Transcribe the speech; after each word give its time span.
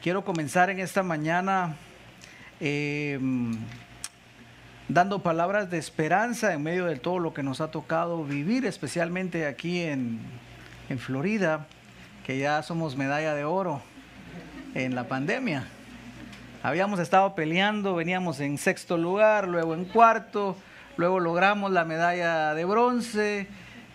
Quiero 0.00 0.24
comenzar 0.24 0.70
en 0.70 0.78
esta 0.78 1.02
mañana 1.02 1.74
eh, 2.60 3.18
dando 4.88 5.24
palabras 5.24 5.70
de 5.70 5.78
esperanza 5.78 6.52
en 6.52 6.62
medio 6.62 6.84
de 6.84 6.94
todo 6.94 7.18
lo 7.18 7.34
que 7.34 7.42
nos 7.42 7.60
ha 7.60 7.72
tocado 7.72 8.22
vivir, 8.22 8.64
especialmente 8.64 9.44
aquí 9.44 9.80
en, 9.80 10.20
en 10.88 11.00
Florida, 11.00 11.66
que 12.24 12.38
ya 12.38 12.62
somos 12.62 12.96
medalla 12.96 13.34
de 13.34 13.44
oro 13.44 13.82
en 14.76 14.94
la 14.94 15.08
pandemia. 15.08 15.66
Habíamos 16.62 17.00
estado 17.00 17.34
peleando, 17.34 17.96
veníamos 17.96 18.38
en 18.38 18.56
sexto 18.56 18.98
lugar, 18.98 19.48
luego 19.48 19.74
en 19.74 19.84
cuarto, 19.84 20.56
luego 20.96 21.18
logramos 21.18 21.72
la 21.72 21.84
medalla 21.84 22.54
de 22.54 22.64
bronce 22.64 23.48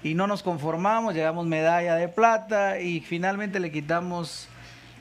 y 0.03 0.15
no 0.15 0.27
nos 0.27 0.43
conformamos, 0.43 1.13
llegamos 1.13 1.45
medalla 1.45 1.95
de 1.95 2.09
plata 2.09 2.81
y 2.81 2.99
finalmente 2.99 3.61
le 3.61 3.71
quitamos 3.71 4.49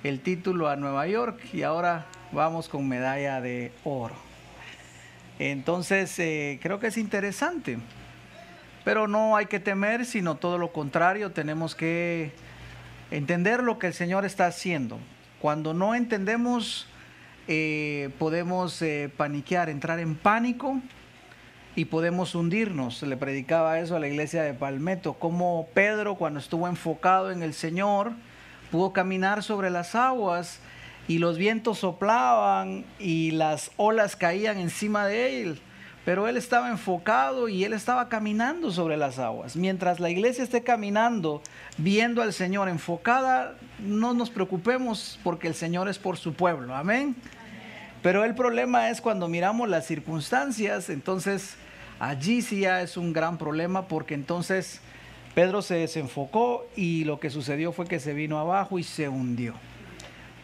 el 0.05 0.21
título 0.21 0.69
a 0.69 0.77
Nueva 0.77 1.07
York 1.07 1.41
y 1.53 1.63
ahora 1.63 2.07
vamos 2.33 2.69
con 2.69 2.89
medalla 2.89 3.41
de 3.41 3.73
oro. 3.85 4.17
Entonces, 5.39 6.19
eh, 6.19 6.59
creo 6.63 6.81
que 6.81 6.89
es 6.89 6.97
interesante, 6.97 7.79
pero 8.85 9.07
no 9.07 9.37
hay 9.37 9.47
que 9.47 9.61
temer, 9.61 10.05
sino 10.05 10.37
todo 10.37 10.59
lo 10.59 10.73
contrario, 10.73 11.31
tenemos 11.33 11.75
que 11.75 12.33
entender 13.11 13.63
lo 13.63 13.79
que 13.79 13.89
el 13.89 13.95
Señor 13.95 14.25
está 14.25 14.47
haciendo. 14.47 14.99
Cuando 15.41 15.75
no 15.75 15.95
entendemos, 15.95 16.87
eh, 17.49 18.11
podemos 18.19 18.81
eh, 18.83 19.11
paniquear, 19.17 19.69
entrar 19.69 19.99
en 20.01 20.15
pánico 20.17 20.81
y 21.77 21.87
podemos 21.87 22.35
hundirnos. 22.35 23.03
Le 23.03 23.17
predicaba 23.17 23.79
eso 23.79 23.97
a 23.97 24.01
la 24.01 24.09
iglesia 24.09 24.43
de 24.43 24.55
Palmetto, 24.55 25.15
como 25.15 25.69
Pedro 25.75 26.17
cuando 26.17 26.41
estuvo 26.41 26.69
enfocado 26.69 27.31
en 27.31 27.43
el 27.43 27.55
Señor, 27.55 28.13
pudo 28.73 28.93
caminar 28.93 29.43
sobre 29.43 29.71
las 29.71 29.95
aguas 29.95 30.59
y 31.07 31.19
los 31.19 31.37
vientos 31.37 31.79
soplaban 31.81 32.87
y 32.99 33.33
las 33.33 33.71
olas 33.77 34.17
caían 34.17 34.59
encima 34.59 35.07
de 35.07 35.43
él. 35.43 35.61
Pero 36.07 36.27
él 36.27 36.37
estaba 36.37 36.71
enfocado 36.71 37.49
y 37.49 37.65
él 37.65 37.75
estaba 37.75 38.09
caminando 38.09 38.73
sobre 38.73 38.97
las 38.97 39.21
aguas. 39.21 39.55
Mientras 39.55 40.01
la 40.01 40.11
iglesia 40.11 40.43
esté 40.43 40.65
caminando, 40.65 41.43
viendo 41.77 42.23
al 42.23 42.33
Señor 42.33 42.69
enfocada, 42.69 43.55
no 43.79 44.15
nos 44.15 44.31
preocupemos 44.31 45.21
porque 45.23 45.47
el 45.47 45.55
Señor 45.55 45.89
es 45.89 45.99
por 45.99 46.17
su 46.17 46.33
pueblo. 46.33 46.75
Amén. 46.75 47.15
Pero 48.03 48.25
el 48.25 48.35
problema 48.35 48.91
es 48.91 49.01
cuando 49.01 49.29
miramos 49.29 49.69
las 49.69 49.87
circunstancias, 49.87 50.89
entonces 50.89 51.55
allí 52.01 52.43
sí 52.43 52.61
ya 52.61 52.81
es 52.81 52.97
un 52.97 53.13
gran 53.13 53.39
problema 53.39 53.87
porque 53.87 54.15
entonces 54.15 54.81
Pedro 55.35 55.63
se 55.63 55.77
desenfocó 55.77 56.67
y 56.77 57.05
lo 57.05 57.19
que 57.19 57.31
sucedió 57.31 57.73
fue 57.73 57.87
que 57.87 58.01
se 58.01 58.13
vino 58.13 58.39
abajo 58.39 58.79
y 58.79 58.83
se 58.83 59.09
hundió. 59.09 59.55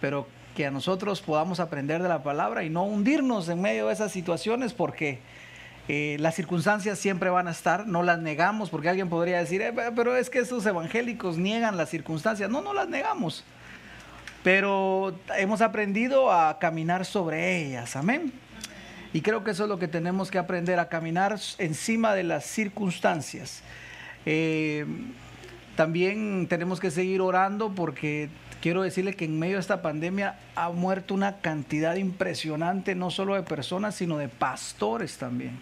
Pero 0.00 0.26
que 0.56 0.66
a 0.66 0.70
nosotros 0.70 1.20
podamos 1.20 1.60
aprender 1.60 2.02
de 2.02 2.08
la 2.08 2.22
palabra 2.22 2.64
y 2.64 2.70
no 2.70 2.84
hundirnos 2.84 3.48
en 3.48 3.60
medio 3.60 3.88
de 3.88 3.92
esas 3.92 4.10
situaciones 4.12 4.72
porque 4.72 5.20
eh, 5.88 6.16
las 6.20 6.34
circunstancias 6.34 6.98
siempre 6.98 7.30
van 7.30 7.48
a 7.48 7.50
estar, 7.50 7.86
no 7.86 8.02
las 8.02 8.18
negamos, 8.18 8.68
porque 8.68 8.88
alguien 8.88 9.08
podría 9.08 9.38
decir, 9.38 9.62
eh, 9.62 9.72
pero 9.94 10.16
es 10.16 10.28
que 10.28 10.40
esos 10.40 10.66
evangélicos 10.66 11.38
niegan 11.38 11.76
las 11.76 11.88
circunstancias. 11.88 12.50
No, 12.50 12.60
no 12.60 12.74
las 12.74 12.88
negamos, 12.88 13.44
pero 14.42 15.14
hemos 15.36 15.60
aprendido 15.62 16.32
a 16.32 16.58
caminar 16.58 17.04
sobre 17.04 17.58
ellas, 17.58 17.96
amén. 17.96 18.32
Y 19.14 19.22
creo 19.22 19.44
que 19.44 19.52
eso 19.52 19.62
es 19.62 19.68
lo 19.68 19.78
que 19.78 19.88
tenemos 19.88 20.30
que 20.30 20.38
aprender, 20.38 20.78
a 20.78 20.88
caminar 20.88 21.38
encima 21.56 22.14
de 22.14 22.24
las 22.24 22.44
circunstancias. 22.44 23.62
Eh, 24.26 24.84
también 25.76 26.46
tenemos 26.48 26.80
que 26.80 26.90
seguir 26.90 27.20
orando 27.20 27.72
porque 27.74 28.28
quiero 28.60 28.82
decirle 28.82 29.14
que 29.14 29.24
en 29.24 29.38
medio 29.38 29.54
de 29.54 29.60
esta 29.60 29.82
pandemia 29.82 30.38
ha 30.54 30.70
muerto 30.70 31.14
una 31.14 31.36
cantidad 31.36 31.94
impresionante, 31.96 32.94
no 32.94 33.10
solo 33.10 33.34
de 33.34 33.42
personas, 33.42 33.94
sino 33.94 34.18
de 34.18 34.28
pastores 34.28 35.18
también. 35.18 35.58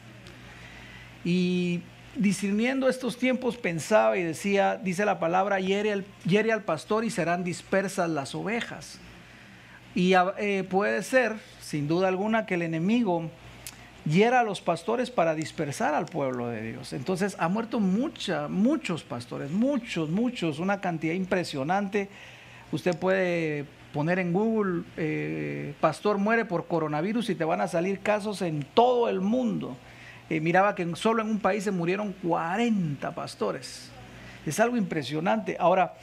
Y 1.24 1.82
discerniendo 2.14 2.88
estos 2.88 3.18
tiempos 3.18 3.56
pensaba 3.56 4.16
y 4.16 4.22
decía, 4.22 4.76
dice 4.76 5.04
la 5.04 5.18
palabra, 5.18 5.60
hiere 5.60 5.92
al, 5.92 6.62
pastor 6.62 7.04
y 7.04 7.10
serán 7.10 7.44
dispersas 7.44 8.08
las 8.08 8.34
ovejas. 8.34 8.98
Y 9.94 10.14
eh, 10.38 10.64
puede 10.68 11.02
ser, 11.02 11.36
sin 11.60 11.88
duda 11.88 12.08
alguna, 12.08 12.46
que 12.46 12.54
el 12.54 12.62
enemigo 12.62 13.30
hiera 14.06 14.40
a 14.40 14.44
los 14.44 14.60
pastores 14.60 15.10
para 15.10 15.34
dispersar 15.34 15.94
al 15.94 16.06
pueblo 16.06 16.48
de 16.48 16.62
Dios. 16.62 16.92
Entonces 16.92 17.36
ha 17.38 17.48
muerto 17.48 17.80
mucha, 17.80 18.48
muchos 18.48 19.02
pastores, 19.02 19.50
muchos, 19.50 20.08
muchos, 20.08 20.58
una 20.58 20.80
cantidad 20.80 21.14
impresionante. 21.14 22.08
Usted 22.72 22.96
puede 22.96 23.66
poner 23.92 24.18
en 24.18 24.32
Google, 24.32 24.84
eh, 24.96 25.74
pastor 25.80 26.18
muere 26.18 26.44
por 26.44 26.66
coronavirus 26.66 27.30
y 27.30 27.34
te 27.34 27.44
van 27.44 27.60
a 27.60 27.68
salir 27.68 28.00
casos 28.00 28.42
en 28.42 28.64
todo 28.74 29.08
el 29.08 29.20
mundo. 29.20 29.76
Eh, 30.30 30.40
miraba 30.40 30.74
que 30.74 30.94
solo 30.96 31.22
en 31.22 31.30
un 31.30 31.38
país 31.40 31.64
se 31.64 31.70
murieron 31.70 32.12
40 32.22 33.14
pastores. 33.14 33.90
Es 34.44 34.60
algo 34.60 34.76
impresionante. 34.76 35.56
Ahora, 35.58 35.94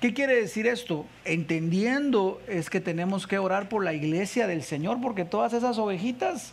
¿qué 0.00 0.12
quiere 0.14 0.34
decir 0.34 0.66
esto? 0.66 1.06
Entendiendo 1.24 2.40
es 2.48 2.70
que 2.70 2.80
tenemos 2.80 3.26
que 3.26 3.38
orar 3.38 3.68
por 3.68 3.84
la 3.84 3.92
iglesia 3.92 4.46
del 4.46 4.62
Señor 4.62 5.00
porque 5.00 5.24
todas 5.24 5.52
esas 5.52 5.78
ovejitas 5.78 6.52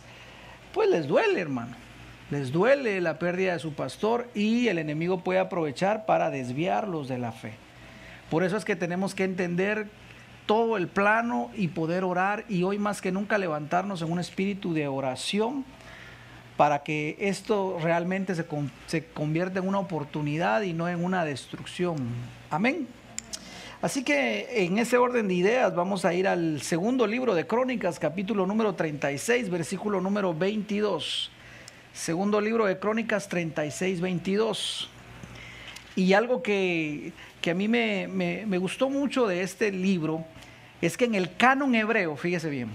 pues 0.76 0.90
les 0.90 1.08
duele, 1.08 1.40
hermano. 1.40 1.74
Les 2.28 2.52
duele 2.52 3.00
la 3.00 3.18
pérdida 3.18 3.54
de 3.54 3.58
su 3.60 3.72
pastor 3.72 4.28
y 4.34 4.68
el 4.68 4.76
enemigo 4.78 5.20
puede 5.20 5.38
aprovechar 5.38 6.04
para 6.04 6.28
desviarlos 6.28 7.08
de 7.08 7.16
la 7.16 7.32
fe. 7.32 7.54
Por 8.28 8.44
eso 8.44 8.58
es 8.58 8.66
que 8.66 8.76
tenemos 8.76 9.14
que 9.14 9.24
entender 9.24 9.88
todo 10.44 10.76
el 10.76 10.88
plano 10.88 11.50
y 11.56 11.68
poder 11.68 12.04
orar 12.04 12.44
y 12.50 12.62
hoy 12.62 12.78
más 12.78 13.00
que 13.00 13.10
nunca 13.10 13.38
levantarnos 13.38 14.02
en 14.02 14.12
un 14.12 14.18
espíritu 14.18 14.74
de 14.74 14.86
oración 14.86 15.64
para 16.58 16.82
que 16.82 17.16
esto 17.20 17.78
realmente 17.80 18.34
se, 18.34 18.44
se 18.86 19.06
convierta 19.06 19.60
en 19.60 19.68
una 19.68 19.78
oportunidad 19.78 20.60
y 20.60 20.74
no 20.74 20.90
en 20.90 21.02
una 21.02 21.24
destrucción. 21.24 21.96
Amén. 22.50 22.86
Así 23.82 24.04
que 24.04 24.64
en 24.64 24.78
ese 24.78 24.96
orden 24.96 25.28
de 25.28 25.34
ideas 25.34 25.74
vamos 25.74 26.06
a 26.06 26.14
ir 26.14 26.26
al 26.26 26.62
segundo 26.62 27.06
libro 27.06 27.34
de 27.34 27.46
Crónicas, 27.46 27.98
capítulo 27.98 28.46
número 28.46 28.74
36, 28.74 29.50
versículo 29.50 30.00
número 30.00 30.32
22. 30.32 31.30
Segundo 31.92 32.40
libro 32.40 32.64
de 32.64 32.78
Crónicas 32.78 33.28
36, 33.28 34.00
22. 34.00 34.88
Y 35.94 36.14
algo 36.14 36.42
que, 36.42 37.12
a 37.46 37.54
mí 37.54 37.68
me, 37.68 38.08
me 38.08 38.58
gustó 38.58 38.88
mucho 38.88 39.26
de 39.26 39.42
este 39.42 39.70
libro 39.70 40.24
es 40.80 40.96
que 40.96 41.04
en 41.04 41.14
el 41.14 41.36
canon 41.36 41.74
hebreo, 41.74 42.16
fíjese 42.16 42.48
bien, 42.48 42.70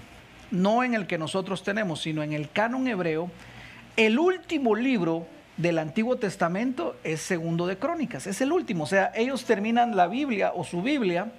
no 0.51 0.83
en 0.83 0.93
el 0.93 1.07
que 1.07 1.17
nosotros 1.17 1.63
tenemos, 1.63 2.01
sino 2.01 2.21
en 2.21 2.33
el 2.33 2.51
canon 2.51 2.87
hebreo, 2.87 3.31
el 3.97 4.19
último 4.19 4.75
libro 4.75 5.25
del 5.61 5.77
Antiguo 5.77 6.15
Testamento 6.17 6.95
es 7.03 7.21
segundo 7.21 7.67
de 7.67 7.77
Crónicas, 7.77 8.27
es 8.27 8.41
el 8.41 8.51
último. 8.51 8.85
O 8.85 8.87
sea, 8.87 9.11
ellos 9.15 9.45
terminan 9.45 9.95
la 9.95 10.07
Biblia 10.07 10.51
o 10.55 10.63
su 10.63 10.81
Biblia 10.81 11.31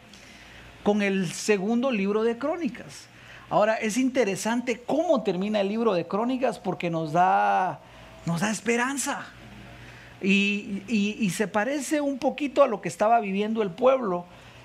con 0.82 1.02
el 1.02 1.30
segundo 1.32 1.90
libro 1.90 2.22
de 2.22 2.38
Crónicas. 2.38 3.08
Ahora, 3.50 3.74
es 3.74 3.96
interesante 3.96 4.80
cómo 4.80 5.22
termina 5.22 5.60
el 5.60 5.68
libro 5.68 5.92
de 5.92 6.06
Crónicas 6.06 6.58
porque 6.58 6.88
nos 6.88 7.12
da, 7.12 7.80
nos 8.24 8.40
da 8.40 8.50
esperanza. 8.50 9.26
Y, 10.22 10.82
y 10.86 11.30
se 11.30 11.48
parece 11.48 12.00
un 12.00 12.18
poquito 12.18 12.62
a 12.62 12.68
lo 12.68 12.80
que 12.80 12.88
estaba 12.88 13.18
viviendo 13.18 13.60
el 13.60 13.70
pueblo 13.70 14.24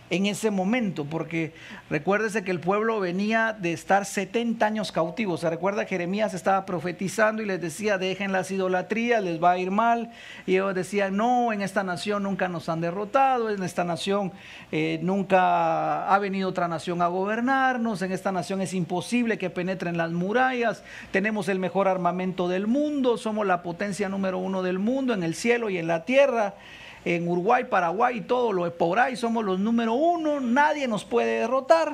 en 0.10 0.26
ese 0.26 0.52
momento, 0.52 1.06
porque 1.06 1.54
recuérdese 1.90 2.44
que 2.44 2.52
el 2.52 2.60
pueblo 2.60 3.00
venía 3.00 3.54
de 3.54 3.74
estar 3.74 4.06
70 4.06 4.66
años 4.66 4.92
cautivos. 4.92 5.42
Se 5.42 5.50
recuerda 5.50 5.84
que 5.84 5.90
Jeremías 5.90 6.34
estaba 6.34 6.66
profetizando 6.66 7.42
y 7.42 7.46
les 7.46 7.60
decía, 7.60 7.98
dejen 7.98 8.32
las 8.32 8.50
idolatrías, 8.50 9.22
les 9.22 9.44
va 9.44 9.52
a 9.52 9.58
ir 9.58 9.72
mal. 9.72 10.12
Y 10.46 10.54
ellos 10.54 10.74
decían, 10.76 11.18
no, 11.18 11.52
en 11.52 11.62
esta 11.62 11.84
nación 11.84 12.24
nunca 12.24 12.48
nos 12.48 12.70
han 12.70 12.80
derrotado, 12.80 13.50
en 13.50 13.62
esta 13.64 13.84
nación 13.84 14.32
eh, 14.72 15.00
nunca 15.02 16.08
ha 16.08 16.20
venido 16.20 16.50
otra 16.50 16.68
nación 16.68 17.02
a 17.02 17.08
gobernarnos, 17.08 18.02
en 18.02 18.12
esta 18.12 18.32
nación 18.32 18.62
es 18.62 18.74
imposible 18.74 19.38
que 19.38 19.50
penetren 19.50 19.98
las 19.98 20.12
murallas, 20.12 20.84
tenemos 21.12 21.50
el 21.50 21.60
mejor 21.60 21.88
armamento 21.88 22.48
del 22.48 22.68
mundo, 22.68 23.18
somos 23.18 23.46
la 23.46 23.62
potencia 23.62 24.08
número 24.08 24.38
uno 24.38 24.64
del 24.64 24.80
mundo 24.80 25.14
en 25.14 25.24
el 25.24 25.36
cielo 25.36 25.70
y 25.70 25.78
en 25.78 25.88
la 25.88 26.06
tierra 26.06 26.56
en 27.06 27.28
Uruguay, 27.28 27.66
Paraguay 27.70 28.18
y 28.18 28.22
todo 28.22 28.52
lo 28.52 28.72
por 28.74 29.00
ahí 29.00 29.16
somos 29.16 29.46
los 29.46 29.60
número 29.60 29.94
uno, 29.94 30.40
nadie 30.40 30.88
nos 30.88 31.06
puede 31.06 31.40
derrotar. 31.40 31.94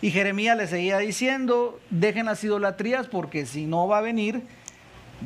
Y 0.00 0.10
Jeremías 0.10 0.56
le 0.56 0.66
seguía 0.66 0.98
diciendo, 0.98 1.78
dejen 1.90 2.26
las 2.26 2.42
idolatrías 2.42 3.06
porque 3.06 3.46
si 3.46 3.66
no 3.66 3.86
va 3.86 3.98
a 3.98 4.00
venir 4.00 4.42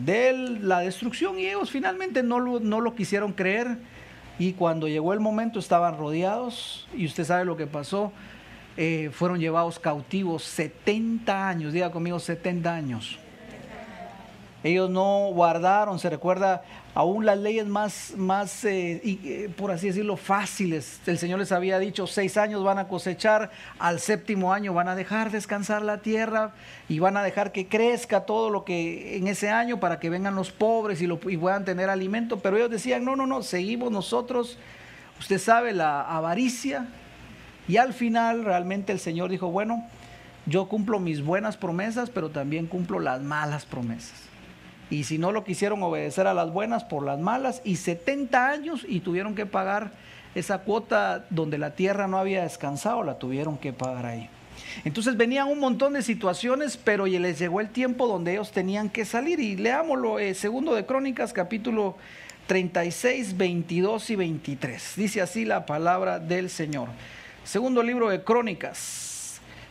de 0.05 0.33
la 0.61 0.81
destrucción. 0.81 1.39
Y 1.39 1.47
ellos 1.47 1.71
finalmente 1.71 2.23
no 2.23 2.41
lo, 2.41 2.61
no 2.61 2.81
lo 2.81 2.95
quisieron 2.95 3.33
creer. 3.33 3.79
Y 4.39 4.53
cuando 4.53 4.87
llegó 4.87 5.15
el 5.15 5.21
momento 5.21 5.59
estaban 5.59 5.97
rodeados 5.97 6.87
y 6.95 7.07
usted 7.07 7.25
sabe 7.25 7.45
lo 7.45 7.57
que 7.57 7.67
pasó. 7.67 8.13
Eh, 8.77 9.09
fueron 9.13 9.41
llevados 9.41 9.79
cautivos 9.79 10.43
70 10.45 11.49
años, 11.49 11.73
diga 11.73 11.91
conmigo 11.91 12.19
70 12.19 12.75
años. 12.75 13.19
Ellos 14.63 14.91
no 14.91 15.31
guardaron, 15.33 15.99
se 15.99 16.11
recuerda, 16.11 16.63
aún 16.97 17.27
las 17.27 17.37
leyes 17.37 17.67
más, 17.67 18.15
más 18.17 18.65
eh, 18.65 19.03
eh, 19.05 19.51
por 19.55 19.71
así 19.71 19.89
decirlo, 19.89 20.17
fáciles. 20.17 20.99
El 21.05 21.19
Señor 21.19 21.39
les 21.39 21.53
había 21.53 21.79
dicho, 21.79 22.07
seis 22.07 22.39
años 22.39 22.65
van 22.65 22.79
a 22.79 22.89
cosechar, 22.89 23.51
al 23.79 24.01
séptimo 24.01 24.55
año 24.55 24.73
van 24.73 24.89
a 24.89 24.97
dejar 24.97 25.31
descansar 25.31 25.83
la 25.83 25.99
tierra 25.99 26.55
y 26.89 26.99
van 26.99 27.19
a 27.19 27.23
dejar 27.23 27.53
que 27.53 27.69
crezca 27.69 28.21
todo 28.21 28.49
lo 28.49 28.65
que 28.65 29.19
en 29.19 29.27
ese 29.27 29.51
año 29.51 29.79
para 29.79 30.01
que 30.01 30.09
vengan 30.09 30.35
los 30.35 30.53
pobres 30.53 31.03
y, 31.03 31.07
lo, 31.07 31.21
y 31.29 31.37
puedan 31.37 31.67
tener 31.67 31.91
alimento. 31.91 32.39
Pero 32.39 32.57
ellos 32.57 32.71
decían, 32.71 33.05
no, 33.05 33.15
no, 33.15 33.27
no, 33.27 33.43
seguimos 33.43 33.93
nosotros, 33.93 34.57
usted 35.21 35.39
sabe, 35.39 35.75
la 35.75 36.01
avaricia. 36.01 36.87
Y 37.69 37.77
al 37.77 37.93
final 37.93 38.43
realmente 38.43 38.93
el 38.93 39.01
Señor 39.01 39.29
dijo, 39.29 39.51
bueno, 39.51 39.85
yo 40.47 40.67
cumplo 40.67 40.99
mis 40.99 41.23
buenas 41.23 41.59
promesas, 41.59 42.09
pero 42.09 42.31
también 42.31 42.67
cumplo 42.67 43.01
las 43.01 43.21
malas 43.21 43.67
promesas 43.67 44.31
y 44.91 45.05
si 45.05 45.19
no 45.19 45.33
lo 45.33 45.45
quisieron 45.45 45.83
obedecer 45.83 46.27
a 46.27 46.35
las 46.35 46.53
buenas 46.53 46.85
por 46.85 47.05
las 47.05 47.19
malas, 47.19 47.61
y 47.65 47.77
70 47.77 48.49
años 48.49 48.87
y 48.89 49.01
tuvieron 49.01 49.35
que 49.35 49.47
pagar 49.47 49.91
esa 50.35 50.59
cuota 50.59 51.25
donde 51.31 51.59
la 51.59 51.75
tierra 51.75 52.07
no 52.07 52.19
había 52.19 52.43
descansado, 52.43 53.03
la 53.03 53.19
tuvieron 53.19 53.59
que 53.59 53.73
pagar 53.73 54.07
ahí. 54.07 54.29
Entonces 54.85 55.17
venían 55.17 55.49
un 55.49 55.59
montón 55.59 55.95
de 55.95 56.03
situaciones, 56.03 56.77
pero 56.77 57.07
les 57.07 57.39
llegó 57.39 57.61
el 57.61 57.71
tiempo 57.71 58.07
donde 58.07 58.33
ellos 58.33 58.53
tenían 58.53 58.91
que 58.91 59.05
salir. 59.05 59.41
Y 59.41 59.57
leámoslo, 59.57 60.19
eh, 60.19 60.35
segundo 60.35 60.75
de 60.75 60.85
Crónicas, 60.85 61.33
capítulo 61.33 61.97
36, 62.47 63.37
22 63.37 64.11
y 64.11 64.17
23. 64.17 64.93
Dice 64.97 65.21
así 65.21 65.45
la 65.45 65.67
palabra 65.67 66.19
del 66.19 66.51
Señor. 66.51 66.89
Segundo 67.45 67.83
libro 67.83 68.09
de 68.09 68.23
Crónicas, 68.23 69.06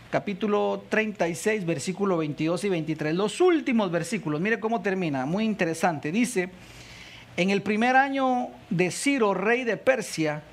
capítulo 0.09 0.83
36, 0.89 1.65
versículo 1.65 2.17
22 2.17 2.63
y 2.63 2.69
23. 2.69 3.15
Los 3.15 3.41
últimos 3.41 3.91
versículos, 3.91 4.39
mire 4.39 4.59
cómo 4.59 4.81
termina, 4.81 5.25
muy 5.25 5.43
interesante. 5.43 6.11
Dice, 6.11 6.49
en 7.37 7.49
el 7.49 7.61
primer 7.61 7.95
año 7.95 8.49
de 8.69 8.91
Ciro, 8.91 9.33
rey 9.33 9.63
de 9.63 9.77
Persia, 9.77 10.43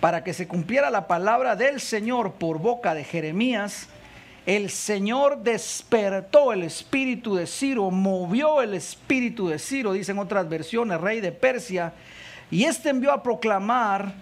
para 0.00 0.22
que 0.22 0.34
se 0.34 0.46
cumpliera 0.46 0.90
la 0.90 1.06
palabra 1.06 1.56
del 1.56 1.80
Señor 1.80 2.34
por 2.34 2.58
boca 2.58 2.94
de 2.94 3.04
Jeremías, 3.04 3.88
el 4.44 4.70
Señor 4.70 5.42
despertó 5.42 6.52
el 6.52 6.62
espíritu 6.62 7.34
de 7.34 7.46
Ciro, 7.46 7.90
movió 7.90 8.62
el 8.62 8.74
espíritu 8.74 9.48
de 9.48 9.58
Ciro, 9.58 9.92
dicen 9.92 10.18
otras 10.18 10.48
versiones, 10.48 11.00
rey 11.00 11.20
de 11.20 11.32
Persia, 11.32 11.92
y 12.50 12.64
éste 12.64 12.90
envió 12.90 13.12
a 13.12 13.22
proclamar 13.22 14.14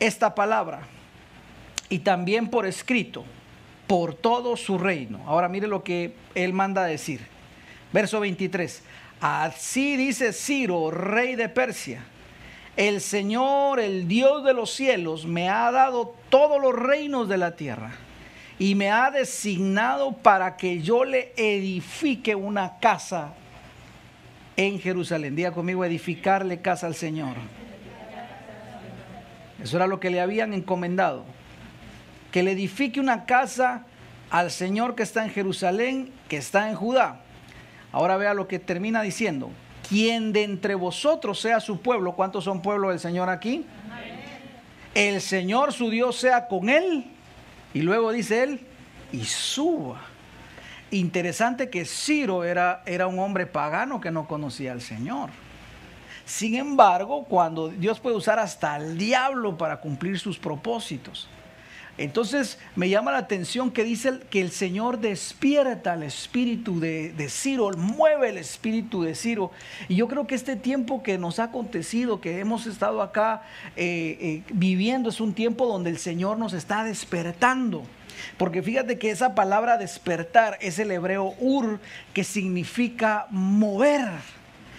esta 0.00 0.34
palabra, 0.34 0.80
y 1.88 2.00
también 2.00 2.48
por 2.48 2.66
escrito 2.66 3.24
por 3.86 4.14
todo 4.14 4.56
su 4.56 4.78
reino. 4.78 5.22
Ahora 5.26 5.48
mire 5.48 5.66
lo 5.66 5.82
que 5.82 6.14
él 6.34 6.52
manda 6.52 6.84
a 6.84 6.86
decir. 6.86 7.20
Verso 7.92 8.20
23. 8.20 8.82
Así 9.20 9.96
dice 9.96 10.32
Ciro, 10.32 10.90
rey 10.90 11.36
de 11.36 11.48
Persia. 11.48 12.04
El 12.76 13.00
Señor, 13.00 13.80
el 13.80 14.06
Dios 14.06 14.44
de 14.44 14.52
los 14.52 14.70
cielos, 14.70 15.24
me 15.24 15.48
ha 15.48 15.70
dado 15.70 16.14
todos 16.28 16.60
los 16.60 16.74
reinos 16.74 17.28
de 17.28 17.38
la 17.38 17.56
tierra 17.56 17.92
y 18.58 18.74
me 18.74 18.90
ha 18.90 19.10
designado 19.10 20.12
para 20.12 20.56
que 20.56 20.82
yo 20.82 21.04
le 21.04 21.32
edifique 21.36 22.34
una 22.34 22.78
casa 22.78 23.32
en 24.56 24.78
Jerusalén. 24.78 25.36
Diga 25.36 25.52
conmigo, 25.52 25.84
edificarle 25.84 26.60
casa 26.60 26.86
al 26.86 26.94
Señor. 26.94 27.36
Eso 29.62 29.76
era 29.76 29.86
lo 29.86 29.98
que 29.98 30.10
le 30.10 30.20
habían 30.20 30.52
encomendado 30.52 31.24
que 32.36 32.42
le 32.42 32.52
edifique 32.52 33.00
una 33.00 33.24
casa 33.24 33.86
al 34.28 34.50
Señor 34.50 34.94
que 34.94 35.02
está 35.02 35.24
en 35.24 35.30
Jerusalén, 35.30 36.12
que 36.28 36.36
está 36.36 36.68
en 36.68 36.74
Judá. 36.74 37.22
Ahora 37.92 38.18
vea 38.18 38.34
lo 38.34 38.46
que 38.46 38.58
termina 38.58 39.00
diciendo. 39.00 39.50
Quien 39.88 40.34
de 40.34 40.42
entre 40.44 40.74
vosotros 40.74 41.40
sea 41.40 41.60
su 41.60 41.80
pueblo, 41.80 42.12
¿cuántos 42.12 42.44
son 42.44 42.60
pueblo 42.60 42.90
del 42.90 43.00
Señor 43.00 43.30
aquí? 43.30 43.64
El 44.94 45.22
Señor 45.22 45.72
su 45.72 45.88
Dios 45.88 46.16
sea 46.16 46.46
con 46.46 46.68
él. 46.68 47.06
Y 47.72 47.80
luego 47.80 48.12
dice 48.12 48.42
él, 48.42 48.60
y 49.12 49.24
suba. 49.24 50.02
Interesante 50.90 51.70
que 51.70 51.86
Ciro 51.86 52.44
era, 52.44 52.82
era 52.84 53.06
un 53.06 53.18
hombre 53.18 53.46
pagano 53.46 53.98
que 53.98 54.10
no 54.10 54.28
conocía 54.28 54.72
al 54.72 54.82
Señor. 54.82 55.30
Sin 56.26 56.54
embargo, 56.56 57.24
cuando 57.24 57.70
Dios 57.70 57.98
puede 57.98 58.16
usar 58.16 58.38
hasta 58.38 58.76
el 58.76 58.98
diablo 58.98 59.56
para 59.56 59.80
cumplir 59.80 60.18
sus 60.18 60.38
propósitos, 60.38 61.30
entonces 61.98 62.58
me 62.74 62.88
llama 62.88 63.12
la 63.12 63.18
atención 63.18 63.70
que 63.70 63.82
dice 63.82 64.20
que 64.30 64.40
el 64.40 64.50
Señor 64.50 64.98
despierta 64.98 65.94
el 65.94 66.02
espíritu 66.02 66.78
de, 66.78 67.28
Ciro, 67.30 67.70
mueve 67.76 68.28
el 68.28 68.38
espíritu 68.38 69.02
de 69.02 69.14
Ciro. 69.14 69.50
Y 69.88 69.96
yo 69.96 70.06
creo 70.06 70.26
que 70.26 70.34
este 70.34 70.56
tiempo 70.56 71.02
que 71.02 71.16
nos 71.16 71.38
ha 71.38 71.44
acontecido, 71.44 72.20
que 72.20 72.38
hemos 72.40 72.66
estado 72.66 73.00
acá 73.00 73.42
eh, 73.76 74.18
eh, 74.20 74.42
viviendo, 74.52 75.08
es 75.08 75.20
un 75.20 75.32
tiempo 75.32 75.66
donde 75.66 75.90
el 75.90 75.98
Señor 75.98 76.38
nos 76.38 76.52
está 76.52 76.84
despertando. 76.84 77.82
Porque 78.36 78.62
fíjate 78.62 78.98
que 78.98 79.10
esa 79.10 79.34
palabra 79.34 79.78
despertar 79.78 80.58
es 80.60 80.78
el 80.78 80.90
hebreo 80.90 81.34
ur, 81.38 81.80
que 82.12 82.24
significa 82.24 83.26
mover 83.30 84.08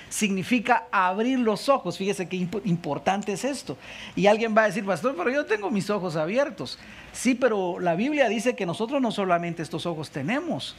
significa 0.09 0.87
abrir 0.91 1.39
los 1.39 1.69
ojos. 1.69 1.97
Fíjese 1.97 2.27
qué 2.27 2.47
importante 2.65 3.33
es 3.33 3.43
esto. 3.43 3.77
Y 4.15 4.27
alguien 4.27 4.55
va 4.55 4.63
a 4.63 4.67
decir, 4.67 4.85
pastor, 4.85 5.15
pero 5.17 5.29
yo 5.29 5.45
tengo 5.45 5.69
mis 5.69 5.89
ojos 5.89 6.15
abiertos. 6.15 6.79
Sí, 7.11 7.35
pero 7.35 7.79
la 7.79 7.95
Biblia 7.95 8.29
dice 8.29 8.55
que 8.55 8.65
nosotros 8.65 9.01
no 9.01 9.11
solamente 9.11 9.63
estos 9.63 9.85
ojos 9.85 10.09
tenemos, 10.09 10.75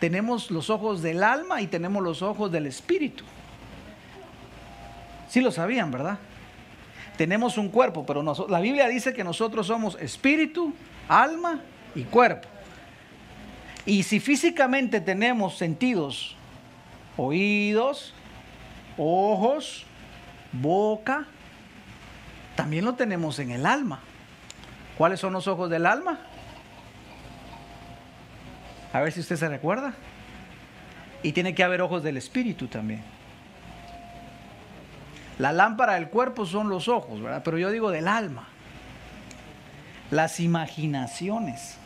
tenemos 0.00 0.50
los 0.50 0.70
ojos 0.70 1.02
del 1.02 1.24
alma 1.24 1.60
y 1.60 1.66
tenemos 1.66 2.02
los 2.02 2.22
ojos 2.22 2.52
del 2.52 2.66
espíritu. 2.66 3.24
Sí 5.28 5.40
lo 5.40 5.50
sabían, 5.50 5.90
¿verdad? 5.90 6.18
Tenemos 7.16 7.58
un 7.58 7.68
cuerpo, 7.68 8.06
pero 8.06 8.22
la 8.48 8.60
Biblia 8.60 8.86
dice 8.88 9.12
que 9.12 9.24
nosotros 9.24 9.66
somos 9.66 9.98
espíritu, 10.00 10.72
alma 11.08 11.60
y 11.94 12.04
cuerpo. 12.04 12.48
Y 13.84 14.04
si 14.04 14.20
físicamente 14.20 15.00
tenemos 15.00 15.56
sentidos, 15.56 16.36
oídos, 17.16 18.14
ojos, 18.98 19.86
boca, 20.52 21.26
también 22.56 22.84
lo 22.84 22.94
tenemos 22.94 23.38
en 23.38 23.50
el 23.50 23.64
alma. 23.64 24.00
¿Cuáles 24.98 25.20
son 25.20 25.32
los 25.32 25.46
ojos 25.46 25.70
del 25.70 25.86
alma? 25.86 26.18
A 28.92 29.00
ver 29.00 29.12
si 29.12 29.20
usted 29.20 29.36
se 29.36 29.48
recuerda. 29.48 29.94
Y 31.22 31.32
tiene 31.32 31.54
que 31.54 31.62
haber 31.62 31.82
ojos 31.82 32.02
del 32.02 32.16
espíritu 32.16 32.66
también. 32.66 33.02
La 35.38 35.52
lámpara 35.52 35.94
del 35.94 36.08
cuerpo 36.08 36.46
son 36.46 36.68
los 36.68 36.88
ojos, 36.88 37.20
¿verdad? 37.20 37.42
Pero 37.44 37.58
yo 37.58 37.70
digo 37.70 37.90
del 37.90 38.08
alma. 38.08 38.48
Las 40.10 40.40
imaginaciones. 40.40 41.76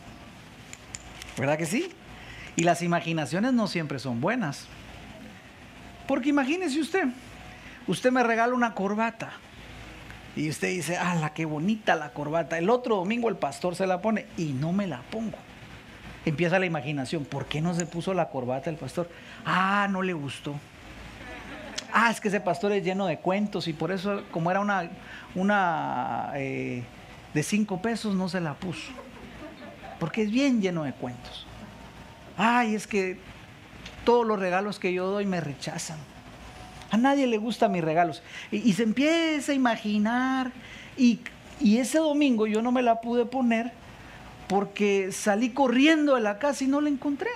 ¿Verdad 1.37 1.57
que 1.57 1.65
sí? 1.65 1.91
Y 2.55 2.63
las 2.63 2.81
imaginaciones 2.81 3.53
no 3.53 3.67
siempre 3.67 3.99
son 3.99 4.21
buenas. 4.21 4.67
Porque 6.07 6.29
imagínese 6.29 6.79
usted, 6.79 7.07
usted 7.87 8.11
me 8.11 8.23
regala 8.23 8.53
una 8.53 8.73
corbata 8.73 9.31
y 10.35 10.49
usted 10.49 10.69
dice, 10.69 10.97
ah, 10.97 11.15
la 11.15 11.33
qué 11.33 11.45
bonita 11.45 11.95
la 11.95 12.09
corbata. 12.09 12.57
El 12.57 12.69
otro 12.69 12.95
domingo 12.95 13.29
el 13.29 13.35
pastor 13.35 13.75
se 13.75 13.87
la 13.87 14.01
pone 14.01 14.25
y 14.37 14.53
no 14.53 14.73
me 14.73 14.87
la 14.87 15.01
pongo. 15.01 15.37
Empieza 16.25 16.57
la 16.57 16.65
imaginación, 16.65 17.25
¿por 17.25 17.45
qué 17.45 17.61
no 17.61 17.73
se 17.73 17.85
puso 17.85 18.13
la 18.13 18.29
corbata 18.29 18.69
el 18.69 18.77
pastor? 18.77 19.09
Ah, 19.45 19.87
no 19.89 20.01
le 20.01 20.13
gustó. 20.13 20.55
Ah, 21.91 22.09
es 22.09 22.19
que 22.19 22.29
ese 22.29 22.39
pastor 22.39 22.71
es 22.71 22.83
lleno 22.83 23.05
de 23.05 23.19
cuentos 23.19 23.67
y 23.67 23.73
por 23.73 23.91
eso, 23.91 24.23
como 24.31 24.49
era 24.49 24.61
una, 25.35 26.31
eh, 26.35 26.83
de 27.33 27.43
cinco 27.43 27.81
pesos, 27.81 28.15
no 28.15 28.29
se 28.29 28.41
la 28.41 28.55
puso. 28.55 28.91
Porque 29.99 30.23
es 30.23 30.31
bien 30.31 30.61
lleno 30.61 30.83
de 30.83 30.93
cuentos. 30.93 31.45
Ay, 32.35 32.73
es 32.73 32.87
que 32.87 33.19
todos 34.03 34.25
los 34.25 34.39
regalos 34.39 34.79
que 34.79 34.93
yo 34.93 35.07
doy 35.07 35.25
me 35.25 35.41
rechazan. 35.41 35.97
A 36.91 36.97
nadie 36.97 37.25
le 37.25 37.37
gustan 37.37 37.71
mis 37.71 37.83
regalos. 37.83 38.21
Y, 38.51 38.73
se 38.73 38.83
empieza 38.83 39.51
a 39.51 39.55
imaginar. 39.55 40.51
Y, 40.95 41.21
ese 41.59 41.97
domingo 41.97 42.45
yo 42.45 42.61
no 42.61 42.71
me 42.71 42.83
la 42.83 43.01
pude 43.01 43.25
poner 43.25 43.71
porque 44.47 45.11
salí 45.11 45.49
corriendo 45.49 46.15
de 46.15 46.21
la 46.21 46.37
casa 46.37 46.63
y 46.63 46.67
no 46.67 46.81
la 46.81 46.89
encontré. 46.89 47.31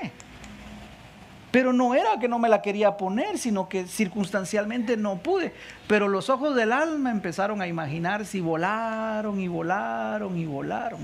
Pero 1.50 1.74
no 1.74 1.96
era 1.96 2.20
que 2.20 2.28
no 2.28 2.38
me 2.38 2.50
la 2.50 2.62
quería 2.62 2.98
poner, 2.98 3.40
sino 3.40 3.68
que 3.68 3.88
circunstancialmente 3.88 4.96
no 4.96 5.18
pude. 5.18 5.54
Pero 5.88 6.08
los 6.08 6.30
ojos 6.30 6.56
del 6.56 6.72
alma 6.72 7.10
empezaron 7.10 7.62
a 7.62 7.68
imaginarse 7.68 8.38
y 8.38 8.42
volaron 8.42 9.40
y 9.40 9.48
volaron 9.48 10.38
y 10.38 10.46
volaron. 10.46 11.00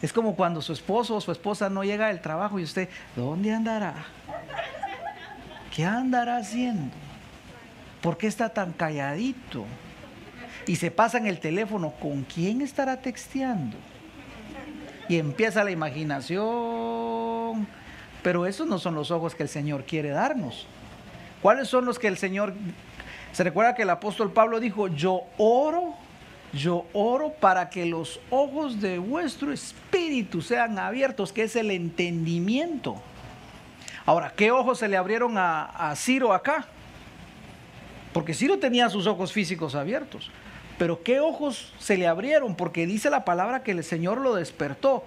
Es 0.00 0.12
como 0.12 0.36
cuando 0.36 0.62
su 0.62 0.72
esposo 0.72 1.16
o 1.16 1.20
su 1.20 1.32
esposa 1.32 1.68
no 1.68 1.82
llega 1.82 2.08
del 2.08 2.20
trabajo 2.20 2.58
y 2.58 2.62
usted, 2.62 2.88
¿dónde 3.16 3.52
andará? 3.52 3.94
¿Qué 5.74 5.84
andará 5.84 6.36
haciendo? 6.36 6.94
¿Por 8.00 8.16
qué 8.16 8.28
está 8.28 8.48
tan 8.48 8.72
calladito? 8.72 9.64
Y 10.66 10.76
se 10.76 10.90
pasa 10.90 11.18
en 11.18 11.26
el 11.26 11.40
teléfono, 11.40 11.90
¿con 11.92 12.22
quién 12.22 12.60
estará 12.60 13.00
texteando? 13.00 13.76
Y 15.08 15.16
empieza 15.18 15.64
la 15.64 15.70
imaginación, 15.70 17.66
Pero 18.22 18.46
esos 18.46 18.66
no 18.66 18.78
son 18.78 18.94
los 18.94 19.10
ojos 19.10 19.34
que 19.34 19.42
el 19.44 19.48
Señor 19.48 19.84
quiere 19.84 20.10
darnos. 20.10 20.66
¿Cuáles 21.40 21.68
son 21.68 21.84
los 21.84 21.98
que 21.98 22.08
el 22.08 22.18
Señor... 22.18 22.54
Se 23.32 23.44
recuerda 23.44 23.74
que 23.74 23.82
el 23.82 23.90
apóstol 23.90 24.32
Pablo 24.32 24.58
dijo, 24.60 24.88
yo 24.88 25.22
oro, 25.38 25.94
yo 26.52 26.86
oro 26.92 27.32
para 27.32 27.68
que 27.68 27.86
los 27.86 28.20
ojos 28.30 28.80
de 28.80 28.98
vuestro 28.98 29.52
espíritu 29.52 30.40
sean 30.40 30.78
abiertos, 30.78 31.32
que 31.32 31.42
es 31.42 31.56
el 31.56 31.70
entendimiento. 31.70 33.00
Ahora, 34.06 34.32
¿qué 34.34 34.50
ojos 34.50 34.78
se 34.78 34.88
le 34.88 34.96
abrieron 34.96 35.34
a, 35.36 35.92
Ciro 35.94 36.32
acá? 36.32 36.66
Porque 38.14 38.32
Ciro 38.32 38.58
tenía 38.58 38.88
sus 38.88 39.06
ojos 39.06 39.32
físicos 39.32 39.74
abiertos. 39.74 40.30
Pero 40.78 41.02
¿qué 41.02 41.20
ojos 41.20 41.74
se 41.78 41.98
le 41.98 42.06
abrieron? 42.06 42.54
Porque 42.54 42.86
dice 42.86 43.10
la 43.10 43.24
palabra 43.24 43.62
que 43.62 43.72
el 43.72 43.84
Señor 43.84 44.18
lo 44.18 44.34
despertó 44.34 45.04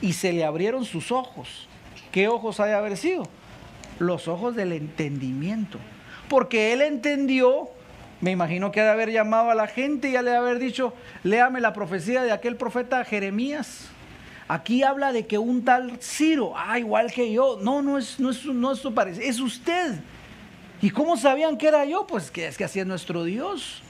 y 0.00 0.14
se 0.14 0.32
le 0.32 0.44
abrieron 0.44 0.84
sus 0.84 1.12
ojos. 1.12 1.68
¿Qué 2.10 2.26
ojos 2.26 2.58
ha 2.58 2.66
de 2.66 2.74
haber 2.74 2.96
sido? 2.96 3.28
Los 4.00 4.26
ojos 4.26 4.56
del 4.56 4.72
entendimiento. 4.72 5.78
Porque 6.28 6.72
él 6.72 6.80
entendió, 6.80 7.70
me 8.20 8.30
imagino 8.30 8.70
que 8.70 8.80
ha 8.80 8.84
de 8.84 8.90
haber 8.90 9.10
llamado 9.10 9.50
a 9.50 9.54
la 9.54 9.66
gente 9.66 10.10
y 10.10 10.16
ha 10.16 10.22
de 10.22 10.36
haber 10.36 10.58
dicho, 10.58 10.92
léame 11.22 11.60
la 11.60 11.72
profecía 11.72 12.22
de 12.22 12.32
aquel 12.32 12.56
profeta 12.56 13.04
Jeremías. 13.04 13.88
Aquí 14.46 14.82
habla 14.82 15.12
de 15.12 15.26
que 15.26 15.38
un 15.38 15.64
tal 15.64 15.98
Ciro, 16.02 16.52
ah, 16.56 16.78
igual 16.78 17.12
que 17.12 17.32
yo, 17.32 17.58
no, 17.62 17.82
no 17.82 17.98
es, 17.98 18.18
no 18.18 18.30
es, 18.30 18.44
no 18.44 18.74
parecido, 18.94 19.24
es 19.24 19.40
usted. 19.40 20.00
¿Y 20.82 20.90
cómo 20.90 21.16
sabían 21.16 21.56
que 21.56 21.68
era 21.68 21.84
yo? 21.84 22.06
Pues 22.06 22.30
que 22.30 22.46
es 22.46 22.58
que 22.58 22.64
así 22.64 22.80
es 22.80 22.86
nuestro 22.86 23.24
Dios. 23.24 23.82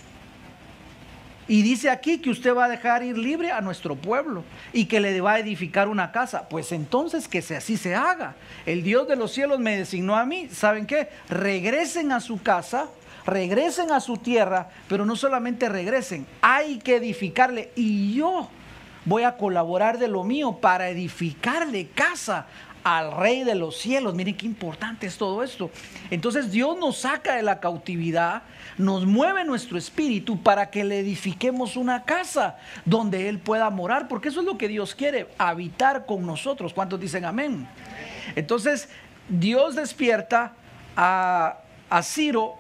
Y 1.49 1.63
dice 1.63 1.91
aquí 1.91 2.19
que 2.19 2.31
usted 2.31 2.55
va 2.55 2.67
a 2.67 2.69
dejar 2.69 3.03
ir 3.03 3.19
libre 3.19 3.51
a 3.51 3.61
nuestro 3.61 3.97
pueblo 3.97 4.45
y 4.73 4.85
que 4.85 5.01
le 5.01 5.21
va 5.21 5.33
a 5.33 5.39
edificar 5.41 5.89
una 5.89 6.13
casa. 6.13 6.49
Pues 6.49 6.71
entonces 6.71 7.27
que 7.27 7.39
así 7.39 7.77
se 7.77 7.97
haga. 7.97 8.37
El 8.67 8.85
Dios 8.85 9.09
de 9.09 9.17
los 9.17 9.33
cielos 9.33 9.59
me 9.59 9.77
designó 9.77 10.15
a 10.17 10.25
mí. 10.25 10.49
¿Saben 10.53 10.87
qué? 10.87 11.09
Regresen 11.29 12.13
a 12.13 12.21
su 12.21 12.41
casa, 12.41 12.87
regresen 13.27 13.93
a 13.93 14.01
su 14.01 14.17
tierra, 14.17 14.71
pero 14.89 15.05
no 15.05 15.17
solamente 15.17 15.69
regresen, 15.69 16.27
hay 16.41 16.79
que 16.79 16.97
edificarle. 16.97 17.73
Y 17.77 18.15
yo 18.15 18.49
voy 19.05 19.23
a 19.23 19.37
colaborar 19.37 19.99
de 19.99 20.09
lo 20.09 20.25
mío 20.25 20.59
para 20.61 20.89
edificarle 20.89 21.89
casa 21.89 22.47
al 22.85 23.13
rey 23.13 23.45
de 23.45 23.55
los 23.55 23.77
cielos. 23.77 24.15
Miren 24.15 24.37
qué 24.37 24.47
importante 24.47 25.07
es 25.07 25.17
todo 25.17 25.43
esto. 25.43 25.71
Entonces 26.11 26.51
Dios 26.51 26.79
nos 26.79 26.99
saca 26.99 27.37
de 27.37 27.43
la 27.43 27.61
cautividad, 27.61 28.43
nos 28.79 29.07
mueve 29.07 29.45
nuestro 29.45 29.77
espíritu 29.79 30.43
para 30.43 30.71
que 30.71 30.85
le 30.85 31.01
edifiquemos 31.01 31.77
una 31.77 32.05
casa 32.05 32.57
donde 32.85 33.29
Él 33.29 33.39
pueda 33.39 33.69
morar, 33.71 34.09
porque 34.09 34.29
eso 34.29 34.41
es 34.41 34.47
lo 34.47 34.57
que 34.57 34.69
Dios 34.69 34.95
quiere, 34.95 35.29
habitar 35.39 36.07
con 36.07 36.25
nosotros. 36.27 36.73
¿Cuántos 36.73 37.01
dicen 37.01 37.25
amén? 37.25 37.69
Entonces 38.37 38.89
Dios 39.29 39.77
despierta 39.77 40.55
a, 40.97 41.59
a 41.89 42.03
Ciro 42.03 42.60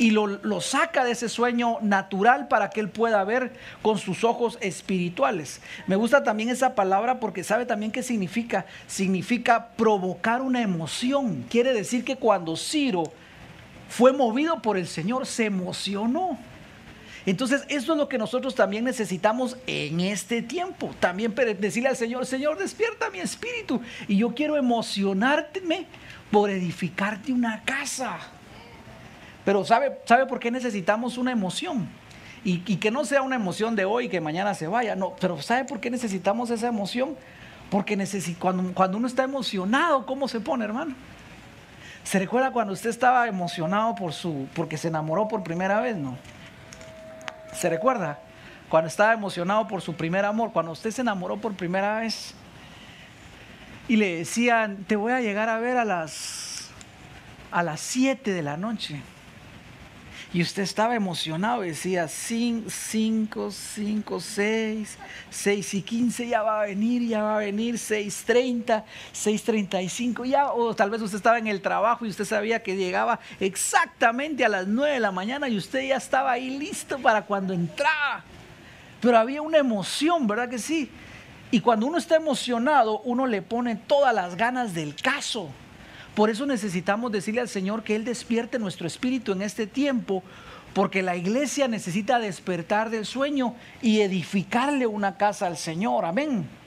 y 0.00 0.12
lo, 0.12 0.60
saca 0.62 1.04
de 1.04 1.10
ese 1.10 1.28
sueño 1.28 1.76
natural 1.82 2.48
para 2.48 2.70
que 2.70 2.80
él 2.80 2.88
pueda 2.88 3.22
ver 3.22 3.52
con 3.82 3.98
sus 3.98 4.24
ojos 4.24 4.56
espirituales. 4.62 5.60
Me 5.86 5.94
gusta 5.94 6.24
también 6.24 6.48
esa 6.48 6.74
palabra 6.74 7.20
porque 7.20 7.44
sabe 7.44 7.66
también 7.66 7.92
qué 7.92 8.02
significa. 8.02 8.64
Significa 8.86 9.68
provocar 9.76 10.40
una 10.40 10.62
emoción. 10.62 11.44
Quiere 11.50 11.74
decir 11.74 12.02
que 12.02 12.16
cuando 12.16 12.56
Ciro 12.56 13.12
fue 13.90 14.14
movido 14.14 14.62
por 14.62 14.78
el 14.78 14.88
Señor, 14.88 15.26
se 15.26 15.44
emocionó. 15.44 16.38
Entonces, 17.26 17.64
eso 17.68 17.92
es 17.92 17.98
lo 17.98 18.08
que 18.08 18.16
nosotros 18.16 18.54
también 18.54 18.84
necesitamos 18.84 19.58
en 19.66 20.00
este 20.00 20.40
tiempo. 20.40 20.94
También 20.98 21.34
decirle 21.34 21.90
al 21.90 21.96
Señor, 21.98 22.24
Señor, 22.24 22.56
despierta 22.56 23.10
mi 23.10 23.18
espíritu. 23.18 23.82
Y 24.08 24.16
yo 24.16 24.34
quiero 24.34 24.56
emocionarme 24.56 25.84
por 26.30 26.48
edificarte 26.48 27.34
una 27.34 27.62
casa. 27.64 28.39
Pero 29.44 29.64
¿sabe, 29.64 29.98
¿sabe 30.04 30.26
por 30.26 30.38
qué 30.38 30.50
necesitamos 30.50 31.18
una 31.18 31.32
emoción? 31.32 31.88
Y, 32.42 32.58
que 32.58 32.90
no 32.90 33.04
sea 33.04 33.20
una 33.20 33.36
emoción 33.36 33.76
de 33.76 33.84
hoy 33.84 34.08
que 34.08 34.20
mañana 34.20 34.54
se 34.54 34.66
vaya. 34.66 34.96
No, 34.96 35.14
pero 35.20 35.40
¿sabe 35.42 35.64
por 35.64 35.80
qué 35.80 35.90
necesitamos 35.90 36.50
esa 36.50 36.68
emoción? 36.68 37.16
Porque 37.70 37.98
cuando, 38.38 38.72
cuando 38.72 38.96
uno 38.96 39.06
está 39.06 39.24
emocionado, 39.24 40.06
¿cómo 40.06 40.26
se 40.26 40.40
pone, 40.40 40.64
hermano? 40.64 40.94
¿Se 42.02 42.18
recuerda 42.18 42.50
cuando 42.50 42.72
usted 42.72 42.88
estaba 42.90 43.28
emocionado 43.28 43.94
por 43.94 44.12
su, 44.12 44.48
porque 44.54 44.78
se 44.78 44.88
enamoró 44.88 45.28
por 45.28 45.42
primera 45.42 45.80
vez? 45.80 45.96
No. 45.96 46.16
¿Se 47.52 47.68
recuerda? 47.68 48.18
Cuando 48.70 48.88
estaba 48.88 49.12
emocionado 49.12 49.68
por 49.68 49.82
su 49.82 49.94
primer 49.94 50.24
amor, 50.24 50.50
cuando 50.52 50.72
usted 50.72 50.90
se 50.90 51.02
enamoró 51.02 51.36
por 51.36 51.52
primera 51.54 52.00
vez 52.00 52.34
y 53.86 53.96
le 53.96 54.16
decían, 54.16 54.84
te 54.84 54.96
voy 54.96 55.12
a 55.12 55.20
llegar 55.20 55.48
a 55.48 55.58
ver 55.58 55.76
a 55.76 55.84
las 55.84 56.70
a 57.50 57.64
las 57.64 57.80
7 57.80 58.32
de 58.32 58.42
la 58.42 58.56
noche 58.56 59.02
y 60.32 60.42
usted 60.42 60.62
estaba 60.62 60.94
emocionado, 60.94 61.62
decía 61.62 62.06
5, 62.06 62.70
5, 62.70 63.50
6, 64.20 64.98
6 65.28 65.74
y 65.74 65.82
15 65.82 66.28
ya 66.28 66.42
va 66.42 66.62
a 66.62 66.66
venir, 66.66 67.08
ya 67.08 67.22
va 67.22 67.36
a 67.36 67.38
venir, 67.40 67.74
6.30, 67.74 68.84
6.35, 69.12 70.24
ya, 70.26 70.52
o 70.52 70.74
tal 70.76 70.90
vez 70.90 71.02
usted 71.02 71.16
estaba 71.16 71.38
en 71.38 71.48
el 71.48 71.60
trabajo 71.60 72.06
y 72.06 72.10
usted 72.10 72.24
sabía 72.24 72.62
que 72.62 72.76
llegaba 72.76 73.18
exactamente 73.40 74.44
a 74.44 74.48
las 74.48 74.68
9 74.68 74.94
de 74.94 75.00
la 75.00 75.10
mañana 75.10 75.48
y 75.48 75.56
usted 75.56 75.88
ya 75.88 75.96
estaba 75.96 76.30
ahí 76.30 76.58
listo 76.58 76.98
para 77.00 77.22
cuando 77.22 77.52
entraba. 77.52 78.22
Pero 79.00 79.18
había 79.18 79.42
una 79.42 79.58
emoción, 79.58 80.28
¿verdad 80.28 80.48
que 80.48 80.58
sí? 80.58 80.90
Y 81.50 81.60
cuando 81.60 81.86
uno 81.86 81.98
está 81.98 82.14
emocionado, 82.14 83.00
uno 83.00 83.26
le 83.26 83.42
pone 83.42 83.74
todas 83.74 84.14
las 84.14 84.36
ganas 84.36 84.74
del 84.74 84.94
caso. 84.94 85.50
Por 86.14 86.30
eso 86.30 86.46
necesitamos 86.46 87.12
decirle 87.12 87.40
al 87.40 87.48
Señor 87.48 87.82
que 87.82 87.94
Él 87.94 88.04
despierte 88.04 88.58
nuestro 88.58 88.86
espíritu 88.86 89.32
en 89.32 89.42
este 89.42 89.66
tiempo, 89.66 90.22
porque 90.74 91.02
la 91.02 91.16
iglesia 91.16 91.68
necesita 91.68 92.18
despertar 92.18 92.90
del 92.90 93.06
sueño 93.06 93.54
y 93.82 94.00
edificarle 94.00 94.86
una 94.86 95.16
casa 95.16 95.46
al 95.46 95.56
Señor. 95.56 96.04
Amén. 96.04 96.59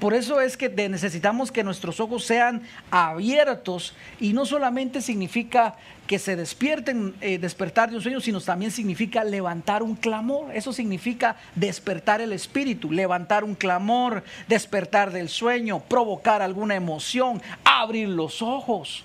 Por 0.00 0.12
eso 0.12 0.42
es 0.42 0.58
que 0.58 0.68
necesitamos 0.68 1.50
que 1.50 1.64
nuestros 1.64 2.00
ojos 2.00 2.24
sean 2.24 2.62
abiertos 2.90 3.94
y 4.20 4.34
no 4.34 4.44
solamente 4.44 5.00
significa 5.00 5.76
que 6.06 6.18
se 6.18 6.36
despierten, 6.36 7.14
eh, 7.22 7.38
despertar 7.38 7.88
de 7.88 7.96
un 7.96 8.02
sueño, 8.02 8.20
sino 8.20 8.40
también 8.40 8.70
significa 8.70 9.24
levantar 9.24 9.82
un 9.82 9.96
clamor. 9.96 10.54
Eso 10.54 10.74
significa 10.74 11.36
despertar 11.54 12.20
el 12.20 12.32
espíritu, 12.32 12.92
levantar 12.92 13.42
un 13.42 13.54
clamor, 13.54 14.22
despertar 14.48 15.12
del 15.12 15.30
sueño, 15.30 15.80
provocar 15.80 16.42
alguna 16.42 16.74
emoción, 16.74 17.40
abrir 17.64 18.08
los 18.08 18.42
ojos. 18.42 19.02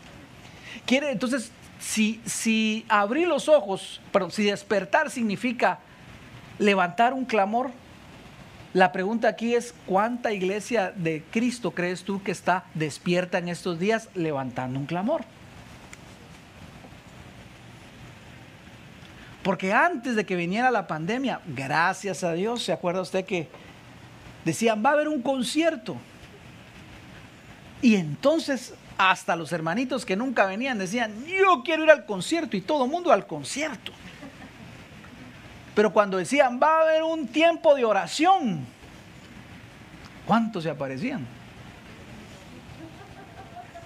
Quiere, 0.85 1.11
entonces, 1.11 1.51
si, 1.79 2.19
si 2.25 2.85
abrir 2.89 3.29
los 3.29 3.47
ojos, 3.47 4.01
pero 4.11 4.29
si 4.29 4.43
despertar 4.43 5.09
significa 5.09 5.79
levantar 6.59 7.13
un 7.13 7.23
clamor, 7.23 7.71
la 8.73 8.91
pregunta 8.91 9.27
aquí 9.27 9.53
es, 9.53 9.73
¿cuánta 9.85 10.31
iglesia 10.31 10.93
de 10.95 11.23
Cristo 11.31 11.71
crees 11.71 12.03
tú 12.03 12.23
que 12.23 12.31
está 12.31 12.63
despierta 12.73 13.37
en 13.37 13.49
estos 13.49 13.79
días 13.79 14.09
levantando 14.15 14.79
un 14.79 14.85
clamor? 14.85 15.23
Porque 19.43 19.73
antes 19.73 20.15
de 20.15 20.25
que 20.25 20.35
viniera 20.35 20.71
la 20.71 20.87
pandemia, 20.87 21.41
gracias 21.47 22.23
a 22.23 22.33
Dios, 22.33 22.63
¿se 22.63 22.71
acuerda 22.71 23.01
usted 23.01 23.25
que 23.25 23.49
decían, 24.45 24.83
va 24.85 24.91
a 24.91 24.93
haber 24.93 25.07
un 25.07 25.21
concierto? 25.21 25.97
Y 27.81 27.95
entonces 27.95 28.73
hasta 28.97 29.35
los 29.35 29.51
hermanitos 29.51 30.05
que 30.05 30.15
nunca 30.15 30.45
venían 30.45 30.77
decían, 30.77 31.25
yo 31.25 31.63
quiero 31.63 31.83
ir 31.83 31.89
al 31.89 32.05
concierto 32.05 32.55
y 32.55 32.61
todo 32.61 32.85
el 32.85 32.91
mundo 32.91 33.11
al 33.11 33.25
concierto. 33.25 33.91
Pero 35.75 35.93
cuando 35.93 36.17
decían, 36.17 36.59
va 36.61 36.79
a 36.79 36.81
haber 36.81 37.03
un 37.03 37.27
tiempo 37.27 37.75
de 37.75 37.85
oración, 37.85 38.65
¿cuántos 40.25 40.63
se 40.63 40.69
aparecían? 40.69 41.25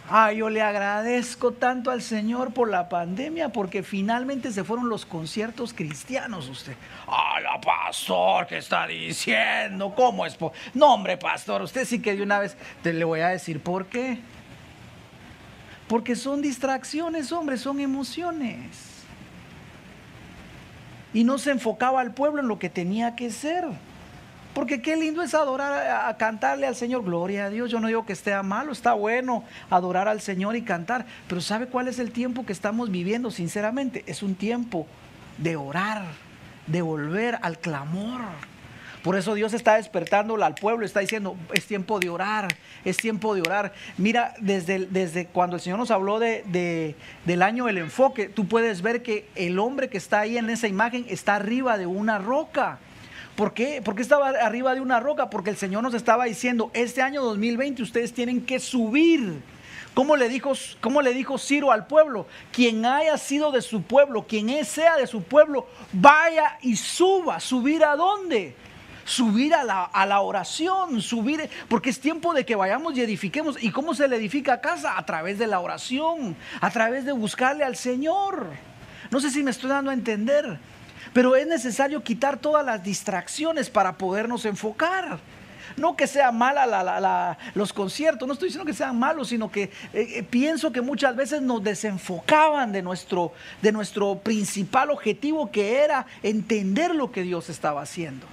Ah, 0.08 0.32
yo 0.32 0.50
le 0.52 0.62
agradezco 0.62 1.52
tanto 1.52 1.90
al 1.90 2.02
Señor 2.02 2.54
por 2.54 2.70
la 2.70 2.90
pandemia 2.90 3.50
porque 3.50 3.82
finalmente 3.82 4.52
se 4.52 4.64
fueron 4.64 4.88
los 4.88 5.04
conciertos 5.04 5.74
cristianos 5.74 6.48
usted. 6.48 6.76
Ah, 7.08 7.40
la 7.42 7.60
pastor, 7.60 8.46
¿qué 8.46 8.58
está 8.58 8.86
diciendo? 8.86 9.94
¿Cómo 9.96 10.26
es? 10.26 10.38
No, 10.76 10.94
hombre, 10.94 11.18
pastor, 11.18 11.64
usted 11.64 11.86
sí 11.86 12.02
que 12.02 12.16
de 12.16 12.22
una 12.22 12.38
vez 12.38 12.56
te 12.84 12.94
le 12.94 13.04
voy 13.04 13.22
a 13.22 13.30
decir 13.30 13.62
por 13.62 13.88
qué. 13.88 14.20
Porque 15.88 16.16
son 16.16 16.42
distracciones, 16.42 17.32
hombre, 17.32 17.58
son 17.58 17.80
emociones 17.80 18.95
y 21.16 21.24
no 21.24 21.38
se 21.38 21.52
enfocaba 21.52 22.02
al 22.02 22.14
pueblo 22.14 22.42
en 22.42 22.50
lo 22.50 22.60
que 22.60 22.70
tenía 22.70 23.16
que 23.16 23.32
ser. 23.32 23.64
Porque 24.54 24.82
qué 24.82 24.98
lindo 24.98 25.24
es 25.24 25.34
adorar, 25.34 26.08
a, 26.08 26.18
cantarle 26.18 26.68
al 26.68 26.76
Señor. 26.76 27.06
Gloria 27.06 27.46
a 27.46 27.50
Dios. 27.50 27.72
Yo 27.72 27.80
no 27.80 27.88
digo 27.88 28.06
que 28.06 28.12
esté 28.12 28.40
malo, 28.44 28.74
está 28.74 28.92
bueno 28.94 29.46
adorar 29.70 30.10
al 30.10 30.20
Señor 30.20 30.58
y 30.58 30.62
cantar. 30.62 31.06
Pero 31.30 31.40
¿sabe 31.40 31.68
cuál 31.68 31.88
es 31.88 32.00
el 32.00 32.12
tiempo 32.12 32.46
que 32.46 32.52
estamos 32.52 32.92
viviendo? 32.92 33.32
Sinceramente, 33.32 34.04
es 34.08 34.24
un 34.24 34.36
tiempo 34.36 34.88
de 35.38 35.56
orar, 35.56 36.04
de 36.68 36.82
volver 36.82 37.40
al 37.42 37.60
clamor. 37.60 38.20
Por 39.06 39.16
eso 39.16 39.36
Dios 39.36 39.54
está 39.54 39.76
despertando 39.76 40.44
al 40.44 40.56
pueblo, 40.56 40.84
está 40.84 41.00
diciendo, 41.00 41.38
es 41.54 41.68
tiempo 41.68 42.00
de 42.00 42.10
orar, 42.10 42.48
es 42.84 42.98
tiempo 42.98 43.36
de 43.36 43.42
orar. 43.42 43.72
Mira, 44.00 44.34
desde, 44.40 44.88
desde 44.88 45.28
cuando 45.28 45.58
el 45.58 45.62
Señor 45.62 45.78
nos 45.78 45.92
habló 45.92 46.18
de, 46.18 46.96
del 47.24 47.42
año 47.44 47.66
del 47.66 47.78
enfoque, 47.78 48.30
tú 48.30 48.48
puedes 48.48 48.82
ver 48.82 49.04
que 49.04 49.30
el 49.36 49.60
hombre 49.60 49.90
que 49.90 50.00
está 50.00 50.22
ahí 50.22 50.40
en 50.40 50.50
esa 50.50 50.68
imagen 50.68 51.06
está 51.08 51.36
arriba 51.36 51.78
de 51.78 51.86
una 51.86 52.18
roca. 52.18 52.80
¿Por 53.36 53.54
qué? 53.54 53.80
¿Por 53.84 53.94
qué 53.94 54.02
estaba 54.02 54.30
arriba 54.30 54.74
de 54.74 54.82
una 54.82 55.00
roca? 55.00 55.30
Porque 55.30 55.52
el 55.52 55.58
Señor 55.58 55.84
nos 55.84 55.94
estaba 55.94 56.26
diciendo, 56.26 56.72
este 56.74 57.04
año 57.04 57.22
2020 57.22 57.84
ustedes 57.84 58.12
tienen 58.12 58.44
que 58.44 58.60
subir. 58.60 59.40
¿Cómo 59.94 60.16
le, 60.16 60.30
dijo, 60.30 60.54
¿Cómo 60.82 61.04
le 61.04 61.14
dijo 61.14 61.38
Ciro 61.38 61.72
al 61.72 61.86
pueblo? 61.86 62.26
Quien 62.52 62.84
haya 62.88 63.20
sido 63.20 63.52
de 63.52 63.62
su 63.62 63.84
pueblo, 63.84 64.26
quien 64.28 64.66
sea 64.66 64.98
de 64.98 65.06
su 65.06 65.22
pueblo, 65.22 65.68
vaya 65.94 66.58
y 66.64 66.76
suba. 66.76 67.40
¿Subir 67.40 67.84
a 67.86 67.96
dónde? 67.96 68.56
Subir 69.06 69.54
a 69.54 69.64
la, 69.64 69.84
a 69.84 70.06
la, 70.06 70.20
oración, 70.20 71.02
subir, 71.02 71.50
porque 71.70 71.92
es 71.92 72.00
tiempo 72.02 72.34
de 72.34 72.46
que 72.46 72.56
vayamos 72.56 72.98
y 72.98 73.02
edifiquemos. 73.02 73.64
¿Y 73.64 73.72
cómo 73.72 73.94
se 73.94 74.08
le 74.10 74.18
edifica 74.18 74.60
casa? 74.60 74.98
A 74.98 75.06
través 75.06 75.40
de 75.40 75.48
la 75.48 75.62
oración, 75.62 76.36
a 76.60 76.70
través 76.72 77.06
de 77.06 77.14
buscarle 77.14 77.64
al 77.64 77.78
Señor. 77.78 78.48
No 79.12 79.22
sé 79.22 79.30
si 79.30 79.44
me 79.44 79.52
estoy 79.52 79.70
dando 79.70 79.92
a 79.92 79.94
entender, 79.94 80.60
pero 81.14 81.36
es 81.36 81.48
necesario 81.48 82.04
quitar 82.04 82.38
todas 82.38 82.66
las 82.66 82.84
distracciones 82.84 83.70
para 83.70 83.98
podernos 83.98 84.44
enfocar. 84.46 85.20
No 85.78 85.96
que 85.96 86.08
sea 86.08 86.32
mala 86.32 86.66
la, 86.66 87.38
los 87.54 87.74
conciertos, 87.74 88.28
no 88.28 88.34
estoy 88.34 88.48
diciendo 88.48 88.66
que 88.66 88.74
sean 88.74 88.98
malos, 88.98 89.30
sino 89.30 89.52
que 89.52 89.64
eh, 89.64 89.72
eh, 89.94 90.24
pienso 90.24 90.72
que 90.72 90.82
muchas 90.82 91.16
veces 91.16 91.42
nos 91.42 91.64
desenfocaban 91.64 92.72
de 92.72 92.82
nuestro, 92.82 93.34
de 93.62 93.72
nuestro 93.72 94.20
principal 94.20 94.90
objetivo 94.90 95.52
que 95.52 95.80
era 95.80 96.06
entender 96.24 96.96
lo 96.96 97.12
que 97.12 97.24
Dios 97.24 97.50
estaba 97.50 97.82
haciendo. 97.82 98.26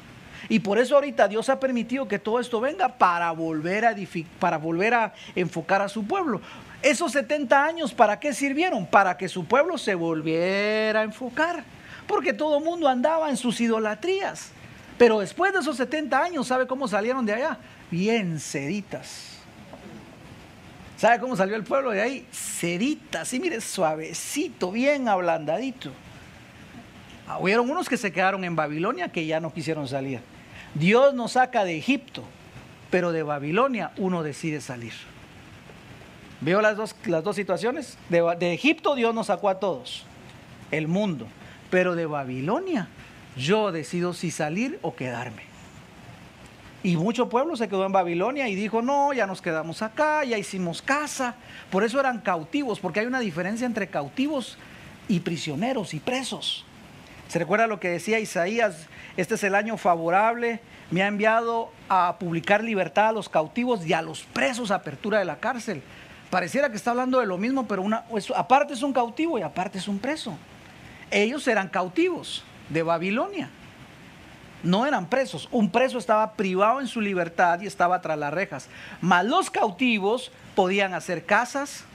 Y 0.49 0.61
por 0.61 0.79
eso 0.79 0.95
ahorita 0.95 1.29
Dios 1.29 1.49
ha 1.49 1.61
permitido 1.61 2.09
que 2.09 2.19
todo 2.19 2.41
esto 2.41 2.61
venga 2.61 2.89
para 2.89 3.31
volver 3.33 3.85
a, 3.87 3.95
para 4.39 4.59
volver 4.59 4.95
a 4.95 5.13
enfocar 5.35 5.83
a 5.83 5.89
su 5.89 6.05
pueblo. 6.07 6.41
Esos 6.83 7.13
70 7.13 7.65
años, 7.65 7.95
¿para 7.95 8.19
qué 8.19 8.35
sirvieron? 8.35 8.87
Para 8.87 9.17
que 9.17 9.29
su 9.29 9.45
pueblo 9.45 9.79
se 9.79 9.95
volviera 9.95 11.01
a 11.01 11.05
enfocar. 11.05 11.65
Porque 12.07 12.33
todo 12.33 12.59
el 12.59 12.65
mundo 12.65 12.89
andaba 12.89 13.31
en 13.31 13.37
sus 13.37 13.61
idolatrías. 13.61 14.51
Pero 14.99 15.21
después 15.21 15.53
de 15.53 15.61
esos 15.61 15.77
70 15.77 16.23
años, 16.23 16.47
¿sabe 16.47 16.67
cómo 16.67 16.89
salieron 16.89 17.25
de 17.25 17.35
allá? 17.35 17.59
Bien 17.91 18.41
seditas. 18.41 19.39
¿Sabe 20.97 21.19
cómo 21.19 21.37
salió 21.37 21.57
el 21.57 21.65
pueblo 21.65 21.91
de 21.91 22.01
ahí? 22.01 22.27
Seditas, 22.31 23.29
sí, 23.29 23.41
mire, 23.41 23.61
suavecito, 23.61 24.71
bien 24.71 25.09
ablandadito. 25.09 25.91
Ah, 27.33 27.39
hubieron 27.41 27.71
unos 27.71 27.89
que 27.89 27.97
se 27.97 28.13
quedaron 28.13 28.45
en 28.45 28.57
Babilonia 28.57 29.09
que 29.09 29.25
ya 29.25 29.41
no 29.41 29.55
quisieron 29.55 29.89
salir. 29.89 30.21
Dios 30.75 31.15
nos 31.15 31.33
saca 31.33 31.65
de 31.65 31.79
Egipto, 31.79 32.25
pero 32.91 33.11
de 33.11 33.23
Babilonia 33.23 33.93
uno 33.97 34.23
decide 34.23 34.61
salir. 34.61 34.93
¿Veo 36.43 36.61
las 36.61 36.77
dos, 36.77 36.95
las 37.07 37.25
dos 37.25 37.35
situaciones? 37.35 37.97
De, 38.11 38.21
de 38.39 38.53
Egipto 38.53 38.95
Dios 38.95 39.15
nos 39.15 39.29
sacó 39.29 39.49
a 39.49 39.61
todos, 39.61 40.05
el 40.71 40.89
mundo, 40.89 41.27
pero 41.71 41.95
de 41.95 42.05
Babilonia 42.05 42.89
yo 43.35 43.73
decido 43.73 44.13
si 44.13 44.31
salir 44.31 44.79
o 44.83 44.95
quedarme. 44.95 45.45
Y 46.83 46.99
mucho 46.99 47.31
pueblo 47.31 47.57
se 47.57 47.67
quedó 47.67 47.87
en 47.87 47.93
Babilonia 47.93 48.47
y 48.47 48.55
dijo, 48.55 48.83
no, 48.83 49.15
ya 49.15 49.27
nos 49.27 49.41
quedamos 49.41 49.81
acá, 49.81 50.23
ya 50.25 50.37
hicimos 50.37 50.83
casa. 50.83 51.37
Por 51.71 51.83
eso 51.83 51.99
eran 51.99 52.21
cautivos, 52.21 52.79
porque 52.79 53.01
hay 53.01 53.07
una 53.07 53.21
diferencia 53.21 53.67
entre 53.67 53.87
cautivos 53.87 54.59
y 55.09 55.21
prisioneros 55.21 55.95
y 55.95 56.01
presos. 56.01 56.67
¿Se 57.33 57.39
recuerda 57.39 57.67
lo 57.67 57.81
que 57.81 57.89
decía 57.89 58.21
Isaías? 58.21 58.89
Este 59.17 59.37
es 59.37 59.43
el 59.43 59.55
año 59.55 59.79
favorable, 59.79 60.61
me 60.91 61.03
ha 61.03 61.07
enviado 61.07 61.71
a 61.89 62.19
publicar 62.19 62.63
libertad 62.63 63.09
a 63.09 63.13
los 63.13 63.31
cautivos 63.31 63.87
y 63.87 63.95
a 63.95 64.03
los 64.03 64.25
presos, 64.25 64.71
apertura 64.71 65.19
de 65.19 65.25
la 65.25 65.37
cárcel. 65.37 65.83
Pareciera 66.29 66.69
que 66.69 66.77
está 66.77 66.91
hablando 66.91 67.21
de 67.21 67.27
lo 67.27 67.39
mismo, 67.39 67.67
pero 67.67 67.87
aparte 68.37 68.75
es 68.75 68.83
un 68.83 68.93
cautivo 68.93 69.39
y 69.39 69.43
aparte 69.43 69.79
es 69.79 69.89
un 69.89 69.99
preso. 69.99 70.37
Ellos 71.11 71.49
eran 71.49 71.71
cautivos 71.71 72.45
de 72.69 72.83
Babilonia. 72.83 73.49
No 74.63 74.85
eran 74.85 75.07
presos. 75.07 75.49
Un 75.53 75.71
preso 75.71 75.97
estaba 75.97 76.35
privado 76.35 76.83
en 76.83 76.87
su 76.87 77.01
libertad 77.01 77.63
y 77.63 77.67
estaba 77.67 78.03
tras 78.03 78.19
las 78.19 78.35
rejas. 78.35 78.69
Mas 79.01 79.25
los 79.25 79.51
cautivos 79.51 80.33
podían 80.55 80.93
hacer 80.93 81.25
casas, 81.25 81.87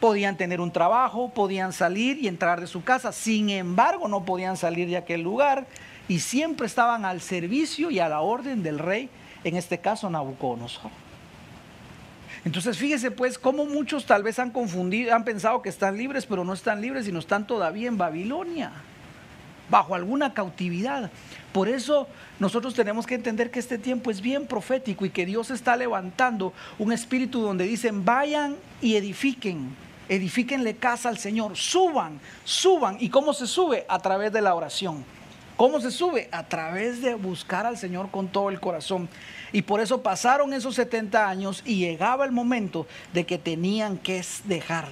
podían 0.00 0.36
tener 0.36 0.60
un 0.60 0.70
trabajo, 0.70 1.30
podían 1.30 1.72
salir 1.72 2.18
y 2.18 2.28
entrar 2.28 2.60
de 2.60 2.66
su 2.66 2.82
casa. 2.84 3.12
Sin 3.12 3.50
embargo, 3.50 4.08
no 4.08 4.24
podían 4.24 4.56
salir 4.56 4.88
de 4.88 4.96
aquel 4.96 5.22
lugar 5.22 5.66
y 6.08 6.20
siempre 6.20 6.66
estaban 6.66 7.04
al 7.04 7.20
servicio 7.20 7.90
y 7.90 7.98
a 7.98 8.08
la 8.08 8.20
orden 8.20 8.62
del 8.62 8.78
rey, 8.78 9.10
en 9.44 9.56
este 9.56 9.78
caso 9.78 10.08
Nabucodonosor. 10.08 10.90
Entonces 12.44 12.78
fíjese 12.78 13.10
pues 13.10 13.38
cómo 13.38 13.66
muchos 13.66 14.06
tal 14.06 14.22
vez 14.22 14.38
han 14.38 14.50
confundido, 14.50 15.14
han 15.14 15.24
pensado 15.24 15.60
que 15.60 15.68
están 15.68 15.96
libres, 15.96 16.24
pero 16.24 16.44
no 16.44 16.52
están 16.52 16.80
libres, 16.80 17.04
sino 17.04 17.18
están 17.18 17.46
todavía 17.46 17.88
en 17.88 17.98
Babilonia, 17.98 18.72
bajo 19.68 19.94
alguna 19.94 20.32
cautividad. 20.32 21.10
Por 21.52 21.68
eso 21.68 22.06
nosotros 22.38 22.74
tenemos 22.74 23.06
que 23.06 23.16
entender 23.16 23.50
que 23.50 23.58
este 23.58 23.76
tiempo 23.76 24.10
es 24.10 24.20
bien 24.20 24.46
profético 24.46 25.04
y 25.04 25.10
que 25.10 25.26
Dios 25.26 25.50
está 25.50 25.76
levantando 25.76 26.52
un 26.78 26.92
espíritu 26.92 27.40
donde 27.40 27.64
dicen, 27.64 28.04
vayan 28.04 28.56
y 28.80 28.94
edifiquen 28.96 29.87
edifíquenle 30.08 30.76
casa 30.76 31.08
al 31.08 31.18
Señor, 31.18 31.56
suban, 31.56 32.20
suban. 32.44 32.96
¿Y 33.00 33.08
cómo 33.10 33.32
se 33.32 33.46
sube? 33.46 33.84
A 33.88 33.98
través 33.98 34.32
de 34.32 34.42
la 34.42 34.54
oración. 34.54 35.04
¿Cómo 35.56 35.80
se 35.80 35.90
sube? 35.90 36.28
A 36.30 36.46
través 36.46 37.02
de 37.02 37.14
buscar 37.14 37.66
al 37.66 37.76
Señor 37.76 38.10
con 38.10 38.28
todo 38.28 38.48
el 38.48 38.60
corazón. 38.60 39.08
Y 39.52 39.62
por 39.62 39.80
eso 39.80 40.02
pasaron 40.02 40.52
esos 40.52 40.76
70 40.76 41.28
años 41.28 41.62
y 41.64 41.78
llegaba 41.78 42.24
el 42.24 42.32
momento 42.32 42.86
de 43.12 43.26
que 43.26 43.38
tenían 43.38 43.98
que 43.98 44.24
dejar. 44.44 44.86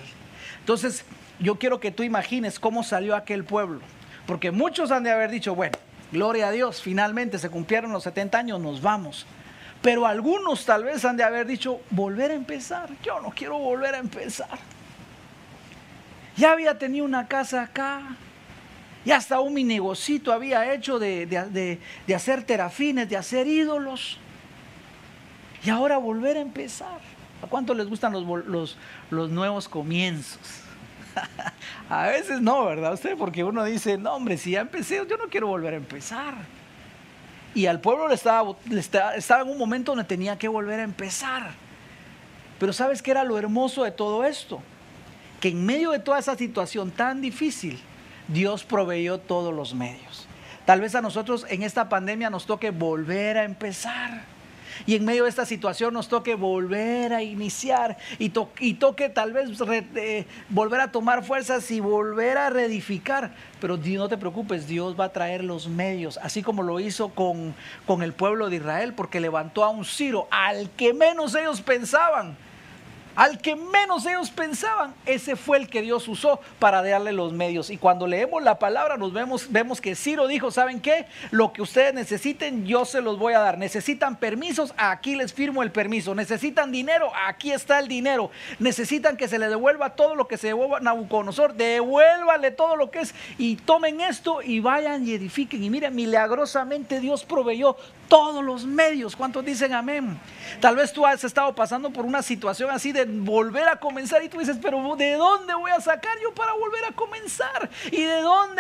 Entonces, 0.59 1.05
yo 1.39 1.57
quiero 1.61 1.79
que 1.79 1.93
tú 1.93 2.03
imagines 2.03 2.59
cómo 2.59 2.83
salió 2.83 3.15
aquel 3.15 3.45
pueblo. 3.45 3.81
Porque 4.27 4.51
muchos 4.51 4.91
han 4.91 5.05
de 5.05 5.13
haber 5.13 5.31
dicho, 5.31 5.55
bueno, 5.55 5.79
gloria 6.11 6.49
a 6.49 6.51
Dios, 6.51 6.83
finalmente 6.83 7.39
se 7.39 7.49
cumplieron 7.49 7.93
los 7.93 8.03
70 8.03 8.37
años, 8.37 8.61
nos 8.61 8.83
vamos. 8.83 9.25
Pero 9.83 10.05
algunos 10.05 10.65
tal 10.65 10.83
vez 10.83 11.05
han 11.05 11.17
de 11.17 11.23
haber 11.23 11.47
dicho, 11.47 11.81
volver 11.91 12.33
a 12.33 12.35
empezar. 12.35 12.91
Yo 13.05 13.21
no 13.21 13.31
quiero 13.31 13.57
volver 13.59 13.95
a 13.95 13.99
empezar. 13.99 14.59
Ya 16.37 16.53
había 16.53 16.79
tenido 16.79 17.05
una 17.05 17.29
casa 17.29 17.63
acá. 17.63 18.17
Y 19.05 19.13
hasta 19.13 19.41
un 19.41 19.55
mini 19.55 19.75
negocito 19.75 20.33
había 20.33 20.73
hecho 20.75 20.99
de, 20.99 21.79
hacer 22.15 22.43
terafines, 22.43 23.09
de 23.09 23.17
hacer 23.17 23.47
ídolos. 23.47 24.19
Y 25.63 25.71
ahora 25.71 25.97
volver 25.99 26.37
a 26.37 26.41
empezar. 26.41 27.01
¿A 27.43 27.47
cuánto 27.47 27.75
les 27.75 27.87
gustan 27.87 28.13
los, 28.13 28.77
los 29.11 29.31
nuevos 29.31 29.69
comienzos? 29.69 30.41
a 31.89 32.09
veces 32.09 32.41
no, 32.41 32.65
¿verdad 32.67 32.95
usted? 32.95 33.17
Porque 33.17 33.45
uno 33.45 33.65
dice, 33.65 33.97
no, 33.97 34.15
hombre, 34.15 34.37
si 34.37 34.53
ya 34.53 34.61
empecé, 34.61 34.97
yo 35.09 35.17
no 35.17 35.29
quiero 35.29 35.47
volver 35.47 35.75
a 35.75 35.77
empezar. 35.77 36.35
Y 37.55 37.67
al 37.67 37.81
pueblo 37.81 38.09
le 38.09 38.15
estaba, 38.15 38.55
le 38.69 38.81
estaba 38.81 39.43
en 39.43 39.49
un 39.49 39.59
momento 39.59 39.93
donde 39.93 40.05
tenía 40.05 40.37
que 40.37 40.49
volver 40.49 40.81
a 40.81 40.83
empezar. 40.83 41.53
Pero 42.59 42.73
¿sabes 42.73 43.03
qué 43.03 43.13
era 43.13 43.25
lo 43.25 43.39
hermoso 43.39 43.85
de 43.85 43.93
todo 43.93 44.25
esto? 44.25 44.61
Que 45.41 45.49
en 45.49 45.65
medio 45.65 45.91
de 45.91 45.99
toda 45.99 46.19
esa 46.19 46.37
situación 46.37 46.91
tan 46.91 47.21
difícil, 47.21 47.79
Dios 48.29 48.65
proveyó 48.65 49.19
todos 49.19 49.55
los 49.55 49.75
medios. 49.75 50.27
Tal 50.65 50.81
vez 50.81 50.95
a 50.95 51.03
nosotros 51.03 51.47
en 51.49 51.63
esta 51.63 51.89
pandemia 51.89 52.29
nos 52.29 52.47
toque 52.47 52.71
volver 52.71 53.39
a 53.39 53.45
empezar. 53.45 54.25
Y 54.85 54.95
en 54.95 55.05
medio 55.05 55.23
de 55.23 55.31
esta 55.31 55.47
situación 55.47 55.95
nos 55.95 56.09
toque 56.09 56.35
volver 56.35 57.15
a 57.15 57.23
iniciar 57.23 57.97
y, 58.19 58.29
toque 58.29 59.09
tal 59.09 59.33
vez 59.33 59.51
volver 60.51 60.81
a 60.81 60.93
tomar 60.93 61.25
fuerzas 61.25 61.71
y 61.71 61.81
volver 61.81 62.37
a 62.37 62.51
reedificar. 62.51 63.33
Pero 63.61 63.79
no 63.79 64.09
te 64.09 64.19
preocupes, 64.19 64.67
Dios 64.67 64.99
va 64.99 65.07
a 65.07 65.13
traer 65.13 65.45
los 65.45 65.69
medios, 65.69 66.19
así 66.23 66.43
como 66.43 66.63
lo 66.63 66.79
hizo 66.81 67.11
con, 67.11 67.55
con 67.87 68.03
el 68.03 68.13
pueblo 68.13 68.51
de 68.51 68.57
Israel, 68.57 68.93
porque 68.93 69.21
levantó 69.21 69.65
a 69.65 69.71
un 69.71 69.85
Ciro 69.85 70.29
al 70.31 70.69
que 70.71 70.93
menos 70.93 71.35
ellos 71.35 71.63
pensaban 71.63 72.37
al 73.17 73.39
que 73.41 73.57
menos 73.57 74.05
ellos 74.05 74.31
pensaban, 74.31 74.95
ese 75.07 75.37
fue 75.37 75.57
el 75.57 75.69
que 75.69 75.81
Dios 75.81 76.07
usó 76.07 76.39
para 76.59 76.83
darle 76.83 77.13
los 77.13 77.33
medios. 77.33 77.71
Y 77.71 77.79
cuando 77.79 78.07
leemos 78.07 78.43
la 78.43 78.59
palabra 78.59 78.99
nos 78.99 79.15
vemos, 79.15 79.51
vemos 79.51 79.81
que 79.81 79.95
Ciro 79.97 80.27
dijo, 80.27 80.51
¿saben 80.51 80.81
qué? 80.81 81.07
Lo 81.31 81.55
que 81.55 81.63
ustedes 81.63 81.95
necesiten, 81.95 82.67
yo 82.67 82.85
se 82.85 83.01
los 83.01 83.19
voy 83.19 83.33
a 83.33 83.39
dar. 83.39 83.57
Necesitan 83.57 84.17
permisos, 84.17 84.75
aquí 84.77 85.17
les 85.17 85.33
firmo 85.33 85.63
el 85.63 85.73
permiso. 85.73 86.15
Necesitan 86.15 86.71
dinero, 86.71 87.11
aquí 87.27 87.53
está 87.53 87.79
el 87.79 87.89
dinero. 87.89 88.31
Necesitan 88.59 89.17
que 89.17 89.29
se 89.29 89.39
le 89.39 89.49
devuelva 89.49 89.95
todo 89.97 90.15
lo 90.15 90.29
que 90.29 90.37
se 90.37 90.49
devuelva 90.49 90.77
a 90.77 90.81
Nabucodonosor, 90.81 91.55
devuélvale 91.55 92.51
todo 92.51 92.77
lo 92.77 92.91
que 92.91 93.01
es 93.01 93.15
y 93.39 93.57
tomen 93.57 94.03
esto 94.03 94.43
y 94.43 94.61
vayan 94.61 95.09
y 95.09 95.13
edifiquen. 95.15 95.65
Y 95.65 95.71
miren, 95.71 95.95
milagrosamente 95.95 97.01
Dios 97.01 97.25
proveyó 97.25 97.77
todos 98.09 98.45
los 98.45 98.67
medios. 98.67 99.17
¿Cuántos 99.17 99.43
dicen 99.43 99.73
amén? 99.73 100.19
Tal 100.61 100.77
vez 100.77 100.93
tú 100.93 101.07
has 101.07 101.25
estado 101.25 101.55
pasando 101.55 101.91
por 101.91 102.05
una 102.05 102.23
situación 102.23 102.71
así 102.71 102.93
de 102.93 103.06
volver 103.07 103.69
a 103.69 103.77
comenzar 103.77 104.23
y 104.23 104.29
tú 104.29 104.39
dices, 104.39 104.59
pero 104.61 104.97
¿de 104.97 105.15
dónde 105.15 105.55
voy 105.55 105.71
a 105.71 105.81
sacar 105.81 106.13
yo 106.23 106.35
para 106.35 106.53
volver 106.53 106.85
a 106.85 106.93
comenzar? 106.93 107.71
¿Y 107.91 108.03
de 108.03 108.21
dónde. 108.21 108.57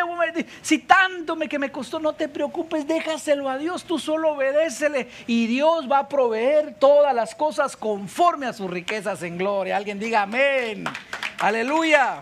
Si 0.62 0.78
tanto 0.78 1.36
me 1.36 1.48
que 1.48 1.58
me 1.58 1.70
costó, 1.70 1.98
no 1.98 2.14
te 2.14 2.28
preocupes, 2.28 2.86
déjaselo 2.86 3.48
a 3.48 3.58
Dios, 3.58 3.84
tú 3.84 3.98
solo 3.98 4.32
obedécele 4.32 5.08
y 5.26 5.46
Dios 5.46 5.90
va 5.90 6.00
a 6.00 6.08
proveer 6.08 6.74
todas 6.78 7.14
las 7.14 7.34
cosas 7.34 7.76
conforme 7.76 8.46
a 8.46 8.52
sus 8.52 8.70
riquezas 8.70 9.22
en 9.22 9.38
gloria. 9.38 9.76
Alguien 9.76 9.98
diga 9.98 10.22
amén. 10.22 10.84
Aleluya. 11.38 12.20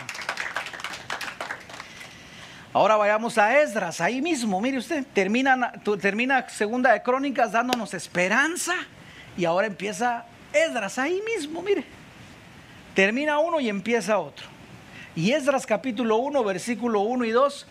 Ahora 2.73 2.97
vayamos 2.97 3.39
a 3.39 3.61
Esdras, 3.61 4.01
ahí 4.01 4.21
mismo, 4.21 4.61
mire 4.61 4.79
usted, 4.79 5.07
termina, 5.15 5.73
termina 6.01 6.49
Segunda 6.49 6.93
de 6.93 7.03
Crónicas 7.03 7.53
dándonos 7.53 7.95
esperanza 7.95 8.75
y 9.37 9.45
ahora 9.45 9.69
empieza 9.69 10.25
Esdras, 10.53 10.99
ahí 10.99 11.23
mismo, 11.25 11.63
mire. 11.63 11.85
Termina 12.95 13.39
uno 13.39 13.61
y 13.61 13.69
empieza 13.69 14.19
otro. 14.19 14.47
Y 15.17 15.33
Esdras 15.33 15.67
capítulo 15.67 16.17
1, 16.17 16.43
versículo 16.45 17.01
1 17.01 17.25
y 17.25 17.31
2, 17.31 17.67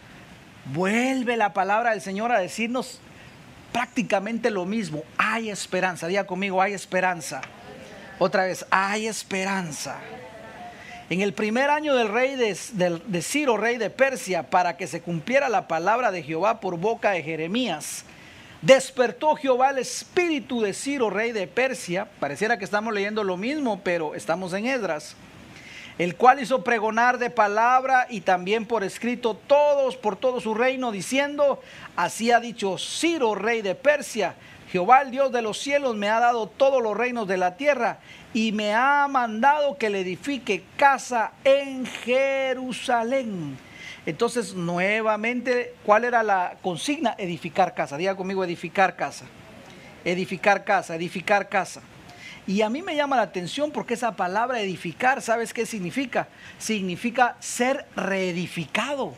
vuelve 0.74 1.38
la 1.38 1.54
palabra 1.54 1.92
del 1.92 2.02
Señor 2.02 2.32
a 2.32 2.40
decirnos 2.40 3.00
prácticamente 3.72 4.52
lo 4.52 4.66
mismo. 4.66 5.04
Hay 5.18 5.50
esperanza, 5.50 6.08
diga 6.08 6.26
conmigo, 6.26 6.62
hay 6.62 6.74
esperanza. 6.74 7.42
Otra 8.20 8.46
vez, 8.46 8.66
hay 8.70 9.08
esperanza. 9.08 9.98
En 11.10 11.22
el 11.22 11.34
primer 11.34 11.70
año 11.70 11.96
del 11.96 12.08
rey 12.10 12.36
de, 12.36 13.22
Ciro, 13.22 13.58
rey 13.58 13.78
de 13.78 13.90
Persia, 13.90 14.50
para 14.50 14.78
que 14.78 14.88
se 14.88 15.02
cumpliera 15.02 15.50
la 15.50 15.68
palabra 15.68 16.12
de 16.12 16.24
Jehová 16.24 16.60
por 16.60 16.78
boca 16.78 17.12
de 17.12 17.24
Jeremías, 17.24 18.06
despertó 18.64 19.36
Jehová 19.36 19.72
el 19.72 19.80
espíritu 19.80 20.62
de 20.62 20.74
Ciro, 20.74 21.10
rey 21.10 21.34
de 21.34 21.48
Persia. 21.48 22.08
Pareciera 22.20 22.58
que 22.58 22.66
estamos 22.66 22.94
leyendo 22.94 23.24
lo 23.24 23.36
mismo, 23.36 23.82
pero 23.84 24.16
estamos 24.16 24.54
en 24.54 24.66
Edras. 24.66 25.16
El 25.98 26.16
cual 26.16 26.42
hizo 26.42 26.64
pregonar 26.64 27.20
de 27.20 27.30
palabra 27.30 28.08
y 28.10 28.22
también 28.22 28.66
por 28.66 28.84
escrito 28.84 29.36
todos 29.36 29.96
por 29.96 30.16
todo 30.16 30.40
su 30.40 30.56
reino, 30.56 30.92
diciendo, 30.92 31.62
así 31.96 32.32
ha 32.32 32.40
dicho 32.40 32.78
Ciro, 32.80 33.36
rey 33.36 33.62
de 33.62 33.76
Persia, 33.76 34.36
Jehová 34.72 35.04
el 35.04 35.12
Dios 35.12 35.32
de 35.32 35.44
los 35.44 35.60
cielos 35.60 35.96
me 35.96 36.10
ha 36.10 36.20
dado 36.20 36.48
todos 36.48 36.82
los 36.82 36.98
reinos 36.98 37.28
de 37.28 37.38
la 37.38 37.58
tierra 37.58 38.00
y 38.34 38.54
me 38.54 38.74
ha 38.74 39.08
mandado 39.08 39.78
que 39.78 39.92
le 39.92 40.00
edifique 40.00 40.64
casa 40.78 41.34
en 41.44 41.86
Jerusalén. 41.86 43.56
Entonces, 44.06 44.54
nuevamente, 44.54 45.74
¿cuál 45.86 46.04
era 46.04 46.24
la 46.24 46.58
consigna? 46.62 47.16
Edificar 47.18 47.74
casa. 47.74 47.98
Diga 47.98 48.16
conmigo, 48.16 48.44
edificar 48.44 48.96
casa. 48.96 49.26
Edificar 50.04 50.66
casa, 50.66 50.96
edificar 50.96 51.48
casa. 51.48 51.82
Y 52.46 52.62
a 52.62 52.70
mí 52.70 52.82
me 52.82 52.96
llama 52.96 53.16
la 53.16 53.22
atención 53.22 53.72
porque 53.72 53.94
esa 53.94 54.16
palabra 54.18 54.60
edificar, 54.60 55.22
¿sabes 55.22 55.54
qué 55.54 55.66
significa? 55.66 56.28
Significa 56.60 57.38
ser 57.40 57.86
reedificado. 57.96 59.14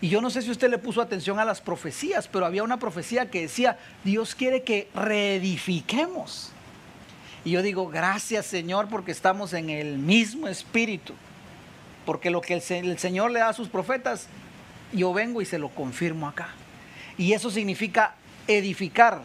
Y 0.00 0.08
yo 0.08 0.20
no 0.20 0.30
sé 0.30 0.42
si 0.42 0.50
usted 0.50 0.68
le 0.68 0.78
puso 0.78 1.00
atención 1.00 1.38
a 1.38 1.44
las 1.44 1.60
profecías, 1.60 2.26
pero 2.26 2.44
había 2.44 2.64
una 2.64 2.78
profecía 2.78 3.30
que 3.30 3.42
decía, 3.42 3.78
Dios 4.02 4.34
quiere 4.34 4.62
que 4.62 4.88
reedifiquemos. 4.94 6.50
Y 7.44 7.52
yo 7.52 7.62
digo, 7.62 7.88
gracias 7.88 8.46
Señor 8.46 8.88
porque 8.88 9.12
estamos 9.12 9.52
en 9.52 9.70
el 9.70 9.98
mismo 9.98 10.48
espíritu. 10.48 11.14
Porque 12.04 12.30
lo 12.30 12.40
que 12.40 12.54
el, 12.54 12.98
Señor 12.98 13.30
le 13.30 13.40
da 13.40 13.48
a 13.48 13.52
sus 13.52 13.68
profetas, 13.68 14.28
yo 14.92 15.12
vengo 15.12 15.40
y 15.40 15.46
se 15.46 15.58
lo 15.58 15.68
confirmo 15.68 16.28
acá. 16.28 16.48
Y 17.16 17.32
eso 17.32 17.50
significa 17.50 18.14
edificar. 18.46 19.22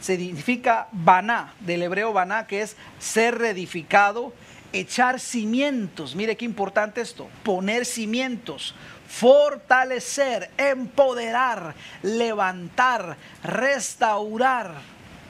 Significa 0.00 0.88
baná, 0.92 1.54
del 1.60 1.82
hebreo 1.82 2.12
baná, 2.12 2.46
que 2.46 2.62
es 2.62 2.76
ser 2.98 3.38
reedificado, 3.38 4.32
echar 4.72 5.20
cimientos. 5.20 6.14
Mire 6.14 6.36
qué 6.36 6.44
importante 6.44 7.00
esto. 7.00 7.28
Poner 7.42 7.86
cimientos, 7.86 8.74
fortalecer, 9.08 10.50
empoderar, 10.58 11.74
levantar, 12.02 13.16
restaurar 13.42 14.74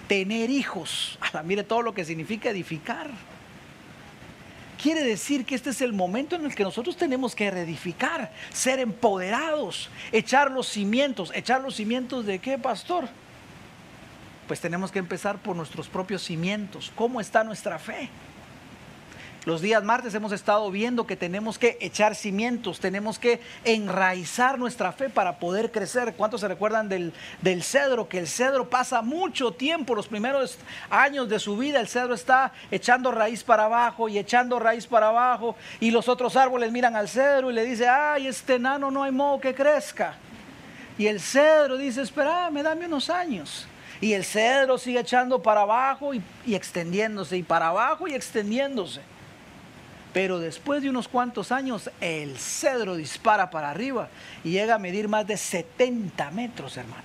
tener 0.06 0.50
hijos. 0.50 1.18
mire 1.44 1.64
todo 1.64 1.82
lo 1.82 1.94
que 1.94 2.04
significa 2.04 2.50
edificar. 2.50 3.10
Quiere 4.80 5.02
decir 5.02 5.44
que 5.44 5.54
este 5.54 5.70
es 5.70 5.80
el 5.80 5.92
momento 5.92 6.36
en 6.36 6.44
el 6.44 6.54
que 6.54 6.62
nosotros 6.62 6.96
tenemos 6.96 7.34
que 7.34 7.50
reedificar, 7.50 8.30
ser 8.52 8.78
empoderados, 8.78 9.88
echar 10.12 10.50
los 10.50 10.68
cimientos. 10.68 11.32
¿Echar 11.34 11.62
los 11.62 11.76
cimientos 11.76 12.26
de 12.26 12.38
qué, 12.38 12.58
pastor? 12.58 13.08
Pues 14.46 14.60
tenemos 14.60 14.92
que 14.92 14.98
empezar 14.98 15.38
por 15.38 15.56
nuestros 15.56 15.88
propios 15.88 16.22
cimientos. 16.22 16.92
¿Cómo 16.94 17.20
está 17.20 17.42
nuestra 17.42 17.78
fe? 17.78 18.10
Los 19.46 19.60
días 19.60 19.84
martes 19.84 20.12
hemos 20.12 20.32
estado 20.32 20.68
viendo 20.72 21.06
que 21.06 21.14
tenemos 21.14 21.56
que 21.56 21.78
echar 21.80 22.16
cimientos, 22.16 22.80
tenemos 22.80 23.20
que 23.20 23.38
enraizar 23.62 24.58
nuestra 24.58 24.90
fe 24.90 25.08
para 25.08 25.38
poder 25.38 25.70
crecer. 25.70 26.14
¿Cuántos 26.16 26.40
se 26.40 26.48
recuerdan 26.48 26.88
del, 26.88 27.12
cedro? 27.62 28.08
Que 28.08 28.18
el 28.18 28.26
cedro 28.26 28.68
pasa 28.68 29.02
mucho 29.02 29.52
tiempo, 29.52 29.94
los 29.94 30.08
primeros 30.08 30.58
años 30.90 31.28
de 31.28 31.38
su 31.38 31.56
vida, 31.56 31.78
el 31.78 31.86
cedro 31.86 32.14
está 32.14 32.52
echando 32.72 33.12
raíz 33.12 33.44
para 33.44 33.66
abajo 33.66 34.08
y 34.08 34.18
echando 34.18 34.58
raíz 34.58 34.84
para 34.84 35.10
abajo 35.10 35.54
y 35.78 35.92
los 35.92 36.08
otros 36.08 36.34
árboles 36.34 36.72
miran 36.72 36.96
al 36.96 37.08
cedro 37.08 37.48
y 37.48 37.54
le 37.54 37.64
dicen, 37.64 37.86
ay, 37.88 38.26
este 38.26 38.56
enano 38.56 38.90
no 38.90 39.04
hay 39.04 39.12
modo 39.12 39.38
que 39.38 39.54
crezca. 39.54 40.16
Y 40.98 41.06
el 41.06 41.20
cedro 41.20 41.76
dice, 41.76 42.02
me 42.50 42.64
dame 42.64 42.86
unos 42.86 43.08
años. 43.10 43.68
Y 44.00 44.12
el 44.12 44.24
cedro 44.24 44.76
sigue 44.76 44.98
echando 44.98 45.40
para 45.40 45.60
abajo 45.60 46.12
y 46.14 46.20
extendiéndose, 46.52 47.36
y 47.36 47.44
para 47.44 47.68
abajo 47.68 48.08
y 48.08 48.14
extendiéndose. 48.14 49.02
Pero 50.16 50.38
después 50.38 50.80
de 50.80 50.88
unos 50.88 51.08
cuantos 51.08 51.52
años, 51.52 51.90
el 52.00 52.38
cedro 52.38 52.96
dispara 52.96 53.50
para 53.50 53.68
arriba 53.68 54.08
y 54.44 54.52
llega 54.52 54.76
a 54.76 54.78
medir 54.78 55.08
más 55.08 55.26
de 55.26 55.36
70 55.36 56.30
metros, 56.30 56.78
hermano. 56.78 57.02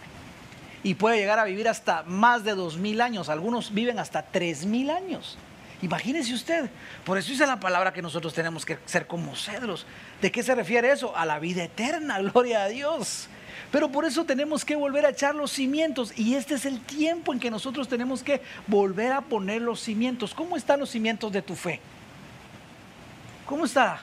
Y 0.81 0.93
puede 0.93 1.17
llegar 1.17 1.37
a 1.37 1.43
vivir 1.43 1.67
hasta 1.67 2.03
más 2.03 2.45
de 2.45 2.55
2.000 2.55 3.01
años. 3.01 3.27
Algunos 3.27 3.73
viven 3.73 3.99
hasta 3.99 4.31
3.000 4.31 4.95
años. 4.95 5.37
Imagínese 5.81 6.33
usted. 6.33 6.69
Por 7.03 7.17
eso 7.17 7.31
dice 7.31 7.45
la 7.45 7.59
palabra 7.59 7.91
que 7.91 8.01
nosotros 8.01 8.33
tenemos 8.33 8.65
que 8.65 8.77
ser 8.85 9.07
como 9.07 9.35
cedros. 9.35 9.85
¿De 10.21 10.31
qué 10.31 10.41
se 10.41 10.55
refiere 10.55 10.89
eso? 10.89 11.13
A 11.13 11.25
la 11.25 11.37
vida 11.39 11.65
eterna, 11.65 12.17
gloria 12.21 12.63
a 12.63 12.69
Dios. 12.69 13.27
Pero 13.73 13.91
por 13.91 14.05
eso 14.05 14.23
tenemos 14.23 14.63
que 14.63 14.77
volver 14.77 15.05
a 15.05 15.09
echar 15.09 15.35
los 15.35 15.51
cimientos. 15.51 16.17
Y 16.17 16.35
este 16.35 16.53
es 16.55 16.65
el 16.65 16.79
tiempo 16.79 17.33
en 17.33 17.41
que 17.41 17.51
nosotros 17.51 17.89
tenemos 17.89 18.23
que 18.23 18.41
volver 18.67 19.11
a 19.11 19.19
poner 19.19 19.61
los 19.61 19.81
cimientos. 19.81 20.33
¿Cómo 20.33 20.55
están 20.55 20.79
los 20.79 20.91
cimientos 20.91 21.29
de 21.33 21.41
tu 21.41 21.55
fe? 21.57 21.81
¿Cómo 23.51 23.65
está? 23.65 23.99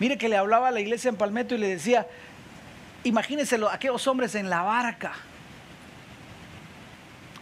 Mire 0.00 0.18
que 0.18 0.28
le 0.28 0.36
hablaba 0.36 0.66
a 0.66 0.70
la 0.72 0.80
iglesia 0.80 1.10
en 1.10 1.16
Palmetto 1.16 1.54
y 1.54 1.58
le 1.58 1.68
decía, 1.68 2.08
imagínense 3.04 3.56
aquellos 3.70 4.08
hombres 4.08 4.34
en 4.34 4.50
la 4.50 4.62
barca. 4.62 5.12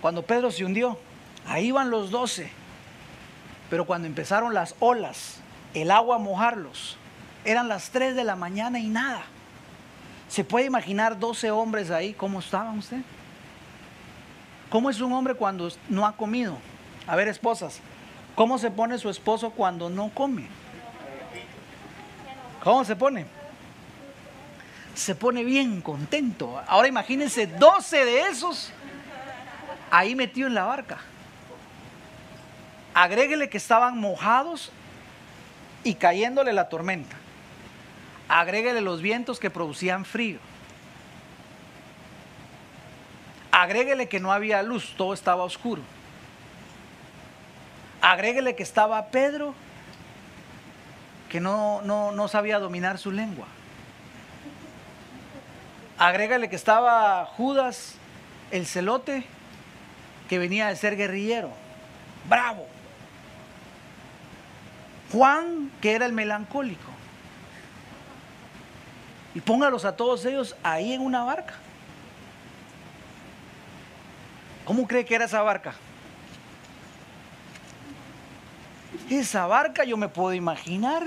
Cuando 0.02 0.26
Pedro 0.26 0.50
se 0.50 0.62
hundió, 0.66 0.98
ahí 1.46 1.68
iban 1.68 1.88
los 1.88 2.10
doce. 2.10 2.50
Pero 3.70 3.86
cuando 3.86 4.06
empezaron 4.06 4.52
las 4.52 4.74
olas, 4.78 5.40
el 5.72 5.90
agua 5.90 6.16
a 6.16 6.18
mojarlos, 6.18 6.98
eran 7.46 7.66
las 7.66 7.88
tres 7.88 8.14
de 8.14 8.24
la 8.24 8.36
mañana 8.36 8.78
y 8.78 8.88
nada. 8.88 9.22
¿Se 10.28 10.44
puede 10.44 10.66
imaginar 10.66 11.18
12 11.18 11.50
hombres 11.50 11.90
ahí? 11.90 12.12
¿Cómo 12.12 12.40
estaban 12.40 12.76
usted? 12.76 13.00
¿Cómo 14.68 14.90
es 14.90 15.00
un 15.00 15.14
hombre 15.14 15.32
cuando 15.32 15.72
no 15.88 16.06
ha 16.06 16.14
comido? 16.14 16.58
A 17.06 17.16
ver, 17.16 17.28
esposas, 17.28 17.80
¿Cómo 18.34 18.58
se 18.58 18.70
pone 18.70 18.98
su 18.98 19.10
esposo 19.10 19.50
cuando 19.50 19.90
no 19.90 20.10
come? 20.10 20.46
¿Cómo 22.62 22.84
se 22.84 22.96
pone? 22.96 23.26
Se 24.94 25.14
pone 25.14 25.44
bien 25.44 25.80
contento. 25.80 26.62
Ahora 26.66 26.88
imagínense 26.88 27.46
12 27.46 28.04
de 28.04 28.20
esos 28.28 28.72
ahí 29.90 30.14
metido 30.14 30.48
en 30.48 30.54
la 30.54 30.64
barca. 30.64 30.98
Agréguele 32.94 33.48
que 33.48 33.58
estaban 33.58 33.98
mojados 33.98 34.70
y 35.84 35.94
cayéndole 35.94 36.52
la 36.52 36.68
tormenta. 36.68 37.16
Agréguele 38.28 38.80
los 38.80 39.02
vientos 39.02 39.38
que 39.38 39.50
producían 39.50 40.04
frío. 40.04 40.38
Agréguele 43.50 44.08
que 44.08 44.20
no 44.20 44.32
había 44.32 44.62
luz, 44.62 44.94
todo 44.96 45.12
estaba 45.12 45.44
oscuro. 45.44 45.82
Agréguele 48.02 48.56
que 48.56 48.64
estaba 48.64 49.06
Pedro, 49.06 49.54
que 51.30 51.38
no, 51.40 51.82
no, 51.82 52.28
sabía 52.28 52.58
dominar 52.58 52.98
su 52.98 53.12
lengua. 53.12 53.46
Agrégale 55.98 56.50
que 56.50 56.56
estaba 56.56 57.24
Judas, 57.24 57.94
el 58.50 58.66
celote, 58.66 59.24
que 60.28 60.40
venía 60.40 60.66
de 60.66 60.74
ser 60.74 60.96
guerrillero, 60.96 61.50
bravo. 62.28 62.66
Juan, 65.12 65.70
que 65.80 65.92
era 65.92 66.04
el 66.04 66.12
melancólico. 66.12 66.90
Y 69.32 69.40
póngalos 69.40 69.84
a 69.84 69.96
todos 69.96 70.24
ellos 70.24 70.56
ahí 70.64 70.92
en 70.92 71.02
una 71.02 71.22
barca. 71.22 71.54
¿Cómo 74.64 74.88
cree 74.88 75.04
que 75.04 75.14
era 75.14 75.26
esa 75.26 75.42
barca? 75.42 75.74
Esa 79.18 79.46
barca 79.46 79.84
yo 79.84 79.98
me 79.98 80.08
puedo 80.08 80.32
imaginar 80.32 81.02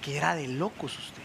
que 0.00 0.16
era 0.16 0.36
de 0.36 0.46
locos 0.46 0.96
usted. 0.96 1.22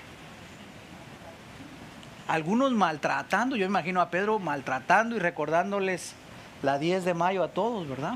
Algunos 2.27 2.71
maltratando, 2.71 3.55
yo 3.55 3.67
imagino 3.67 4.01
a 4.01 4.09
Pedro 4.09 4.39
maltratando 4.39 5.15
y 5.15 5.19
recordándoles 5.19 6.15
la 6.63 6.79
10 6.79 7.05
de 7.05 7.13
mayo 7.13 7.43
a 7.43 7.49
todos, 7.49 7.87
¿verdad? 7.87 8.15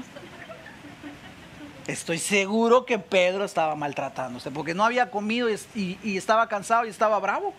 Estoy 1.85 2.17
seguro 2.17 2.87
que 2.87 2.97
Pedro 2.97 3.45
estaba 3.45 3.75
maltratándose 3.75 4.49
porque 4.49 4.73
no 4.73 4.83
había 4.83 5.11
comido 5.11 5.49
y, 5.75 6.17
estaba 6.17 6.49
cansado 6.49 6.85
y 6.85 6.89
estaba 6.89 7.19
bravo. 7.19 7.53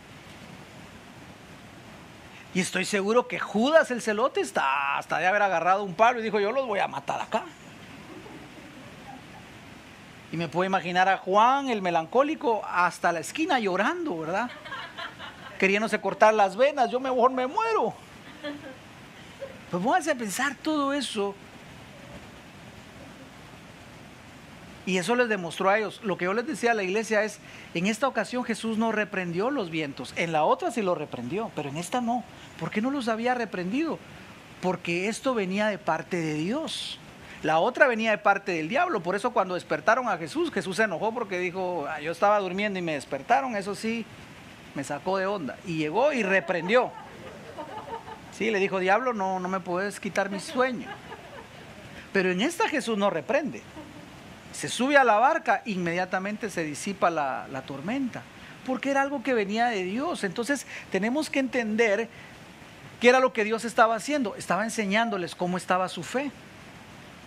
Y 2.54 2.60
estoy 2.60 2.84
seguro 2.84 3.28
que 3.28 3.38
Judas 3.38 3.92
el 3.92 4.02
celote 4.02 4.40
está 4.40 4.98
hasta 4.98 5.18
de 5.18 5.28
haber 5.28 5.42
agarrado 5.42 5.84
un 5.84 5.94
palo 5.94 6.18
y 6.18 6.24
dijo, 6.24 6.40
yo 6.40 6.50
los 6.50 6.66
voy 6.66 6.80
a 6.80 6.88
matar 6.88 7.20
acá. 7.20 7.44
Me 10.38 10.46
puedo 10.46 10.66
imaginar 10.66 11.09
a 11.09 11.16
Juan, 11.16 11.68
el 11.68 11.83
melancólico, 11.83 12.62
hasta 12.64 13.11
la 13.11 13.18
esquina 13.18 13.59
llorando, 13.59 14.20
¿verdad? 14.20 14.48
Queriéndose 15.59 16.01
cortar 16.01 16.33
las 16.33 16.55
venas, 16.55 16.92
yo 16.92 17.01
mejor 17.01 17.33
me 17.33 17.48
muero. 17.48 17.92
Pues 19.72 20.07
a 20.07 20.14
pensar 20.14 20.55
todo 20.55 20.92
eso. 20.92 21.35
Y 24.87 24.98
eso 24.98 25.16
les 25.16 25.29
demostró 25.29 25.70
a 25.70 25.79
ellos. 25.79 26.01
Lo 26.05 26.16
que 26.16 26.27
yo 26.27 26.33
les 26.35 26.46
decía 26.46 26.70
a 26.70 26.74
la 26.74 26.85
iglesia 26.85 27.24
es, 27.24 27.40
en 27.74 27.88
esta 27.88 28.07
ocasión 28.07 28.44
Jesús 28.44 28.79
no 28.79 28.92
reprendió 28.92 29.51
los 29.51 29.70
vientos, 29.70 30.14
en 30.14 30.31
la 30.31 30.44
otra 30.44 30.70
sí 30.70 30.83
lo 30.83 30.94
reprendió, 30.94 31.51
pero 31.57 31.68
en 31.68 31.77
esta 31.77 32.01
no. 32.01 32.22
¿Por 32.61 32.70
qué 32.70 32.81
no 32.81 32.92
los 32.92 33.09
había 33.09 33.35
reprendido? 33.35 33.98
Porque 34.62 35.09
esto 35.09 35.35
venía 35.35 35.66
de 35.66 35.79
parte 35.79 36.16
de 36.16 36.35
Dios. 36.35 37.01
La 37.42 37.59
otra 37.59 37.87
venía 37.87 38.11
de 38.11 38.18
parte 38.18 38.53
del 38.53 38.68
diablo. 38.68 39.01
Por 39.01 39.14
eso 39.14 39.33
cuando 39.33 39.55
despertaron 39.55 40.09
a 40.09 40.18
Jesús, 40.18 40.51
Jesús 40.51 40.77
se 40.77 40.85
enojó 40.85 41.12
porque 41.12 41.38
dijo, 41.38 41.87
ah, 41.88 42.01
yo 42.01 42.12
estaba 42.12 42.38
durmiendo 42.40 42.79
y 42.79 42.83
me 42.83 42.94
despertaron. 42.94 43.57
Eso 43.57 43.74
sí, 43.74 44.05
me 44.74 44.85
sacó 44.85 45.18
de 45.18 45.27
onda. 45.27 45.57
Y 45.66 45.77
llegó 45.77 46.12
y 46.12 46.22
reprendió. 46.22 46.90
Sí, 48.33 48.51
le 48.51 48.59
dijo, 48.59 48.79
diablo, 48.79 49.12
no, 49.12 49.40
no 49.40 49.48
me 49.48 49.61
puedes 49.61 50.01
quitar 50.01 50.31
mi 50.31 50.40
sueño. 50.40 50.88
Pero 52.12 52.31
en 52.31 52.40
esta 52.40 52.68
Jesús 52.68 52.98
no 52.98 53.11
reprende 53.11 53.62
se 54.59 54.68
sube 54.68 54.96
a 54.96 55.05
la 55.05 55.18
barca, 55.18 55.62
inmediatamente 55.66 56.51
se 56.51 56.64
disipa 56.64 57.11
la, 57.11 57.62
tormenta, 57.66 58.22
porque 58.66 58.90
era 58.90 59.03
algo 59.03 59.22
que 59.22 59.33
venía 59.33 59.66
de 59.66 59.85
Dios. 59.85 60.24
Entonces 60.24 60.66
tenemos 60.90 61.31
que 61.31 61.38
entender 61.38 62.09
qué 63.01 63.09
era 63.09 63.20
lo 63.20 63.33
que 63.33 63.44
Dios 63.44 63.64
estaba 63.64 63.94
haciendo. 63.94 64.35
Estaba 64.35 64.64
enseñándoles 64.64 65.37
cómo 65.37 65.57
estaba 65.57 65.88
su 65.88 66.03
fe. 66.03 66.33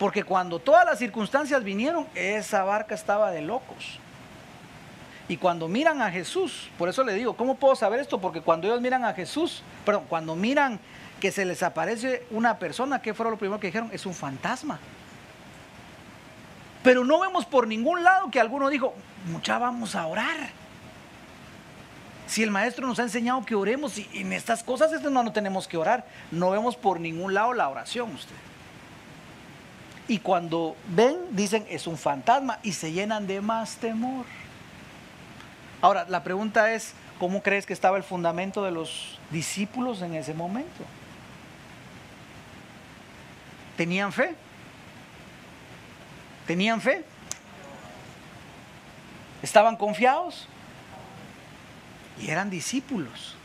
Porque 0.02 0.24
cuando 0.24 0.58
todas 0.58 0.84
las 0.84 0.98
circunstancias 0.98 1.64
vinieron, 1.64 2.08
esa 2.16 2.64
barca 2.64 2.96
estaba 2.96 3.30
de 3.30 3.44
locos. 3.44 4.00
Y 5.28 5.38
cuando 5.38 5.68
miran 5.68 6.02
a 6.02 6.10
Jesús, 6.10 6.72
por 6.80 6.90
eso 6.90 7.04
le 7.04 7.14
digo, 7.14 7.38
¿cómo 7.38 7.54
puedo 7.54 7.76
saber 7.76 8.00
esto? 8.00 8.20
Porque 8.20 8.42
cuando 8.42 8.66
ellos 8.66 8.82
miran 8.82 9.06
a 9.06 9.14
Jesús, 9.14 9.62
perdón, 9.86 10.06
cuando 10.10 10.36
miran 10.36 10.80
que 11.20 11.32
se 11.32 11.46
les 11.46 11.62
aparece 11.62 12.26
una 12.32 12.58
persona, 12.58 13.00
¿qué 13.00 13.14
fue 13.14 13.30
lo 13.30 13.38
primero 13.38 13.60
que 13.60 13.68
dijeron? 13.68 13.92
Es 13.94 14.08
un 14.08 14.16
fantasma. 14.16 14.80
Pero 16.82 17.06
no 17.06 17.20
vemos 17.20 17.46
por 17.46 17.68
ningún 17.68 18.04
lado 18.04 18.32
que 18.32 18.40
alguno 18.40 18.70
dijo, 18.70 18.96
mucha 19.32 19.60
vamos 19.60 19.94
a 19.94 20.08
orar. 20.08 20.50
Si 22.26 22.42
el 22.42 22.50
maestro 22.50 22.88
nos 22.88 22.98
ha 22.98 23.04
enseñado 23.04 23.46
que 23.46 23.54
oremos 23.54 24.00
y 24.00 24.10
en 24.16 24.34
estas 24.34 24.64
cosas 24.64 25.00
no, 25.04 25.22
no 25.22 25.32
tenemos 25.32 25.68
que 25.68 25.78
orar, 25.78 26.08
no 26.32 26.50
vemos 26.50 26.76
por 26.76 27.00
ningún 27.00 27.36
lado 27.36 27.54
la 27.54 27.70
oración 27.70 28.16
usted. 28.16 28.51
Y 30.08 30.20
cuando 30.20 30.76
ven, 30.88 31.18
dicen 31.32 31.66
es 31.70 31.88
un 31.88 31.98
fantasma 31.98 32.60
y 32.64 32.74
se 32.74 32.92
llenan 32.92 33.28
de 33.28 33.42
más 33.42 33.78
temor. 33.78 34.26
Ahora, 35.82 36.06
la 36.08 36.24
pregunta 36.24 36.74
es, 36.74 36.94
¿cómo 37.20 37.42
crees 37.42 37.66
que 37.66 37.74
estaba 37.74 37.98
el 37.98 38.04
fundamento 38.04 38.64
de 38.64 38.72
los 38.72 39.20
discípulos 39.32 40.02
en 40.02 40.16
ese 40.16 40.34
momento? 40.34 40.84
¿Tenían 43.78 44.12
fe? 44.12 44.36
¿Tenían 46.46 46.82
fe? 46.82 47.04
¿Estaban 49.42 49.76
confiados? 49.76 50.48
Y 52.22 52.30
eran 52.30 52.50
discípulos. 52.50 53.36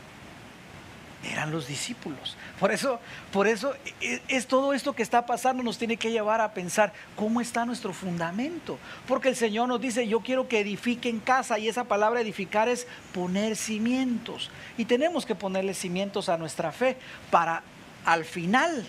Eran 1.31 1.51
los 1.51 1.67
discípulos. 1.67 2.37
Por 2.59 2.71
eso, 2.71 2.99
por 3.31 3.47
eso 3.47 3.73
es, 4.01 4.21
es, 4.27 4.47
todo 4.47 4.73
esto 4.73 4.93
que 4.93 5.03
está 5.03 5.25
pasando 5.25 5.61
nos 5.61 5.77
tiene 5.77 5.97
que 5.97 6.11
llevar 6.11 6.39
a 6.39 6.53
pensar 6.53 6.93
cómo 7.15 7.41
está 7.41 7.65
nuestro 7.65 7.93
fundamento. 7.93 8.79
Porque 9.07 9.29
el 9.29 9.35
Señor 9.35 9.67
nos 9.67 9.81
dice, 9.81 10.07
yo 10.07 10.21
quiero 10.21 10.47
que 10.47 10.61
edifiquen 10.61 11.19
casa 11.19 11.59
y 11.59 11.67
esa 11.67 11.83
palabra 11.83 12.21
edificar 12.21 12.69
es 12.69 12.87
poner 13.13 13.55
cimientos. 13.55 14.49
Y 14.77 14.85
tenemos 14.85 15.25
que 15.25 15.35
ponerle 15.35 15.73
cimientos 15.73 16.29
a 16.29 16.37
nuestra 16.37 16.71
fe 16.71 16.97
para 17.29 17.61
al 18.05 18.23
final 18.23 18.85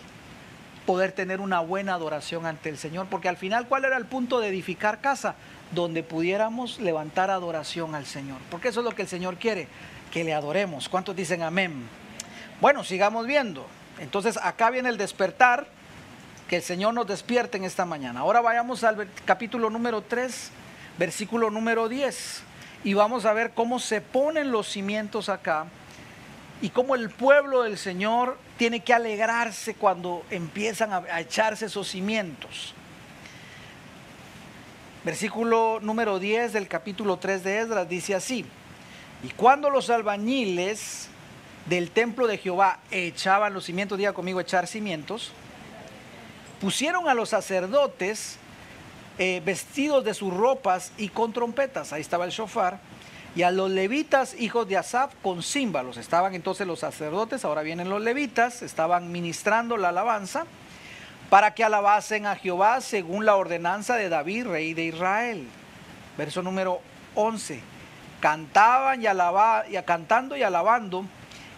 poder 0.86 1.12
tener 1.12 1.40
una 1.40 1.60
buena 1.60 1.94
adoración 1.94 2.46
ante 2.46 2.68
el 2.70 2.78
Señor. 2.78 3.08
Porque 3.10 3.28
al 3.28 3.36
final, 3.36 3.66
¿cuál 3.66 3.84
era 3.84 3.96
el 3.96 4.06
punto 4.06 4.40
de 4.40 4.48
edificar 4.48 5.00
casa? 5.00 5.34
Donde 5.72 6.02
pudiéramos 6.02 6.78
levantar 6.78 7.30
adoración 7.30 7.94
al 7.94 8.06
Señor. 8.06 8.38
Porque 8.50 8.68
eso 8.68 8.80
es 8.80 8.84
lo 8.84 8.92
que 8.92 9.02
el 9.02 9.08
Señor 9.08 9.36
quiere, 9.36 9.68
que 10.12 10.24
le 10.24 10.32
adoremos. 10.32 10.88
¿Cuántos 10.88 11.16
dicen 11.16 11.42
amén? 11.42 11.86
Bueno, 12.60 12.82
sigamos 12.82 13.26
viendo. 13.26 13.66
Entonces 14.00 14.38
acá 14.42 14.70
viene 14.70 14.88
el 14.88 14.98
despertar, 14.98 15.66
que 16.48 16.56
el 16.56 16.62
Señor 16.62 16.94
nos 16.94 17.06
despierte 17.06 17.58
en 17.58 17.64
esta 17.64 17.84
mañana. 17.84 18.20
Ahora 18.20 18.40
vayamos 18.40 18.82
al 18.82 19.08
capítulo 19.24 19.70
número 19.70 20.02
3, 20.02 20.50
versículo 20.98 21.50
número 21.50 21.88
10. 21.88 22.42
Y 22.84 22.94
vamos 22.94 23.26
a 23.26 23.32
ver 23.32 23.52
cómo 23.52 23.78
se 23.78 24.00
ponen 24.00 24.50
los 24.50 24.66
cimientos 24.68 25.28
acá 25.28 25.66
y 26.60 26.70
cómo 26.70 26.94
el 26.94 27.10
pueblo 27.10 27.62
del 27.62 27.78
Señor 27.78 28.38
tiene 28.56 28.80
que 28.80 28.94
alegrarse 28.94 29.74
cuando 29.74 30.24
empiezan 30.30 30.92
a, 30.92 31.20
echarse 31.20 31.66
esos 31.66 31.88
cimientos. 31.88 32.74
Versículo 35.04 35.78
número 35.80 36.18
10 36.18 36.54
del 36.54 36.66
capítulo 36.66 37.18
3 37.18 37.44
de 37.44 37.58
Esdras 37.60 37.88
dice 37.88 38.14
así, 38.14 38.44
y 39.22 39.28
cuando 39.30 39.70
los 39.70 39.90
albañiles 39.90 41.08
del 41.68 41.90
templo 41.90 42.26
de 42.26 42.38
Jehová 42.38 42.78
echaban 42.90 43.52
los 43.52 43.64
cimientos, 43.64 43.98
diga 43.98 44.12
conmigo 44.12 44.40
echar 44.40 44.66
cimientos, 44.66 45.32
pusieron 46.60 47.08
a 47.08 47.14
los 47.14 47.28
sacerdotes 47.28 48.38
eh, 49.18 49.42
vestidos 49.44 50.04
de 50.04 50.14
sus 50.14 50.32
ropas 50.32 50.92
y 50.96 51.08
con 51.08 51.32
trompetas, 51.32 51.92
ahí 51.92 52.00
estaba 52.00 52.24
el 52.24 52.30
shofar, 52.30 52.80
y 53.36 53.42
a 53.42 53.50
los 53.50 53.70
levitas, 53.70 54.34
hijos 54.38 54.66
de 54.66 54.78
Asaf, 54.78 55.14
con 55.22 55.42
címbalos. 55.42 55.96
Estaban 55.96 56.34
entonces 56.34 56.66
los 56.66 56.80
sacerdotes, 56.80 57.44
ahora 57.44 57.62
vienen 57.62 57.90
los 57.90 58.02
levitas, 58.02 58.62
estaban 58.62 59.12
ministrando 59.12 59.76
la 59.76 59.90
alabanza 59.90 60.46
para 61.28 61.54
que 61.54 61.62
alabasen 61.62 62.26
a 62.26 62.36
Jehová 62.36 62.80
según 62.80 63.26
la 63.26 63.36
ordenanza 63.36 63.96
de 63.96 64.08
David, 64.08 64.46
rey 64.46 64.74
de 64.74 64.84
Israel. 64.84 65.46
Verso 66.16 66.42
número 66.42 66.80
11. 67.14 67.60
Cantaban 68.20 69.02
y, 69.02 69.06
alaba, 69.06 69.64
y 69.68 69.76
cantando 69.82 70.36
y 70.36 70.42
alabando 70.42 71.04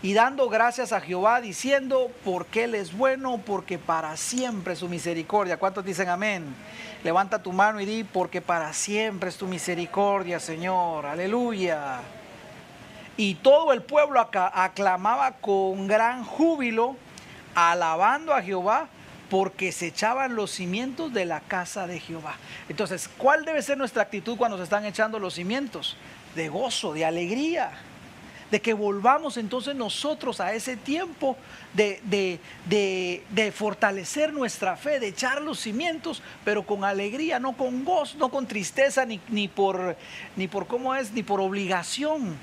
y 0.03 0.15
dando 0.15 0.49
gracias 0.49 0.93
a 0.93 1.01
Jehová 1.01 1.43
diciendo, 1.43 2.11
porque 2.25 2.65
Él 2.65 2.75
es 2.75 2.97
bueno, 2.97 3.39
porque 3.45 3.79
para 3.79 4.17
siempre 4.17 4.75
su 4.75 4.89
misericordia. 4.89 5.59
¿Cuántos 5.59 5.85
dicen 5.85 6.09
amén? 6.09 6.55
Levanta 7.05 7.43
tu 7.43 7.53
mano 7.53 7.81
y 7.81 7.85
di, 7.85 8.05
porque 8.05 8.41
para 8.41 8.73
siempre 8.73 9.29
es 9.29 9.37
tu 9.37 9.47
misericordia, 9.47 10.41
Señor. 10.41 11.05
Aleluya. 11.05 11.99
Y 13.19 13.35
todo 13.37 13.75
el 13.75 13.83
pueblo 13.83 14.27
aclamaba 14.55 15.33
con 15.33 15.87
gran 15.87 16.25
júbilo, 16.25 16.97
alabando 17.55 18.33
a 18.33 18.41
Jehová, 18.41 18.89
porque 19.29 19.71
se 19.71 19.89
echaban 19.89 20.35
los 20.35 20.51
cimientos 20.51 21.13
de 21.13 21.27
la 21.27 21.41
casa 21.41 21.87
de 21.87 22.01
Jehová. 22.01 22.37
Entonces, 22.71 23.11
¿cuál 23.19 23.45
debe 23.45 23.61
ser 23.61 23.77
nuestra 23.77 24.03
actitud 24.03 24.39
cuando 24.39 24.57
se 24.57 24.65
están 24.65 24.87
echando 24.87 25.19
los 25.19 25.35
cimientos? 25.35 25.99
De 26.35 26.49
gozo, 26.49 26.95
de 26.95 27.05
alegría 27.05 27.71
de 28.51 28.61
que 28.61 28.75
volvamos 28.75 29.37
entonces 29.37 29.75
nosotros 29.75 30.41
a 30.41 30.53
ese 30.55 30.77
tiempo 30.77 31.37
de, 31.75 32.41
fortalecer 33.55 34.33
nuestra 34.33 34.77
fe, 34.77 35.01
de 35.01 35.09
echar 35.09 35.41
los 35.41 35.61
cimientos, 35.61 36.23
pero 36.45 36.65
con 36.65 36.85
alegría, 36.85 37.39
no 37.39 37.57
con 37.57 37.85
gozo, 37.85 38.19
no 38.19 38.31
con 38.31 38.47
tristeza, 38.47 39.05
ni, 39.05 39.21
ni, 39.29 39.49
por, 39.49 39.97
ni 40.37 40.49
por 40.49 40.67
cómo 40.67 40.95
es, 40.95 41.13
ni 41.13 41.23
por 41.23 41.41
obligación, 41.41 42.37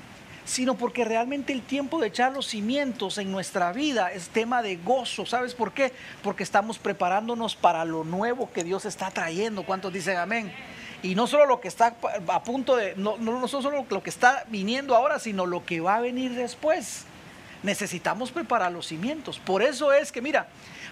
sino 0.44 0.76
porque 0.76 1.04
realmente 1.04 1.52
el 1.52 1.60
tiempo 1.60 2.00
de 2.00 2.08
echar 2.08 2.32
los 2.32 2.46
cimientos 2.46 3.18
en 3.18 3.30
nuestra 3.30 3.72
vida 3.72 4.10
es 4.12 4.28
tema 4.28 4.62
de 4.62 4.76
gozo. 4.76 5.26
¿Sabes 5.26 5.54
por 5.54 5.72
qué? 5.72 5.92
Porque 6.22 6.42
estamos 6.42 6.78
preparándonos 6.78 7.54
para 7.54 7.84
lo 7.84 8.02
nuevo 8.04 8.50
que 8.50 8.64
Dios 8.64 8.86
está 8.86 9.10
trayendo. 9.10 9.64
¿Cuántos 9.64 9.92
dicen 9.92 10.16
amén? 10.16 10.50
Y 11.02 11.14
no 11.14 11.26
solo 11.26 11.46
lo 11.46 11.60
que 11.60 11.68
está 11.68 11.94
a 12.28 12.42
punto 12.42 12.74
de, 12.74 12.94
no, 12.96 13.16
no, 13.18 13.46
solo 13.46 13.86
lo 13.88 14.02
que 14.02 14.10
está 14.10 14.44
viniendo 14.48 14.96
ahora, 14.96 15.20
sino 15.20 15.46
lo 15.46 15.64
que 15.64 15.80
va 15.80 15.96
a 15.96 16.00
venir 16.00 16.34
después. 16.34 17.04
necesitamos 17.62 18.30
preparar 18.30 18.72
los 18.72 18.86
cimientos. 18.86 19.38
Por 19.38 19.62
eso 19.62 19.92
es 19.92 20.12
que, 20.12 20.20
mira, 20.20 20.48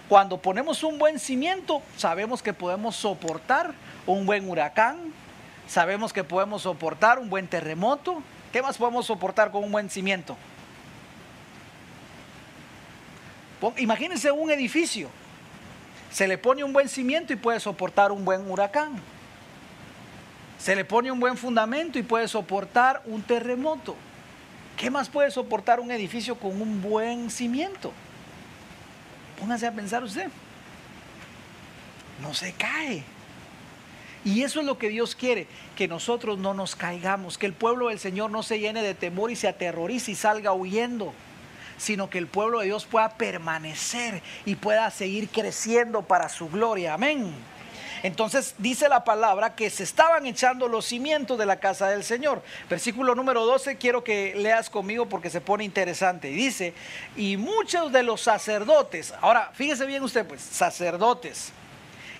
cuando 0.09 0.37
ponemos 0.37 0.83
un 0.83 0.97
buen 0.97 1.19
cimiento, 1.19 1.81
sabemos 1.97 2.41
que 2.41 2.53
podemos 2.53 2.95
soportar 2.95 3.73
un 4.05 4.25
buen 4.25 4.49
huracán, 4.49 5.13
sabemos 5.67 6.13
que 6.13 6.23
podemos 6.23 6.61
soportar 6.61 7.19
un 7.19 7.29
buen 7.29 7.47
terremoto. 7.47 8.21
¿Qué 8.51 8.61
más 8.61 8.77
podemos 8.77 9.05
soportar 9.05 9.51
con 9.51 9.63
un 9.63 9.71
buen 9.71 9.89
cimiento? 9.89 10.37
Imagínense 13.77 14.31
un 14.31 14.51
edificio. 14.51 15.09
Se 16.11 16.27
le 16.27 16.37
pone 16.37 16.63
un 16.63 16.71
buen 16.71 16.87
cimiento 16.87 17.33
y 17.33 17.35
puede 17.35 17.59
soportar 17.59 18.11
un 18.11 18.23
buen 18.23 18.49
huracán. 18.49 19.01
Se 20.57 20.75
le 20.75 20.85
pone 20.85 21.11
un 21.11 21.19
buen 21.19 21.37
fundamento 21.37 21.99
y 21.99 22.03
puede 22.03 22.27
soportar 22.27 23.01
un 23.05 23.21
terremoto. 23.21 23.95
¿Qué 24.75 24.89
más 24.89 25.09
puede 25.09 25.31
soportar 25.31 25.79
un 25.79 25.91
edificio 25.91 26.35
con 26.35 26.61
un 26.61 26.81
buen 26.81 27.29
cimiento? 27.29 27.91
Póngase 29.39 29.67
a 29.67 29.71
pensar 29.71 30.03
usted. 30.03 30.29
No 32.21 32.33
se 32.33 32.53
cae. 32.53 33.03
Y 34.25 34.43
eso 34.43 34.59
es 34.59 34.65
lo 34.65 34.77
que 34.77 34.89
Dios 34.89 35.15
quiere, 35.15 35.47
que 35.75 35.87
nosotros 35.87 36.37
no 36.37 36.53
nos 36.53 36.75
caigamos, 36.75 37.37
que 37.37 37.45
el 37.45 37.53
pueblo 37.53 37.87
del 37.87 37.99
Señor 37.99 38.29
no 38.29 38.43
se 38.43 38.59
llene 38.59 38.81
de 38.81 38.93
temor 38.93 39.31
y 39.31 39.35
se 39.35 39.47
aterrorice 39.47 40.11
y 40.11 40.15
salga 40.15 40.53
huyendo, 40.53 41.13
sino 41.77 42.09
que 42.09 42.17
el 42.17 42.27
pueblo 42.27 42.59
de 42.59 42.65
Dios 42.65 42.85
pueda 42.85 43.09
permanecer 43.15 44.21
y 44.45 44.55
pueda 44.55 44.91
seguir 44.91 45.29
creciendo 45.29 46.01
para 46.01 46.29
su 46.29 46.49
gloria. 46.49 46.95
Amén. 46.95 47.31
Entonces 48.03 48.55
dice 48.57 48.89
la 48.89 49.03
palabra 49.03 49.55
que 49.55 49.69
se 49.69 49.83
estaban 49.83 50.25
echando 50.25 50.67
los 50.67 50.85
cimientos 50.85 51.37
de 51.37 51.45
la 51.45 51.59
casa 51.59 51.89
del 51.89 52.03
Señor. 52.03 52.41
Versículo 52.69 53.15
número 53.15 53.45
12, 53.45 53.77
quiero 53.77 54.03
que 54.03 54.35
leas 54.35 54.69
conmigo 54.69 55.07
porque 55.07 55.29
se 55.29 55.41
pone 55.41 55.63
interesante. 55.63 56.29
Dice, 56.29 56.73
y 57.15 57.37
muchos 57.37 57.91
de 57.91 58.03
los 58.03 58.21
sacerdotes, 58.21 59.13
ahora 59.21 59.51
fíjese 59.53 59.85
bien 59.85 60.03
usted, 60.03 60.25
pues, 60.25 60.41
sacerdotes, 60.41 61.51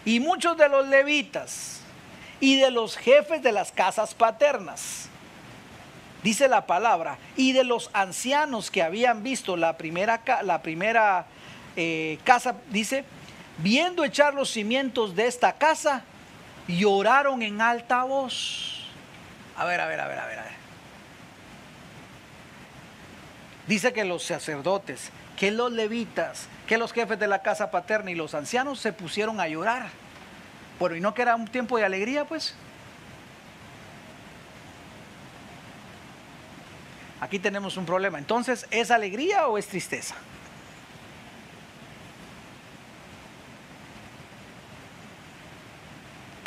y 0.05 0.19
muchos 0.19 0.57
de 0.57 0.69
los 0.69 0.87
levitas, 0.87 1.81
y 2.39 2.59
de 2.59 2.71
los 2.71 2.97
jefes 2.97 3.41
de 3.41 3.51
las 3.51 3.71
casas 3.71 4.13
paternas. 4.13 5.09
Dice 6.23 6.47
la 6.47 6.65
palabra, 6.65 7.17
y 7.35 7.53
de 7.53 7.63
los 7.63 7.89
ancianos 7.93 8.71
que 8.71 8.81
habían 8.81 9.23
visto 9.23 9.55
la 9.55 9.77
primera, 9.77 10.21
la 10.43 10.61
primera 10.61 11.25
eh, 11.75 12.17
casa, 12.23 12.55
dice, 12.69 13.05
viendo 13.57 14.03
echar 14.03 14.33
los 14.33 14.49
cimientos 14.49 15.15
de 15.15 15.27
esta 15.27 15.53
casa, 15.53 16.03
lloraron 16.67 17.41
en 17.41 17.61
alta 17.61 18.03
voz. 18.03 18.85
A 19.55 19.65
ver, 19.65 19.81
a 19.81 19.87
ver, 19.87 19.99
a 19.99 20.07
ver, 20.07 20.19
a 20.19 20.25
ver. 20.25 20.39
A 20.39 20.43
ver. 20.43 20.57
Dice 23.67 23.91
que 23.91 24.05
los 24.05 24.23
sacerdotes, 24.23 25.11
que 25.37 25.51
los 25.51 25.71
levitas, 25.71 26.47
que 26.67 26.77
los 26.77 26.93
jefes 26.93 27.19
de 27.19 27.27
la 27.27 27.41
casa 27.41 27.69
paterna 27.69 28.11
y 28.11 28.15
los 28.15 28.33
ancianos 28.33 28.79
se 28.79 28.93
pusieron 28.93 29.39
a 29.41 29.47
llorar. 29.47 29.89
Bueno, 30.79 30.95
¿y 30.95 31.01
no 31.01 31.13
que 31.13 31.23
era 31.23 31.35
un 31.35 31.47
tiempo 31.47 31.77
de 31.77 31.85
alegría, 31.85 32.25
pues? 32.25 32.55
Aquí 37.19 37.39
tenemos 37.39 37.77
un 37.77 37.85
problema. 37.85 38.19
Entonces, 38.19 38.67
¿es 38.69 38.91
alegría 38.91 39.47
o 39.47 39.57
es 39.57 39.67
tristeza? 39.67 40.15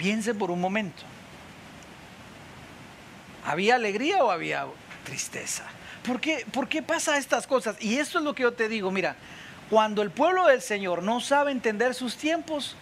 Piense 0.01 0.35
por 0.35 0.51
un 0.51 0.59
momento. 0.59 1.03
¿Había 3.45 3.75
alegría 3.75 4.25
o 4.25 4.31
había 4.31 4.65
tristeza? 5.05 5.65
¿Por 6.07 6.23
qué, 6.23 6.47
¿Por 6.51 6.71
qué 6.71 6.83
pasa 6.83 7.19
estas 7.19 7.47
cosas? 7.47 7.77
Y 7.81 7.99
esto 7.99 8.17
es 8.17 8.25
lo 8.25 8.35
que 8.35 8.45
yo 8.45 8.55
te 8.55 8.71
digo, 8.71 8.91
mira, 8.91 9.15
cuando 9.69 10.01
el 10.01 10.11
pueblo 10.11 10.47
del 10.47 10.63
Señor 10.63 11.03
no 11.03 11.21
sabe 11.21 11.53
entender 11.53 11.95
sus 11.95 12.17
tiempos, 12.17 12.77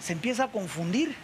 se 0.00 0.14
empieza 0.14 0.44
a 0.44 0.48
confundir. 0.48 1.14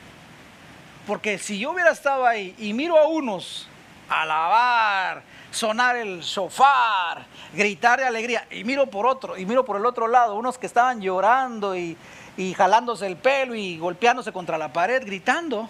Porque 1.06 1.38
si 1.38 1.58
yo 1.58 1.70
hubiera 1.70 1.90
estado 1.90 2.26
ahí 2.26 2.54
y 2.58 2.74
miro 2.74 2.98
a 2.98 3.08
unos 3.08 3.66
alabar, 4.10 5.22
sonar 5.50 5.96
el 5.96 6.22
sofá, 6.22 7.24
gritar 7.54 8.00
de 8.00 8.06
alegría, 8.06 8.46
y 8.50 8.64
miro 8.64 8.84
por 8.90 9.06
otro, 9.06 9.38
y 9.38 9.46
miro 9.46 9.64
por 9.64 9.78
el 9.78 9.86
otro 9.86 10.08
lado, 10.08 10.34
unos 10.34 10.58
que 10.58 10.66
estaban 10.66 11.00
llorando 11.00 11.74
y 11.74 11.96
y 12.36 12.54
jalándose 12.54 13.06
el 13.06 13.16
pelo 13.16 13.54
y 13.54 13.78
golpeándose 13.78 14.32
contra 14.32 14.58
la 14.58 14.72
pared, 14.72 15.04
gritando. 15.04 15.68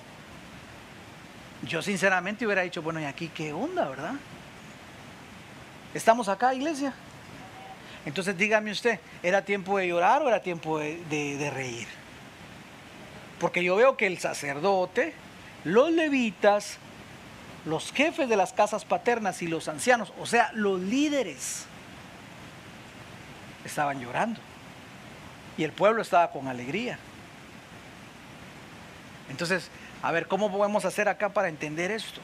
Yo 1.62 1.82
sinceramente 1.82 2.44
hubiera 2.44 2.62
dicho, 2.62 2.82
bueno, 2.82 3.00
¿y 3.00 3.04
aquí 3.04 3.28
qué 3.28 3.52
onda, 3.52 3.88
verdad? 3.88 4.14
¿Estamos 5.94 6.28
acá, 6.28 6.54
iglesia? 6.54 6.92
Entonces 8.04 8.36
dígame 8.36 8.70
usted, 8.70 9.00
¿era 9.22 9.42
tiempo 9.42 9.78
de 9.78 9.88
llorar 9.88 10.22
o 10.22 10.28
era 10.28 10.42
tiempo 10.42 10.78
de, 10.78 10.98
de 11.08 11.50
reír? 11.50 11.88
Porque 13.38 13.64
yo 13.64 13.76
veo 13.76 13.96
que 13.96 14.06
el 14.06 14.18
sacerdote, 14.18 15.14
los 15.64 15.90
levitas, 15.90 16.78
los 17.64 17.92
jefes 17.92 18.28
de 18.28 18.36
las 18.36 18.52
casas 18.52 18.84
paternas 18.84 19.40
y 19.40 19.46
los 19.46 19.68
ancianos, 19.68 20.12
o 20.20 20.26
sea, 20.26 20.50
los 20.52 20.80
líderes, 20.80 21.66
estaban 23.64 24.00
llorando. 24.00 24.40
Y 25.56 25.64
el 25.64 25.72
pueblo 25.72 26.02
estaba 26.02 26.30
con 26.30 26.48
alegría. 26.48 26.98
Entonces, 29.30 29.70
a 30.02 30.12
ver, 30.12 30.26
¿cómo 30.26 30.50
podemos 30.50 30.84
hacer 30.84 31.08
acá 31.08 31.30
para 31.30 31.48
entender 31.48 31.90
esto? 31.90 32.20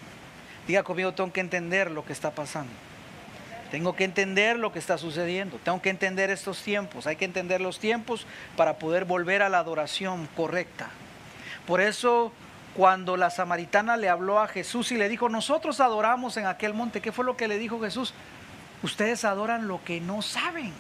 Diga 0.67 0.83
conmigo, 0.83 1.13
tengo 1.13 1.33
que 1.33 1.41
entender 1.41 1.91
lo 1.91 2.05
que 2.05 2.13
está 2.13 2.31
pasando. 2.33 2.73
Tengo 3.71 3.95
que 3.95 4.05
entender 4.05 4.59
lo 4.59 4.73
que 4.73 4.81
está 4.81 4.99
sucediendo. 4.99 5.59
Tengo 5.63 5.81
que 5.81 5.91
entender 5.91 6.31
estos 6.31 6.63
tiempos. 6.63 7.07
Hay 7.07 7.17
que 7.17 7.25
entender 7.25 7.61
los 7.61 7.79
tiempos 7.79 8.27
para 8.57 8.79
poder 8.79 9.05
volver 9.05 9.43
a 9.43 9.49
la 9.49 9.59
adoración 9.59 10.29
correcta. 10.37 10.91
Por 11.67 11.81
eso, 11.81 12.33
cuando 12.75 13.17
la 13.17 13.31
samaritana 13.31 13.97
le 13.97 14.09
habló 14.09 14.41
a 14.41 14.49
Jesús 14.49 14.91
y 14.91 14.97
le 14.97 15.09
dijo, 15.09 15.29
nosotros 15.29 15.79
adoramos 15.81 16.37
en 16.37 16.47
aquel 16.47 16.75
monte, 16.75 17.01
¿qué 17.01 17.13
fue 17.13 17.25
lo 17.25 17.37
que 17.37 17.47
le 17.47 17.59
dijo 17.59 17.81
Jesús? 17.81 18.13
Ustedes 18.83 19.25
adoran 19.25 19.69
lo 19.69 19.83
que 19.85 20.01
no 20.01 20.21
saben. 20.21 20.73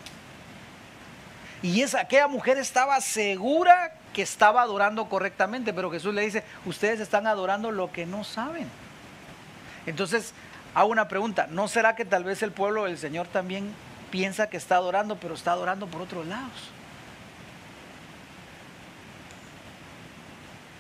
Y 1.63 1.83
esa, 1.83 2.01
aquella 2.01 2.27
mujer 2.27 2.59
estaba 2.59 3.01
segura 3.01 3.93
que 4.15 4.23
estaba 4.23 4.63
adorando 4.63 5.09
correctamente, 5.09 5.73
pero 5.73 5.91
Jesús 5.91 6.15
le 6.15 6.23
dice, 6.23 6.43
ustedes 6.65 7.01
están 7.01 7.27
adorando 7.27 7.71
lo 7.71 7.93
que 7.93 8.07
no 8.07 8.25
saben. 8.25 8.69
Entonces, 9.87 10.33
hago 10.75 10.89
una 10.89 11.09
pregunta, 11.09 11.47
¿no 11.51 11.69
será 11.69 11.97
que 11.97 12.05
tal 12.05 12.25
vez 12.25 12.43
el 12.43 12.53
pueblo 12.53 12.85
del 12.85 12.99
Señor 12.99 13.29
también 13.29 13.73
piensa 14.11 14.49
que 14.49 14.57
está 14.57 14.77
adorando, 14.77 15.17
pero 15.17 15.35
está 15.35 15.53
adorando 15.53 15.87
por 15.87 16.03
otros 16.03 16.27
lados? 16.27 16.71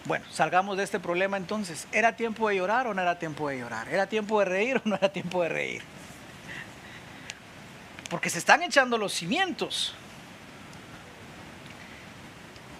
Bueno, 0.06 0.24
salgamos 0.30 0.76
de 0.76 0.82
este 0.82 0.98
problema 0.98 1.36
entonces. 1.36 1.86
¿Era 1.92 2.16
tiempo 2.16 2.48
de 2.48 2.56
llorar 2.56 2.86
o 2.86 2.94
no 2.94 3.02
era 3.02 3.18
tiempo 3.18 3.48
de 3.48 3.58
llorar? 3.58 3.88
¿Era 3.88 4.06
tiempo 4.06 4.40
de 4.40 4.46
reír 4.46 4.78
o 4.78 4.88
no 4.88 4.96
era 4.96 5.12
tiempo 5.12 5.42
de 5.42 5.50
reír? 5.50 5.82
Porque 8.08 8.30
se 8.30 8.38
están 8.38 8.62
echando 8.62 8.98
los 8.98 9.12
cimientos. 9.12 9.94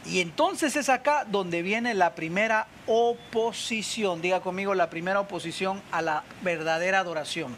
Y 0.07 0.21
entonces 0.21 0.77
es 0.77 0.89
acá 0.89 1.25
donde 1.27 1.63
viene 1.63 1.95
la 1.95 2.15
primera 2.15 2.67
oposición, 2.87 4.23
diga 4.23 4.41
conmigo, 4.41 4.75
la 4.75 4.91
primera 4.91 5.21
oposición 5.21 5.83
a 5.93 6.01
la 6.03 6.25
verdadera 6.43 7.01
adoración. 7.01 7.55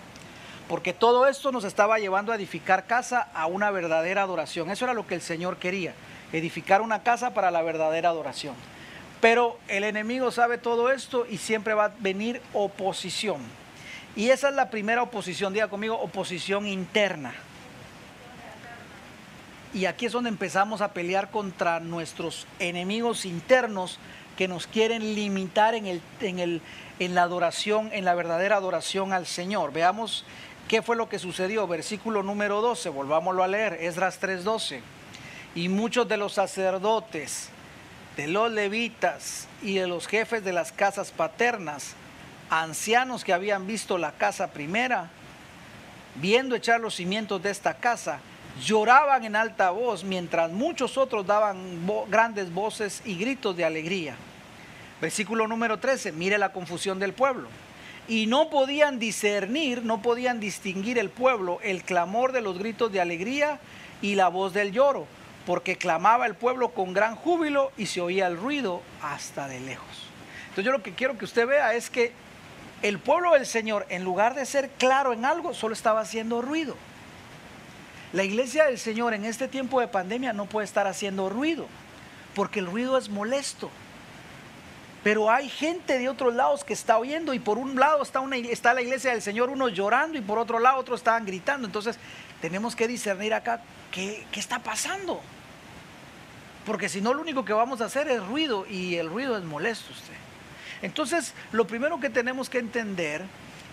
Porque 0.69 0.93
todo 0.93 1.27
esto 1.27 1.53
nos 1.53 1.65
estaba 1.65 1.99
llevando 1.99 2.33
a 2.33 2.37
edificar 2.37 2.87
casa 2.87 3.29
a 3.35 3.47
una 3.47 3.71
verdadera 3.71 4.23
adoración. 4.23 4.71
Eso 4.71 4.85
era 4.85 4.95
lo 4.95 5.07
que 5.07 5.15
el 5.15 5.23
Señor 5.23 5.59
quería, 5.59 5.95
edificar 6.33 6.83
una 6.83 7.03
casa 7.03 7.33
para 7.33 7.51
la 7.51 7.63
verdadera 7.63 8.09
adoración. 8.09 8.55
Pero 9.21 9.59
el 9.69 9.85
enemigo 9.85 10.33
sabe 10.33 10.59
todo 10.59 10.91
esto 10.91 11.27
y 11.31 11.39
siempre 11.39 11.75
va 11.75 11.85
a 11.87 11.93
venir 12.01 12.43
oposición. 12.53 13.41
Y 14.17 14.31
esa 14.31 14.49
es 14.49 14.55
la 14.55 14.69
primera 14.69 15.03
oposición, 15.03 15.53
diga 15.53 15.69
conmigo, 15.69 15.97
oposición 15.97 16.67
interna. 16.67 17.35
Y 19.75 19.87
aquí 19.87 20.07
es 20.07 20.13
donde 20.13 20.29
empezamos 20.29 20.83
a 20.83 20.93
pelear 20.93 21.31
contra 21.31 21.81
nuestros 21.81 22.47
enemigos 22.59 23.25
internos 23.25 23.99
que 24.37 24.47
nos 24.47 24.67
quieren 24.67 25.15
limitar 25.15 25.75
en, 25.75 25.87
el, 25.87 26.03
en, 26.21 26.39
el, 26.39 26.61
en 26.99 27.15
la 27.15 27.23
adoración, 27.23 27.91
en 27.93 28.05
la 28.05 28.15
verdadera 28.15 28.57
adoración 28.57 29.13
al 29.13 29.27
Señor. 29.27 29.73
Veamos 29.73 30.25
qué 30.69 30.83
fue 30.83 30.97
lo 30.97 31.09
que 31.09 31.19
sucedió. 31.19 31.67
Versículo 31.67 32.23
número 32.23 32.61
12, 32.61 32.91
volvámoslo 32.91 33.43
a 33.43 33.49
leer, 33.49 33.75
Esdras 33.81 34.21
3:12. 34.21 34.81
Y 35.55 35.69
muchos 35.69 36.09
de 36.09 36.17
los 36.17 36.35
sacerdotes, 36.35 37.49
de 38.17 38.27
los 38.27 38.51
levitas 38.51 39.49
y 39.63 39.75
de 39.75 39.87
los 39.87 40.07
jefes 40.07 40.45
de 40.45 40.53
las 40.53 40.73
casas 40.73 41.11
paternas, 41.11 41.95
ancianos 42.51 43.25
que 43.25 43.33
habían 43.33 43.67
visto 43.67 43.97
la 43.97 44.13
casa 44.13 44.49
primera, 44.49 45.11
viendo 46.17 46.55
echar 46.55 46.81
los 46.81 46.95
cimientos 46.95 47.43
de 47.43 47.51
esta 47.51 47.75
casa, 47.75 48.21
lloraban 48.61 49.25
en 49.25 49.37
alta 49.37 49.71
voz, 49.71 50.05
mientras 50.05 50.51
muchos 50.51 50.99
otros 50.99 51.27
daban 51.27 51.87
grandes 52.09 52.53
voces 52.53 53.03
y 53.05 53.17
gritos 53.17 53.57
de 53.57 53.65
alegría. 53.65 54.17
Versículo 55.01 55.49
número 55.49 55.79
13, 55.79 56.13
mire 56.13 56.39
la 56.39 56.53
confusión 56.53 56.99
del 56.99 57.13
pueblo. 57.13 57.49
y 58.09 58.27
no 58.27 58.51
podían 58.51 58.99
discernir, 58.99 59.85
no 59.85 60.03
podían 60.03 60.41
distinguir 60.41 60.99
el 60.99 61.09
pueblo 61.09 61.61
el 61.63 61.85
clamor 61.85 62.33
de 62.33 62.41
los 62.41 62.59
gritos 62.59 62.91
de 62.91 63.01
alegría 63.01 63.61
y 64.03 64.17
la 64.17 64.27
voz 64.27 64.53
del 64.53 64.73
lloro, 64.73 65.07
porque 65.47 65.77
clamaba 65.77 66.27
el 66.27 66.35
pueblo 66.35 66.71
con 66.71 66.93
gran 66.93 67.15
júbilo 67.15 67.71
y 67.79 67.87
se 67.87 68.01
oía 68.01 68.27
el 68.27 68.37
ruido 68.37 68.83
hasta 69.03 69.47
de 69.47 69.61
lejos. 69.61 70.09
Entonces 70.43 70.65
yo 70.65 70.73
lo 70.73 70.83
que 70.83 70.95
quiero 70.95 71.17
que 71.17 71.25
usted 71.25 71.47
vea 71.47 71.75
es 71.75 71.91
que 71.91 72.13
el 72.83 72.99
pueblo 72.99 73.33
del 73.35 73.47
Señor, 73.47 73.87
en 73.89 74.03
lugar 74.03 74.35
de 74.35 74.45
ser 74.45 74.69
claro 74.71 75.13
en 75.13 75.25
algo, 75.25 75.55
solo 75.55 75.73
estaba 75.73 76.01
haciendo 76.01 76.43
ruido. 76.43 76.77
La 78.13 78.25
iglesia 78.25 78.67
del 78.67 78.79
Señor 78.79 79.15
en 79.15 79.25
este 79.25 79.49
tiempo 79.49 79.81
de 79.81 79.89
pandemia 79.89 80.33
no 80.33 80.47
puede 80.47 80.67
estar 80.67 80.87
haciendo 80.87 81.31
ruido, 81.31 81.67
porque 82.35 82.61
el 82.61 82.67
ruido 82.67 82.99
es 82.99 83.09
molesto. 83.09 83.71
Pero 85.03 85.31
hay 85.31 85.49
gente 85.49 85.99
de 85.99 86.09
otros 86.09 86.35
lados 86.35 86.63
que 86.63 86.75
está 86.75 86.99
oyendo 86.99 87.35
y 87.35 87.39
por 87.39 87.59
un 87.59 87.79
lado 87.81 88.03
está, 88.03 88.75
la 88.75 88.83
iglesia 88.83 89.13
del 89.13 89.23
Señor, 89.23 89.49
unos 89.49 89.73
llorando 89.73 90.17
y 90.17 90.21
por 90.21 90.39
otro 90.39 90.59
lado 90.59 90.79
otros 90.79 91.01
estaban 91.01 91.27
gritando. 91.27 91.67
Entonces 91.67 91.99
tenemos 92.41 92.77
que 92.77 92.87
discernir 92.87 93.35
acá 93.35 93.63
qué, 93.91 94.25
qué 94.31 94.39
está 94.39 94.61
pasando. 94.61 95.21
Porque 96.67 96.89
si 96.89 97.01
no 97.01 97.15
lo 97.15 97.23
único 97.23 97.45
que 97.45 97.53
vamos 97.53 97.81
a 97.81 97.87
hacer 97.87 98.07
es 98.09 98.25
ruido 98.25 98.67
y 98.69 98.97
el 98.97 99.09
ruido 99.09 99.37
es 99.37 99.43
molesto 99.43 99.91
usted. 99.93 100.15
Entonces 100.83 101.35
lo 101.51 101.67
primero 101.67 101.99
que 101.99 102.11
tenemos 102.11 102.49
que 102.49 102.59
entender 102.59 103.23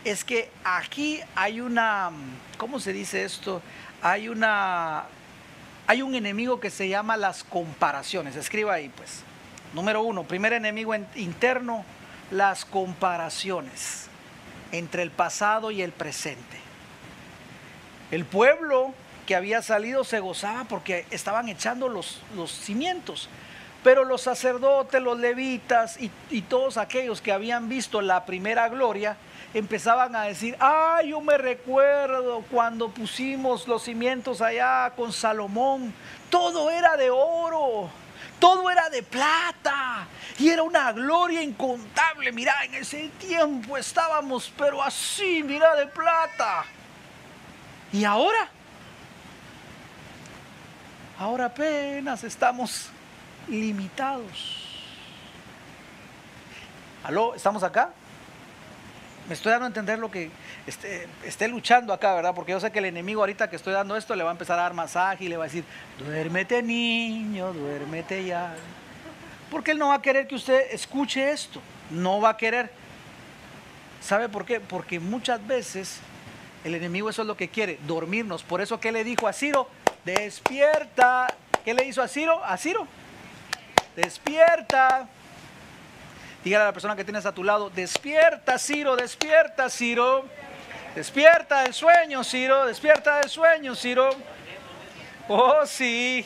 es 0.05 0.23
que 0.23 0.49
aquí 0.63 1.19
hay 1.35 1.61
una, 1.61 2.09
¿cómo 2.57 2.79
se 2.79 2.93
dice 2.93 3.23
esto? 3.23 3.61
Hay 4.01 4.29
una, 4.29 5.05
hay 5.87 6.01
un 6.01 6.15
enemigo 6.15 6.59
que 6.59 6.69
se 6.69 6.87
llama 6.87 7.17
las 7.17 7.43
comparaciones. 7.43 8.35
Escriba 8.35 8.73
ahí 8.73 8.89
pues. 8.89 9.23
Número 9.73 10.01
uno, 10.01 10.23
primer 10.23 10.53
enemigo 10.53 10.95
interno, 11.15 11.83
las 12.31 12.65
comparaciones 12.65 14.07
entre 14.71 15.03
el 15.03 15.11
pasado 15.11 15.71
y 15.71 15.81
el 15.81 15.91
presente. 15.91 16.57
El 18.11 18.25
pueblo 18.25 18.93
que 19.27 19.35
había 19.35 19.61
salido 19.61 20.03
se 20.03 20.19
gozaba 20.19 20.63
porque 20.63 21.05
estaban 21.11 21.49
echando 21.49 21.87
los, 21.87 22.21
los 22.35 22.51
cimientos. 22.51 23.29
Pero 23.83 24.03
los 24.03 24.23
sacerdotes, 24.23 25.01
los 25.01 25.19
levitas 25.19 26.01
y, 26.01 26.11
y, 26.29 26.41
todos 26.41 26.77
aquellos 26.77 27.21
que 27.21 27.31
habían 27.31 27.69
visto 27.69 28.01
la 28.01 28.25
primera 28.25 28.67
gloria 28.67 29.15
empezaban 29.53 30.15
a 30.15 30.23
decir, 30.23 30.55
ah, 30.59 31.01
yo 31.05 31.21
me 31.21 31.37
recuerdo 31.37 32.43
cuando 32.51 32.89
pusimos 32.89 33.67
los 33.67 33.83
cimientos 33.83 34.41
allá 34.41 34.91
con 34.95 35.11
Salomón, 35.11 35.93
todo 36.29 36.69
era 36.69 36.97
de 36.97 37.09
oro 37.09 37.89
todo 38.39 38.71
era 38.71 38.89
de 38.89 39.03
plata 39.03 40.07
y 40.37 40.49
era 40.49 40.63
una 40.63 40.91
gloria 40.93 41.43
incontable. 41.43 42.31
Mira, 42.31 42.53
en 42.63 42.75
ese 42.75 43.09
tiempo 43.19 43.77
estábamos, 43.77 44.51
pero 44.57 44.81
así, 44.81 45.43
mira, 45.43 45.75
de 45.75 45.87
plata. 45.87 46.63
Y 47.91 48.05
ahora, 48.05 48.49
ahora 51.17 51.45
apenas 51.45 52.23
estamos 52.23 52.89
limitados. 53.47 54.65
¿Aló? 57.03 57.35
¿Estamos 57.35 57.63
acá? 57.63 57.91
Me 59.29 59.35
estoy 59.35 59.51
dando 59.51 59.65
a 59.65 59.67
entender 59.67 59.99
lo 59.99 60.09
que 60.09 60.31
esté, 60.65 61.07
esté, 61.23 61.47
luchando 61.47 61.93
acá, 61.93 62.15
¿verdad? 62.15 62.33
Porque 62.33 62.51
yo 62.51 62.59
sé 62.59 62.71
que 62.71 62.79
el 62.79 62.85
enemigo 62.85 63.21
ahorita 63.21 63.47
que 63.47 63.57
estoy 63.57 63.73
dando 63.73 63.95
esto 63.95 64.15
le 64.15 64.23
va 64.23 64.31
a 64.31 64.33
empezar 64.33 64.57
a 64.57 64.63
dar 64.63 64.73
masaje 64.73 65.25
y 65.25 65.27
le 65.27 65.37
va 65.37 65.43
a 65.43 65.47
decir, 65.47 65.63
duérmete 65.99 66.63
niño, 66.63 67.53
duérmete 67.53 68.25
ya. 68.25 68.55
Porque 69.51 69.69
él 69.69 69.77
no 69.77 69.89
va 69.89 69.93
a 69.93 70.01
querer 70.01 70.27
que 70.27 70.33
usted 70.33 70.71
escuche 70.71 71.31
esto, 71.31 71.61
no 71.91 72.19
va 72.19 72.29
a 72.29 72.37
querer. 72.37 72.71
¿Sabe 74.01 74.29
por 74.29 74.45
qué? 74.45 74.59
Porque 74.59 74.99
muchas 74.99 75.45
veces 75.45 75.99
el 76.63 76.73
enemigo 76.73 77.07
eso 77.07 77.21
es 77.21 77.27
lo 77.27 77.37
que 77.37 77.49
quiere, 77.49 77.77
dormirnos. 77.85 78.41
Por 78.41 78.61
eso 78.61 78.79
que 78.79 78.91
le 78.91 79.03
dijo 79.03 79.27
a 79.27 79.33
Ciro, 79.33 79.69
despierta. 80.05 81.27
¿Qué 81.63 81.75
le 81.75 81.85
hizo 81.85 82.01
a 82.01 82.07
Ciro? 82.07 82.43
A 82.43 82.57
Ciro, 82.57 82.87
despierta. 83.95 85.07
Dígale 86.43 86.63
a 86.63 86.67
la 86.67 86.73
persona 86.73 86.95
que 86.95 87.03
tienes 87.03 87.25
a 87.25 87.33
tu 87.33 87.43
lado, 87.43 87.69
despierta 87.69 88.57
Ciro, 88.57 88.95
despierta 88.95 89.69
Ciro. 89.69 90.25
Despierta 90.95 91.63
del 91.63 91.73
sueño, 91.73 92.23
Ciro, 92.23 92.65
despierta 92.65 93.19
del 93.19 93.29
sueño, 93.29 93.75
Ciro. 93.75 94.09
Oh, 95.27 95.65
sí. 95.65 96.25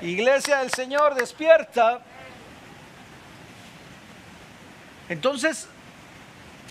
Iglesia 0.00 0.58
del 0.58 0.72
Señor, 0.72 1.14
despierta. 1.14 2.00
Entonces, 5.08 5.68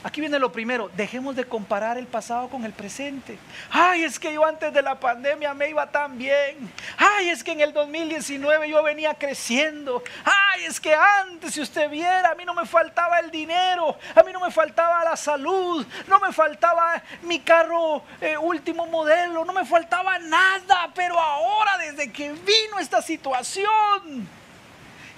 Aquí 0.03 0.19
viene 0.19 0.39
lo 0.39 0.51
primero, 0.51 0.89
dejemos 0.95 1.35
de 1.35 1.45
comparar 1.45 1.95
el 1.95 2.07
pasado 2.07 2.49
con 2.49 2.65
el 2.65 2.73
presente. 2.73 3.37
Ay, 3.69 4.03
es 4.03 4.17
que 4.17 4.33
yo 4.33 4.43
antes 4.43 4.73
de 4.73 4.81
la 4.81 4.99
pandemia 4.99 5.53
me 5.53 5.69
iba 5.69 5.85
tan 5.91 6.17
bien. 6.17 6.71
Ay, 6.97 7.29
es 7.29 7.43
que 7.43 7.51
en 7.51 7.61
el 7.61 7.71
2019 7.71 8.67
yo 8.67 8.81
venía 8.81 9.13
creciendo. 9.13 10.01
Ay, 10.25 10.65
es 10.65 10.79
que 10.79 10.95
antes, 10.95 11.53
si 11.53 11.61
usted 11.61 11.87
viera, 11.87 12.31
a 12.31 12.35
mí 12.35 12.45
no 12.45 12.55
me 12.55 12.65
faltaba 12.65 13.19
el 13.19 13.29
dinero, 13.29 13.95
a 14.15 14.23
mí 14.23 14.33
no 14.33 14.39
me 14.39 14.49
faltaba 14.49 15.03
la 15.03 15.15
salud, 15.15 15.85
no 16.07 16.19
me 16.19 16.33
faltaba 16.33 17.03
mi 17.21 17.39
carro 17.39 18.03
eh, 18.19 18.35
último 18.37 18.87
modelo, 18.87 19.45
no 19.45 19.53
me 19.53 19.65
faltaba 19.65 20.17
nada. 20.17 20.89
Pero 20.95 21.19
ahora, 21.19 21.77
desde 21.77 22.11
que 22.11 22.31
vino 22.31 22.79
esta 22.79 23.03
situación, 23.03 24.27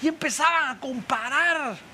y 0.02 0.10
empezaban 0.10 0.76
a 0.76 0.80
comparar 0.82 1.93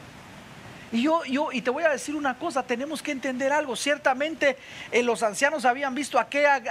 y 0.91 1.03
yo, 1.03 1.23
yo, 1.25 1.51
y 1.51 1.61
te 1.61 1.69
voy 1.69 1.83
a 1.83 1.89
decir 1.89 2.15
una 2.15 2.37
cosa, 2.37 2.63
tenemos 2.63 3.03
que 3.03 3.11
entender 3.11 3.51
algo. 3.51 3.75
Ciertamente 3.75 4.57
eh, 4.91 5.03
los 5.03 5.21
ancianos 5.21 5.65
habían 5.65 5.93
visto 5.93 6.17
aquella, 6.17 6.61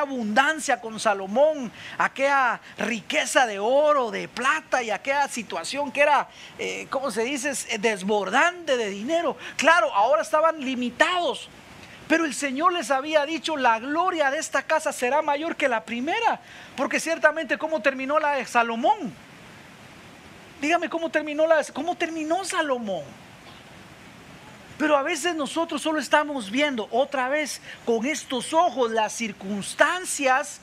abundancia 0.00 0.80
con 0.80 0.98
Salomón, 0.98 1.70
aquella 1.98 2.60
riqueza 2.78 3.46
de 3.46 3.58
oro, 3.58 4.10
de 4.10 4.26
plata 4.28 4.82
y 4.82 4.90
aquella 4.90 5.28
situación 5.28 5.92
que 5.92 6.00
era, 6.00 6.28
eh, 6.58 6.86
¿cómo 6.88 7.10
se 7.10 7.24
dice?, 7.24 7.52
desbordante 7.78 8.76
de 8.76 8.88
dinero. 8.88 9.36
Claro, 9.56 9.92
ahora 9.94 10.22
estaban 10.22 10.60
limitados. 10.60 11.48
Pero 12.08 12.24
el 12.24 12.34
Señor 12.34 12.72
les 12.72 12.90
había 12.90 13.24
dicho, 13.24 13.56
la 13.56 13.78
gloria 13.78 14.32
de 14.32 14.38
esta 14.38 14.62
casa 14.62 14.92
será 14.92 15.22
mayor 15.22 15.54
que 15.54 15.68
la 15.68 15.84
primera. 15.84 16.40
Porque 16.76 16.98
ciertamente, 16.98 17.56
¿cómo 17.56 17.82
terminó 17.82 18.18
la 18.18 18.32
de 18.32 18.46
Salomón? 18.46 19.14
Dígame 20.60 20.88
cómo 20.88 21.10
terminó, 21.10 21.46
la, 21.46 21.64
cómo 21.72 21.94
terminó 21.94 22.44
Salomón. 22.44 23.04
Pero 24.78 24.96
a 24.96 25.02
veces 25.02 25.34
nosotros 25.34 25.82
solo 25.82 25.98
estamos 25.98 26.50
viendo 26.50 26.88
otra 26.90 27.28
vez 27.28 27.60
con 27.84 28.06
estos 28.06 28.54
ojos 28.54 28.90
las 28.90 29.12
circunstancias 29.12 30.60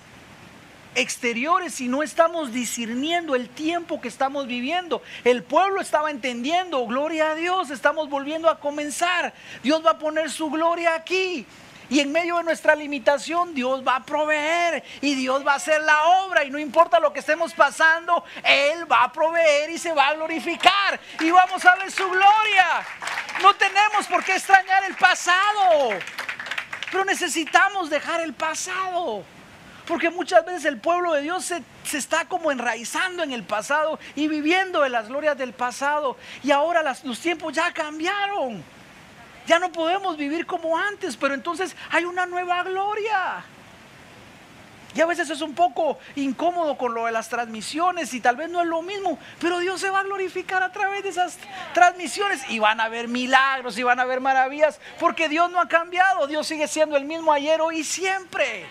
exteriores 0.96 1.80
y 1.82 1.88
no 1.88 2.02
estamos 2.02 2.52
discerniendo 2.52 3.36
el 3.36 3.48
tiempo 3.48 4.02
que 4.02 4.08
estamos 4.08 4.48
viviendo. 4.48 5.04
El 5.24 5.44
pueblo 5.44 5.82
estaba 5.82 6.10
entendiendo, 6.10 6.84
gloria 6.88 7.32
a 7.32 7.36
Dios, 7.36 7.70
estamos 7.70 8.10
volviendo 8.10 8.50
a 8.50 8.60
comenzar. 8.60 9.34
Dios 9.62 9.86
va 9.86 9.92
a 9.92 10.00
poner 10.00 10.32
su 10.32 10.50
gloria 10.50 10.96
aquí. 10.96 11.46
Y 11.90 12.02
en 12.02 12.12
medio 12.12 12.38
de 12.38 12.44
nuestra 12.44 12.76
limitación, 12.76 13.54
Dios 13.54 13.86
va 13.86 13.98
a 13.98 14.04
proveer 14.04 14.84
y 15.00 15.16
Dios 15.16 15.46
va 15.46 15.54
a 15.54 15.56
hacer 15.56 15.82
la 15.84 16.04
obra. 16.24 16.44
Y 16.44 16.50
no 16.50 16.60
importa 16.60 17.00
lo 17.00 17.14
que 17.14 17.20
estemos 17.20 17.54
pasando, 17.54 18.26
Él 18.44 18.92
va 18.92 19.04
a 19.04 19.12
proveer 19.12 19.70
y 19.70 19.78
se 19.78 19.94
va 19.94 20.10
a 20.10 20.14
glorificar. 20.16 21.00
Y 21.20 21.32
vamos 21.32 21.64
a 21.66 21.76
ver 21.76 21.90
su 21.90 22.04
gloria. 22.10 22.86
No 23.42 23.54
tenemos 23.56 24.06
por 24.08 24.24
qué 24.24 24.34
extrañar 24.34 24.84
el 24.84 24.96
pasado, 24.96 25.98
pero 26.92 27.06
necesitamos 27.06 27.90
dejar 27.90 28.20
el 28.20 28.34
pasado. 28.34 29.24
Porque 29.88 30.10
muchas 30.10 30.44
veces 30.46 30.66
el 30.66 30.82
pueblo 30.82 31.14
de 31.14 31.22
Dios 31.22 31.46
se, 31.46 31.64
se, 31.86 31.98
está 31.98 32.26
como 32.26 32.52
enraizando 32.52 33.24
en 33.24 33.32
el 33.32 33.44
pasado 33.44 33.98
y 34.16 34.28
viviendo 34.28 34.82
de 34.82 34.90
las 34.90 35.08
glorias 35.08 35.38
del 35.38 35.54
pasado. 35.54 36.18
Y 36.44 36.52
ahora 36.52 36.84
los 37.04 37.20
tiempos 37.22 37.54
ya 37.54 37.72
cambiaron. 37.72 38.62
Ya 39.48 39.60
no 39.60 39.72
podemos 39.72 40.18
vivir 40.18 40.46
como 40.46 40.78
antes, 40.78 41.16
pero 41.16 41.34
entonces 41.34 41.76
hay 41.90 42.04
una 42.04 42.26
nueva 42.26 42.64
gloria. 42.64 43.46
Y 44.94 45.02
a 45.02 45.06
veces 45.06 45.30
es 45.30 45.42
un 45.42 45.54
poco 45.54 46.00
incómodo 46.16 46.78
con 46.78 46.94
lo 46.94 47.06
de 47.06 47.12
las 47.12 47.30
transmisiones 47.30 48.14
y 48.14 48.20
tal 48.20 48.36
vez 48.36 48.50
no 48.50 48.62
es 48.62 48.68
lo 48.68 48.82
mismo, 48.82 49.20
pero 49.40 49.60
Dios 49.60 49.80
se 49.80 49.90
va 49.90 50.00
a 50.00 50.04
glorificar 50.04 50.64
a 50.64 50.72
través 50.72 51.04
de 51.04 51.10
esas 51.10 51.38
transmisiones 51.74 52.50
y 52.50 52.60
van 52.60 52.82
a 52.82 52.86
haber 52.86 53.08
milagros 53.08 53.78
y 53.78 53.84
van 53.84 54.00
a 54.00 54.04
haber 54.04 54.22
maravillas, 54.22 54.80
porque 55.00 55.30
Dios 55.30 55.52
no 55.52 55.60
ha 55.60 55.68
cambiado, 55.68 56.26
Dios 56.28 56.48
sigue 56.48 56.68
siendo 56.68 56.98
el 56.98 57.06
mismo 57.06 57.32
ayer, 57.32 57.62
hoy 57.62 57.80
y 57.80 57.84
siempre. 57.84 58.66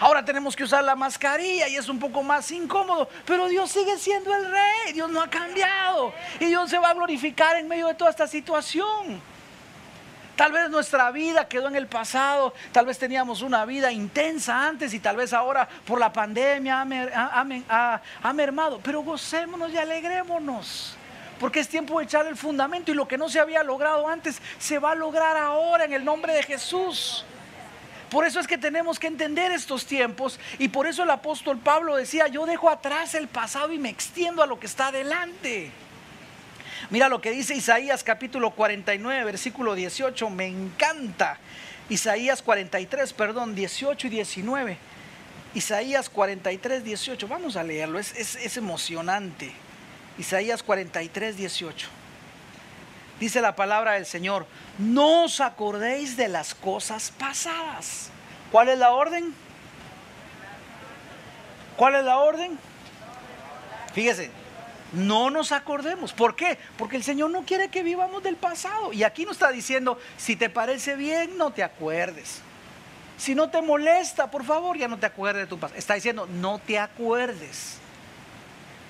Ahora 0.00 0.24
tenemos 0.24 0.56
que 0.56 0.64
usar 0.64 0.84
la 0.84 0.96
mascarilla 0.96 1.68
y 1.68 1.76
es 1.76 1.88
un 1.88 1.98
poco 1.98 2.22
más 2.22 2.50
incómodo, 2.50 3.08
pero 3.24 3.46
Dios 3.46 3.70
sigue 3.70 3.96
siendo 3.98 4.34
el 4.34 4.50
rey, 4.50 4.92
Dios 4.92 5.08
no 5.08 5.22
ha 5.22 5.30
cambiado 5.30 6.12
y 6.40 6.46
Dios 6.46 6.68
se 6.68 6.78
va 6.78 6.90
a 6.90 6.94
glorificar 6.94 7.56
en 7.56 7.68
medio 7.68 7.86
de 7.86 7.94
toda 7.94 8.10
esta 8.10 8.26
situación. 8.26 9.35
Tal 10.36 10.52
vez 10.52 10.68
nuestra 10.68 11.10
vida 11.10 11.48
quedó 11.48 11.68
en 11.68 11.76
el 11.76 11.86
pasado, 11.86 12.52
tal 12.70 12.84
vez 12.84 12.98
teníamos 12.98 13.40
una 13.40 13.64
vida 13.64 13.90
intensa 13.90 14.66
antes 14.66 14.92
y 14.92 15.00
tal 15.00 15.16
vez 15.16 15.32
ahora 15.32 15.66
por 15.86 15.98
la 15.98 16.12
pandemia 16.12 16.82
ha, 16.82 18.32
mermado, 18.34 18.78
pero 18.82 19.02
gocémonos 19.02 19.72
y 19.72 19.78
alegrémonos. 19.78 20.96
Porque 21.40 21.60
es 21.60 21.68
tiempo 21.68 21.98
de 21.98 22.04
echar 22.04 22.26
el 22.26 22.36
fundamento 22.36 22.90
y 22.90 22.94
lo 22.94 23.08
que 23.08 23.16
no 23.16 23.30
se 23.30 23.40
había 23.40 23.62
logrado 23.62 24.08
antes 24.08 24.40
se 24.58 24.78
va 24.78 24.92
a 24.92 24.94
lograr 24.94 25.38
ahora 25.38 25.84
en 25.84 25.94
el 25.94 26.04
nombre 26.04 26.34
de 26.34 26.42
Jesús. 26.42 27.24
Por 28.10 28.26
eso 28.26 28.38
es 28.38 28.46
que 28.46 28.58
tenemos 28.58 28.98
que 28.98 29.06
entender 29.06 29.52
estos 29.52 29.86
tiempos 29.86 30.38
y 30.58 30.68
por 30.68 30.86
eso 30.86 31.02
el 31.02 31.10
apóstol 31.10 31.58
Pablo 31.58 31.96
decía, 31.96 32.28
yo 32.28 32.44
dejo 32.44 32.68
atrás 32.68 33.14
el 33.14 33.28
pasado 33.28 33.72
y 33.72 33.78
me 33.78 33.88
extiendo 33.88 34.42
a 34.42 34.46
lo 34.46 34.60
que 34.60 34.66
está 34.66 34.88
adelante. 34.88 35.72
Mira 36.90 37.08
lo 37.08 37.20
que 37.20 37.30
dice 37.30 37.54
Isaías 37.54 38.04
capítulo 38.04 38.50
49, 38.52 39.24
versículo 39.24 39.74
18, 39.74 40.30
me 40.30 40.46
encanta. 40.46 41.38
Isaías 41.88 42.42
43, 42.42 43.12
perdón, 43.12 43.54
18 43.54 44.06
y 44.06 44.10
19. 44.10 44.78
Isaías 45.54 46.10
43, 46.10 46.84
18, 46.84 47.28
vamos 47.28 47.56
a 47.56 47.62
leerlo, 47.62 47.98
es, 47.98 48.56
emocionante. 48.56 49.52
Isaías 50.18 50.62
43, 50.62 51.36
18. 51.36 51.88
Dice 53.18 53.40
la 53.40 53.56
palabra 53.56 53.92
del 53.92 54.04
Señor, 54.04 54.46
no 54.78 55.24
os 55.24 55.40
acordéis 55.40 56.16
de 56.16 56.28
las 56.28 56.54
cosas 56.54 57.10
pasadas. 57.10 58.10
¿Cuál 58.52 58.68
es 58.68 58.78
la 58.78 58.92
orden? 58.92 59.34
¿Cuál 61.76 61.94
es 61.94 62.04
la 62.04 62.18
orden? 62.18 62.58
Fíjese, 63.94 64.30
no 64.96 65.30
nos 65.30 65.52
acordemos. 65.52 66.12
¿Por 66.12 66.34
qué? 66.34 66.58
Porque 66.76 66.96
el 66.96 67.04
Señor 67.04 67.30
no 67.30 67.44
quiere 67.44 67.68
que 67.68 67.82
vivamos 67.82 68.22
del 68.22 68.36
pasado. 68.36 68.92
Y 68.92 69.04
aquí 69.04 69.24
nos 69.24 69.34
está 69.34 69.52
diciendo, 69.52 69.98
si 70.16 70.36
te 70.36 70.50
parece 70.50 70.96
bien, 70.96 71.36
no 71.36 71.52
te 71.52 71.62
acuerdes. 71.62 72.40
Si 73.18 73.34
no 73.34 73.50
te 73.50 73.62
molesta, 73.62 74.30
por 74.30 74.44
favor, 74.44 74.76
ya 74.76 74.88
no 74.88 74.98
te 74.98 75.06
acuerdes 75.06 75.44
de 75.44 75.46
tu 75.46 75.58
pasado. 75.58 75.78
Está 75.78 75.94
diciendo, 75.94 76.26
no 76.26 76.58
te 76.58 76.78
acuerdes 76.78 77.78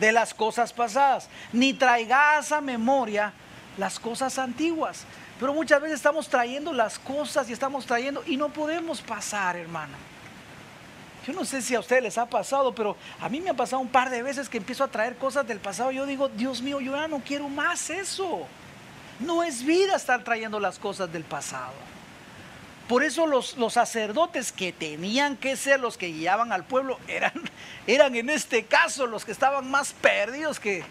de 0.01 0.13
las 0.13 0.35
cosas 0.35 0.73
pasadas, 0.73 1.29
ni 1.53 1.73
traigas 1.73 2.53
a 2.53 2.61
memoria 2.61 3.33
las 3.77 3.99
cosas 3.99 4.39
antiguas. 4.39 5.05
Pero 5.41 5.53
muchas 5.53 5.81
veces 5.81 5.97
estamos 5.97 6.29
trayendo 6.29 6.73
las 6.73 6.99
cosas 6.99 7.51
y 7.51 7.53
estamos 7.53 7.85
trayendo 7.85 8.23
y 8.27 8.37
no 8.37 8.49
podemos 8.49 9.03
pasar, 9.03 9.57
hermano. 9.57 9.97
Yo 11.27 11.33
no 11.33 11.45
sé 11.45 11.61
si 11.61 11.75
a 11.75 11.81
ustedes 11.81 12.03
les 12.03 12.19
ha 12.19 12.27
pasado, 12.27 12.73
pero 12.75 12.97
a 13.21 13.29
mí 13.29 13.41
me 13.41 13.51
ha 13.51 13.55
pasado 13.55 13.81
un 13.81 13.89
par 13.89 14.11
de 14.11 14.23
veces 14.23 14.49
que 14.49 14.59
empiezo 14.59 14.85
a 14.85 14.89
traer 14.89 15.17
cosas 15.17 15.47
del 15.47 15.59
pasado. 15.59 15.91
Yo 15.91 16.07
digo, 16.07 16.29
Dios 16.29 16.63
mío, 16.63 16.81
yo 16.81 16.95
ya 16.95 17.09
no 17.09 17.21
quiero 17.21 17.49
más 17.49 17.91
eso. 17.91 18.47
No 19.19 19.43
es 19.43 19.65
vida 19.65 19.97
estar 19.97 20.23
trayendo 20.23 20.61
las 20.61 20.79
cosas 20.79 21.13
del 21.13 21.25
pasado. 21.25 21.73
Por 22.89 23.03
eso 23.03 23.27
los, 23.27 23.57
los, 23.57 23.73
sacerdotes 23.73 24.53
que 24.53 24.73
tenían 24.73 25.37
que 25.37 25.57
ser 25.57 25.81
los 25.81 25.99
que 25.99 26.07
guiaban 26.07 26.53
al 26.53 26.65
pueblo 26.65 27.01
eran, 27.09 27.33
eran 27.89 28.15
en 28.15 28.31
este 28.31 28.65
caso 28.65 29.07
los 29.07 29.25
que 29.25 29.33
estaban 29.33 29.69
más 29.69 29.93
perdidos 29.95 30.61
que, 30.61 30.85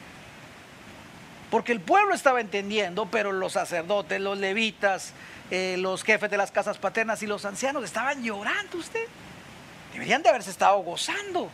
porque 1.49 1.71
el 1.71 1.79
pueblo 1.79 2.13
estaba 2.13 2.41
entendiendo, 2.41 3.05
pero 3.05 3.31
los 3.31 3.53
sacerdotes, 3.53 4.19
los 4.19 4.37
levitas, 4.37 5.13
eh, 5.51 5.77
los 5.79 6.03
jefes 6.03 6.29
de 6.29 6.35
las 6.35 6.51
casas 6.51 6.77
paternas 6.77 7.23
y 7.23 7.27
los 7.27 7.45
ancianos 7.45 7.85
estaban 7.85 8.21
llorando 8.21 8.77
usted. 8.77 9.05
Deberían 9.95 10.21
de 10.21 10.27
haberse 10.27 10.49
estado 10.49 10.77
gozando. 10.79 11.49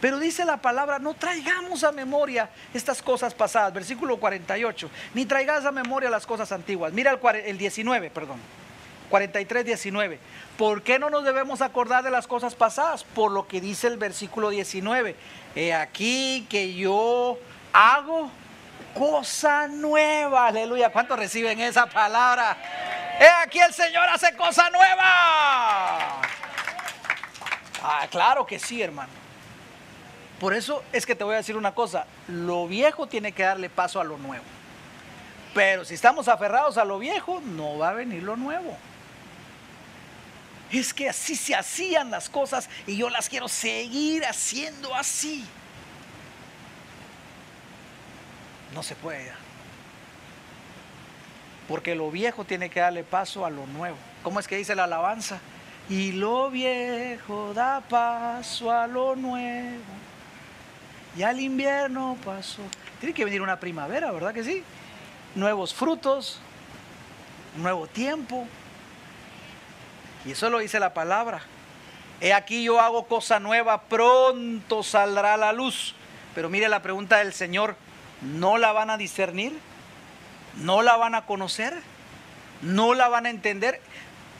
Pero 0.00 0.18
dice 0.18 0.46
la 0.46 0.56
palabra, 0.56 0.98
no 0.98 1.12
traigamos 1.12 1.84
a 1.84 1.92
memoria 1.92 2.48
estas 2.72 3.02
cosas 3.02 3.34
pasadas. 3.34 3.74
Versículo 3.74 4.16
48. 4.16 4.90
Ni 5.12 5.26
traigas 5.26 5.66
a 5.66 5.70
memoria 5.70 6.08
las 6.08 6.24
cosas 6.24 6.50
antiguas. 6.50 6.94
Mira 6.94 7.10
el, 7.10 7.36
el 7.36 7.58
19, 7.58 8.08
perdón. 8.08 8.38
43, 9.10 9.66
19. 9.66 10.18
¿Por 10.56 10.82
qué 10.82 10.98
no 10.98 11.10
nos 11.10 11.24
debemos 11.24 11.60
acordar 11.60 12.02
de 12.02 12.10
las 12.10 12.26
cosas 12.26 12.54
pasadas? 12.54 13.04
Por 13.04 13.30
lo 13.30 13.46
que 13.46 13.60
dice 13.60 13.86
el 13.86 13.98
versículo 13.98 14.48
19. 14.48 15.14
He 15.54 15.74
aquí 15.74 16.46
que 16.48 16.72
yo 16.72 17.38
hago 17.74 18.30
cosa 18.94 19.68
nueva. 19.68 20.46
Aleluya. 20.46 20.90
¿Cuántos 20.90 21.18
reciben 21.18 21.60
esa 21.60 21.84
palabra? 21.84 22.56
He 23.20 23.28
aquí 23.46 23.60
el 23.60 23.74
Señor 23.74 24.08
hace 24.08 24.34
cosa 24.36 24.70
nueva. 24.70 26.22
Ah, 27.82 28.06
claro 28.10 28.46
que 28.46 28.58
sí, 28.58 28.80
hermano. 28.80 29.10
Por 30.38 30.54
eso 30.54 30.82
es 30.92 31.06
que 31.06 31.14
te 31.14 31.24
voy 31.24 31.34
a 31.34 31.38
decir 31.38 31.56
una 31.56 31.74
cosa. 31.74 32.06
Lo 32.28 32.66
viejo 32.66 33.06
tiene 33.06 33.32
que 33.32 33.42
darle 33.42 33.70
paso 33.70 34.00
a 34.00 34.04
lo 34.04 34.18
nuevo. 34.18 34.44
Pero 35.54 35.84
si 35.84 35.94
estamos 35.94 36.28
aferrados 36.28 36.78
a 36.78 36.84
lo 36.84 36.98
viejo, 36.98 37.40
no 37.40 37.78
va 37.78 37.90
a 37.90 37.92
venir 37.92 38.22
lo 38.22 38.36
nuevo. 38.36 38.76
Es 40.70 40.94
que 40.94 41.08
así 41.08 41.36
se 41.36 41.54
hacían 41.54 42.10
las 42.10 42.30
cosas 42.30 42.68
y 42.86 42.96
yo 42.96 43.10
las 43.10 43.28
quiero 43.28 43.46
seguir 43.48 44.24
haciendo 44.24 44.94
así. 44.94 45.44
No 48.74 48.82
se 48.82 48.94
puede. 48.94 49.30
Porque 51.68 51.94
lo 51.94 52.10
viejo 52.10 52.44
tiene 52.44 52.70
que 52.70 52.80
darle 52.80 53.04
paso 53.04 53.44
a 53.44 53.50
lo 53.50 53.66
nuevo. 53.66 53.96
¿Cómo 54.22 54.40
es 54.40 54.48
que 54.48 54.56
dice 54.56 54.74
la 54.74 54.84
alabanza? 54.84 55.40
Y 55.88 56.12
lo 56.12 56.50
viejo 56.50 57.52
da 57.54 57.80
paso 57.80 58.70
a 58.70 58.86
lo 58.86 59.16
nuevo. 59.16 59.82
Ya 61.16 61.30
el 61.30 61.40
invierno 61.40 62.16
pasó. 62.24 62.62
Tiene 63.00 63.14
que 63.14 63.24
venir 63.24 63.42
una 63.42 63.58
primavera, 63.60 64.10
¿verdad 64.12 64.32
que 64.32 64.44
sí? 64.44 64.62
Nuevos 65.34 65.74
frutos, 65.74 66.40
nuevo 67.56 67.86
tiempo. 67.86 68.46
Y 70.24 70.32
eso 70.32 70.48
lo 70.50 70.58
dice 70.58 70.78
la 70.78 70.94
palabra. 70.94 71.42
He 72.20 72.32
aquí 72.32 72.62
yo 72.62 72.80
hago 72.80 73.06
cosa 73.06 73.40
nueva, 73.40 73.82
pronto 73.82 74.82
saldrá 74.82 75.36
la 75.36 75.52
luz. 75.52 75.94
Pero 76.34 76.48
mire 76.48 76.68
la 76.68 76.80
pregunta 76.80 77.18
del 77.18 77.32
Señor, 77.32 77.76
no 78.22 78.56
la 78.56 78.72
van 78.72 78.90
a 78.90 78.96
discernir, 78.96 79.58
no 80.56 80.82
la 80.82 80.96
van 80.96 81.14
a 81.14 81.26
conocer, 81.26 81.74
no 82.62 82.94
la 82.94 83.08
van 83.08 83.26
a 83.26 83.30
entender. 83.30 83.80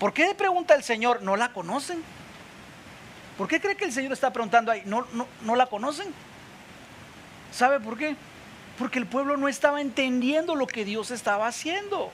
¿Por 0.02 0.12
qué 0.12 0.34
pregunta 0.34 0.74
el 0.74 0.82
Señor? 0.82 1.22
¿No 1.22 1.36
la 1.36 1.52
conocen? 1.52 2.02
¿Por 3.38 3.46
qué 3.46 3.60
cree 3.60 3.76
que 3.76 3.84
el 3.84 3.92
Señor 3.92 4.10
está 4.10 4.32
preguntando 4.32 4.72
ahí? 4.72 4.82
¿No, 4.84 5.06
no, 5.12 5.28
no 5.42 5.54
la 5.54 5.66
conocen? 5.66 6.12
¿Sabe 7.52 7.78
por 7.78 7.96
qué? 7.96 8.16
Porque 8.80 8.98
el 8.98 9.06
pueblo 9.06 9.36
no 9.36 9.46
estaba 9.46 9.80
entendiendo 9.80 10.56
lo 10.56 10.66
que 10.66 10.84
Dios 10.84 11.12
estaba 11.12 11.46
haciendo. 11.46 12.10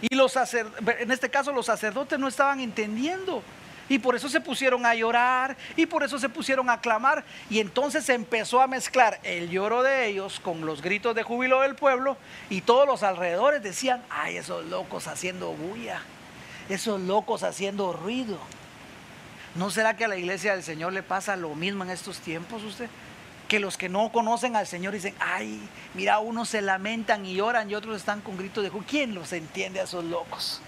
Y 0.00 0.16
los 0.16 0.34
en 0.34 1.12
este 1.12 1.30
caso 1.30 1.52
los 1.52 1.66
sacerdotes 1.66 2.18
no 2.18 2.26
estaban 2.26 2.58
entendiendo. 2.58 3.44
Y 3.88 4.00
por 4.00 4.16
eso 4.16 4.28
se 4.28 4.40
pusieron 4.40 4.84
a 4.84 4.92
llorar 4.96 5.56
y 5.76 5.86
por 5.86 6.02
eso 6.02 6.18
se 6.18 6.28
pusieron 6.28 6.68
a 6.70 6.80
clamar. 6.80 7.24
Y 7.48 7.60
entonces 7.60 8.04
se 8.04 8.14
empezó 8.14 8.60
a 8.62 8.66
mezclar 8.66 9.20
el 9.22 9.48
lloro 9.48 9.84
de 9.84 10.08
ellos 10.08 10.40
con 10.40 10.66
los 10.66 10.82
gritos 10.82 11.14
de 11.14 11.22
júbilo 11.22 11.60
del 11.60 11.76
pueblo. 11.76 12.16
Y 12.48 12.62
todos 12.62 12.84
los 12.84 13.04
alrededores 13.04 13.62
decían, 13.62 14.02
ay, 14.10 14.38
esos 14.38 14.64
locos 14.64 15.06
haciendo 15.06 15.52
bulla, 15.52 16.02
esos 16.74 17.00
locos 17.00 17.42
haciendo 17.42 17.92
ruido. 17.92 18.38
¿No 19.54 19.70
será 19.70 19.96
que 19.96 20.04
a 20.04 20.08
la 20.08 20.16
iglesia 20.16 20.52
del 20.52 20.62
Señor 20.62 20.92
le 20.92 21.02
pasa 21.02 21.36
lo 21.36 21.54
mismo 21.54 21.82
en 21.82 21.90
estos 21.90 22.18
tiempos 22.18 22.62
usted? 22.62 22.88
Que 23.48 23.58
los 23.58 23.76
que 23.76 23.88
no 23.88 24.12
conocen 24.12 24.54
al 24.54 24.66
Señor 24.66 24.92
dicen, 24.92 25.14
ay, 25.18 25.60
mira, 25.94 26.20
unos 26.20 26.48
se 26.48 26.62
lamentan 26.62 27.26
y 27.26 27.34
lloran 27.34 27.68
y 27.68 27.74
otros 27.74 27.96
están 27.96 28.20
con 28.20 28.36
gritos 28.36 28.62
de. 28.62 28.70
¿Quién 28.88 29.14
los 29.14 29.32
entiende 29.32 29.80
a 29.80 29.84
esos 29.84 30.04
locos? 30.04 30.60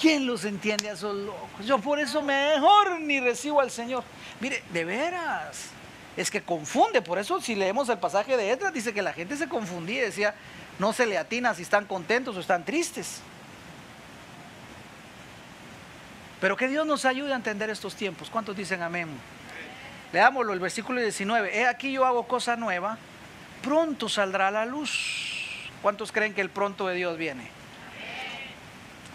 ¿Quién 0.00 0.26
los 0.26 0.44
entiende 0.44 0.90
a 0.90 0.92
esos 0.94 1.14
locos? 1.14 1.64
Yo 1.64 1.78
por 1.78 2.00
eso 2.00 2.22
mejor 2.22 3.00
ni 3.00 3.20
recibo 3.20 3.60
al 3.60 3.70
Señor. 3.70 4.02
Mire, 4.40 4.62
de 4.72 4.84
veras, 4.84 5.70
es 6.16 6.30
que 6.30 6.42
confunde. 6.42 7.02
Por 7.02 7.18
eso 7.18 7.40
si 7.40 7.54
leemos 7.54 7.88
el 7.88 7.98
pasaje 7.98 8.36
de 8.36 8.50
Edras, 8.50 8.72
dice 8.72 8.92
que 8.92 9.02
la 9.02 9.12
gente 9.12 9.36
se 9.36 9.48
confundía. 9.48 10.02
Decía, 10.02 10.34
no 10.80 10.92
se 10.92 11.06
le 11.06 11.18
atina 11.18 11.54
si 11.54 11.62
están 11.62 11.84
contentos 11.84 12.36
o 12.36 12.40
están 12.40 12.64
tristes. 12.64 13.20
Pero 16.40 16.56
que 16.56 16.68
Dios 16.68 16.86
nos 16.86 17.04
ayude 17.04 17.32
a 17.32 17.36
entender 17.36 17.70
estos 17.70 17.94
tiempos. 17.94 18.30
¿Cuántos 18.30 18.56
dicen 18.56 18.82
amén? 18.82 19.08
Leámoslo, 20.12 20.52
el 20.52 20.60
versículo 20.60 21.00
19. 21.00 21.58
He 21.58 21.66
aquí 21.66 21.92
yo 21.92 22.06
hago 22.06 22.26
cosa 22.26 22.56
nueva, 22.56 22.98
pronto 23.62 24.08
saldrá 24.08 24.50
la 24.50 24.64
luz. 24.64 25.70
¿Cuántos 25.82 26.12
creen 26.12 26.34
que 26.34 26.40
el 26.40 26.50
pronto 26.50 26.86
de 26.88 26.94
Dios 26.94 27.16
viene? 27.18 27.58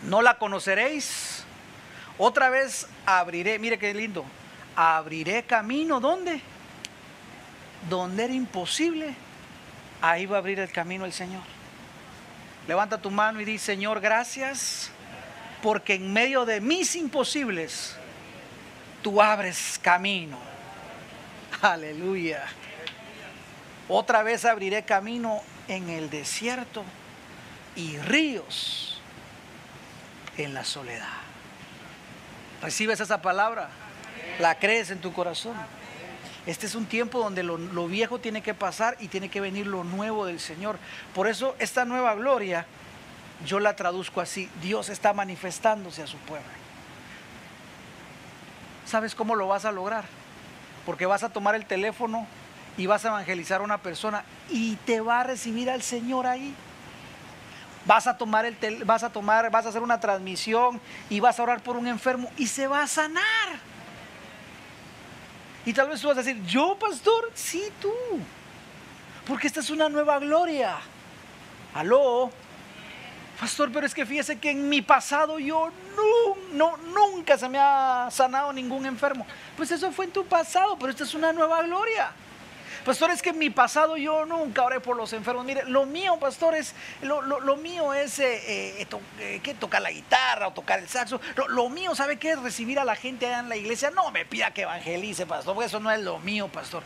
no 0.03 0.21
la 0.21 0.37
conoceréis. 0.37 1.43
Otra 2.17 2.49
vez 2.49 2.87
abriré, 3.05 3.57
mire 3.59 3.79
qué 3.79 3.93
lindo, 3.93 4.23
abriré 4.75 5.43
camino, 5.43 5.99
¿dónde? 5.99 6.41
Donde 7.89 8.25
era 8.25 8.33
imposible, 8.33 9.13
ahí 10.01 10.25
va 10.25 10.37
a 10.37 10.39
abrir 10.39 10.59
el 10.59 10.71
camino 10.71 11.05
el 11.05 11.13
Señor. 11.13 11.41
Levanta 12.67 12.97
tu 12.97 13.09
mano 13.09 13.41
y 13.41 13.45
di, 13.45 13.57
Señor, 13.57 13.99
gracias, 13.99 14.91
porque 15.63 15.93
en 15.93 16.11
medio 16.11 16.43
de 16.43 16.59
mis 16.59 16.93
imposibles, 16.97 17.95
tú 19.01 19.21
abres 19.21 19.79
camino. 19.81 20.37
Aleluya. 21.61 22.43
Otra 23.87 24.23
vez 24.23 24.43
abriré 24.43 24.83
camino 24.83 25.41
en 25.69 25.89
el 25.89 26.09
desierto 26.09 26.83
y 27.77 27.97
ríos 27.97 29.01
en 30.37 30.53
la 30.53 30.65
soledad. 30.65 31.07
¿Recibes 32.61 32.99
esa 32.99 33.21
palabra? 33.21 33.69
¿La 34.39 34.59
crees 34.59 34.91
en 34.91 34.99
tu 34.99 35.13
corazón? 35.13 35.55
Este 36.45 36.65
es 36.65 36.75
un 36.75 36.87
tiempo 36.87 37.19
donde 37.19 37.41
lo, 37.41 37.87
viejo 37.87 38.19
tiene 38.19 38.41
que 38.41 38.53
pasar 38.53 38.97
y 38.99 39.07
tiene 39.07 39.29
que 39.29 39.39
venir 39.39 39.65
lo 39.65 39.85
nuevo 39.85 40.25
del 40.25 40.41
Señor. 40.41 40.77
Por 41.13 41.29
eso 41.29 41.55
esta 41.57 41.85
nueva 41.85 42.15
gloria, 42.15 42.65
yo 43.45 43.59
la 43.59 43.75
traduzco 43.75 44.21
así, 44.21 44.49
Dios 44.61 44.89
está 44.89 45.13
manifestándose 45.13 46.01
a 46.03 46.07
su 46.07 46.17
pueblo. 46.17 46.47
¿Sabes 48.85 49.15
cómo 49.15 49.35
lo 49.35 49.47
vas 49.47 49.65
a 49.65 49.71
lograr? 49.71 50.05
Porque 50.85 51.05
vas 51.05 51.23
a 51.23 51.29
tomar 51.29 51.55
el 51.55 51.65
teléfono 51.65 52.27
y 52.77 52.85
vas 52.85 53.05
a 53.05 53.09
evangelizar 53.09 53.61
a 53.61 53.63
una 53.63 53.77
persona 53.77 54.23
y 54.49 54.75
te 54.77 55.01
va 55.01 55.21
a 55.21 55.23
recibir 55.23 55.69
al 55.69 55.81
Señor 55.81 56.27
ahí. 56.27 56.53
Vas 57.85 58.07
a 58.07 58.17
tomar 58.17 58.45
el 58.45 58.85
vas 58.85 59.03
a 59.03 59.11
tomar, 59.11 59.49
vas 59.51 59.65
a 59.65 59.69
hacer 59.69 59.81
una 59.81 59.99
transmisión 59.99 60.79
y 61.09 61.19
vas 61.19 61.39
a 61.39 61.43
orar 61.43 61.61
por 61.61 61.75
un 61.75 61.87
enfermo 61.87 62.31
y 62.37 62.47
se 62.47 62.67
va 62.67 62.83
a 62.83 62.87
sanar. 62.87 63.23
Y 65.65 65.73
tal 65.73 65.89
vez 65.89 66.01
tú 66.01 66.07
vas 66.07 66.17
a 66.17 66.23
decir, 66.23 66.41
"Yo, 66.45 66.77
pastor, 66.79 67.31
sí 67.33 67.63
tú." 67.81 67.91
Porque 69.25 69.47
esta 69.47 69.61
es 69.61 69.69
una 69.69 69.89
nueva 69.89 70.19
gloria. 70.19 70.77
Aló. 71.73 72.29
Pastor, 73.43 73.73
pero 73.73 73.85
es 73.85 73.93
que 73.93 74.05
fíjese 74.05 74.39
que 74.39 74.51
en 74.51 74.69
mi 74.69 74.81
pasado 74.81 75.37
yo 75.37 75.69
no, 76.53 76.77
nunca 76.77 77.37
se 77.37 77.49
me 77.49 77.59
ha 77.59 78.07
sanado 78.09 78.53
ningún 78.53 78.85
enfermo. 78.85 79.27
Pues 79.57 79.69
eso 79.69 79.91
fue 79.91 80.05
en 80.05 80.11
tu 80.11 80.23
pasado, 80.25 80.77
pero 80.79 80.91
esta 80.91 81.03
es 81.03 81.13
una 81.13 81.33
nueva 81.33 81.61
gloria. 81.63 82.13
Pastor, 82.85 83.11
es 83.11 83.21
que 83.21 83.31
en 83.31 83.37
mi 83.37 83.49
pasado 83.49 83.97
yo 83.97 84.25
nunca 84.25 84.63
oré 84.63 84.79
por 84.79 84.95
los 84.95 85.11
enfermos. 85.11 85.43
Mire, 85.43 85.65
lo 85.65 85.85
mío, 85.85 86.17
pastor, 86.21 86.55
es, 86.55 86.73
lo, 87.01 87.57
mío 87.57 87.93
es 87.93 88.17
eh, 88.19 88.79
eh, 88.79 88.87
eh, 89.19 89.55
tocar 89.59 89.81
la 89.81 89.91
guitarra 89.91 90.47
o 90.47 90.53
tocar 90.53 90.79
el 90.79 90.87
saxo. 90.87 91.19
Lo, 91.49 91.67
mío, 91.67 91.93
¿sabe 91.95 92.17
qué 92.17 92.31
es? 92.31 92.39
Recibir 92.39 92.79
a 92.79 92.85
la 92.85 92.95
gente 92.95 93.25
allá 93.25 93.39
en 93.39 93.49
la 93.49 93.57
iglesia. 93.57 93.91
No 93.91 94.09
me 94.11 94.23
pida 94.23 94.51
que 94.51 94.61
evangelice, 94.61 95.25
pastor, 95.25 95.53
porque 95.53 95.67
eso 95.67 95.81
no 95.81 95.91
es 95.91 95.99
lo 95.99 96.17
mío, 96.19 96.47
pastor. 96.47 96.81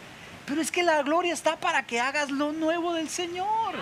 Pero 0.47 0.59
es 0.59 0.71
que 0.71 0.81
la 0.81 1.03
gloria 1.03 1.35
está 1.35 1.57
para 1.57 1.83
que 1.83 1.99
hagas 1.99 2.31
lo 2.31 2.51
nuevo 2.51 2.95
del 2.95 3.09
Señor. 3.09 3.75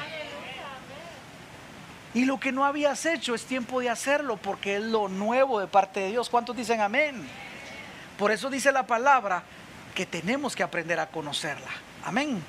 Y 2.16 2.24
lo 2.24 2.40
que 2.40 2.54
no 2.54 2.64
habías 2.64 3.06
hecho 3.06 3.36
es 3.36 3.44
tiempo 3.44 3.82
de 3.82 3.90
hacerlo 3.90 4.38
porque 4.38 4.78
es 4.78 4.84
lo 4.84 5.10
nuevo 5.10 5.60
de 5.60 5.68
parte 5.68 6.00
de 6.00 6.12
Dios. 6.12 6.30
¿Cuántos 6.30 6.56
dicen 6.56 6.80
amén? 6.80 7.28
Por 8.18 8.32
eso 8.32 8.50
dice 8.50 8.72
la 8.72 8.88
palabra 8.88 9.44
que 9.94 10.06
tenemos 10.06 10.56
que 10.56 10.64
aprender 10.64 10.98
a 10.98 11.08
conocerla. 11.08 11.70
Amén. 12.06 12.42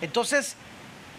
Entonces, 0.00 0.56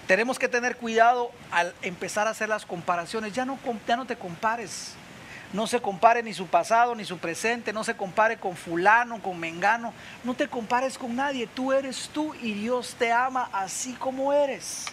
tenemos 0.06 0.38
que 0.38 0.50
tener 0.50 0.76
cuidado 0.76 1.32
al 1.50 1.74
empezar 1.82 2.28
a 2.28 2.32
hacer 2.32 2.50
las 2.50 2.66
comparaciones. 2.66 3.32
Ya 3.32 3.46
no, 3.46 3.58
ya 3.88 3.96
no 3.96 4.06
te 4.06 4.18
compares. 4.18 4.96
No 5.54 5.66
se 5.66 5.80
compare 5.80 6.22
ni 6.24 6.34
su 6.34 6.48
pasado 6.48 6.94
ni 6.94 7.06
su 7.06 7.20
presente. 7.20 7.72
No 7.72 7.86
se 7.86 7.96
compare 7.96 8.36
con 8.36 8.58
fulano, 8.58 9.22
con 9.22 9.40
mengano. 9.40 9.94
No 10.26 10.34
te 10.34 10.50
compares 10.50 10.98
con 10.98 11.16
nadie. 11.16 11.48
Tú 11.48 11.72
eres 11.72 12.10
tú 12.14 12.36
y 12.36 12.54
Dios 12.54 12.98
te 13.00 13.14
ama 13.14 13.50
así 13.54 13.94
como 13.94 14.34
eres. 14.34 14.88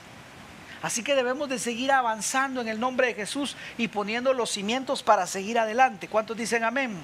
Así 0.82 1.02
que 1.02 1.14
debemos 1.14 1.48
de 1.48 1.58
seguir 1.58 1.90
avanzando 1.90 2.60
en 2.60 2.68
el 2.68 2.78
nombre 2.78 3.08
de 3.08 3.14
Jesús 3.14 3.56
y 3.76 3.88
poniendo 3.88 4.32
los 4.32 4.50
cimientos 4.50 5.02
para 5.02 5.26
seguir 5.26 5.58
adelante. 5.58 6.08
¿Cuántos 6.08 6.36
dicen 6.36 6.62
amén? 6.62 6.96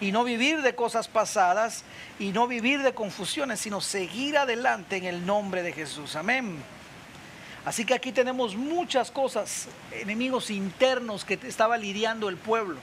Y 0.00 0.10
no 0.10 0.24
vivir 0.24 0.62
de 0.62 0.74
cosas 0.74 1.06
pasadas 1.06 1.84
y 2.18 2.32
no 2.32 2.48
vivir 2.48 2.82
de 2.82 2.94
confusiones, 2.94 3.60
sino 3.60 3.80
seguir 3.80 4.36
adelante 4.36 4.96
en 4.96 5.04
el 5.04 5.24
nombre 5.24 5.62
de 5.62 5.72
Jesús. 5.72 6.16
Amén. 6.16 6.56
Así 7.64 7.84
que 7.84 7.94
aquí 7.94 8.10
tenemos 8.10 8.56
muchas 8.56 9.12
cosas, 9.12 9.68
enemigos 9.92 10.50
internos 10.50 11.24
que 11.24 11.38
estaba 11.44 11.76
lidiando 11.76 12.28
el 12.28 12.36
pueblo 12.36 12.78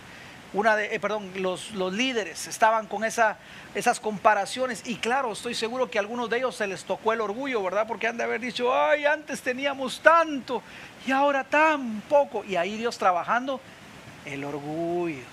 una 0.53 0.75
de, 0.75 0.95
eh, 0.95 0.99
perdón, 0.99 1.31
los, 1.35 1.71
los, 1.71 1.93
líderes 1.93 2.47
estaban 2.47 2.87
con 2.87 3.03
esa, 3.03 3.37
esas 3.75 3.99
comparaciones 3.99 4.81
y 4.85 4.95
claro, 4.95 5.31
estoy 5.31 5.53
seguro 5.53 5.91
que 5.91 5.99
a 5.99 6.01
algunos 6.01 6.29
de 6.29 6.37
ellos 6.37 6.55
se 6.55 6.65
les 6.65 6.83
tocó 6.85 7.13
el 7.13 7.21
orgullo, 7.21 7.61
¿verdad? 7.61 7.85
Porque 7.87 8.07
han 8.07 8.17
de 8.17 8.23
haber 8.23 8.41
dicho, 8.41 8.73
ay, 8.73 9.05
antes 9.05 9.41
teníamos 9.41 9.99
tanto 9.99 10.63
y 11.05 11.11
ahora 11.11 11.43
tan 11.43 12.01
poco. 12.01 12.43
Y 12.43 12.55
ahí 12.55 12.77
Dios 12.77 12.97
trabajando 12.97 13.61
el 14.25 14.43
orgullo. 14.43 15.23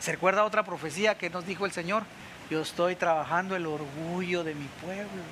¿Se 0.00 0.12
recuerda 0.12 0.44
otra 0.44 0.62
profecía 0.62 1.18
que 1.18 1.28
nos 1.28 1.46
dijo 1.46 1.66
el 1.66 1.72
Señor? 1.72 2.04
Yo 2.50 2.62
estoy 2.62 2.96
trabajando 2.96 3.56
el 3.56 3.66
orgullo 3.66 4.42
de 4.42 4.54
mi 4.54 4.66
pueblo. 4.82 5.22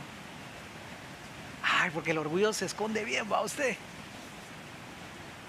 Ay, 1.62 1.90
porque 1.90 2.10
el 2.10 2.18
orgullo 2.18 2.52
se 2.52 2.66
esconde 2.66 3.04
bien, 3.04 3.30
va 3.32 3.40
usted. 3.40 3.76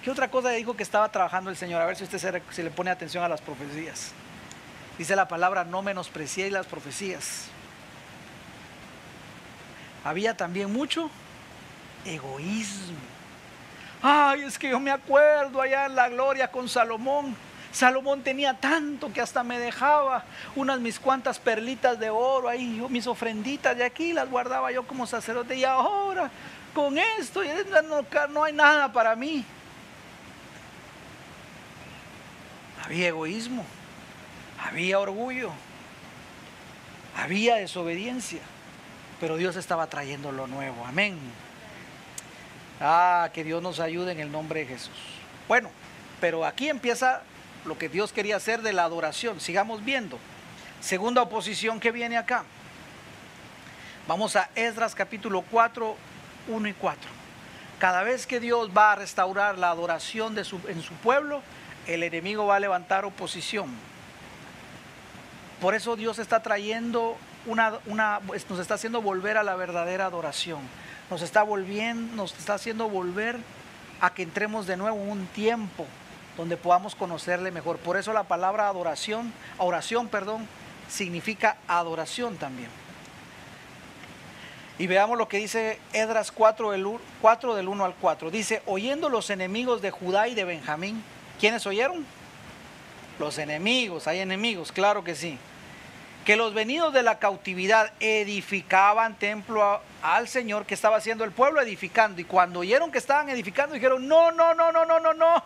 ¿Qué 0.04 0.12
otra 0.12 0.30
cosa 0.30 0.50
dijo 0.50 0.76
que 0.76 0.84
estaba 0.84 1.12
trabajando 1.12 1.50
el 1.50 1.58
Señor? 1.58 1.82
A 1.82 1.86
ver 1.86 1.96
si 1.96 2.04
usted 2.04 2.42
se, 2.50 2.64
le 2.64 2.72
pone 2.72 2.92
atención 2.92 3.24
a 3.24 3.30
las 3.30 3.42
profecías. 3.42 4.12
Dice 4.98 5.16
la 5.16 5.28
palabra, 5.28 5.64
no 5.64 5.82
menospreciéis 5.82 6.52
las 6.52 6.66
profecías. 6.66 7.46
Había 10.04 10.36
también 10.38 10.72
mucho 10.72 11.10
egoísmo. 12.06 12.98
Ay, 14.02 14.44
es 14.44 14.58
que 14.58 14.70
yo 14.70 14.80
me 14.80 14.92
acuerdo 14.92 15.62
allá 15.62 15.86
en 15.88 15.96
la 15.96 16.10
gloria 16.10 16.50
con 16.50 16.70
Salomón. 16.70 17.36
Salomón 17.72 18.24
tenía 18.24 18.54
tanto 18.54 19.12
que 19.12 19.22
hasta 19.22 19.44
me 19.44 19.60
dejaba 19.60 20.24
unas 20.56 20.80
mis 20.80 21.00
cuantas 21.00 21.38
perlitas 21.38 22.00
de 22.00 22.10
oro 22.10 22.48
ahí, 22.48 22.84
mis 22.90 23.06
ofrenditas 23.08 23.76
de 23.76 23.84
aquí 23.84 24.14
las 24.14 24.30
guardaba 24.30 24.72
yo 24.72 24.88
como 24.88 25.06
sacerdote 25.06 25.56
y 25.56 25.64
ahora 25.64 26.32
con 26.74 26.98
esto 26.98 27.42
no, 27.84 28.06
no 28.30 28.44
hay 28.44 28.54
nada 28.54 28.92
para 28.92 29.16
mí. 29.16 29.44
Había 32.88 33.10
egoísmo, 33.10 33.66
había 34.66 34.98
orgullo, 34.98 35.52
había 37.18 37.56
desobediencia, 37.56 38.40
pero 39.20 39.36
Dios 39.36 39.58
estaba 39.58 39.88
trayendo 39.88 40.32
lo 40.32 40.48
nuevo. 40.48 40.86
Amén. 40.86 41.20
Ah, 42.80 43.30
que 43.34 43.44
Dios 43.44 43.62
nos 43.62 43.82
ayude 43.82 44.14
en 44.14 44.22
el 44.22 44.32
nombre 44.32 44.62
de 44.62 44.68
Jesús. 44.68 44.96
Bueno, 45.50 45.70
pero 46.22 46.46
aquí 46.46 46.70
empieza 46.70 47.24
lo 47.66 47.78
que 47.78 47.90
Dios 47.90 48.14
quería 48.14 48.38
hacer 48.38 48.62
de 48.62 48.72
la 48.72 48.86
adoración. 48.86 49.42
Sigamos 49.42 49.84
viendo. 49.84 50.18
Segunda 50.80 51.22
oposición 51.22 51.82
que 51.82 51.92
viene 51.92 52.18
acá. 52.18 52.46
Vamos 54.08 54.38
a 54.38 54.50
Esdras 54.56 54.96
capítulo 54.96 55.44
4, 55.52 55.94
1 56.48 56.68
y 56.70 56.74
4. 56.74 57.02
Cada 57.80 58.04
vez 58.04 58.26
que 58.26 58.40
Dios 58.40 58.70
va 58.76 58.94
a 58.94 58.96
restaurar 58.96 59.58
la 59.58 59.72
adoración 59.72 60.36
de 60.36 60.46
su, 60.46 60.62
en 60.70 60.82
su 60.82 60.94
pueblo, 60.94 61.42
el 61.88 62.04
enemigo 62.04 62.46
va 62.46 62.58
a 62.58 62.60
levantar 62.60 63.06
oposición. 63.06 63.70
Por 65.62 65.74
eso 65.74 65.96
Dios 65.96 66.20
está 66.20 66.42
trayendo 66.42 67.18
una, 67.46 67.80
una, 67.86 68.20
nos 68.50 68.60
está 68.60 68.76
haciendo 68.76 69.02
volver 69.02 69.38
a 69.38 69.44
la 69.44 69.56
verdadera 69.56 70.06
adoración. 70.06 70.60
Nos 71.10 71.22
está 71.22 71.44
volviendo, 71.44 72.16
nos 72.16 72.38
está 72.38 72.56
haciendo 72.56 72.90
volver 72.90 73.38
a 74.02 74.14
que 74.14 74.24
entremos 74.24 74.68
de 74.68 74.78
nuevo 74.78 74.98
en 74.98 75.10
un 75.10 75.26
tiempo 75.28 75.86
donde 76.36 76.58
podamos 76.58 76.94
conocerle 76.94 77.50
mejor. 77.50 77.78
Por 77.78 77.98
eso 77.98 78.14
la 78.14 78.24
palabra 78.24 78.68
adoración, 78.68 79.34
oración, 79.58 80.08
perdón, 80.08 80.48
significa 80.88 81.58
adoración 81.68 82.38
también. 82.38 82.70
Y 84.80 84.86
veamos 84.86 85.18
lo 85.18 85.28
que 85.28 85.38
dice 85.38 85.80
Edras 85.94 86.32
4 86.32 86.72
del, 86.72 86.88
4 87.22 87.56
del 87.56 87.68
1 87.68 87.86
al 87.86 87.96
4. 87.96 88.30
Dice, 88.30 88.62
oyendo 88.68 89.10
los 89.10 89.32
enemigos 89.32 89.82
de 89.82 89.90
Judá 89.90 90.28
y 90.28 90.36
de 90.36 90.44
Benjamín, 90.44 91.04
¿Quiénes 91.40 91.66
oyeron? 91.68 92.06
Los 93.20 93.38
enemigos, 93.38 94.08
hay 94.08 94.20
enemigos, 94.20 94.72
claro 94.72 95.04
que 95.04 95.16
sí. 95.16 95.38
Que 96.26 96.36
los 96.36 96.54
venidos 96.54 96.94
de 96.94 97.04
la 97.04 97.20
cautividad 97.20 97.94
edificaban 98.00 99.16
templo 99.16 99.82
al 100.02 100.28
Señor 100.28 100.66
que 100.66 100.74
estaba 100.74 100.98
haciendo 100.98 101.24
el 101.24 101.32
pueblo 101.32 101.62
edificando. 101.62 102.20
Y 102.20 102.26
cuando 102.26 102.60
oyeron 102.60 102.92
que 102.92 102.98
estaban 102.98 103.30
edificando, 103.30 103.76
dijeron, 103.76 104.08
no, 104.08 104.32
no, 104.32 104.54
no, 104.54 104.72
no, 104.72 104.86
no, 104.86 105.00
no, 105.00 105.14
no. 105.14 105.44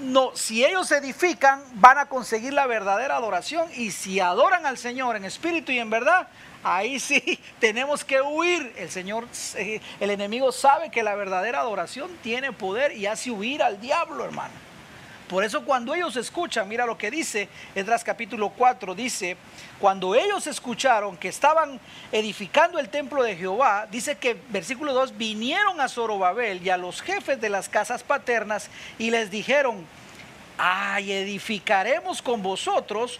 No, 0.00 0.34
si 0.34 0.64
ellos 0.64 0.90
edifican, 0.92 1.62
van 1.74 1.98
a 1.98 2.06
conseguir 2.06 2.52
la 2.52 2.66
verdadera 2.66 3.16
adoración. 3.16 3.68
Y 3.76 3.90
si 3.90 4.18
adoran 4.18 4.66
al 4.66 4.78
Señor 4.78 5.16
en 5.16 5.24
espíritu 5.24 5.72
y 5.72 5.78
en 5.78 5.90
verdad, 5.90 6.26
ahí 6.62 6.98
sí 7.00 7.38
tenemos 7.60 8.02
que 8.04 8.20
huir. 8.22 8.72
El 8.76 8.90
Señor, 8.90 9.28
eh, 9.56 9.80
el 10.00 10.10
enemigo 10.10 10.52
sabe 10.52 10.90
que 10.90 11.02
la 11.02 11.14
verdadera 11.14 11.60
adoración 11.60 12.10
tiene 12.22 12.50
poder 12.52 12.96
y 12.96 13.06
hace 13.06 13.30
huir 13.30 13.62
al 13.62 13.80
diablo, 13.80 14.24
hermano. 14.24 14.63
Por 15.28 15.42
eso 15.42 15.64
cuando 15.64 15.94
ellos 15.94 16.16
escuchan, 16.16 16.68
mira 16.68 16.84
lo 16.84 16.98
que 16.98 17.10
dice 17.10 17.48
Esdras 17.74 18.04
capítulo 18.04 18.50
4, 18.50 18.94
dice, 18.94 19.38
cuando 19.80 20.14
ellos 20.14 20.46
escucharon 20.46 21.16
que 21.16 21.28
estaban 21.28 21.80
edificando 22.12 22.78
el 22.78 22.90
templo 22.90 23.22
de 23.22 23.34
Jehová, 23.34 23.86
dice 23.90 24.16
que 24.16 24.36
versículo 24.50 24.92
2, 24.92 25.16
vinieron 25.16 25.80
a 25.80 25.88
Zorobabel 25.88 26.62
y 26.62 26.68
a 26.68 26.76
los 26.76 27.00
jefes 27.00 27.40
de 27.40 27.48
las 27.48 27.70
casas 27.70 28.02
paternas 28.02 28.68
y 28.98 29.10
les 29.10 29.30
dijeron, 29.30 29.86
ay, 30.58 31.12
edificaremos 31.12 32.20
con 32.20 32.42
vosotros, 32.42 33.18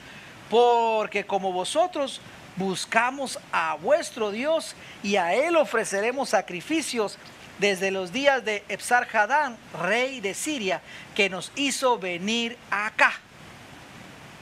porque 0.51 1.25
como 1.25 1.53
vosotros 1.53 2.21
buscamos 2.57 3.39
a 3.51 3.77
vuestro 3.77 4.31
Dios 4.31 4.77
y 5.03 5.17
a 5.17 5.35
él 5.35 5.57
ofreceremos 5.57 6.29
sacrificios 6.29 7.19
desde 7.59 7.91
los 7.91 8.13
días 8.13 8.45
de 8.45 8.65
Ebsar 8.69 9.09
Hadán, 9.13 9.57
rey 9.81 10.21
de 10.21 10.35
Siria, 10.35 10.81
que 11.15 11.29
nos 11.31 11.53
hizo 11.57 11.99
venir 11.99 12.57
acá. 12.71 13.13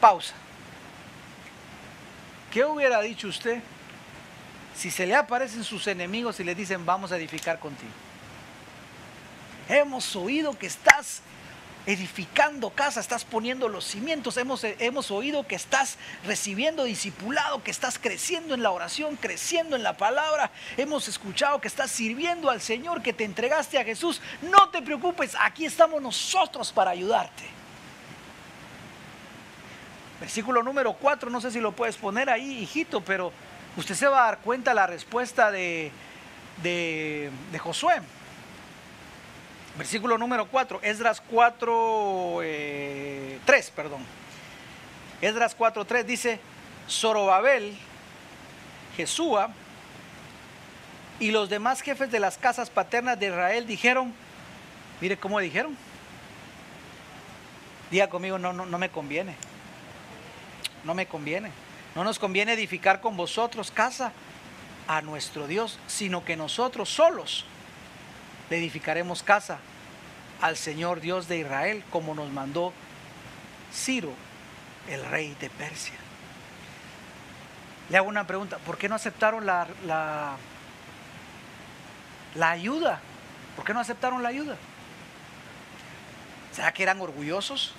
Pausa. 0.01 0.35
¿Qué 2.51 2.65
hubiera 2.65 3.01
dicho 3.01 3.29
usted 3.29 3.63
si 4.77 4.91
se 4.91 5.07
le 5.07 5.15
aparecen 5.15 5.65
sus 5.65 5.87
enemigos 5.87 6.41
y 6.41 6.45
le 6.45 6.55
dicen 6.55 6.85
vamos 6.87 7.13
a 7.13 7.17
edificar 7.17 7.59
contigo. 7.59 7.93
Hemos 9.69 10.17
oído 10.17 10.59
que 10.59 10.67
estás 10.67 11.23
edificando 11.87 12.71
casa, 12.71 13.01
estás 13.01 13.25
poniendo 13.25 13.69
los 13.69 13.85
cimientos. 13.85 14.37
Hemos, 14.37 14.65
hemos 14.65 15.11
oído 15.11 15.47
que 15.47 15.55
estás 15.55 15.99
recibiendo 16.25 16.85
discipulado, 16.85 17.63
que 17.63 17.71
estás 17.71 17.99
creciendo 17.99 18.55
en 18.55 18.63
la 18.63 18.71
oración, 18.71 19.17
creciendo 19.17 19.77
en 19.77 19.83
la 19.83 19.97
palabra. 19.97 20.51
Hemos 20.77 21.09
escuchado 21.09 21.61
que 21.61 21.69
estás 21.69 21.91
sirviendo 21.91 22.51
al 22.51 22.61
Señor, 22.61 23.03
que 23.03 23.13
te 23.13 23.25
entregaste 23.25 23.79
a 23.79 23.85
Jesús. 23.85 24.21
No 24.43 24.69
te 24.71 24.83
preocupes, 24.83 25.37
aquí 25.41 25.65
estamos 25.65 26.01
nosotros 26.01 26.73
para 26.73 26.91
ayudarte. 26.91 27.45
Versículo 30.21 30.63
número 30.63 30.93
4, 30.93 31.31
no 31.31 31.41
sé 31.41 31.51
si 31.51 31.59
lo 31.59 31.73
puedes 31.73 31.97
poner 31.97 32.31
ahí, 32.31 32.59
hijito, 32.63 33.01
pero 33.01 33.33
usted 33.77 33.97
se 33.97 34.07
va 34.07 34.23
a 34.23 34.27
dar 34.27 34.39
cuenta 34.39 34.73
la 34.73 34.87
respuesta 34.87 35.51
de, 35.51 35.91
de, 36.63 37.29
de 37.51 37.59
Josué. 37.59 38.01
Versículo 39.77 40.19
número 40.19 40.47
4, 40.49 40.81
Esdras 40.83 41.23
4, 41.31 42.39
3, 42.41 42.45
eh, 42.45 43.73
perdón. 43.75 44.05
Esdras 45.23 45.55
4, 45.55 45.85
3 45.85 46.07
dice, 46.07 46.41
Zorobabel, 46.89 47.75
Jesúa 48.97 49.51
y 51.21 51.31
los 51.31 51.49
demás 51.49 51.81
jefes 51.81 52.11
de 52.11 52.21
las 52.21 52.37
casas 52.37 52.69
paternas 52.69 53.19
de 53.19 53.29
Israel 53.29 53.67
dijeron, 53.67 54.13
mire 55.01 55.17
cómo 55.17 55.39
dijeron, 55.39 55.75
diga 57.91 58.09
conmigo, 58.09 58.39
no, 58.39 58.53
no, 58.53 58.67
no 58.67 58.79
me 58.79 58.91
conviene, 58.91 59.37
no 60.85 60.93
me 60.93 61.07
conviene, 61.07 61.51
no 61.95 62.05
nos 62.05 62.19
conviene 62.19 62.53
edificar 62.53 63.01
con 63.01 63.17
vosotros 63.17 63.71
casa 63.71 64.13
a 64.87 65.01
nuestro 65.01 65.47
Dios, 65.47 65.79
sino 65.87 66.25
que 66.25 66.37
nosotros 66.37 66.91
solos 66.91 67.47
le 68.53 68.59
edificaremos 68.59 69.23
casa 69.23 69.59
al 70.43 70.59
Señor 70.59 71.01
Dios 71.01 71.27
de 71.27 71.39
Israel, 71.39 71.83
como 71.89 72.15
nos 72.15 72.31
mandó 72.31 72.75
Ciro, 73.73 74.13
el 74.91 75.03
rey 75.07 75.35
de 75.41 75.49
Persia. 75.49 75.95
Le 77.89 77.97
hago 77.97 78.11
una 78.11 78.27
pregunta, 78.27 78.59
¿por 78.59 78.77
qué 78.77 78.91
no 78.91 78.95
aceptaron 78.95 79.47
la, 79.47 79.67
la, 79.87 80.37
ayuda? 82.51 83.01
¿Por 83.57 83.65
qué 83.65 83.73
no 83.73 83.81
aceptaron 83.81 84.23
la 84.23 84.29
ayuda? 84.29 84.59
¿Será 86.53 86.75
que 86.75 86.83
eran 86.83 87.01
orgullosos? 87.01 87.73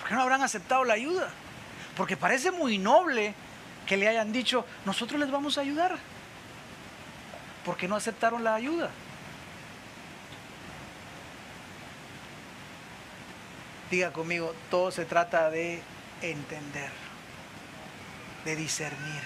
¿Por 0.00 0.08
qué 0.08 0.16
no 0.16 0.22
habrán 0.22 0.42
aceptado 0.42 0.82
la 0.82 0.94
ayuda? 0.94 1.30
Porque 1.96 2.16
parece 2.16 2.50
muy 2.50 2.76
noble 2.76 3.34
que 3.86 3.96
le 3.96 4.08
hayan 4.08 4.32
dicho, 4.32 4.66
nosotros 4.84 5.20
les 5.20 5.30
vamos 5.30 5.58
a 5.58 5.60
ayudar. 5.60 5.96
¿Por 7.64 7.76
qué 7.76 7.88
no 7.88 7.96
aceptaron 7.96 8.42
la 8.42 8.54
ayuda? 8.54 8.90
Diga 13.90 14.12
conmigo, 14.12 14.54
todo 14.70 14.90
se 14.90 15.04
trata 15.04 15.50
de 15.50 15.82
entender, 16.22 16.90
de 18.44 18.56
discernir. 18.56 19.22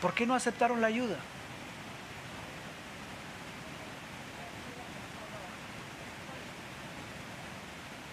¿Por 0.00 0.14
qué 0.14 0.26
no 0.26 0.34
aceptaron 0.34 0.80
la 0.80 0.86
ayuda? 0.86 1.16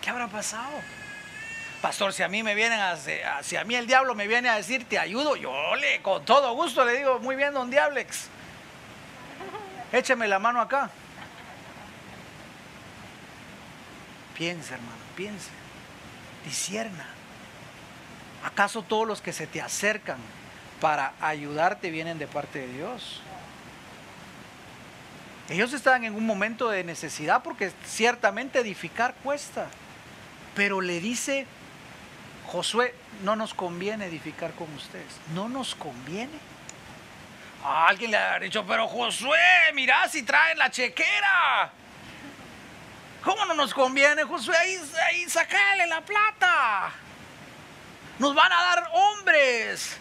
¿Qué 0.02 0.10
habrá 0.10 0.28
pasado? 0.28 0.82
Pastor, 1.82 2.12
si 2.12 2.24
a 2.24 2.28
mí 2.28 2.44
me 2.44 2.56
vienen 2.56 2.80
a, 2.80 2.98
si 2.98 3.56
a 3.56 3.64
mí 3.64 3.76
el 3.76 3.88
diablo 3.88 4.14
me 4.14 4.28
viene 4.28 4.50
a 4.50 4.56
decir 4.56 4.88
te 4.88 5.00
ayudo, 5.00 5.36
yo 5.36 5.76
le 5.76 6.02
con 6.02 6.26
todo 6.26 6.54
gusto 6.54 6.84
le 6.84 6.98
digo, 6.98 7.20
muy 7.20 7.36
bien, 7.36 7.54
don 7.54 7.70
Diablex. 7.70 8.30
Écheme 9.92 10.28
la 10.28 10.40
mano 10.40 10.62
acá. 10.62 10.90
Piensa, 14.38 14.76
hermano, 14.76 14.98
piensa. 15.16 15.50
Disierna. 16.46 17.06
¿Acaso 18.44 18.84
todos 18.84 19.08
los 19.08 19.22
que 19.22 19.34
se 19.34 19.48
te 19.48 19.62
acercan 19.62 20.20
para 20.80 21.14
ayudarte 21.20 21.90
vienen 21.90 22.20
de 22.20 22.28
parte 22.28 22.60
de 22.60 22.74
Dios? 22.74 23.22
Ellos 25.50 25.74
están 25.74 26.04
en 26.04 26.14
un 26.14 26.26
momento 26.26 26.70
de 26.70 26.84
necesidad 26.84 27.42
porque 27.42 27.72
ciertamente 27.86 28.60
edificar 28.60 29.16
cuesta. 29.24 29.68
Pero 30.56 30.82
le 30.82 31.00
dice 31.00 31.48
Josué, 32.48 32.94
no 33.24 33.36
nos 33.36 33.54
conviene 33.54 34.06
edificar 34.06 34.52
con 34.54 34.72
ustedes. 34.74 35.08
No 35.34 35.50
nos 35.50 35.76
conviene. 35.76 36.38
Alguien 37.68 38.12
le 38.12 38.18
ha 38.18 38.40
dicho, 38.40 38.66
pero 38.66 38.88
Josué, 38.88 39.40
mira 39.74 40.08
si 40.10 40.24
traen 40.24 40.58
la 40.58 40.70
chequera. 40.70 41.72
¿Cómo 43.24 43.46
no 43.46 43.54
nos 43.54 43.74
conviene, 43.74 44.24
Josué? 44.24 44.56
Ahí, 44.58 44.80
ahí 45.08 45.30
sacale 45.30 45.88
la 45.88 46.02
plata. 46.02 46.92
Nos 48.20 48.34
van 48.34 48.52
a 48.52 48.62
dar 48.62 48.90
hombres. 48.94 49.98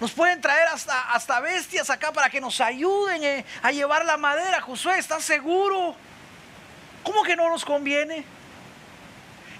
Nos 0.00 0.12
pueden 0.12 0.40
traer 0.40 0.68
hasta, 0.68 1.12
hasta 1.12 1.40
bestias 1.40 1.88
acá 1.88 2.12
para 2.12 2.28
que 2.28 2.40
nos 2.40 2.60
ayuden 2.60 3.24
eh, 3.24 3.44
a 3.62 3.72
llevar 3.72 4.04
la 4.04 4.16
madera. 4.16 4.60
Josué, 4.60 4.98
¿estás 4.98 5.24
seguro? 5.24 5.96
¿Cómo 7.02 7.22
que 7.22 7.36
no 7.36 7.48
nos 7.48 7.64
conviene? 7.64 8.24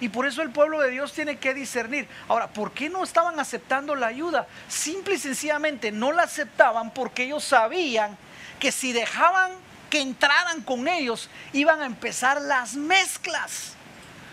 Y 0.01 0.09
por 0.09 0.27
eso 0.27 0.43
el 0.43 0.51
pueblo 0.51 0.81
de 0.81 0.91
Dios 0.91 1.13
tiene 1.13 1.37
que 1.39 1.55
discernir. 1.55 2.09
Ahora, 2.29 2.49
¿por 2.49 2.73
qué 2.73 2.89
no 2.91 3.03
estaban 3.03 3.41
aceptando 3.41 3.95
la 3.95 4.09
ayuda? 4.09 4.47
Simple 4.69 5.15
y 5.15 5.19
sencillamente 5.19 5.91
no 5.91 6.13
la 6.13 6.25
aceptaban 6.25 6.91
porque 6.93 7.25
ellos 7.25 7.45
sabían 7.45 8.17
que 8.59 8.73
si 8.73 8.93
dejaban 8.93 9.53
que 9.91 10.01
entraran 10.01 10.63
con 10.63 10.89
ellos, 10.89 11.31
iban 11.53 11.81
a 11.81 11.87
empezar 11.87 12.41
las 12.43 12.75
mezclas. 12.75 13.73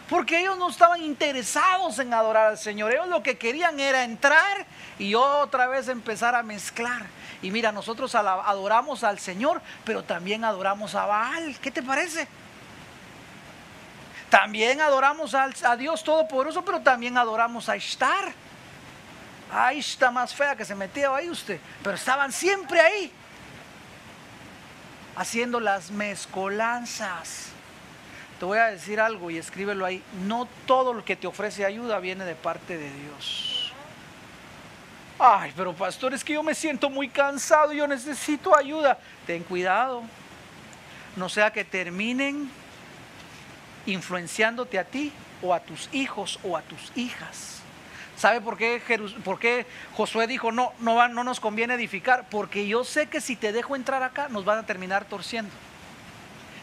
Porque 0.09 0.41
ellos 0.41 0.57
no 0.57 0.70
estaban 0.70 1.01
interesados 1.01 1.97
en 1.99 2.14
adorar 2.14 2.47
al 2.47 2.57
Señor. 2.57 2.91
Ellos 2.91 3.07
lo 3.07 3.24
que 3.24 3.38
querían 3.38 3.80
era 3.80 4.03
entrar 4.03 4.66
y 4.99 5.16
otra 5.16 5.68
vez 5.68 5.88
empezar 5.88 6.36
a 6.36 6.43
mezclar. 6.43 7.05
Y 7.41 7.51
mira, 7.51 7.72
nosotros 7.72 8.14
adoramos 8.16 9.03
al 9.03 9.20
Señor, 9.20 9.61
pero 9.86 10.03
también 10.03 10.43
adoramos 10.43 10.95
a 10.95 11.05
Baal. 11.05 11.57
¿Qué 11.61 11.72
te 11.72 11.82
parece? 11.82 12.28
También 14.34 14.82
adoramos 14.82 15.36
a 15.36 15.78
Dios 15.78 16.04
Todopoderoso, 16.04 16.66
pero 16.66 16.82
también 16.82 17.16
adoramos 17.20 17.70
a 17.70 17.78
Ishtar. 17.78 18.34
Ahí 19.52 19.78
está 19.78 20.10
más 20.10 20.34
fea 20.34 20.56
que 20.56 20.66
se 20.66 20.74
metía 20.74 21.16
ahí 21.16 21.30
usted, 21.30 21.60
pero 21.84 21.96
estaban 21.96 22.32
siempre 22.32 22.82
ahí 22.82 23.12
haciendo 25.16 25.60
las 25.60 25.92
mezcolanzas. 25.92 27.50
Te 28.40 28.46
voy 28.46 28.58
a 28.58 28.72
decir 28.72 29.00
algo 29.00 29.30
y 29.30 29.38
escríbelo 29.38 29.86
ahí. 29.86 30.02
No 30.26 30.48
todo 30.66 30.96
lo 30.96 31.06
que 31.06 31.16
te 31.16 31.28
ofrece 31.28 31.64
ayuda 31.64 32.00
viene 32.00 32.26
de 32.26 32.34
parte 32.34 32.76
de 32.76 32.92
Dios. 32.92 33.72
Ay, 35.20 35.54
pero 35.56 35.76
pastor, 35.76 36.12
es 36.12 36.24
que 36.24 36.34
yo 36.34 36.42
me 36.42 36.56
siento 36.56 36.90
muy 36.90 37.08
cansado, 37.08 37.72
yo 37.72 37.86
necesito 37.86 38.58
ayuda. 38.58 38.98
Ten 39.28 39.44
cuidado. 39.44 40.02
No 41.18 41.30
sea 41.30 41.54
que 41.54 41.64
terminen 41.64 42.62
influenciándote 43.86 44.80
a 44.80 44.84
ti 44.84 45.12
o 45.42 45.54
a 45.54 45.60
tus 45.60 45.90
hijos 45.94 46.40
o 46.44 46.58
a 46.58 46.62
tus 46.62 46.92
hijas. 46.96 47.62
¿Sabe 48.16 48.42
por 48.42 48.58
qué, 48.58 48.82
por 49.24 49.40
qué 49.40 49.66
Josué 49.96 50.28
dijo, 50.28 50.52
no, 50.52 50.72
no, 50.80 51.08
no 51.10 51.24
nos 51.24 51.40
conviene 51.40 51.74
edificar? 51.74 52.28
Porque 52.30 52.68
yo 52.68 52.84
sé 52.84 53.08
que 53.08 53.20
si 53.20 53.36
te 53.36 53.52
dejo 53.52 53.76
entrar 53.76 54.04
acá, 54.04 54.30
nos 54.30 54.46
van 54.46 54.60
a 54.60 54.66
terminar 54.66 55.06
torciendo. 55.06 55.52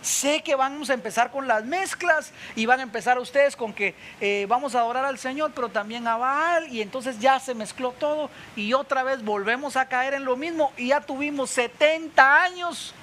Sé 0.01 0.43
que 0.43 0.55
vamos 0.55 0.89
a 0.89 0.95
empezar 0.95 1.31
con 1.31 1.47
las 1.47 1.64
mezclas 1.64 2.33
y 2.57 2.64
van 2.64 2.81
a 2.81 2.85
empezar 2.85 3.18
ustedes 3.18 3.55
con 3.55 3.75
que 3.75 3.95
eh, 4.21 4.47
vamos 4.49 4.75
a 4.75 4.81
adorar 4.81 5.05
al 5.05 5.18
Señor, 5.18 5.53
pero 5.55 5.68
también 5.68 6.07
a 6.07 6.16
Baal. 6.16 6.68
Y 6.68 6.81
entonces 6.81 7.18
ya 7.18 7.39
se 7.39 7.55
mezcló 7.55 7.93
todo 7.93 8.31
y 8.57 8.73
otra 8.73 9.03
vez 9.03 9.23
volvemos 9.23 9.77
a 9.77 9.87
caer 9.87 10.14
en 10.14 10.25
lo 10.25 10.37
mismo. 10.37 10.73
Y 10.79 10.89
ya 10.89 11.03
tuvimos 11.03 11.51
70 11.51 12.43
años 12.43 12.95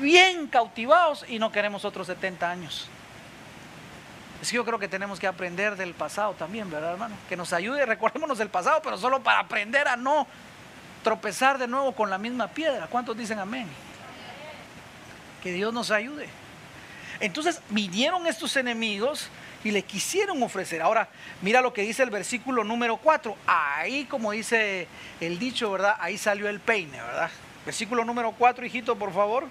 bien 0.00 0.46
cautivados 0.46 1.24
y 1.28 1.40
no 1.40 1.50
queremos 1.50 1.84
otros 1.84 2.06
70 2.06 2.48
años. 2.48 2.88
Es 4.40 4.50
que 4.50 4.56
yo 4.56 4.64
creo 4.64 4.78
que 4.78 4.88
tenemos 4.88 5.18
que 5.18 5.26
aprender 5.26 5.76
del 5.76 5.94
pasado 5.94 6.34
también, 6.34 6.70
¿verdad, 6.70 6.92
hermano? 6.92 7.16
Que 7.28 7.36
nos 7.36 7.52
ayude, 7.52 7.84
recordémonos 7.84 8.38
del 8.38 8.48
pasado, 8.48 8.80
pero 8.82 8.96
solo 8.96 9.22
para 9.22 9.40
aprender 9.40 9.88
a 9.88 9.96
no 9.96 10.26
tropezar 11.02 11.58
de 11.58 11.66
nuevo 11.66 11.92
con 11.92 12.08
la 12.08 12.18
misma 12.18 12.48
piedra. 12.48 12.86
¿Cuántos 12.86 13.16
dicen 13.16 13.38
amén? 13.38 13.66
Que 15.42 15.52
Dios 15.52 15.72
nos 15.72 15.90
ayude. 15.90 16.28
Entonces 17.20 17.60
vinieron 17.70 18.26
estos 18.26 18.56
enemigos 18.56 19.28
y 19.64 19.72
le 19.72 19.82
quisieron 19.82 20.40
ofrecer. 20.42 20.82
Ahora, 20.82 21.08
mira 21.42 21.60
lo 21.60 21.72
que 21.72 21.82
dice 21.82 22.04
el 22.04 22.10
versículo 22.10 22.62
número 22.62 22.96
4. 22.96 23.36
Ahí, 23.46 24.04
como 24.04 24.30
dice 24.30 24.86
el 25.20 25.38
dicho, 25.38 25.70
¿verdad? 25.72 25.96
Ahí 25.98 26.16
salió 26.16 26.48
el 26.48 26.60
peine, 26.60 27.00
¿verdad? 27.00 27.30
Versículo 27.64 28.04
número 28.04 28.32
4, 28.32 28.64
hijito, 28.66 28.96
por 28.96 29.12
favor. 29.12 29.48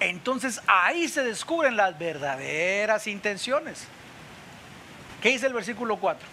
Entonces 0.00 0.62
ahí 0.66 1.08
se 1.08 1.22
descubren 1.22 1.76
las 1.76 1.98
verdaderas 1.98 3.06
intenciones. 3.06 3.86
¿Qué 5.20 5.28
dice 5.28 5.46
el 5.46 5.52
versículo 5.52 5.98
4? 5.98 6.26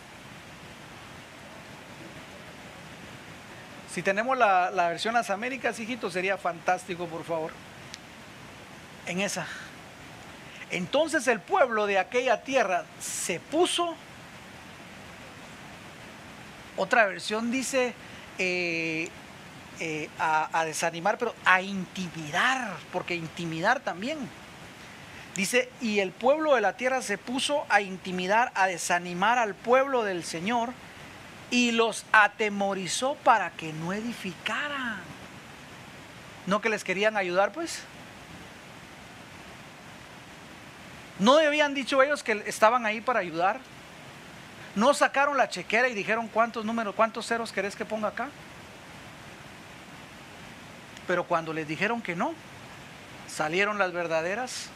Si 3.93 4.01
tenemos 4.01 4.37
la, 4.37 4.69
versión 4.89 5.15
Las 5.15 5.29
Américas, 5.29 5.79
hijito, 5.79 6.09
sería 6.09 6.37
fantástico, 6.37 7.07
por 7.07 7.25
favor. 7.25 7.51
En 9.05 9.19
esa. 9.19 9.47
Entonces 10.69 11.27
el 11.27 11.39
pueblo 11.41 11.87
de 11.87 11.97
aquella 11.97 12.43
tierra 12.43 12.85
se 12.99 13.39
puso. 13.39 13.95
Otra 16.77 17.07
versión 17.07 17.51
dice 17.51 17.93
eh, 18.37 19.09
eh, 19.79 20.09
a, 20.19 20.49
a 20.59 20.65
desanimar, 20.65 21.17
pero 21.17 21.33
a 21.45 21.61
intimidar, 21.61 22.73
porque 22.91 23.15
intimidar 23.15 23.79
también. 23.79 24.17
Dice, 25.35 25.69
y 25.81 25.99
el 25.99 26.11
pueblo 26.11 26.55
de 26.55 26.61
la 26.61 26.77
tierra 26.77 27.01
se 27.03 27.17
puso 27.17 27.65
a 27.69 27.81
intimidar, 27.81 28.51
a 28.55 28.65
desanimar 28.67 29.37
al 29.37 29.53
pueblo 29.53 30.03
del 30.03 30.23
Señor 30.23 30.73
y 31.51 31.71
los 31.71 32.05
atemorizó 32.11 33.15
para 33.23 33.51
que 33.51 33.71
no 33.71 33.93
edificaran. 33.93 34.99
¿No 36.47 36.61
que 36.61 36.69
les 36.69 36.83
querían 36.83 37.17
ayudar, 37.17 37.51
pues? 37.51 37.83
¿No 41.19 41.37
habían 41.37 41.73
dicho 41.73 42.01
ellos 42.01 42.23
que 42.23 42.43
estaban 42.45 42.85
ahí 42.85 43.01
para 43.01 43.19
ayudar? 43.19 43.59
¿No 44.75 44.93
sacaron 44.93 45.37
la 45.37 45.49
chequera 45.49 45.87
y 45.87 45.93
dijeron 45.93 46.27
cuántos 46.27 46.63
números, 46.63 46.95
cuántos 46.95 47.27
ceros 47.27 47.51
querés 47.51 47.75
que 47.75 47.85
ponga 47.85 48.09
acá? 48.09 48.29
Pero 51.07 51.23
cuando 51.25 51.53
les 51.53 51.67
dijeron 51.67 52.01
que 52.01 52.15
no, 52.15 52.33
salieron 53.27 53.77
las 53.77 53.93
verdaderas 53.93 54.69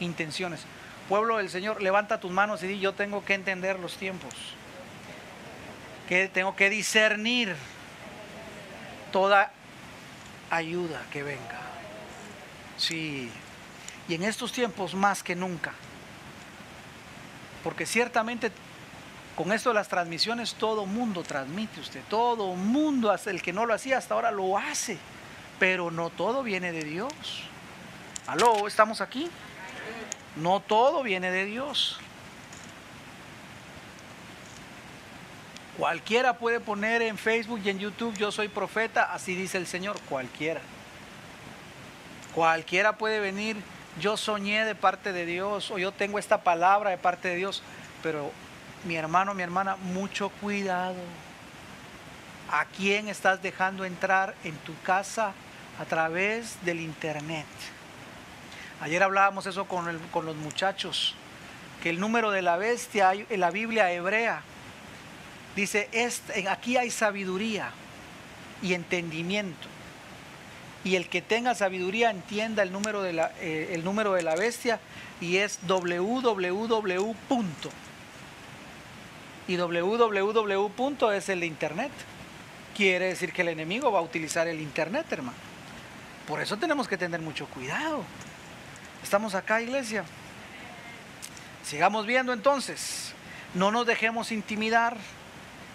intenciones. 0.00 0.60
Pueblo 1.08 1.36
del 1.36 1.50
Señor, 1.50 1.82
levanta 1.82 2.18
tus 2.18 2.30
manos 2.30 2.62
y 2.62 2.66
di, 2.66 2.80
yo 2.80 2.94
tengo 2.94 3.24
que 3.24 3.34
entender 3.34 3.78
los 3.78 3.96
tiempos. 3.96 4.34
Que 6.08 6.28
tengo 6.28 6.56
que 6.56 6.70
discernir 6.70 7.54
toda 9.12 9.52
ayuda 10.50 11.02
que 11.12 11.22
venga. 11.22 11.60
Sí. 12.78 13.30
Y 14.08 14.14
en 14.14 14.22
estos 14.22 14.52
tiempos 14.52 14.94
más 14.94 15.22
que 15.22 15.34
nunca. 15.34 15.72
Porque 17.62 17.86
ciertamente 17.86 18.50
con 19.34 19.52
esto 19.52 19.70
de 19.70 19.74
las 19.74 19.88
transmisiones 19.88 20.54
todo 20.54 20.86
mundo 20.86 21.22
transmite 21.22 21.80
usted, 21.80 22.00
todo 22.08 22.54
mundo, 22.54 23.10
hasta 23.10 23.30
el 23.30 23.42
que 23.42 23.52
no 23.52 23.66
lo 23.66 23.74
hacía 23.74 23.98
hasta 23.98 24.14
ahora 24.14 24.30
lo 24.30 24.56
hace, 24.56 24.98
pero 25.58 25.90
no 25.90 26.10
todo 26.10 26.42
viene 26.42 26.72
de 26.72 26.84
Dios. 26.84 27.12
Aló, 28.26 28.66
¿estamos 28.66 29.00
aquí? 29.00 29.30
No 30.36 30.60
todo 30.60 31.02
viene 31.02 31.30
de 31.30 31.44
Dios. 31.44 31.98
Cualquiera 35.78 36.38
puede 36.38 36.60
poner 36.60 37.02
en 37.02 37.18
Facebook 37.18 37.60
y 37.64 37.70
en 37.70 37.78
YouTube 37.78 38.16
yo 38.16 38.30
soy 38.30 38.48
profeta, 38.48 39.12
así 39.12 39.34
dice 39.34 39.58
el 39.58 39.66
Señor, 39.66 39.98
cualquiera. 40.08 40.60
Cualquiera 42.32 42.96
puede 42.96 43.20
venir, 43.20 43.56
yo 44.00 44.16
soñé 44.16 44.64
de 44.64 44.74
parte 44.74 45.12
de 45.12 45.26
Dios 45.26 45.70
o 45.70 45.78
yo 45.78 45.92
tengo 45.92 46.18
esta 46.18 46.42
palabra 46.42 46.90
de 46.90 46.98
parte 46.98 47.28
de 47.28 47.36
Dios, 47.36 47.62
pero 48.02 48.30
mi 48.84 48.96
hermano, 48.96 49.34
mi 49.34 49.42
hermana, 49.42 49.76
mucho 49.76 50.30
cuidado. 50.40 50.96
¿A 52.50 52.66
quién 52.66 53.08
estás 53.08 53.42
dejando 53.42 53.84
entrar 53.84 54.34
en 54.44 54.56
tu 54.58 54.78
casa 54.82 55.32
a 55.78 55.84
través 55.84 56.56
del 56.64 56.80
internet? 56.80 57.46
Ayer 58.80 59.02
hablábamos 59.02 59.46
eso 59.46 59.66
con, 59.66 59.86
los 59.86 60.36
muchachos, 60.36 61.14
que 61.82 61.90
el 61.90 62.00
número 62.00 62.30
de 62.30 62.42
la 62.42 62.56
bestia 62.56 63.12
en 63.12 63.40
la 63.40 63.50
Biblia 63.50 63.90
hebrea 63.92 64.42
dice, 65.56 65.88
aquí 66.50 66.76
hay 66.76 66.90
sabiduría 66.90 67.70
y 68.62 68.74
entendimiento. 68.74 69.68
Y 70.84 70.96
el 70.96 71.08
que 71.08 71.22
tenga 71.22 71.54
sabiduría 71.54 72.10
entienda 72.10 72.62
el 72.62 72.72
número 72.72 73.02
de 73.02 73.14
la, 73.14 73.32
eh, 73.40 73.70
el 73.72 73.84
número 73.84 74.12
de 74.12 74.22
la 74.22 74.34
bestia 74.34 74.80
y 75.20 75.38
es 75.38 75.60
www. 75.66 77.14
Y 79.46 79.56
www. 79.56 81.10
es 81.12 81.28
el 81.30 81.44
internet. 81.44 81.90
Quiere 82.76 83.06
decir 83.06 83.32
que 83.32 83.42
el 83.42 83.48
enemigo 83.48 83.90
va 83.90 84.00
a 84.00 84.02
utilizar 84.02 84.46
el 84.46 84.60
internet, 84.60 85.06
hermano. 85.10 85.53
Por 86.26 86.40
eso 86.40 86.56
tenemos 86.56 86.88
que 86.88 86.96
tener 86.96 87.20
mucho 87.20 87.46
cuidado. 87.46 88.02
Estamos 89.02 89.34
acá, 89.34 89.60
iglesia. 89.60 90.04
Sigamos 91.62 92.06
viendo 92.06 92.32
entonces. 92.32 93.12
No 93.54 93.70
nos 93.70 93.86
dejemos 93.86 94.32
intimidar. 94.32 94.96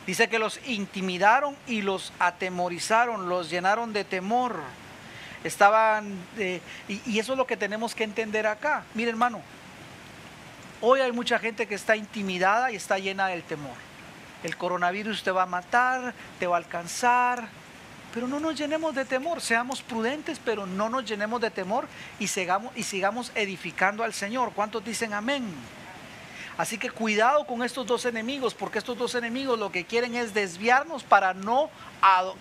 Dice 0.08 0.28
que 0.28 0.40
los 0.40 0.60
intimidaron 0.66 1.56
y 1.68 1.84
los 1.84 2.12
atemorizaron, 2.18 3.30
los 3.30 3.52
llenaron 3.52 3.94
de 3.94 4.04
temor. 4.04 4.60
Estaban, 5.44 6.18
y, 6.38 6.62
y 7.06 7.20
eso 7.20 7.34
es 7.34 7.38
lo 7.38 7.46
que 7.46 7.56
tenemos 7.56 7.94
que 7.94 8.04
entender 8.04 8.48
acá. 8.48 8.84
Mire 8.96 9.12
hermano, 9.12 9.42
hoy 10.82 11.00
hay 11.02 11.12
mucha 11.12 11.38
gente 11.38 11.68
que 11.68 11.76
está 11.76 11.96
intimidada 11.96 12.72
y 12.72 12.76
está 12.76 12.98
llena 12.98 13.28
del 13.28 13.44
temor. 13.44 13.76
El 14.44 14.58
coronavirus 14.58 15.22
te 15.22 15.32
va 15.32 15.44
a 15.44 15.46
matar, 15.46 16.14
te 16.40 16.48
va 16.48 16.56
a 16.56 16.60
alcanzar, 16.60 17.48
pero 18.14 18.28
no 18.28 18.40
nos 18.40 18.56
llenemos 18.56 18.96
de 18.96 19.06
temor, 19.06 19.42
seamos 19.42 19.82
prudentes, 19.82 20.40
pero 20.44 20.66
no 20.66 20.90
nos 20.90 21.06
llenemos 21.06 21.40
de 21.42 21.52
temor 21.52 21.88
y 22.20 22.28
sigamos, 22.28 22.76
y 22.76 22.84
sigamos 22.84 23.32
edificando 23.36 24.04
al 24.04 24.14
Señor. 24.14 24.52
¿Cuántos 24.54 24.84
dicen 24.84 25.14
amén? 25.14 25.46
Así 26.58 26.78
que 26.78 26.90
cuidado 26.90 27.46
con 27.46 27.64
estos 27.64 27.88
dos 27.88 28.04
enemigos, 28.04 28.54
porque 28.54 28.80
estos 28.80 28.98
dos 28.98 29.16
enemigos 29.16 29.58
lo 29.58 29.72
que 29.72 29.86
quieren 29.86 30.16
es 30.16 30.34
desviarnos 30.34 31.04
para 31.04 31.34
no, 31.34 31.70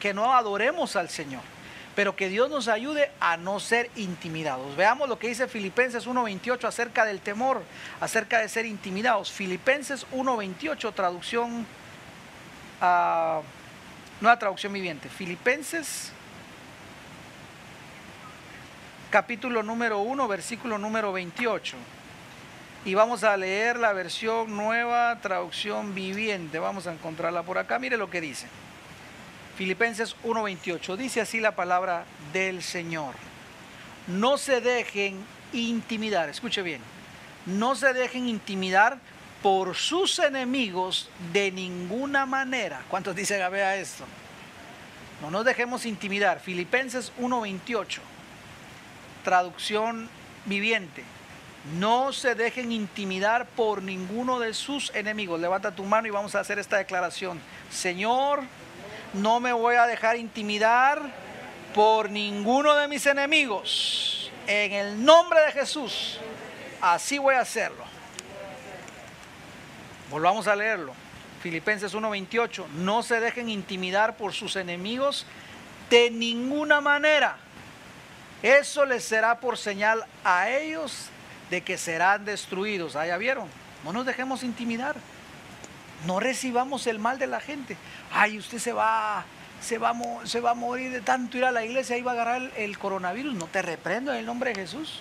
que 0.01 0.13
no 0.13 0.35
adoremos 0.35 0.97
al 0.97 1.09
Señor, 1.09 1.43
pero 1.95 2.17
que 2.17 2.29
Dios 2.29 2.51
nos 2.51 2.67
ayude 2.67 3.13
a 3.21 3.37
no 3.37 3.61
ser 3.61 3.91
intimidados. 3.95 4.75
Veamos 4.77 5.09
lo 5.09 5.21
que 5.21 5.29
dice 5.29 5.47
Filipenses 5.47 6.09
1.28 6.09 6.65
acerca 6.65 7.05
del 7.05 7.21
temor, 7.21 7.63
acerca 8.01 8.41
de 8.41 8.49
ser 8.49 8.67
intimidados. 8.67 9.31
Filipenses 9.31 10.05
1.28, 10.13 10.93
traducción 10.95 11.65
a... 12.81 13.43
Nueva 14.21 14.37
traducción 14.37 14.73
viviente. 14.73 15.09
Filipenses, 15.09 16.11
capítulo 19.11 19.63
número 19.63 20.01
1, 20.01 20.27
versículo 20.27 20.77
número 20.77 21.13
28. 21.13 21.77
Y 22.85 22.95
vamos 22.95 23.23
a 23.23 23.37
leer 23.37 23.79
la 23.79 23.93
versión 23.93 24.57
nueva, 24.57 25.21
traducción 25.21 25.95
viviente. 25.95 26.59
Vamos 26.59 26.89
a 26.89 26.93
encontrarla 26.93 27.45
por 27.45 27.59
acá. 27.59 27.79
Mire 27.79 27.97
lo 27.97 28.11
que 28.11 28.21
dice. 28.21 28.49
Filipenses 29.57 30.17
1:28. 30.25 30.97
Dice 30.97 31.21
así 31.21 31.39
la 31.39 31.55
palabra 31.55 32.05
del 32.33 32.63
Señor. 32.63 33.15
No 34.09 34.37
se 34.37 34.61
dejen 34.61 35.17
intimidar. 35.53 36.29
Escuche 36.29 36.63
bien. 36.63 36.81
No 37.47 37.77
se 37.77 37.93
dejen 37.93 38.29
intimidar 38.29 38.99
por 39.43 39.77
sus 39.77 40.19
enemigos 40.19 41.09
de 41.33 41.51
ninguna 41.51 42.27
manera. 42.27 42.83
¿Cuántos 42.89 43.15
dicen 43.15 43.41
a 43.41 43.75
esto? 43.77 44.05
No 45.23 45.31
nos 45.31 45.45
dejemos 45.45 45.87
intimidar. 45.87 46.41
Filipenses 46.41 47.13
1:28, 47.19 48.01
traducción 49.25 50.09
viviente. 50.45 51.05
No 51.79 52.13
se 52.13 52.35
dejen 52.35 52.73
intimidar 52.73 53.47
por 53.47 53.83
ninguno 53.83 54.39
de 54.39 54.55
sus 54.55 54.95
enemigos. 54.95 55.41
Levanta 55.41 55.73
tu 55.73 55.85
mano 55.85 56.07
y 56.07 56.11
vamos 56.11 56.35
a 56.35 56.41
hacer 56.41 56.59
esta 56.59 56.79
declaración. 56.79 57.41
Señor, 57.71 58.43
no 59.13 59.41
me 59.41 59.53
voy 59.53 59.77
a 59.77 59.87
dejar 59.87 60.17
intimidar 60.17 61.03
por 61.75 62.11
ninguno 62.11 62.75
de 62.75 62.89
mis 62.89 63.05
enemigos. 63.07 64.31
En 64.47 64.73
el 64.73 65.05
nombre 65.05 65.41
de 65.43 65.53
Jesús, 65.53 66.19
así 66.81 67.19
voy 67.19 67.35
a 67.35 67.41
hacerlo. 67.41 67.88
Volvamos 70.11 70.47
a 70.47 70.57
leerlo. 70.57 70.95
Filipenses 71.43 71.95
1:28. 71.95 72.67
No 72.79 73.03
se 73.03 73.21
dejen 73.21 73.49
intimidar 73.49 74.17
por 74.17 74.33
sus 74.33 74.57
enemigos 74.57 75.27
de 75.91 76.11
ninguna 76.11 76.81
manera. 76.81 77.37
Eso 78.43 78.85
les 78.85 79.05
será 79.05 79.41
por 79.41 79.59
señal 79.59 80.05
a 80.25 80.49
ellos 80.51 81.09
de 81.51 81.63
que 81.63 81.77
serán 81.79 82.25
destruidos. 82.25 82.97
Ah, 82.97 83.07
ya 83.07 83.17
vieron. 83.17 83.49
No 83.85 83.93
nos 83.93 84.07
dejemos 84.07 84.43
intimidar. 84.43 84.97
No 86.07 86.21
recibamos 86.21 86.87
el 86.87 86.99
mal 86.99 87.19
de 87.19 87.27
la 87.27 87.41
gente. 87.41 87.77
Ay, 88.13 88.39
usted 88.39 88.59
se 88.59 88.73
va, 88.73 89.25
se 89.61 89.79
va, 89.79 89.93
se 90.25 90.41
va 90.41 90.51
a 90.51 90.55
morir 90.55 90.93
de 90.93 91.01
tanto 91.01 91.37
ir 91.37 91.45
a 91.45 91.51
la 91.51 91.65
iglesia 91.65 91.97
y 91.97 92.03
va 92.03 92.13
a 92.13 92.15
agarrar 92.15 92.43
el, 92.43 92.53
el 92.57 92.79
coronavirus. 92.79 93.35
No 93.35 93.47
te 93.47 93.63
reprendo 93.63 94.13
en 94.13 94.19
el 94.19 94.27
nombre 94.27 94.51
de 94.51 94.61
Jesús. 94.61 95.01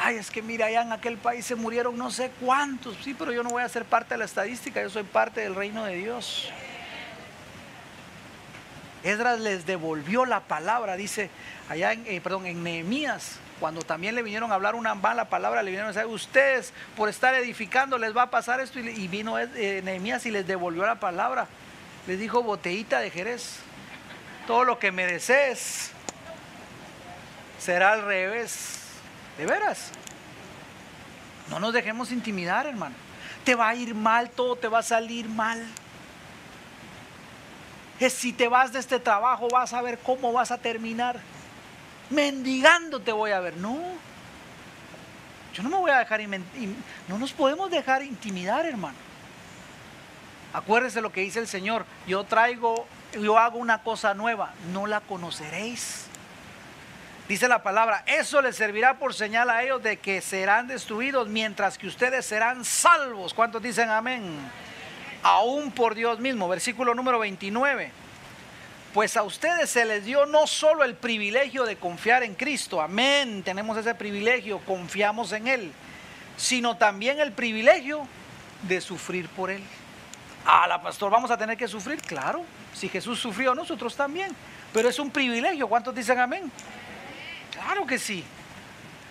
Ay, 0.00 0.16
es 0.16 0.30
que 0.30 0.42
mira, 0.42 0.66
allá 0.66 0.82
en 0.82 0.92
aquel 0.92 1.18
país 1.18 1.44
se 1.44 1.54
murieron 1.54 1.96
no 1.96 2.10
sé 2.10 2.30
cuántos, 2.40 2.96
sí, 3.04 3.14
pero 3.14 3.32
yo 3.32 3.42
no 3.42 3.50
voy 3.50 3.62
a 3.62 3.68
ser 3.68 3.84
parte 3.84 4.14
de 4.14 4.18
la 4.18 4.24
estadística, 4.24 4.80
yo 4.80 4.88
soy 4.88 5.02
parte 5.02 5.42
del 5.42 5.54
reino 5.54 5.84
de 5.84 5.96
Dios. 5.96 6.50
Esdras 9.02 9.40
les 9.40 9.66
devolvió 9.66 10.24
la 10.26 10.40
palabra, 10.40 10.96
dice 10.96 11.30
allá 11.68 11.92
en, 11.92 12.06
eh, 12.06 12.20
perdón, 12.20 12.46
en 12.46 12.62
Nehemías, 12.62 13.38
cuando 13.58 13.82
también 13.82 14.14
le 14.14 14.22
vinieron 14.22 14.52
a 14.52 14.54
hablar 14.54 14.74
una 14.74 14.94
mala 14.94 15.26
palabra, 15.26 15.62
le 15.62 15.70
vinieron 15.70 15.90
a 15.90 15.92
decir, 15.92 16.10
ustedes 16.10 16.72
por 16.96 17.08
estar 17.08 17.34
edificando 17.34 17.98
les 17.98 18.16
va 18.16 18.22
a 18.22 18.30
pasar 18.30 18.60
esto, 18.60 18.78
y, 18.78 19.08
vino 19.08 19.38
eh, 19.38 19.82
Nehemías 19.84 20.24
y 20.24 20.30
les 20.30 20.46
devolvió 20.46 20.86
la 20.86 20.98
palabra. 20.98 21.46
Les 22.06 22.18
dijo 22.18 22.42
botellita 22.42 23.00
de 23.00 23.10
Jerez. 23.10 23.58
Todo 24.46 24.64
lo 24.64 24.78
que 24.78 24.90
me 24.90 25.06
desees 25.06 25.92
será 27.58 27.92
al 27.92 28.02
revés. 28.02 28.79
De 29.38 29.46
veras. 29.46 29.90
No 31.48 31.58
nos 31.58 31.72
dejemos 31.72 32.12
intimidar, 32.12 32.66
hermano. 32.66 32.94
Te 33.44 33.54
va 33.54 33.68
a 33.68 33.74
ir 33.74 33.94
mal, 33.94 34.30
todo 34.30 34.56
te 34.56 34.68
va 34.68 34.78
a 34.80 34.82
salir 34.82 35.28
mal. 35.28 35.66
Es 37.98 38.12
si 38.12 38.32
te 38.32 38.48
vas 38.48 38.72
de 38.72 38.78
este 38.78 38.98
trabajo, 38.98 39.48
vas 39.48 39.72
a 39.72 39.82
ver 39.82 39.98
cómo 39.98 40.32
vas 40.32 40.50
a 40.50 40.58
terminar. 40.58 41.20
Mendigando 42.08 43.00
te 43.00 43.12
voy 43.12 43.32
a 43.32 43.40
ver. 43.40 43.56
No. 43.56 43.78
Yo 45.54 45.62
no 45.62 45.68
me 45.68 45.76
voy 45.76 45.90
a 45.90 45.98
dejar, 45.98 46.20
no 47.08 47.18
nos 47.18 47.32
podemos 47.32 47.70
dejar 47.70 48.02
intimidar, 48.02 48.64
hermano. 48.64 48.96
Acuérdese 50.52 51.00
lo 51.00 51.12
que 51.12 51.20
dice 51.20 51.38
el 51.38 51.48
Señor. 51.48 51.84
Yo 52.06 52.24
traigo, 52.24 52.86
yo 53.12 53.38
hago 53.38 53.58
una 53.58 53.82
cosa 53.82 54.14
nueva. 54.14 54.54
No 54.72 54.86
la 54.86 55.00
conoceréis. 55.00 56.09
Dice 57.30 57.46
la 57.46 57.62
palabra, 57.62 58.02
eso 58.06 58.42
les 58.42 58.56
servirá 58.56 58.98
por 58.98 59.14
señal 59.14 59.50
a 59.50 59.62
ellos 59.62 59.80
de 59.80 59.98
que 59.98 60.20
serán 60.20 60.66
destruidos 60.66 61.28
mientras 61.28 61.78
que 61.78 61.86
ustedes 61.86 62.26
serán 62.26 62.64
salvos. 62.64 63.34
¿Cuántos 63.34 63.62
dicen 63.62 63.88
amén? 63.88 64.36
Aún 65.22 65.70
por 65.70 65.94
Dios 65.94 66.18
mismo. 66.18 66.48
Versículo 66.48 66.92
número 66.92 67.20
29. 67.20 67.92
Pues 68.92 69.16
a 69.16 69.22
ustedes 69.22 69.70
se 69.70 69.84
les 69.84 70.04
dio 70.04 70.26
no 70.26 70.48
solo 70.48 70.82
el 70.82 70.96
privilegio 70.96 71.66
de 71.66 71.76
confiar 71.76 72.24
en 72.24 72.34
Cristo, 72.34 72.82
amén, 72.82 73.44
tenemos 73.44 73.76
ese 73.76 73.94
privilegio, 73.94 74.58
confiamos 74.64 75.30
en 75.30 75.46
Él, 75.46 75.72
sino 76.36 76.78
también 76.78 77.20
el 77.20 77.30
privilegio 77.30 78.08
de 78.62 78.80
sufrir 78.80 79.28
por 79.28 79.50
Él. 79.50 79.62
Ah, 80.44 80.66
la 80.66 80.82
pastor, 80.82 81.12
vamos 81.12 81.30
a 81.30 81.38
tener 81.38 81.56
que 81.56 81.68
sufrir, 81.68 82.02
claro, 82.02 82.42
si 82.74 82.88
Jesús 82.88 83.20
sufrió, 83.20 83.54
nosotros 83.54 83.94
también, 83.94 84.34
pero 84.72 84.88
es 84.88 84.98
un 84.98 85.12
privilegio, 85.12 85.68
¿cuántos 85.68 85.94
dicen 85.94 86.18
amén? 86.18 86.50
Claro 87.60 87.86
que 87.86 87.98
sí. 87.98 88.24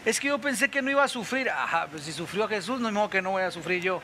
Es 0.06 0.20
que 0.20 0.30
yo 0.30 0.39
pensé 0.39 0.70
que 0.70 0.82
no 0.82 0.89
iba 0.89 1.04
a 1.04 1.08
sufrir. 1.08 1.50
Ajá, 1.50 1.88
pues 1.88 2.04
si 2.04 2.12
sufrió 2.12 2.47
Jesús, 2.47 2.80
no 2.80 3.06
es 3.06 3.12
que 3.12 3.22
no 3.22 3.32
voy 3.32 3.43
a 3.43 3.52
sufrir 3.52 3.82
yo. 3.82 4.02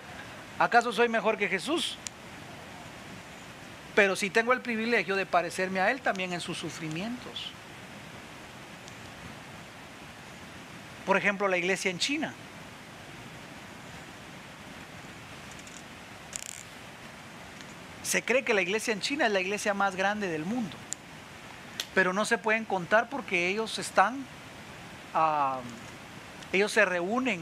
¿Acaso 0.60 0.92
soy 0.92 1.10
mejor 1.10 1.38
que 1.38 1.48
Jesús? 1.48 1.98
Pero 3.96 4.16
sí 4.16 4.30
tengo 4.30 4.54
el 4.54 4.62
privilegio 4.62 5.16
de 5.16 5.26
parecerme 5.26 5.80
a 5.80 5.90
Él 5.90 6.02
también 6.02 6.32
en 6.34 6.42
sus 6.42 6.58
sufrimientos. 6.58 7.52
Por 11.06 11.18
ejemplo, 11.18 11.48
la 11.48 11.58
iglesia 11.58 11.90
en 11.90 12.00
China. 12.00 12.34
Se 18.04 18.22
cree 18.22 18.44
que 18.44 18.54
la 18.54 18.62
iglesia 18.62 18.94
en 18.94 19.02
China 19.02 19.26
es 19.26 19.32
la 19.32 19.40
iglesia 19.40 19.74
más 19.74 19.96
grande 19.96 20.28
del 20.28 20.46
mundo, 20.46 20.78
pero 21.96 22.14
no 22.14 22.26
se 22.26 22.38
pueden 22.38 22.64
contar 22.64 23.10
porque 23.10 23.48
ellos 23.48 23.80
están 23.80 24.24
ellos 26.52 26.72
se 26.72 26.86
reúnen 26.86 27.42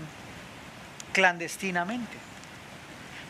clandestinamente. 1.12 2.18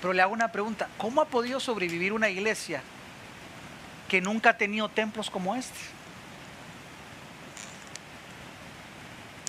Pero 0.01 0.13
le 0.13 0.21
hago 0.21 0.33
una 0.33 0.51
pregunta, 0.51 0.89
¿cómo 0.97 1.21
ha 1.21 1.25
podido 1.25 1.59
sobrevivir 1.59 2.11
una 2.11 2.29
iglesia 2.29 2.81
que 4.09 4.21
nunca 4.21 4.51
ha 4.51 4.57
tenido 4.57 4.89
templos 4.89 5.29
como 5.29 5.55
este? 5.55 5.79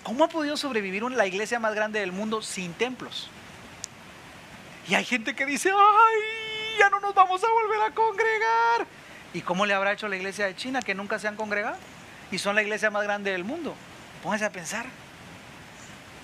¿Cómo 0.03 0.23
ha 0.23 0.29
podido 0.29 0.55
sobrevivir 0.55 1.03
la 1.03 1.25
iglesia 1.25 1.59
más 1.59 1.73
grande 1.73 1.99
del 1.99 2.11
mundo 2.11 2.41
sin 2.41 2.73
templos? 2.73 3.29
Y 4.87 4.93
hay 4.93 5.03
gente 5.03 5.35
que 5.35 5.45
dice, 5.45 5.71
ay, 5.71 6.77
ya 6.79 6.89
no 6.89 6.99
nos 6.99 7.15
vamos 7.15 7.43
a 7.43 7.47
volver 7.47 7.81
a 7.81 7.91
congregar. 7.91 8.87
¿Y 9.33 9.41
cómo 9.41 9.65
le 9.65 9.73
habrá 9.73 9.93
hecho 9.93 10.07
la 10.07 10.15
iglesia 10.15 10.45
de 10.45 10.55
China 10.55 10.81
que 10.81 10.93
nunca 10.93 11.17
se 11.17 11.27
han 11.27 11.35
congregado? 11.35 11.77
Y 12.31 12.37
son 12.37 12.55
la 12.55 12.61
iglesia 12.61 12.91
más 12.91 13.03
grande 13.03 13.31
del 13.31 13.43
mundo. 13.43 13.75
Pónganse 14.25 14.45
a 14.45 14.51
pensar. 14.51 14.87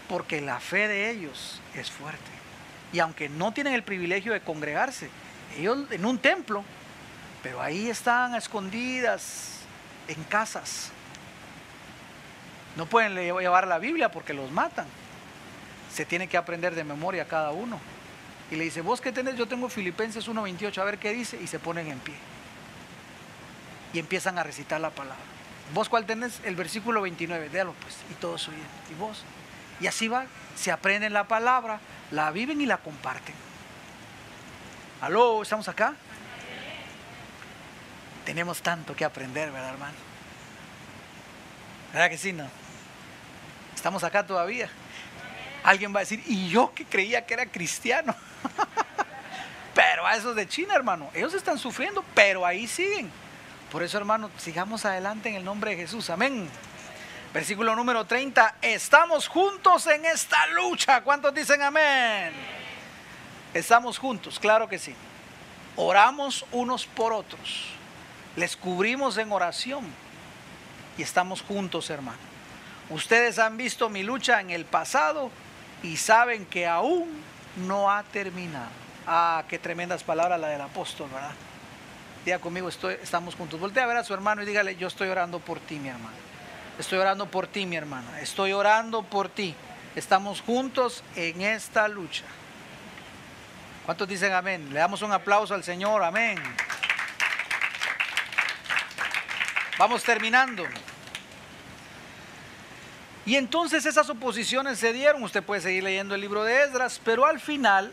Porque 0.10 0.42
la 0.42 0.60
fe 0.60 0.88
de 0.88 1.12
ellos 1.12 1.62
es 1.76 1.92
fuerte. 1.92 2.32
Y 2.92 2.98
aunque 2.98 3.30
no 3.30 3.54
tienen 3.54 3.76
el 3.76 3.84
privilegio 3.84 4.34
de 4.34 4.42
congregarse, 4.42 5.08
ellos 5.56 5.86
en 5.92 6.04
un 6.04 6.18
templo, 6.18 6.64
pero 7.44 7.62
ahí 7.62 7.92
están 7.92 8.34
escondidas 8.34 9.60
en 10.08 10.24
casas. 10.24 10.90
No 12.76 12.88
pueden 12.88 13.14
llevar 13.14 13.68
la 13.68 13.78
Biblia 13.78 14.10
porque 14.10 14.34
los 14.34 14.50
matan. 14.50 14.88
Se 15.94 16.04
tiene 16.04 16.26
que 16.28 16.38
aprender 16.38 16.74
de 16.74 16.84
memoria 16.84 17.28
cada 17.28 17.52
uno. 17.52 17.80
Y 18.50 18.56
le 18.56 18.64
dice, 18.64 18.82
vos 18.82 19.00
qué 19.00 19.12
tenés, 19.12 19.36
yo 19.36 19.48
tengo 19.48 19.70
Filipenses 19.70 20.28
1.28, 20.28 20.76
a 20.80 20.86
ver 20.86 20.98
qué 20.98 21.14
dice, 21.14 21.40
y 21.40 21.46
se 21.46 21.60
ponen 21.60 21.88
en 21.88 22.00
pie. 22.00 22.16
Y 23.94 24.00
empiezan 24.00 24.40
a 24.40 24.44
recitar 24.44 24.82
la 24.82 24.90
palabra. 24.90 25.31
¿Vos 25.74 25.88
cuál 25.88 26.06
tenés? 26.06 26.42
El 26.44 26.56
versículo 26.56 27.02
29, 27.02 27.50
déalo 27.50 27.74
pues, 27.74 27.96
y 28.10 28.14
todos 28.16 28.48
oyen. 28.48 28.62
¿Y 28.92 28.96
vos? 28.96 29.24
Y 29.80 29.88
así 29.88 30.08
va, 30.08 30.26
se 30.56 30.72
aprenden 30.72 31.14
la 31.14 31.26
palabra, 31.26 31.80
la 32.12 32.30
viven 32.32 32.62
y 32.62 32.66
la 32.66 32.78
comparten. 32.78 33.36
¿Aló? 35.02 35.42
¿Estamos 35.42 35.68
acá? 35.68 35.96
Tenemos 38.26 38.62
tanto 38.62 38.96
que 38.96 39.06
aprender, 39.06 39.52
¿verdad, 39.52 39.70
hermano? 39.70 39.96
¿Verdad 41.94 42.10
que 42.10 42.18
sí, 42.18 42.34
no? 42.34 42.48
Estamos 43.74 44.04
acá 44.04 44.26
todavía. 44.26 44.70
Alguien 45.64 45.94
va 45.94 46.00
a 46.00 46.02
decir, 46.02 46.22
y 46.28 46.50
yo 46.50 46.74
que 46.74 46.86
creía 46.86 47.26
que 47.26 47.34
era 47.34 47.46
cristiano. 47.46 48.14
pero 49.74 50.06
a 50.06 50.16
esos 50.16 50.36
de 50.36 50.48
China, 50.48 50.76
hermano, 50.76 51.10
ellos 51.14 51.34
están 51.34 51.58
sufriendo, 51.58 52.04
pero 52.14 52.46
ahí 52.46 52.68
siguen. 52.68 53.12
Por 53.72 53.84
eso, 53.84 53.98
hermano, 53.98 54.30
sigamos 54.38 54.84
adelante 54.84 55.30
en 55.30 55.36
el 55.36 55.46
nombre 55.46 55.72
de 55.72 55.78
Jesús. 55.78 56.10
Amén. 56.10 56.50
Versículo 57.34 57.74
número 57.74 58.06
30. 58.06 58.56
Estamos 58.62 59.30
juntos 59.30 59.88
en 59.88 60.04
esta 60.04 60.46
lucha. 60.48 61.02
¿Cuántos 61.02 61.34
dicen 61.34 61.62
amén? 61.62 62.34
Estamos 63.54 63.98
juntos, 63.98 64.40
claro 64.40 64.68
que 64.68 64.78
sí. 64.78 64.94
Oramos 65.78 66.46
unos 66.52 66.86
por 66.86 67.14
otros. 67.14 67.68
Les 68.36 68.58
cubrimos 68.58 69.18
en 69.18 69.32
oración. 69.32 69.86
Y 70.98 71.04
estamos 71.04 71.42
juntos, 71.42 71.90
hermano. 71.90 72.20
Ustedes 72.90 73.40
han 73.40 73.56
visto 73.56 73.88
mi 73.88 74.04
lucha 74.04 74.42
en 74.42 74.50
el 74.50 74.66
pasado 74.66 75.32
y 75.82 75.96
saben 75.96 76.46
que 76.46 76.68
aún 76.68 77.10
no 77.56 77.90
ha 77.90 78.04
terminado. 78.04 78.70
Ah, 79.08 79.46
qué 79.48 79.58
tremendas 79.58 80.04
palabras 80.04 80.38
la 80.42 80.50
del 80.50 80.60
apóstol, 80.60 81.10
¿verdad? 81.10 81.32
Diga 82.26 82.40
conmigo, 82.40 82.70
estamos 82.70 83.36
juntos. 83.36 83.60
Voltea 83.60 83.84
a 83.84 83.88
ver 83.88 83.98
a 83.98 84.04
su 84.04 84.14
hermano 84.14 84.44
y 84.44 84.46
dígale, 84.46 84.76
yo 84.76 84.88
estoy 84.88 85.10
orando 85.10 85.40
por 85.40 85.60
ti, 85.60 85.80
mi 85.80 85.90
hermano. 85.90 86.16
Estoy 86.78 87.00
orando 87.00 87.26
por 87.26 87.48
ti, 87.48 87.66
mi 87.66 87.76
hermana. 87.76 88.22
Estoy 88.22 88.54
orando 88.54 89.04
por 89.04 89.30
ti. 89.30 89.56
Estamos 89.96 90.42
juntos 90.42 91.04
en 91.16 91.42
esta 91.42 91.88
lucha. 91.88 92.24
¿Cuántos 93.86 94.08
dicen 94.08 94.32
amén? 94.34 94.70
Le 94.72 94.80
damos 94.80 95.02
un 95.02 95.12
aplauso 95.12 95.56
al 95.56 95.64
Señor, 95.64 96.04
amén. 96.04 96.38
Vamos 99.80 100.04
terminando. 100.04 100.64
Y 103.26 103.36
entonces 103.36 103.86
esas 103.86 104.10
oposiciones 104.10 104.78
se 104.78 104.94
dieron. 104.94 105.24
Usted 105.24 105.44
puede 105.44 105.62
seguir 105.62 105.84
leyendo 105.84 106.14
el 106.14 106.22
libro 106.22 106.44
de 106.44 106.64
Esdras, 106.64 107.02
pero 107.04 107.26
al 107.26 107.40
final 107.40 107.92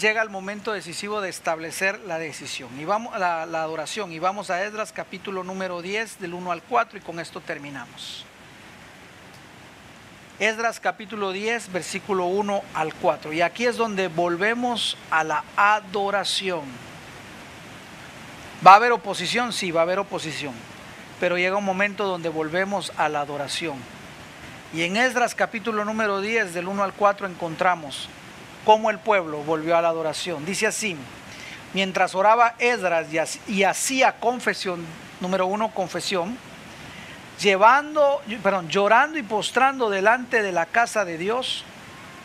llega 0.00 0.22
el 0.22 0.30
momento 0.30 0.72
decisivo 0.72 1.20
de 1.20 1.28
establecer 1.28 2.00
la 2.00 2.18
decisión 2.18 2.68
y 2.78 2.84
vamos 2.84 3.18
la, 3.18 3.46
la 3.46 3.62
adoración 3.62 4.12
y 4.12 4.18
vamos 4.18 4.50
a 4.50 4.62
Esdras 4.64 4.92
capítulo 4.92 5.44
número 5.44 5.80
10 5.80 6.18
del 6.20 6.34
1 6.34 6.52
al 6.52 6.62
4 6.62 6.98
y 6.98 7.00
con 7.00 7.20
esto 7.20 7.40
terminamos. 7.40 8.24
Esdras 10.38 10.80
capítulo 10.80 11.32
10 11.32 11.72
versículo 11.72 12.26
1 12.26 12.62
al 12.74 12.94
4 12.94 13.32
y 13.32 13.40
aquí 13.40 13.64
es 13.64 13.76
donde 13.76 14.08
volvemos 14.08 14.98
a 15.10 15.24
la 15.24 15.44
adoración. 15.56 16.64
¿Va 18.66 18.72
a 18.72 18.76
haber 18.76 18.92
oposición? 18.92 19.52
Sí, 19.52 19.70
va 19.70 19.80
a 19.80 19.84
haber 19.84 19.98
oposición. 19.98 20.54
Pero 21.20 21.38
llega 21.38 21.56
un 21.56 21.64
momento 21.64 22.04
donde 22.04 22.28
volvemos 22.28 22.92
a 22.96 23.08
la 23.08 23.20
adoración. 23.20 23.76
Y 24.74 24.82
en 24.82 24.96
Esdras 24.96 25.34
capítulo 25.34 25.84
número 25.84 26.20
10 26.20 26.52
del 26.52 26.68
1 26.68 26.82
al 26.82 26.92
4 26.92 27.26
encontramos 27.26 28.08
cómo 28.66 28.90
el 28.90 28.98
pueblo 28.98 29.44
volvió 29.44 29.76
a 29.76 29.80
la 29.80 29.88
adoración. 29.90 30.44
Dice 30.44 30.66
así, 30.66 30.96
mientras 31.72 32.16
oraba 32.16 32.56
Esdras 32.58 33.06
y 33.46 33.62
hacía 33.62 34.18
confesión, 34.18 34.84
número 35.20 35.46
uno, 35.46 35.70
confesión, 35.70 36.36
llevando, 37.40 38.20
perdón, 38.42 38.68
llorando 38.68 39.18
y 39.18 39.22
postrando 39.22 39.88
delante 39.88 40.42
de 40.42 40.50
la 40.50 40.66
casa 40.66 41.04
de 41.04 41.16
Dios, 41.16 41.64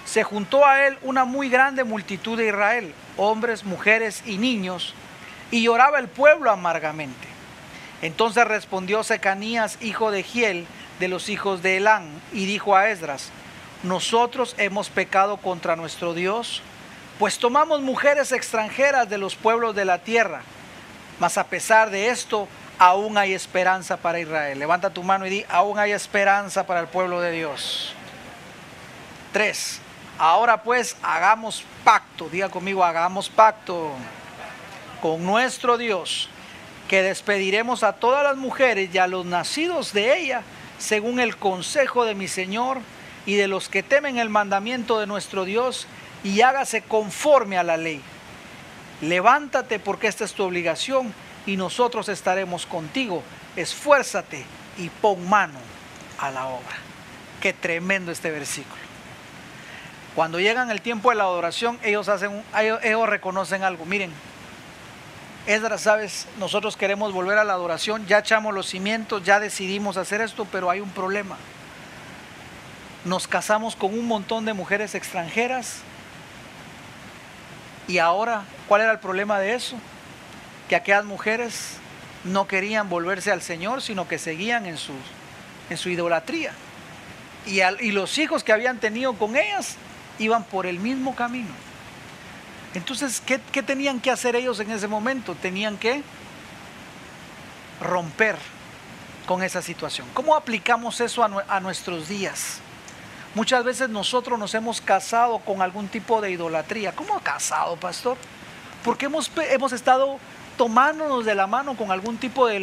se 0.03 0.23
juntó 0.23 0.65
a 0.65 0.87
él 0.87 0.97
una 1.03 1.25
muy 1.25 1.47
grande 1.47 1.83
multitud 1.83 2.39
de 2.39 2.47
Israel, 2.47 2.91
hombres, 3.17 3.63
mujeres 3.63 4.23
y 4.25 4.39
niños, 4.39 4.95
y 5.51 5.61
lloraba 5.61 5.99
el 5.99 6.07
pueblo 6.07 6.49
amargamente. 6.49 7.27
Entonces 8.01 8.47
respondió 8.47 9.03
Secanías, 9.03 9.77
hijo 9.79 10.09
de 10.09 10.23
Giel, 10.23 10.65
de 10.99 11.07
los 11.07 11.29
hijos 11.29 11.61
de 11.61 11.77
Elán, 11.77 12.09
y 12.33 12.47
dijo 12.47 12.75
a 12.75 12.89
Esdras, 12.89 13.29
nosotros 13.83 14.55
hemos 14.57 14.89
pecado 14.89 15.37
contra 15.37 15.75
nuestro 15.75 16.13
Dios, 16.13 16.61
pues 17.19 17.37
tomamos 17.37 17.81
mujeres 17.81 18.31
extranjeras 18.31 19.09
de 19.09 19.17
los 19.17 19.35
pueblos 19.35 19.75
de 19.75 19.85
la 19.85 19.99
tierra, 19.99 20.41
Mas 21.21 21.37
a 21.37 21.43
pesar 21.43 21.91
de 21.91 22.09
esto, 22.09 22.47
aún 22.79 23.15
hay 23.15 23.35
esperanza 23.35 23.95
para 23.95 24.19
Israel. 24.19 24.57
Levanta 24.57 24.89
tu 24.89 25.03
mano 25.03 25.27
y 25.27 25.29
di, 25.29 25.45
aún 25.49 25.77
hay 25.77 25.91
esperanza 25.91 26.65
para 26.65 26.79
el 26.79 26.87
pueblo 26.87 27.21
de 27.21 27.31
Dios. 27.31 27.93
Tres, 29.31 29.79
ahora 30.17 30.63
pues 30.63 30.97
hagamos 31.03 31.63
pacto, 31.83 32.27
diga 32.27 32.49
conmigo, 32.49 32.83
hagamos 32.83 33.29
pacto 33.29 33.91
con 34.99 35.23
nuestro 35.23 35.77
Dios, 35.77 36.27
que 36.87 37.03
despediremos 37.03 37.83
a 37.83 37.93
todas 37.93 38.23
las 38.23 38.35
mujeres 38.35 38.89
y 38.91 38.97
a 38.97 39.05
los 39.05 39.27
nacidos 39.27 39.93
de 39.93 40.17
ella, 40.17 40.41
según 40.79 41.19
el 41.19 41.37
consejo 41.37 42.03
de 42.03 42.15
mi 42.15 42.27
Señor 42.27 42.79
y 43.25 43.35
de 43.35 43.47
los 43.47 43.69
que 43.69 43.83
temen 43.83 44.17
el 44.17 44.29
mandamiento 44.29 44.99
de 44.99 45.07
nuestro 45.07 45.45
Dios, 45.45 45.87
y 46.23 46.41
hágase 46.41 46.81
conforme 46.81 47.57
a 47.57 47.63
la 47.63 47.77
ley. 47.77 48.01
Levántate 49.01 49.79
porque 49.79 50.07
esta 50.07 50.23
es 50.23 50.33
tu 50.33 50.43
obligación 50.43 51.13
y 51.45 51.57
nosotros 51.57 52.09
estaremos 52.09 52.65
contigo. 52.65 53.23
Esfuérzate 53.55 54.45
y 54.77 54.89
pon 54.89 55.27
mano 55.27 55.59
a 56.19 56.29
la 56.29 56.45
obra. 56.45 56.77
Qué 57.41 57.53
tremendo 57.53 58.11
este 58.11 58.29
versículo. 58.29 58.81
Cuando 60.15 60.39
llegan 60.39 60.69
el 60.69 60.81
tiempo 60.81 61.09
de 61.09 61.15
la 61.15 61.23
adoración, 61.23 61.79
ellos 61.83 62.09
hacen, 62.09 62.43
ellos 62.83 63.09
reconocen 63.09 63.63
algo. 63.63 63.85
Miren, 63.85 64.11
Esdras, 65.47 65.81
sabes, 65.81 66.27
nosotros 66.37 66.77
queremos 66.77 67.13
volver 67.13 67.39
a 67.39 67.43
la 67.43 67.53
adoración, 67.53 68.05
ya 68.05 68.19
echamos 68.19 68.53
los 68.53 68.67
cimientos, 68.67 69.23
ya 69.23 69.39
decidimos 69.39 69.97
hacer 69.97 70.21
esto, 70.21 70.45
pero 70.51 70.69
hay 70.69 70.81
un 70.81 70.91
problema. 70.91 71.37
Nos 73.05 73.27
casamos 73.27 73.75
con 73.75 73.93
un 73.97 74.07
montón 74.07 74.45
de 74.45 74.53
mujeres 74.53 74.95
extranjeras 74.95 75.79
y 77.87 77.97
ahora, 77.97 78.43
¿cuál 78.67 78.81
era 78.81 78.91
el 78.91 78.99
problema 78.99 79.39
de 79.39 79.55
eso? 79.55 79.75
Que 80.69 80.75
aquellas 80.75 81.05
mujeres 81.05 81.77
no 82.23 82.47
querían 82.47 82.89
volverse 82.89 83.31
al 83.31 83.41
Señor, 83.41 83.81
sino 83.81 84.07
que 84.07 84.17
seguían 84.17 84.65
en 84.65 84.77
su, 84.77 84.93
en 85.69 85.77
su 85.77 85.89
idolatría. 85.89 86.53
Y, 87.45 87.61
y 87.61 87.91
los 87.91 88.17
hijos 88.17 88.43
que 88.43 88.53
habían 88.53 88.77
tenido 88.77 89.13
con 89.13 89.35
ellas 89.35 89.75
iban 90.19 90.43
por 90.43 90.67
el 90.67 90.79
mismo 90.79 91.15
camino. 91.15 91.49
Entonces, 92.73 93.21
¿qué, 93.25 93.37
tenían 93.63 93.99
que 93.99 94.11
hacer 94.11 94.35
ellos 94.35 94.59
en 94.59 94.71
ese 94.71 94.87
momento? 94.87 95.35
Tenían 95.35 95.77
que 95.77 96.03
romper 97.81 98.37
con 99.25 99.43
esa 99.43 99.61
situación. 99.61 100.07
¿Cómo 100.13 100.35
aplicamos 100.35 101.01
eso 101.01 101.23
a, 101.23 101.59
nuestros 101.59 102.07
días? 102.07 102.59
Muchas 103.33 103.63
veces 103.63 103.89
nosotros 103.89 104.37
nos 104.37 104.53
hemos 104.55 104.81
casado 104.81 105.39
con 105.39 105.61
algún 105.61 105.87
tipo 105.87 106.19
de 106.19 106.31
idolatría. 106.31 106.91
¿Cómo 106.93 107.19
casado, 107.21 107.77
pastor? 107.77 108.17
Porque 108.83 109.05
hemos, 109.05 109.31
hemos 109.49 109.71
estado 109.71 110.19
tomándonos 110.57 111.25
de 111.25 111.33
la 111.33 111.47
mano 111.47 111.75
con 111.75 111.91
algún 111.91 112.17
tipo 112.17 112.45
de, 112.47 112.59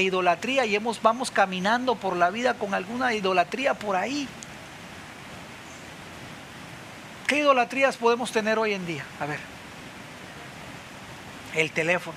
idolatría 0.00 0.64
y 0.64 0.76
hemos, 0.76 1.02
vamos 1.02 1.30
caminando 1.30 1.96
por 1.96 2.16
la 2.16 2.30
vida 2.30 2.54
con 2.54 2.72
alguna 2.72 3.14
idolatría 3.14 3.74
por 3.74 3.96
ahí. 3.96 4.28
¿Qué 7.26 7.38
idolatrías 7.38 7.96
podemos 7.96 8.30
tener 8.30 8.58
hoy 8.58 8.74
en 8.74 8.86
día? 8.86 9.04
A 9.18 9.26
ver. 9.26 9.40
El 11.54 11.72
teléfono. 11.72 12.16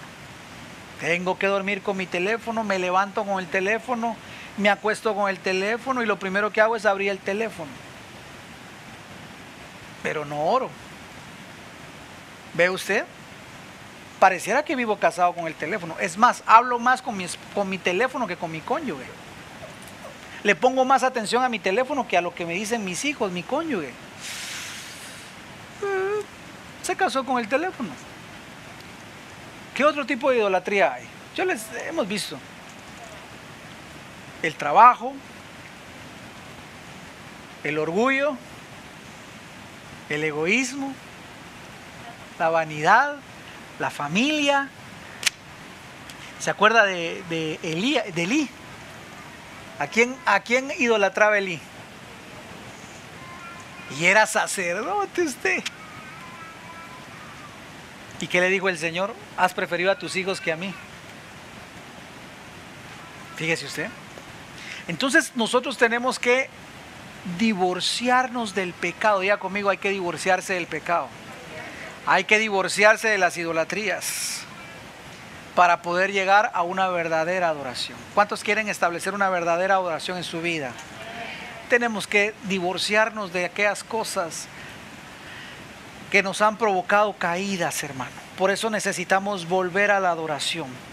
Tengo 1.00 1.40
que 1.40 1.48
dormir 1.48 1.82
con 1.82 1.98
mi 1.98 2.06
teléfono, 2.06 2.64
me 2.64 2.78
levanto 2.78 3.24
con 3.24 3.40
el 3.40 3.48
teléfono, 3.48 4.16
me 4.60 4.70
acuesto 4.70 5.16
con 5.16 5.30
el 5.30 5.40
teléfono 5.40 6.04
y 6.04 6.06
lo 6.06 6.20
primero 6.20 6.52
que 6.52 6.62
hago 6.62 6.76
es 6.76 6.86
abrir 6.86 7.10
el 7.10 7.18
teléfono. 7.18 7.72
Pero 10.04 10.26
no 10.26 10.40
oro. 10.46 10.70
¿Ve 12.54 12.70
usted? 12.70 13.06
Pareciera 14.20 14.64
que 14.64 14.76
vivo 14.76 14.98
casado 14.98 15.34
con 15.34 15.48
el 15.48 15.56
teléfono. 15.56 15.96
Es 16.00 16.18
más, 16.18 16.44
hablo 16.46 16.78
más 16.78 17.02
con 17.02 17.18
mi, 17.18 17.26
con 17.56 17.70
mi 17.70 17.78
teléfono 17.78 18.28
que 18.28 18.36
con 18.36 18.52
mi 18.52 18.62
cónyuge. 18.62 19.06
Le 20.44 20.56
pongo 20.56 20.86
más 20.86 21.04
atención 21.04 21.44
a 21.44 21.50
mi 21.50 21.60
teléfono 21.60 22.08
que 22.08 22.18
a 22.18 22.22
lo 22.22 22.36
que 22.36 22.46
me 22.46 22.54
dicen 22.54 22.86
mis 22.86 23.04
hijos, 23.06 23.32
mi 23.32 23.44
cónyuge 23.44 23.94
se 26.90 26.96
casó 26.96 27.24
con 27.24 27.38
el 27.38 27.48
teléfono. 27.48 27.90
¿Qué 29.76 29.86
otro 29.86 30.08
tipo 30.08 30.32
de 30.32 30.38
idolatría 30.38 30.94
hay? 30.94 31.04
Yo 31.36 31.46
les 31.46 31.68
hemos 31.88 32.08
visto. 32.08 32.36
El 34.42 34.56
trabajo, 34.56 35.14
el 37.64 37.78
orgullo, 37.78 38.38
el 40.10 40.24
egoísmo, 40.24 40.94
la 42.38 42.50
vanidad, 42.50 43.18
la 43.80 43.90
familia. 43.90 44.70
¿Se 46.40 46.50
acuerda 46.50 46.86
de, 46.86 47.22
de, 47.30 47.60
de 48.14 48.24
Elí? 48.24 48.50
¿A 49.78 49.88
quién, 49.88 50.16
¿A 50.26 50.40
quién 50.40 50.72
idolatraba 50.78 51.38
Elí? 51.38 51.60
Y 54.00 54.06
era 54.06 54.26
sacerdote 54.26 55.24
usted. 55.24 55.64
¿Y 58.22 58.28
qué 58.28 58.42
le 58.42 58.50
dijo 58.50 58.70
el 58.70 58.78
Señor? 58.78 59.16
Has 59.38 59.54
preferido 59.54 59.92
a 59.92 59.98
tus 59.98 60.16
hijos 60.16 60.42
que 60.42 60.52
a 60.52 60.56
mí. 60.56 60.74
Fíjese 63.38 63.66
usted. 63.66 63.90
Entonces 64.90 65.34
nosotros 65.36 65.78
tenemos 65.78 66.18
que 66.18 66.50
divorciarnos 67.38 68.56
del 68.56 68.74
pecado. 68.74 69.20
Diga 69.20 69.38
conmigo, 69.38 69.70
hay 69.70 69.78
que 69.78 69.92
divorciarse 69.92 70.56
del 70.56 70.66
pecado. 70.66 71.08
Hay 72.08 72.24
que 72.24 72.40
divorciarse 72.40 73.08
de 73.08 73.20
las 73.20 73.38
idolatrías 73.38 74.42
para 75.54 75.84
poder 75.84 76.12
llegar 76.12 76.50
a 76.56 76.64
una 76.64 76.88
verdadera 76.88 77.50
adoración. 77.50 78.00
¿Cuántos 78.16 78.44
quieren 78.44 78.68
establecer 78.68 79.14
una 79.14 79.30
verdadera 79.30 79.76
adoración 79.76 80.18
en 80.18 80.24
su 80.24 80.42
vida? 80.42 80.72
Tenemos 81.70 82.08
que 82.08 82.34
divorciarnos 82.46 83.32
de 83.32 83.46
aquellas 83.46 83.84
cosas 83.84 84.48
que 86.10 86.24
nos 86.24 86.42
han 86.42 86.58
provocado 86.58 87.14
caídas, 87.14 87.84
hermano. 87.84 88.10
Por 88.40 88.50
eso 88.50 88.72
necesitamos 88.72 89.48
volver 89.48 89.92
a 89.92 90.00
la 90.00 90.10
adoración. 90.10 90.89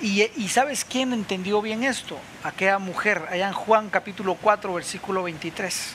Y, 0.00 0.48
¿sabes 0.48 0.84
quién 0.84 1.12
entendió 1.12 1.60
bien 1.60 1.82
esto? 1.82 2.20
Aquella 2.44 2.78
mujer, 2.78 3.26
allá 3.30 3.48
en 3.48 3.52
Juan 3.52 3.90
capítulo 3.90 4.36
4, 4.36 4.72
versículo 4.72 5.24
23. 5.24 5.94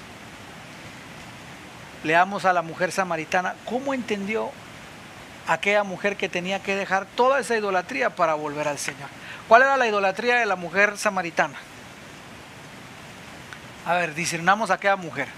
Leamos 2.04 2.43
a 2.43 2.51
la 2.51 2.62
mujer 2.62 2.91
samaritana. 2.91 3.56
¿Cómo 3.64 3.93
entendió 3.93 4.51
aquella 5.47 5.86
mujer 5.86 6.18
que 6.18 6.28
tenía 6.28 6.62
que 6.62 6.76
dejar 6.76 7.06
toda 7.06 7.39
esa 7.39 7.56
idolatría 7.56 8.10
para 8.10 8.34
volver 8.34 8.68
al 8.68 8.78
Señor? 8.78 9.08
¿Cuál 9.47 9.62
era 9.62 9.78
la 9.78 9.88
idolatría 9.88 10.36
de 10.36 10.45
la 10.47 10.58
mujer 10.58 10.97
samaritana? 10.97 11.58
A 13.86 13.93
ver, 13.93 14.14
discernamos 14.14 14.70
a 14.70 14.74
aquella 14.74 14.97
mujer 14.97 15.30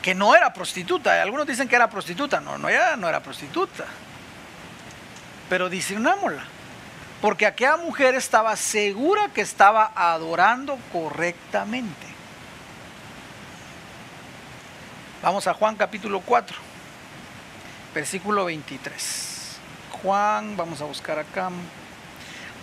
que 0.00 0.14
no 0.14 0.34
era 0.34 0.54
prostituta. 0.54 1.20
Algunos 1.20 1.46
dicen 1.46 1.68
que 1.68 1.76
era 1.76 1.90
prostituta. 1.90 2.40
No, 2.40 2.56
no, 2.56 2.70
ella 2.70 2.96
no 2.96 3.10
era 3.10 3.20
prostituta. 3.20 3.84
Pero 5.50 5.68
discernámosla. 5.68 6.51
Porque 7.22 7.46
aquella 7.46 7.76
mujer 7.76 8.16
estaba 8.16 8.56
segura 8.56 9.28
que 9.28 9.42
estaba 9.42 9.92
adorando 9.94 10.76
correctamente. 10.92 12.08
Vamos 15.22 15.46
a 15.46 15.54
Juan 15.54 15.76
capítulo 15.76 16.20
4, 16.20 16.56
versículo 17.94 18.46
23. 18.46 19.56
Juan, 20.02 20.56
vamos 20.56 20.80
a 20.80 20.84
buscar 20.84 21.20
acá. 21.20 21.48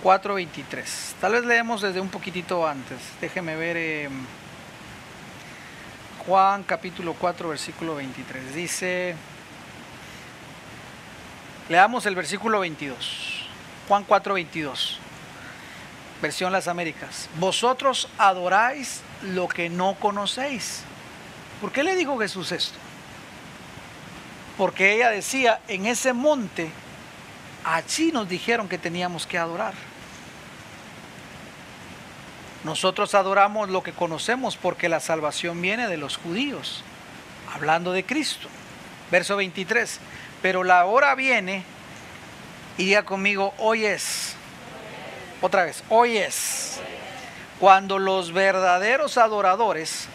4.23. 0.03 1.14
Tal 1.22 1.31
vez 1.31 1.45
leemos 1.45 1.81
desde 1.81 2.02
un 2.02 2.10
poquitito 2.10 2.68
antes. 2.68 2.99
Déjeme 3.22 3.56
ver. 3.56 3.77
Eh, 3.77 4.10
Juan 6.26 6.64
capítulo 6.64 7.14
4 7.14 7.48
versículo 7.48 7.95
23. 7.95 8.53
Dice, 8.53 9.15
leamos 11.69 12.06
el 12.06 12.15
versículo 12.15 12.60
22. 12.60 13.39
Juan 13.90 14.03
4 14.03 14.36
22. 14.36 14.99
Versión 16.22 16.53
Las 16.53 16.68
Américas. 16.68 17.28
Vosotros 17.40 18.07
adoráis 18.20 19.02
lo 19.24 19.48
que 19.48 19.70
no 19.70 19.95
conocéis. 19.95 20.84
¿Por 21.60 21.72
qué 21.72 21.84
le 21.84 21.95
dijo 21.95 22.20
Jesús 22.20 22.52
esto? 22.52 22.78
Porque 24.60 24.94
ella 24.94 25.10
decía, 25.10 25.61
en 25.68 25.88
ese 25.88 26.14
monte, 26.14 26.70
allí 27.64 28.11
nos 28.11 28.30
dijeron 28.30 28.70
que 28.70 28.78
teníamos 28.78 29.26
que 29.26 29.40
adorar. 29.40 29.74
Nosotros 32.64 33.16
adoramos 33.16 33.70
lo 33.70 33.82
que 33.82 33.94
conocemos 33.94 34.56
porque 34.56 34.88
la 34.88 34.99
salvación 34.99 35.60
viene 35.61 35.88
de 35.88 35.98
los 35.98 36.18
judíos, 36.18 36.84
hablando 37.56 37.91
de 37.91 38.06
Cristo. 38.06 38.49
Verso 39.10 39.36
23, 39.36 39.99
pero 40.44 40.64
la 40.64 40.86
hora 40.86 41.16
viene, 41.16 41.64
y 42.80 42.85
diga 42.85 43.03
conmigo, 43.03 43.53
hoy 43.57 43.85
es, 43.85 44.35
otra 45.41 45.65
vez, 45.65 45.84
hoy 45.89 46.15
es, 46.15 46.80
cuando 47.60 47.99
los 47.99 48.31
verdaderos 48.31 49.18
adoradores 49.18 50.07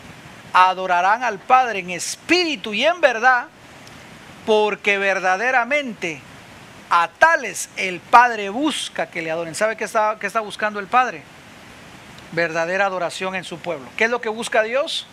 adorarán 0.55 1.23
al 1.23 1.39
Padre 1.39 1.81
en 1.81 1.91
espíritu 1.91 2.73
y 2.73 2.86
en 2.86 3.03
verdad, 3.03 3.49
porque 4.47 4.97
verdaderamente 4.97 6.23
A 6.89 7.09
tales 7.09 7.69
el 7.77 8.01
Padre 8.01 8.49
busca 8.49 9.09
que 9.09 9.20
le 9.20 9.31
adoren. 9.31 9.55
¿Sabe 9.55 9.77
qué 9.77 9.85
está, 9.85 10.16
qué 10.19 10.27
está 10.27 10.41
buscando 10.41 10.81
el 10.81 10.86
Padre? 10.86 11.23
Verdadera 12.32 12.86
adoración 12.86 13.35
en 13.35 13.45
su 13.45 13.59
pueblo. 13.59 13.89
¿Qué 13.97 14.05
es 14.05 14.11
lo 14.11 14.23
que 14.23 14.31
busca 14.31 14.62
Dios? 14.62 15.07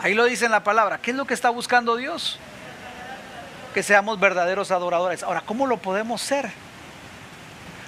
Ahí 0.00 0.12
lo 0.12 0.24
dice 0.24 0.44
en 0.44 0.50
la 0.50 0.64
palabra. 0.64 0.98
¿Qué 0.98 1.12
es 1.12 1.16
lo 1.16 1.26
que 1.26 1.34
está 1.34 1.48
buscando 1.48 1.96
Dios? 1.96 2.38
Que 3.74 3.82
seamos 3.82 4.18
verdaderos 4.18 4.70
adoradores. 4.70 5.22
Ahora, 5.22 5.42
¿cómo 5.42 5.66
lo 5.66 5.76
podemos 5.76 6.20
ser? 6.20 6.50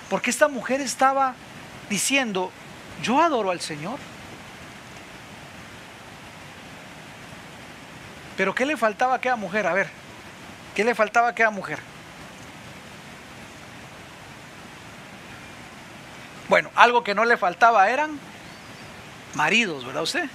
Porque 0.08 0.30
esta 0.30 0.48
mujer 0.48 0.80
estaba 0.80 1.34
diciendo, 1.88 2.50
yo 3.02 3.20
adoro 3.20 3.50
al 3.50 3.60
Señor. 3.60 3.98
Pero 8.36 8.54
¿qué 8.54 8.64
le 8.64 8.76
faltaba 8.76 9.14
a 9.14 9.16
aquella 9.16 9.36
mujer? 9.36 9.66
A 9.66 9.72
ver, 9.72 9.88
¿qué 10.74 10.84
le 10.84 10.94
faltaba 10.94 11.28
a 11.28 11.30
aquella 11.30 11.50
mujer? 11.50 11.78
Bueno, 16.48 16.70
algo 16.74 17.04
que 17.04 17.14
no 17.14 17.24
le 17.24 17.36
faltaba 17.36 17.88
eran 17.90 18.18
maridos, 19.34 19.84
¿verdad 19.84 20.02
usted? 20.02 20.28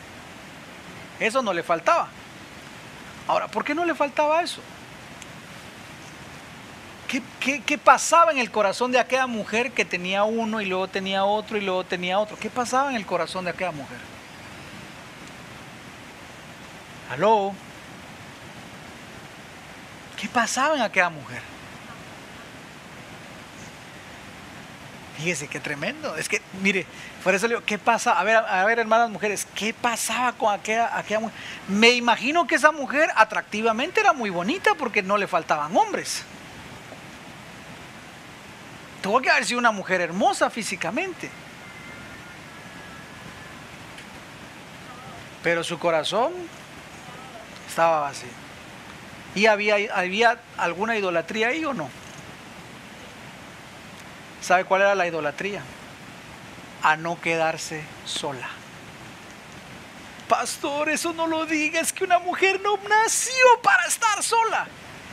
Eso 1.20 1.42
no 1.42 1.52
le 1.52 1.64
faltaba. 1.64 2.08
Ahora, 3.28 3.48
¿por 3.48 3.66
qué 3.66 3.76
no 3.76 3.84
le 3.86 3.96
faltaba 3.96 4.42
eso? 4.42 4.62
¿Qué, 7.40 7.78
pasaba 7.78 8.32
en 8.32 8.40
el 8.40 8.50
corazón 8.52 8.92
de 8.92 9.00
aquella 9.00 9.28
mujer 9.28 9.72
que 9.72 9.86
tenía 9.86 10.24
uno 10.24 10.62
y 10.62 10.66
luego 10.66 10.88
tenía 10.88 11.26
otro 11.26 11.58
y 11.58 11.62
luego 11.62 11.84
tenía 11.84 12.20
otro? 12.20 12.38
¿Qué 12.38 12.50
pasaba 12.50 12.90
en 12.90 12.96
el 12.96 13.06
corazón 13.06 13.46
de 13.46 13.52
aquella 13.52 13.72
mujer? 13.72 13.98
¿Aló? 17.12 17.54
¿Qué 20.20 20.28
pasaba 20.28 20.76
en 20.76 20.82
aquella 20.82 21.10
mujer? 21.10 21.42
Fíjese 25.18 25.48
qué 25.48 25.60
tremendo. 25.60 26.16
Es 26.18 26.28
que, 26.28 26.42
mire, 26.62 26.86
por 27.24 27.36
eso 27.36 27.48
le 27.48 27.56
digo, 27.56 27.66
¿qué 27.66 27.78
pasa? 27.78 28.20
A 28.20 28.24
ver, 28.24 28.38
a 28.38 28.66
ver, 28.66 28.80
hermanas 28.80 29.10
mujeres, 29.10 29.48
¿qué 29.56 29.74
pasaba 29.74 30.34
con 30.34 30.54
aquella, 30.54 30.98
aquella 30.98 31.22
mujer? 31.22 31.38
Me 31.68 31.92
imagino 31.92 32.48
que 32.48 32.56
esa 32.56 32.72
mujer 32.72 33.10
atractivamente 33.16 34.02
era 34.02 34.12
muy 34.12 34.30
bonita 34.30 34.74
porque 34.76 35.02
no 35.02 35.18
le 35.18 35.28
faltaban 35.28 35.76
hombres. 35.78 36.26
Tuvo 39.06 39.22
que 39.22 39.30
haber 39.30 39.46
sido 39.46 39.60
una 39.60 39.72
mujer 39.72 40.02
hermosa 40.02 40.50
físicamente. 40.50 41.30
Pero 45.44 45.64
su 45.64 45.78
corazón 45.78 46.34
estaba 47.68 48.00
vacío. 48.00 48.30
¿Y 49.36 49.46
había, 49.46 50.40
alguna 50.58 50.98
idolatría 50.98 51.50
ahí 51.50 51.64
o 51.64 51.76
no? 51.76 51.88
¿Sabe 54.42 54.66
cuál 54.66 54.82
era 54.82 54.96
la 54.96 55.06
idolatría? 55.06 55.62
A 56.82 56.98
no 56.98 57.22
quedarse 57.22 57.84
sola. 58.06 58.50
Pastor, 60.28 60.90
eso 60.90 61.14
no 61.14 61.28
lo 61.28 61.46
digas, 61.46 61.94
que 61.94 62.06
una 62.06 62.18
mujer 62.18 62.60
no 62.60 62.80
nació 62.90 63.62
para 63.62 63.86
estar 63.86 64.24
sola. 64.24 64.66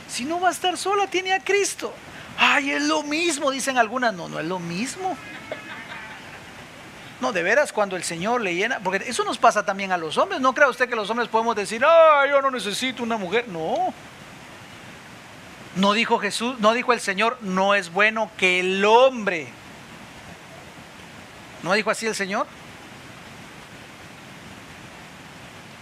Si 0.09 0.25
no 0.25 0.41
va 0.41 0.49
a 0.49 0.51
estar 0.51 0.79
sola, 0.79 1.05
tiene 1.05 1.31
a 1.31 1.41
Cristo. 1.41 1.93
Ay, 2.37 2.71
es 2.71 2.83
lo 2.83 3.03
mismo, 3.03 3.51
dicen 3.51 3.77
algunas. 3.77 4.13
No, 4.13 4.29
no 4.29 4.39
es 4.39 4.45
lo 4.45 4.59
mismo. 4.59 5.17
No, 7.21 7.31
de 7.31 7.41
veras, 7.41 7.71
cuando 7.71 7.95
el 7.95 8.03
Señor 8.03 8.41
le 8.41 8.53
llena, 8.53 8.79
porque 8.83 9.03
eso 9.07 9.23
nos 9.23 9.37
pasa 9.37 9.63
también 9.63 9.91
a 9.91 9.97
los 9.97 10.17
hombres. 10.17 10.41
¿No 10.41 10.53
cree 10.53 10.67
usted 10.67 10.89
que 10.89 10.95
los 10.95 11.09
hombres 11.09 11.29
podemos 11.29 11.55
decir, 11.55 11.83
ay, 11.85 12.31
yo 12.31 12.41
no 12.41 12.51
necesito 12.51 13.01
una 13.01 13.15
mujer? 13.15 13.47
No. 13.47 13.93
No 15.75 15.93
dijo 15.93 16.19
Jesús, 16.19 16.59
no 16.59 16.73
dijo 16.73 16.91
el 16.91 16.99
Señor, 16.99 17.37
no 17.41 17.75
es 17.75 17.91
bueno 17.91 18.29
que 18.37 18.59
el 18.59 18.83
hombre. 18.83 19.47
¿No 21.63 21.71
dijo 21.73 21.89
así 21.89 22.05
el 22.05 22.13
Señor? 22.13 22.45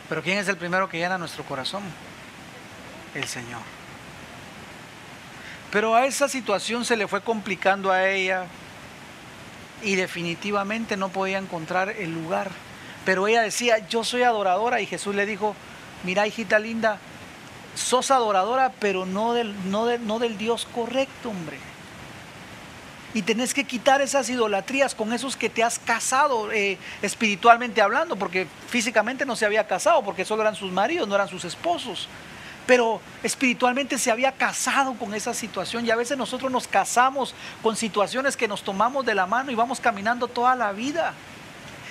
Pero 0.08 0.22
¿quién 0.22 0.38
es 0.38 0.48
el 0.48 0.58
primero 0.58 0.88
que 0.88 1.00
llena 1.00 1.18
nuestro 1.18 1.44
corazón? 1.44 1.82
El 3.16 3.28
Señor. 3.28 3.62
Pero 5.72 5.96
a 5.96 6.06
esa 6.06 6.28
situación 6.28 6.84
se 6.84 6.98
le 6.98 7.08
fue 7.08 7.22
complicando 7.22 7.92
a 7.92 8.10
ella 8.10 8.46
y 9.84 9.96
definitivamente 9.96 10.98
no 10.98 11.10
podía 11.10 11.38
encontrar 11.38 11.90
el 11.90 12.14
lugar. 12.14 12.52
Pero 13.06 13.28
ella 13.28 13.42
decía, 13.42 13.88
yo 13.88 14.04
soy 14.04 14.24
adoradora 14.24 14.82
y 14.82 14.86
Jesús 14.86 15.16
le 15.16 15.26
dijo, 15.26 15.56
mira 16.04 16.28
hijita 16.28 16.60
linda, 16.60 17.00
sos 17.74 18.12
adoradora, 18.12 18.74
pero 18.80 19.06
no 19.06 19.34
del, 19.34 19.56
no, 19.72 19.98
no 19.98 20.20
del 20.20 20.38
Dios 20.38 20.68
correcto, 20.74 21.30
hombre. 21.30 21.58
Y 23.14 23.24
tenés 23.24 23.54
que 23.54 23.66
quitar 23.66 24.02
esas 24.02 24.30
idolatrías 24.30 24.96
con 24.96 25.12
esos 25.12 25.36
que 25.36 25.50
te 25.50 25.64
has 25.64 25.80
casado 25.80 26.52
eh, 26.52 26.78
espiritualmente 27.02 27.82
hablando, 27.82 28.16
porque 28.16 28.48
físicamente 28.70 29.26
no 29.26 29.36
se 29.36 29.46
había 29.46 29.68
casado, 29.68 30.04
porque 30.04 30.24
solo 30.24 30.44
eran 30.44 30.56
sus 30.56 30.72
maridos, 30.72 31.08
no 31.08 31.16
eran 31.16 31.28
sus 31.28 31.44
esposos. 31.44 32.08
Pero 32.66 33.02
espiritualmente 33.24 33.98
se 33.98 34.12
había 34.12 34.32
casado 34.32 34.94
con 34.94 35.14
esa 35.14 35.34
situación 35.34 35.86
y 35.86 35.92
a 35.92 35.96
veces 35.96 36.18
nosotros 36.18 36.52
nos 36.52 36.68
casamos 36.68 37.34
con 37.62 37.76
situaciones 37.76 38.38
que 38.38 38.48
nos 38.48 38.64
tomamos 38.64 39.06
de 39.06 39.16
la 39.16 39.26
mano 39.26 39.52
y 39.52 39.56
vamos 39.56 39.80
caminando 39.80 40.28
toda 40.28 40.56
la 40.56 40.72
vida. 40.72 41.14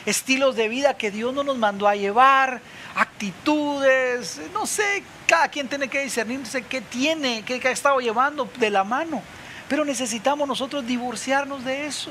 Estilos 0.06 0.56
de 0.56 0.68
vida 0.68 0.94
que 0.94 1.10
Dios 1.10 1.34
no 1.34 1.42
nos 1.42 1.58
mandó 1.58 1.86
a 1.86 1.94
llevar, 1.94 2.62
actitudes, 2.94 4.40
no 4.52 4.66
sé, 4.66 5.02
cada 5.26 5.48
quien 5.48 5.68
tiene 5.68 5.88
que 5.88 6.02
discernirse 6.02 6.62
qué 6.62 6.80
tiene, 6.80 7.42
qué, 7.44 7.60
ha 7.68 7.70
estado 7.70 8.00
llevando 8.00 8.48
de 8.58 8.70
la 8.70 8.84
mano. 8.84 9.22
Pero 9.68 9.84
necesitamos 9.84 10.48
nosotros 10.48 10.86
divorciarnos 10.86 11.64
de 11.64 11.86
eso. 11.86 12.10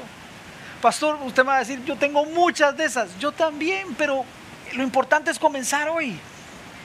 Pastor, 0.82 1.18
usted 1.24 1.44
me 1.44 1.50
va 1.50 1.56
a 1.58 1.60
decir, 1.60 1.84
yo 1.84 1.98
tengo 1.98 2.24
muchas 2.26 2.78
de 2.78 2.86
esas, 2.86 3.18
yo 3.20 3.32
también, 3.32 3.96
pero 3.96 4.24
lo 4.74 4.84
importante 4.84 5.32
es 5.32 5.40
comenzar 5.40 5.90
hoy. 5.90 6.18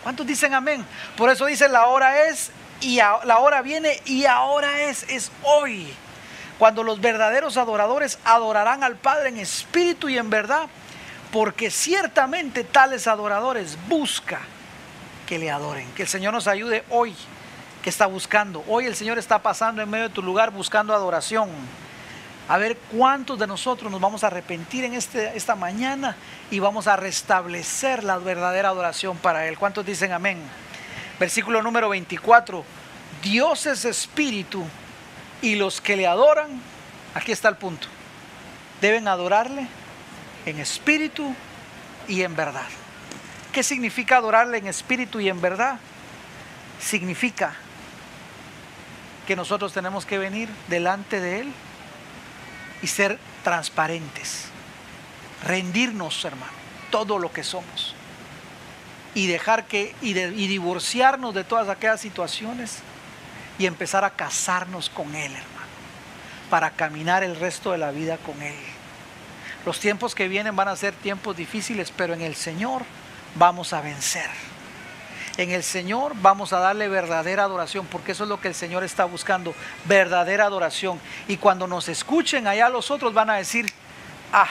¿Cuántos 0.05 0.26
dicen 0.26 0.52
amén? 0.52 0.85
Por 1.16 1.31
eso 1.31 1.47
dice 1.47 1.66
la 1.66 1.86
hora 1.86 2.28
es 2.28 2.52
y 2.82 2.97
la 2.97 3.39
hora 3.39 3.62
viene 3.62 4.01
y 4.05 4.26
ahora 4.26 4.82
es, 4.82 5.05
es 5.09 5.32
hoy. 5.43 5.93
Cuando 6.59 6.82
los 6.82 7.01
verdaderos 7.01 7.56
adoradores 7.56 8.18
adorarán 8.22 8.85
al 8.85 8.97
Padre 8.97 9.31
en 9.31 9.39
espíritu 9.39 10.10
y 10.10 10.18
en 10.18 10.28
verdad, 10.28 10.68
porque 11.32 11.70
ciertamente 11.70 12.64
tales 12.64 13.06
adoradores 13.06 13.78
busca 13.89 14.40
que 15.26 15.39
le 15.39 15.51
adoren. 15.51 15.90
Que 15.94 16.02
el 16.02 16.09
Señor 16.09 16.35
nos 16.35 16.48
ayude 16.48 16.85
hoy, 16.90 17.16
que 17.82 17.89
está 17.89 18.05
buscando. 18.05 18.62
Hoy 18.68 18.85
el 18.85 18.94
Señor 18.94 19.18
está 19.18 19.39
pasando 19.40 19.81
en 19.81 19.89
medio 19.89 20.09
de 20.09 20.14
tu 20.14 20.22
lugar 20.22 20.51
buscando 20.51 20.94
adoración. 20.94 21.48
A 22.46 22.58
ver 22.58 22.76
cuántos 22.76 23.38
de 23.38 23.46
nosotros 23.46 23.90
nos 23.90 24.00
vamos 24.00 24.22
a 24.22 24.26
arrepentir 24.26 24.84
en 24.84 24.94
este, 24.94 25.34
esta 25.34 25.54
mañana 25.54 26.14
y 26.50 26.58
vamos 26.58 26.86
a 26.86 26.96
restablecer 26.96 28.04
la 28.04 28.18
verdadera 28.18 28.68
adoración 28.68 29.16
para 29.16 29.46
Él. 29.48 29.58
¿Cuántos 29.58 29.86
dicen 29.86 30.12
amén? 30.12 30.38
Versículo 31.18 31.62
número 31.62 31.88
24. 31.88 32.62
Dios 33.22 33.64
es 33.64 33.86
espíritu 33.86 34.62
y 35.40 35.54
los 35.54 35.80
que 35.80 35.96
le 35.96 36.06
adoran, 36.06 36.60
aquí 37.14 37.32
está 37.32 37.48
el 37.48 37.56
punto, 37.56 37.86
deben 38.82 39.08
adorarle 39.08 39.66
en 40.44 40.58
espíritu 40.58 41.34
y 42.08 42.22
en 42.22 42.36
verdad. 42.36 42.66
¿Qué 43.52 43.62
significa 43.62 44.18
adorarle 44.18 44.58
en 44.58 44.66
espíritu 44.66 45.18
y 45.18 45.30
en 45.30 45.40
verdad? 45.40 45.78
Significa 46.78 47.54
que 49.26 49.34
nosotros 49.34 49.72
tenemos 49.72 50.04
que 50.04 50.18
venir 50.18 50.50
delante 50.68 51.20
de 51.20 51.40
Él 51.40 51.52
y 52.85 52.86
ser 52.86 53.19
transparentes, 53.43 54.44
rendirnos, 55.43 56.23
hermano, 56.23 56.52
todo 56.90 57.19
lo 57.19 57.32
que 57.32 57.43
somos 57.43 57.94
y 59.15 59.27
dejar 59.27 59.65
que 59.65 59.94
y, 60.02 60.12
divorciarnos 60.12 61.35
de 61.35 61.44
todas 61.44 61.70
aquellas 61.70 62.02
situaciones 62.02 62.81
y 63.59 63.65
empezar 63.65 64.05
a 64.05 64.11
casarnos 64.11 64.90
con 64.90 65.15
Él, 65.15 65.32
hermano, 65.32 65.66
para 66.51 66.73
caminar 66.73 67.24
el 67.24 67.36
resto 67.36 67.73
de 67.73 67.78
la 67.78 67.90
vida 67.90 68.19
con 68.19 68.43
Él. 68.43 68.55
Los 69.65 69.81
tiempos 69.81 70.15
que 70.15 70.28
vienen 70.28 70.55
van 70.55 70.69
a 70.69 70.77
ser 70.77 70.93
tiempos 70.93 71.39
difíciles, 71.39 71.90
pero 71.90 72.12
en 72.12 72.20
el 72.20 72.35
Señor 72.35 72.82
vamos 73.36 73.73
a 73.73 73.81
vencer. 73.81 74.28
En 75.36 75.51
el 75.51 75.65
Señor 75.65 76.12
vamos 76.23 76.52
a 76.52 76.61
darle 76.61 76.89
verdadera 76.89 77.44
adoración, 77.44 77.86
porque 77.86 78.12
eso 78.12 78.23
es 78.23 78.28
lo 78.28 78.40
que 78.40 78.48
el 78.48 78.55
Señor 78.55 78.85
está 78.85 79.05
buscando, 79.05 79.52
verdadera 79.85 80.44
adoración. 80.44 81.01
Y 81.27 81.39
cuando 81.39 81.66
nos 81.66 81.89
escuchen 81.89 82.47
allá 82.47 82.69
los 82.69 82.93
otros 82.93 83.12
van 83.15 83.31
a 83.31 83.36
decir, 83.36 83.66
ah, 84.32 84.48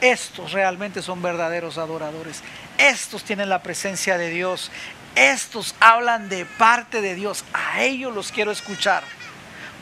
estos 0.00 0.52
realmente 0.52 1.02
son 1.02 1.20
verdaderos 1.20 1.76
adoradores. 1.76 2.42
Estos 2.78 3.22
tienen 3.24 3.50
la 3.50 3.62
presencia 3.62 4.16
de 4.16 4.30
Dios. 4.30 4.70
Estos 5.14 5.74
hablan 5.78 6.28
de 6.30 6.46
parte 6.46 7.02
de 7.02 7.14
Dios. 7.14 7.44
A 7.52 7.82
ellos 7.82 8.14
los 8.14 8.32
quiero 8.32 8.50
escuchar. 8.50 9.02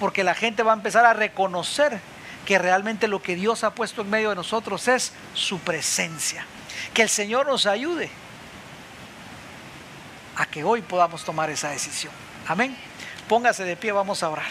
Porque 0.01 0.25
la 0.25 0.35
gente 0.35 0.65
va 0.65 0.73
a 0.73 0.77
empezar 0.77 1.05
a 1.07 1.13
reconocer 1.13 2.01
que 2.47 2.59
realmente 2.59 3.07
lo 3.07 3.23
que 3.23 3.37
Dios 3.37 3.63
ha 3.63 3.75
puesto 3.75 4.03
en 4.03 4.11
medio 4.11 4.31
de 4.31 4.37
nosotros 4.37 4.89
es 4.89 5.13
su 5.35 5.61
presencia. 5.61 6.45
Que 6.93 7.03
el 7.03 7.09
Señor 7.09 7.47
nos 7.47 7.67
ayude 7.67 8.11
a 10.37 10.47
que 10.47 10.65
hoy 10.65 10.83
podamos 10.83 11.25
tomar 11.25 11.51
esa 11.51 11.71
decisión. 11.71 12.13
Amén. 12.49 12.77
Póngase 13.29 13.65
de 13.65 13.77
pie, 13.77 13.93
vamos 13.93 14.23
a 14.23 14.31
orar. 14.31 14.51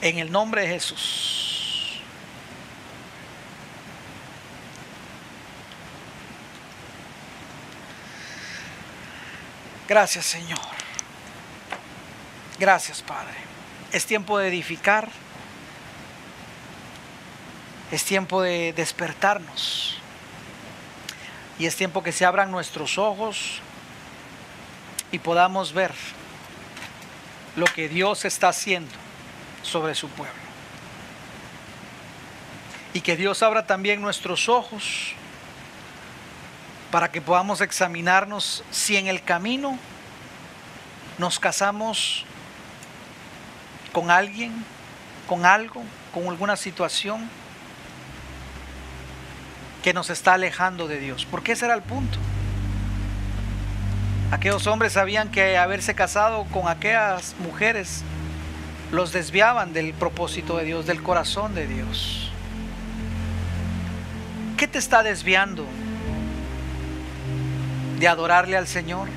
En 0.00 0.18
el 0.18 0.32
nombre 0.32 0.62
de 0.62 0.68
Jesús. 0.68 2.00
Gracias 9.88 10.24
Señor. 10.24 10.58
Gracias 12.58 13.02
Padre. 13.02 13.34
Es 13.92 14.06
tiempo 14.06 14.38
de 14.38 14.48
edificar. 14.48 15.08
Es 17.90 18.04
tiempo 18.04 18.40
de 18.40 18.72
despertarnos. 18.72 19.99
Y 21.60 21.66
es 21.66 21.76
tiempo 21.76 22.02
que 22.02 22.10
se 22.10 22.24
abran 22.24 22.50
nuestros 22.50 22.96
ojos 22.96 23.60
y 25.12 25.18
podamos 25.18 25.74
ver 25.74 25.92
lo 27.54 27.66
que 27.66 27.86
Dios 27.86 28.24
está 28.24 28.48
haciendo 28.48 28.90
sobre 29.62 29.94
su 29.94 30.08
pueblo. 30.08 30.32
Y 32.94 33.02
que 33.02 33.14
Dios 33.14 33.42
abra 33.42 33.66
también 33.66 34.00
nuestros 34.00 34.48
ojos 34.48 35.12
para 36.90 37.12
que 37.12 37.20
podamos 37.20 37.60
examinarnos 37.60 38.64
si 38.70 38.96
en 38.96 39.06
el 39.06 39.22
camino 39.22 39.78
nos 41.18 41.38
casamos 41.38 42.24
con 43.92 44.10
alguien, 44.10 44.64
con 45.28 45.44
algo, 45.44 45.82
con 46.14 46.26
alguna 46.28 46.56
situación 46.56 47.28
que 49.82 49.94
nos 49.94 50.10
está 50.10 50.34
alejando 50.34 50.88
de 50.88 50.98
Dios. 50.98 51.26
Porque 51.30 51.52
ese 51.52 51.64
era 51.64 51.74
el 51.74 51.82
punto. 51.82 52.18
Aquellos 54.30 54.66
hombres 54.66 54.92
sabían 54.92 55.30
que 55.30 55.58
haberse 55.58 55.94
casado 55.94 56.44
con 56.52 56.68
aquellas 56.68 57.34
mujeres 57.40 58.04
los 58.92 59.12
desviaban 59.12 59.72
del 59.72 59.92
propósito 59.92 60.56
de 60.56 60.64
Dios, 60.64 60.86
del 60.86 61.02
corazón 61.02 61.54
de 61.54 61.66
Dios. 61.66 62.30
¿Qué 64.56 64.68
te 64.68 64.78
está 64.78 65.02
desviando 65.02 65.64
de 67.98 68.08
adorarle 68.08 68.56
al 68.56 68.66
Señor? 68.66 69.08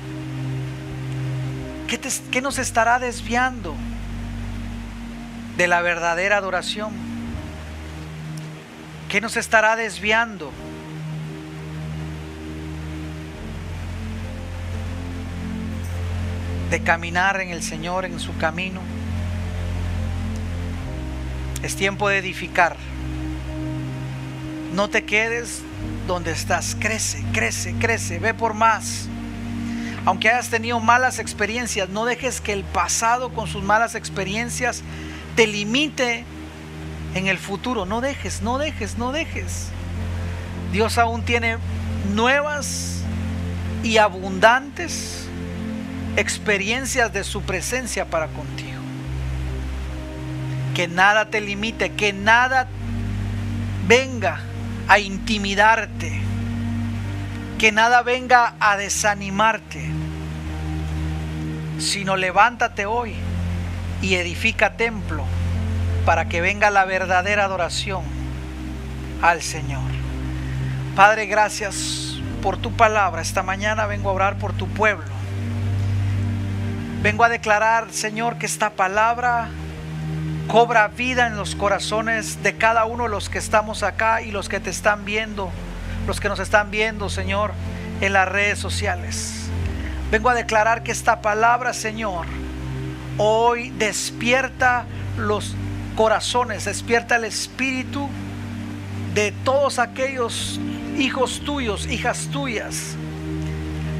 ¿Qué, 1.86 2.00
qué 2.30 2.40
nos 2.40 2.58
estará 2.58 2.98
desviando 2.98 3.74
de 5.56 5.68
la 5.68 5.80
verdadera 5.80 6.38
adoración? 6.38 7.13
¿Qué 9.14 9.20
nos 9.20 9.36
estará 9.36 9.76
desviando? 9.76 10.50
de 16.68 16.82
caminar 16.82 17.40
en 17.40 17.50
el 17.50 17.62
Señor, 17.62 18.06
en 18.06 18.18
su 18.18 18.36
camino. 18.38 18.80
Es 21.62 21.76
tiempo 21.76 22.08
de 22.08 22.18
edificar. 22.18 22.76
No 24.72 24.90
te 24.90 25.04
quedes 25.04 25.62
donde 26.08 26.32
estás. 26.32 26.76
Crece, 26.80 27.24
crece, 27.32 27.72
crece. 27.74 28.18
Ve 28.18 28.34
por 28.34 28.54
más. 28.54 29.06
Aunque 30.06 30.28
hayas 30.28 30.50
tenido 30.50 30.80
malas 30.80 31.20
experiencias, 31.20 31.88
no 31.88 32.04
dejes 32.04 32.40
que 32.40 32.52
el 32.52 32.64
pasado 32.64 33.32
con 33.32 33.46
sus 33.46 33.62
malas 33.62 33.94
experiencias 33.94 34.82
te 35.36 35.46
limite 35.46 36.24
en 37.14 37.28
el 37.28 37.38
futuro. 37.38 37.86
No 37.86 38.00
dejes, 38.00 38.42
no 38.42 38.58
dejes, 38.58 38.98
no 38.98 39.12
dejes. 39.12 39.68
Dios 40.72 40.98
aún 40.98 41.22
tiene 41.24 41.58
nuevas 42.14 43.02
y 43.82 43.98
abundantes 43.98 45.28
experiencias 46.16 47.12
de 47.12 47.24
su 47.24 47.42
presencia 47.42 48.06
para 48.06 48.26
contigo. 48.28 48.80
Que 50.74 50.88
nada 50.88 51.30
te 51.30 51.40
limite, 51.40 51.92
que 51.92 52.12
nada 52.12 52.66
venga 53.86 54.40
a 54.88 54.98
intimidarte, 54.98 56.20
que 57.58 57.70
nada 57.70 58.02
venga 58.02 58.54
a 58.58 58.76
desanimarte, 58.76 59.88
sino 61.78 62.16
levántate 62.16 62.86
hoy 62.86 63.14
y 64.02 64.14
edifica 64.14 64.76
templo 64.76 65.24
para 66.04 66.28
que 66.28 66.40
venga 66.40 66.70
la 66.70 66.84
verdadera 66.84 67.44
adoración 67.44 68.02
al 69.22 69.42
Señor. 69.42 69.82
Padre, 70.96 71.26
gracias 71.26 72.18
por 72.42 72.56
tu 72.56 72.72
palabra. 72.72 73.22
Esta 73.22 73.42
mañana 73.42 73.86
vengo 73.86 74.10
a 74.10 74.12
orar 74.12 74.38
por 74.38 74.52
tu 74.52 74.68
pueblo. 74.68 75.04
Vengo 77.02 77.24
a 77.24 77.28
declarar, 77.28 77.88
Señor, 77.90 78.38
que 78.38 78.46
esta 78.46 78.70
palabra 78.70 79.48
cobra 80.46 80.88
vida 80.88 81.26
en 81.26 81.36
los 81.36 81.54
corazones 81.54 82.42
de 82.42 82.56
cada 82.56 82.84
uno 82.84 83.04
de 83.04 83.10
los 83.10 83.28
que 83.28 83.38
estamos 83.38 83.82
acá 83.82 84.22
y 84.22 84.30
los 84.30 84.48
que 84.48 84.60
te 84.60 84.70
están 84.70 85.04
viendo, 85.04 85.50
los 86.06 86.20
que 86.20 86.28
nos 86.28 86.38
están 86.38 86.70
viendo, 86.70 87.08
Señor, 87.08 87.52
en 88.00 88.12
las 88.12 88.28
redes 88.28 88.58
sociales. 88.58 89.48
Vengo 90.10 90.28
a 90.28 90.34
declarar 90.34 90.82
que 90.82 90.92
esta 90.92 91.20
palabra, 91.20 91.72
Señor, 91.72 92.26
hoy 93.18 93.70
despierta 93.70 94.84
los 95.16 95.56
corazones, 95.94 96.64
despierta 96.64 97.16
el 97.16 97.24
espíritu 97.24 98.08
de 99.14 99.32
todos 99.44 99.78
aquellos 99.78 100.60
hijos 100.98 101.40
tuyos, 101.44 101.86
hijas 101.86 102.28
tuyas, 102.32 102.96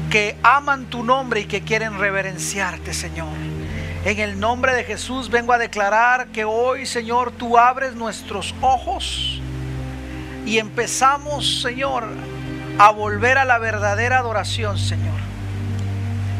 que 0.09 0.37
aman 0.43 0.85
tu 0.85 1.03
nombre 1.03 1.41
y 1.41 1.45
que 1.45 1.61
quieren 1.61 1.97
reverenciarte, 1.97 2.93
Señor. 2.93 3.29
En 4.05 4.19
el 4.19 4.39
nombre 4.39 4.75
de 4.75 4.83
Jesús 4.83 5.29
vengo 5.29 5.51
a 5.51 5.57
declarar 5.57 6.27
que 6.27 6.45
hoy, 6.45 6.85
Señor, 6.85 7.31
tú 7.31 7.57
abres 7.57 7.95
nuestros 7.95 8.53
ojos 8.61 9.41
y 10.45 10.59
empezamos, 10.59 11.61
Señor, 11.61 12.07
a 12.77 12.91
volver 12.91 13.39
a 13.39 13.45
la 13.45 13.57
verdadera 13.57 14.19
adoración, 14.19 14.77
Señor. 14.77 15.15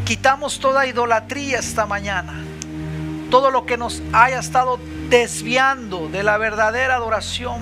Quitamos 0.06 0.60
toda 0.60 0.86
idolatría 0.86 1.58
esta 1.58 1.88
mañana. 1.88 2.45
Todo 3.30 3.52
lo 3.52 3.66
que 3.66 3.78
nos 3.78 4.02
haya 4.14 4.40
estado 4.40 4.80
desviando 5.10 6.10
de 6.10 6.24
la 6.24 6.38
verdadera 6.38 6.96
adoración 6.96 7.60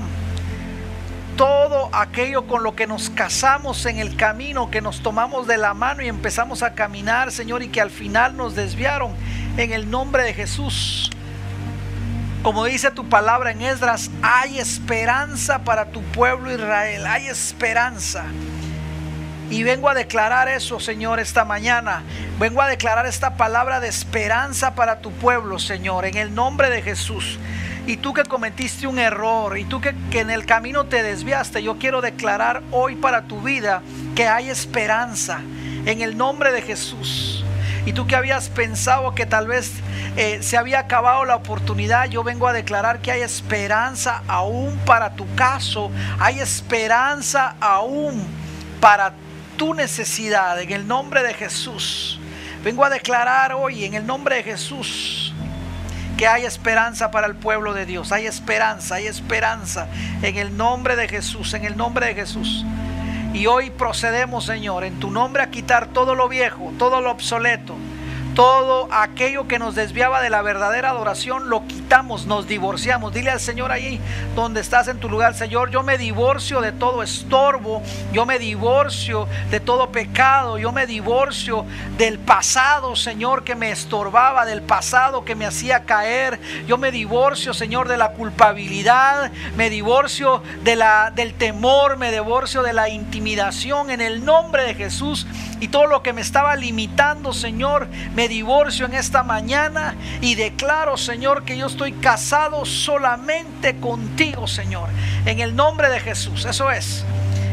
todo 1.35 1.89
aquello 1.93 2.45
con 2.47 2.63
lo 2.63 2.75
que 2.75 2.87
nos 2.87 3.09
casamos 3.09 3.85
en 3.85 3.97
el 3.97 4.15
camino, 4.15 4.69
que 4.69 4.81
nos 4.81 5.01
tomamos 5.01 5.47
de 5.47 5.57
la 5.57 5.73
mano 5.73 6.03
y 6.03 6.07
empezamos 6.07 6.61
a 6.63 6.73
caminar, 6.73 7.31
Señor, 7.31 7.63
y 7.63 7.69
que 7.69 7.81
al 7.81 7.89
final 7.89 8.37
nos 8.37 8.55
desviaron 8.55 9.13
en 9.57 9.71
el 9.71 9.89
nombre 9.89 10.23
de 10.23 10.33
Jesús. 10.33 11.09
Como 12.43 12.65
dice 12.65 12.91
tu 12.91 13.07
palabra 13.07 13.51
en 13.51 13.61
Esdras, 13.61 14.11
hay 14.21 14.59
esperanza 14.59 15.63
para 15.63 15.85
tu 15.85 16.01
pueblo 16.01 16.51
Israel, 16.51 17.07
hay 17.07 17.27
esperanza. 17.27 18.25
Y 19.49 19.63
vengo 19.63 19.89
a 19.89 19.93
declarar 19.93 20.47
eso, 20.47 20.79
Señor, 20.79 21.19
esta 21.19 21.45
mañana. 21.45 22.03
Vengo 22.39 22.61
a 22.61 22.67
declarar 22.67 23.05
esta 23.05 23.37
palabra 23.37 23.79
de 23.79 23.87
esperanza 23.87 24.75
para 24.75 24.99
tu 24.99 25.11
pueblo, 25.11 25.59
Señor, 25.59 26.05
en 26.05 26.17
el 26.17 26.33
nombre 26.33 26.69
de 26.69 26.81
Jesús 26.81 27.37
y 27.85 27.97
tú 27.97 28.13
que 28.13 28.23
cometiste 28.23 28.87
un 28.87 28.97
error 28.97 29.57
y 29.57 29.65
tú 29.65 29.81
que, 29.81 29.93
en 30.13 30.29
el 30.29 30.45
camino 30.45 30.85
te 30.85 31.03
desviaste, 31.03 31.61
yo 31.61 31.77
quiero 31.77 32.01
declarar 32.01 32.63
hoy 32.71 32.95
para 32.95 33.23
tu 33.23 33.41
vida 33.41 33.81
que 34.15 34.27
hay 34.27 34.49
esperanza 34.49 35.41
en 35.85 36.01
el 36.01 36.17
nombre 36.17 36.51
de 36.51 36.61
Jesús. 36.61 37.43
Y 37.85 37.91
tú 37.91 38.07
que 38.07 38.15
habías 38.15 38.47
pensado 38.47 39.13
que 39.13 39.25
tal 39.25 39.47
vez 39.47 39.73
eh, 40.15 40.39
se 40.41 40.55
había 40.55 40.79
acabado 40.79 41.25
la 41.25 41.35
oportunidad, 41.35 42.07
yo 42.07 42.23
vengo 42.23 42.47
a 42.47 42.53
declarar 42.53 42.99
que 42.99 43.11
hay 43.11 43.21
esperanza 43.21 44.23
aún 44.27 44.79
para 44.85 45.15
tu 45.15 45.25
caso, 45.35 45.91
hay 46.19 46.39
esperanza 46.39 47.55
aún 47.59 48.25
para 48.79 49.13
tu 49.63 49.73
necesidad 49.73 50.59
en 50.59 50.73
el 50.73 50.85
nombre 50.85 51.23
de 51.23 51.33
Jesús. 51.33 52.19
Vengo 52.65 52.83
a 52.83 52.89
declarar 52.89 53.53
hoy 53.53 53.85
en 53.85 53.93
el 53.93 54.05
nombre 54.05 54.35
de 54.35 54.43
Jesús 54.43 55.33
que 56.17 56.27
hay 56.27 56.43
esperanza 56.43 57.11
para 57.11 57.27
el 57.27 57.35
pueblo 57.35 57.73
de 57.73 57.85
Dios. 57.85 58.11
Hay 58.11 58.25
esperanza, 58.25 58.95
hay 58.95 59.07
esperanza 59.07 59.87
en 60.21 60.35
el 60.35 60.57
nombre 60.57 60.97
de 60.97 61.07
Jesús, 61.07 61.53
en 61.53 61.63
el 61.63 61.77
nombre 61.77 62.07
de 62.07 62.13
Jesús. 62.13 62.65
Y 63.33 63.45
hoy 63.45 63.69
procedemos, 63.69 64.43
Señor, 64.43 64.83
en 64.83 64.99
tu 64.99 65.09
nombre 65.09 65.41
a 65.41 65.49
quitar 65.49 65.87
todo 65.87 66.13
lo 66.13 66.27
viejo, 66.27 66.73
todo 66.77 66.99
lo 66.99 67.11
obsoleto, 67.11 67.73
todo 68.35 68.87
aquello 68.91 69.47
que 69.47 69.59
nos 69.59 69.75
desviaba 69.75 70.21
de 70.21 70.29
la 70.29 70.41
verdadera 70.41 70.89
adoración, 70.89 71.49
lo 71.49 71.67
quitamos, 71.67 72.25
nos 72.25 72.47
divorciamos. 72.47 73.13
Dile 73.13 73.31
al 73.31 73.39
Señor 73.39 73.71
ahí 73.71 73.99
donde 74.35 74.61
estás 74.61 74.87
en 74.87 74.99
tu 74.99 75.09
lugar, 75.09 75.35
Señor, 75.35 75.69
yo 75.69 75.83
me 75.83 75.97
divorcio 75.97 76.61
de 76.61 76.71
todo 76.71 77.03
estorbo, 77.03 77.83
yo 78.11 78.25
me 78.25 78.39
divorcio 78.39 79.27
de 79.51 79.59
todo 79.59 79.91
pecado, 79.91 80.57
yo 80.57 80.71
me 80.71 80.87
divorcio 80.87 81.65
del 81.97 82.19
pasado, 82.19 82.95
Señor, 82.95 83.43
que 83.43 83.55
me 83.55 83.71
estorbaba, 83.71 84.45
del 84.45 84.61
pasado 84.61 85.25
que 85.25 85.35
me 85.35 85.45
hacía 85.45 85.85
caer. 85.85 86.39
Yo 86.67 86.77
me 86.77 86.91
divorcio, 86.91 87.53
Señor, 87.53 87.87
de 87.87 87.97
la 87.97 88.13
culpabilidad, 88.13 89.31
me 89.55 89.69
divorcio 89.69 90.41
de 90.63 90.75
la, 90.75 91.11
del 91.11 91.33
temor, 91.33 91.97
me 91.97 92.11
divorcio 92.11 92.63
de 92.63 92.73
la 92.73 92.89
intimidación 92.89 93.91
en 93.91 94.01
el 94.01 94.25
nombre 94.25 94.63
de 94.63 94.75
Jesús 94.75 95.27
y 95.59 95.67
todo 95.67 95.87
lo 95.87 96.03
que 96.03 96.13
me 96.13 96.21
estaba 96.21 96.55
limitando, 96.55 97.33
Señor, 97.33 97.87
me 98.15 98.22
me 98.23 98.29
divorcio 98.29 98.85
en 98.85 98.93
esta 98.93 99.21
mañana 99.21 99.95
y 100.21 100.35
declaro, 100.35 100.95
Señor, 100.95 101.43
que 101.43 101.57
yo 101.57 101.67
estoy 101.67 101.91
casado 101.91 102.65
solamente 102.65 103.75
contigo, 103.81 104.47
Señor. 104.47 104.87
En 105.25 105.41
el 105.41 105.57
nombre 105.57 105.89
de 105.89 105.99
Jesús. 105.99 106.45
Eso 106.45 106.71
es. 106.71 107.03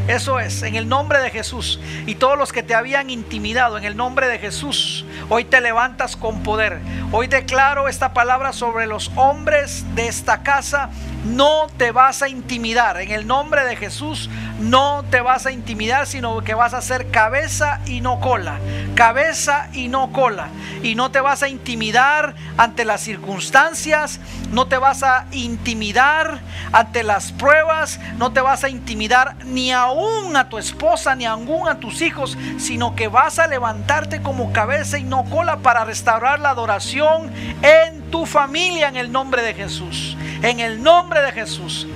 Eso 0.07 0.39
es, 0.39 0.63
en 0.63 0.75
el 0.75 0.87
nombre 0.87 1.19
de 1.19 1.29
Jesús. 1.29 1.77
Y 2.05 2.15
todos 2.15 2.37
los 2.37 2.53
que 2.53 2.63
te 2.63 2.73
habían 2.73 3.09
intimidado, 3.09 3.77
en 3.77 3.83
el 3.83 3.97
nombre 3.97 4.29
de 4.29 4.39
Jesús, 4.39 5.03
hoy 5.27 5.43
te 5.43 5.59
levantas 5.59 6.15
con 6.15 6.41
poder. 6.41 6.79
Hoy 7.11 7.27
declaro 7.27 7.89
esta 7.89 8.13
palabra 8.13 8.53
sobre 8.53 8.87
los 8.87 9.11
hombres 9.17 9.83
de 9.93 10.07
esta 10.07 10.41
casa. 10.41 10.89
No 11.25 11.67
te 11.77 11.91
vas 11.91 12.21
a 12.23 12.29
intimidar. 12.29 12.99
En 12.99 13.11
el 13.11 13.27
nombre 13.27 13.63
de 13.65 13.75
Jesús 13.75 14.29
no 14.59 15.03
te 15.09 15.21
vas 15.21 15.45
a 15.45 15.51
intimidar, 15.51 16.07
sino 16.07 16.41
que 16.41 16.53
vas 16.53 16.73
a 16.73 16.81
ser 16.81 17.11
cabeza 17.11 17.79
y 17.85 18.01
no 18.01 18.19
cola. 18.19 18.59
Cabeza 18.95 19.69
y 19.73 19.87
no 19.87 20.11
cola. 20.11 20.49
Y 20.81 20.95
no 20.95 21.11
te 21.11 21.19
vas 21.19 21.43
a 21.43 21.49
intimidar 21.49 22.35
ante 22.57 22.85
las 22.85 23.01
circunstancias. 23.01 24.19
No 24.51 24.67
te 24.67 24.77
vas 24.77 25.03
a 25.03 25.27
intimidar 25.31 26.39
ante 26.71 27.03
las 27.03 27.31
pruebas. 27.31 27.99
No 28.17 28.31
te 28.31 28.41
vas 28.41 28.63
a 28.63 28.69
intimidar 28.69 29.35
ni 29.45 29.71
aún 29.71 30.35
a 30.35 30.49
tu 30.49 30.57
esposa, 30.57 31.15
ni 31.15 31.25
aún 31.25 31.67
a 31.67 31.79
tus 31.79 32.01
hijos, 32.01 32.37
sino 32.57 32.95
que 32.95 33.07
vas 33.07 33.37
a 33.37 33.47
levantarte 33.47 34.21
como 34.21 34.51
cabeza 34.53 34.97
y 34.97 35.03
no 35.03 35.25
cola 35.25 35.57
para 35.57 35.85
restaurar 35.85 36.39
la 36.39 36.49
adoración 36.49 37.31
en 37.61 38.09
tu 38.09 38.25
familia 38.25 38.87
en 38.87 38.95
el 38.97 39.11
nombre 39.11 39.41
de 39.43 39.53
Jesús. 39.53 40.17
En 40.41 40.59
el 40.59 40.81
nombre 40.81 41.10
de 41.19 41.31
Jesús. 41.33 41.87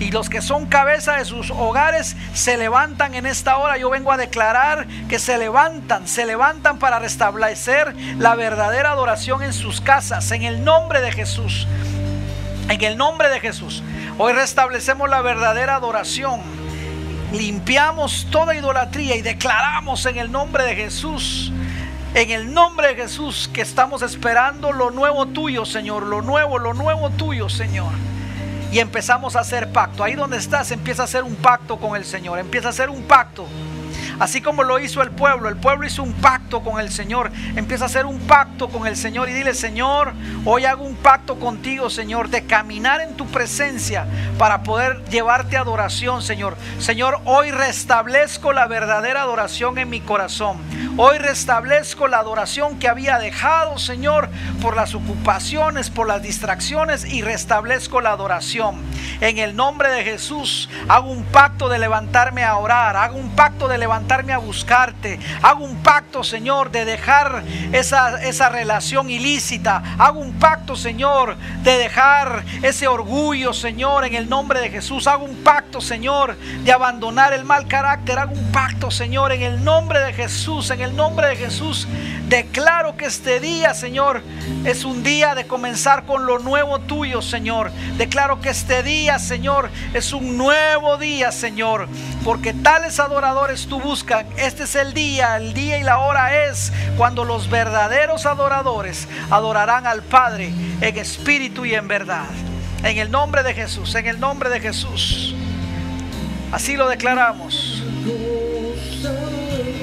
Y 0.00 0.10
los 0.10 0.28
que 0.28 0.40
son 0.40 0.66
cabeza 0.66 1.16
de 1.16 1.24
sus 1.24 1.50
hogares 1.50 2.16
se 2.34 2.56
levantan 2.56 3.14
en 3.14 3.26
esta 3.26 3.58
hora. 3.58 3.76
Yo 3.76 3.90
vengo 3.90 4.10
a 4.10 4.16
declarar 4.16 4.86
que 5.08 5.18
se 5.18 5.38
levantan, 5.38 6.08
se 6.08 6.26
levantan 6.26 6.78
para 6.78 6.98
restablecer 6.98 7.94
la 8.18 8.34
verdadera 8.34 8.92
adoración 8.92 9.42
en 9.42 9.52
sus 9.52 9.80
casas. 9.80 10.32
En 10.32 10.42
el 10.42 10.64
nombre 10.64 11.00
de 11.00 11.12
Jesús. 11.12 11.68
En 12.68 12.82
el 12.82 12.96
nombre 12.96 13.28
de 13.28 13.38
Jesús. 13.38 13.82
Hoy 14.18 14.32
restablecemos 14.32 15.08
la 15.08 15.20
verdadera 15.20 15.76
adoración. 15.76 16.40
Limpiamos 17.32 18.26
toda 18.30 18.54
idolatría 18.54 19.14
y 19.16 19.22
declaramos 19.22 20.04
en 20.06 20.18
el 20.18 20.32
nombre 20.32 20.64
de 20.64 20.74
Jesús 20.74 21.52
en 22.14 22.30
el 22.30 22.52
nombre 22.52 22.88
de 22.88 22.94
Jesús 22.94 23.48
que 23.52 23.62
estamos 23.62 24.02
esperando 24.02 24.70
lo 24.72 24.90
nuevo 24.90 25.26
tuyo, 25.26 25.64
Señor, 25.64 26.02
lo 26.02 26.20
nuevo, 26.20 26.58
lo 26.58 26.74
nuevo 26.74 27.08
tuyo, 27.08 27.48
Señor. 27.48 27.92
Y 28.72 28.78
empezamos 28.78 29.36
a 29.36 29.40
hacer 29.40 29.70
pacto. 29.70 30.02
Ahí 30.02 30.14
donde 30.14 30.38
estás, 30.38 30.70
empieza 30.70 31.02
a 31.02 31.04
hacer 31.04 31.24
un 31.24 31.36
pacto 31.36 31.76
con 31.76 31.94
el 31.94 32.06
Señor. 32.06 32.38
Empieza 32.38 32.68
a 32.68 32.70
hacer 32.70 32.88
un 32.88 33.02
pacto. 33.02 33.46
Así 34.22 34.40
como 34.40 34.62
lo 34.62 34.78
hizo 34.78 35.02
el 35.02 35.10
pueblo, 35.10 35.48
el 35.48 35.56
pueblo 35.56 35.84
hizo 35.84 36.00
un 36.00 36.12
pacto 36.12 36.62
con 36.62 36.78
el 36.78 36.92
Señor. 36.92 37.32
Empieza 37.56 37.82
a 37.82 37.86
hacer 37.86 38.06
un 38.06 38.20
pacto 38.20 38.68
con 38.68 38.86
el 38.86 38.96
Señor 38.96 39.28
y 39.28 39.32
dile, 39.32 39.52
Señor, 39.52 40.12
hoy 40.44 40.64
hago 40.64 40.84
un 40.84 40.94
pacto 40.94 41.40
contigo, 41.40 41.90
Señor, 41.90 42.28
de 42.28 42.44
caminar 42.46 43.00
en 43.00 43.16
tu 43.16 43.26
presencia 43.26 44.06
para 44.38 44.62
poder 44.62 45.04
llevarte 45.06 45.56
adoración, 45.56 46.22
Señor. 46.22 46.56
Señor, 46.78 47.18
hoy 47.24 47.50
restablezco 47.50 48.52
la 48.52 48.68
verdadera 48.68 49.22
adoración 49.22 49.76
en 49.78 49.90
mi 49.90 50.00
corazón. 50.00 50.58
Hoy 50.96 51.18
restablezco 51.18 52.06
la 52.06 52.18
adoración 52.18 52.78
que 52.78 52.86
había 52.86 53.18
dejado, 53.18 53.76
Señor, 53.78 54.28
por 54.60 54.76
las 54.76 54.94
ocupaciones, 54.94 55.90
por 55.90 56.06
las 56.06 56.22
distracciones 56.22 57.04
y 57.04 57.22
restablezco 57.22 58.00
la 58.00 58.12
adoración. 58.12 58.82
En 59.20 59.38
el 59.38 59.56
nombre 59.56 59.90
de 59.90 60.04
Jesús 60.04 60.68
hago 60.88 61.10
un 61.10 61.24
pacto 61.24 61.68
de 61.68 61.80
levantarme 61.80 62.44
a 62.44 62.56
orar, 62.56 62.94
hago 62.94 63.16
un 63.16 63.30
pacto 63.34 63.66
de 63.66 63.78
levantarme 63.78 64.11
a 64.12 64.38
buscarte, 64.38 65.18
hago 65.40 65.64
un 65.64 65.82
pacto, 65.82 66.22
Señor, 66.22 66.70
de 66.70 66.84
dejar 66.84 67.42
esa, 67.72 68.22
esa 68.22 68.50
relación 68.50 69.08
ilícita, 69.08 69.82
hago 69.98 70.20
un 70.20 70.34
pacto, 70.34 70.76
Señor, 70.76 71.36
de 71.62 71.78
dejar 71.78 72.44
ese 72.60 72.86
orgullo, 72.88 73.54
Señor, 73.54 74.04
en 74.04 74.14
el 74.14 74.28
nombre 74.28 74.60
de 74.60 74.68
Jesús, 74.68 75.06
hago 75.06 75.24
un 75.24 75.36
pacto, 75.42 75.80
Señor, 75.80 76.36
de 76.36 76.72
abandonar 76.72 77.32
el 77.32 77.44
mal 77.44 77.66
carácter, 77.66 78.18
hago 78.18 78.34
un 78.34 78.52
pacto, 78.52 78.90
Señor, 78.90 79.32
en 79.32 79.42
el 79.42 79.64
nombre 79.64 80.00
de 80.00 80.12
Jesús, 80.12 80.70
en 80.70 80.82
el 80.82 80.94
nombre 80.94 81.28
de 81.28 81.36
Jesús, 81.36 81.88
declaro 82.28 82.96
que 82.96 83.06
este 83.06 83.40
día, 83.40 83.72
Señor, 83.72 84.22
es 84.64 84.84
un 84.84 85.02
día 85.02 85.34
de 85.34 85.46
comenzar 85.46 86.04
con 86.04 86.26
lo 86.26 86.38
nuevo 86.38 86.78
tuyo, 86.80 87.22
Señor. 87.22 87.72
Declaro 87.96 88.40
que 88.40 88.50
este 88.50 88.82
día, 88.82 89.18
Señor, 89.18 89.70
es 89.94 90.12
un 90.12 90.36
nuevo 90.36 90.98
día, 90.98 91.32
Señor, 91.32 91.88
porque 92.24 92.52
tales 92.52 93.00
adoradores 93.00 93.66
tú 93.66 93.80
Este 94.38 94.62
es 94.62 94.74
el 94.74 94.94
día, 94.94 95.36
el 95.36 95.52
día 95.52 95.76
y 95.76 95.82
la 95.82 95.98
hora 95.98 96.46
es 96.46 96.72
cuando 96.96 97.24
los 97.24 97.50
verdaderos 97.50 98.24
adoradores 98.24 99.06
adorarán 99.30 99.86
al 99.86 100.00
Padre 100.02 100.50
en 100.80 100.96
espíritu 100.96 101.66
y 101.66 101.74
en 101.74 101.88
verdad. 101.88 102.24
En 102.82 102.96
el 102.96 103.10
nombre 103.10 103.42
de 103.42 103.52
Jesús, 103.52 103.94
en 103.94 104.06
el 104.06 104.18
nombre 104.18 104.48
de 104.48 104.60
Jesús. 104.60 105.34
Así 106.52 106.74
lo 106.74 106.88
declaramos. 106.88 107.82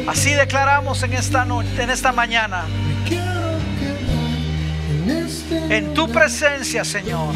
Así 0.08 0.34
declaramos 0.34 1.04
en 1.04 1.14
esta 1.14 1.46
noche, 1.46 1.70
en 1.84 1.92
esta 1.92 2.12
mañana. 2.12 2.64
En 5.70 5.94
tu 5.94 6.10
presencia, 6.10 6.84
Señor. 6.84 7.36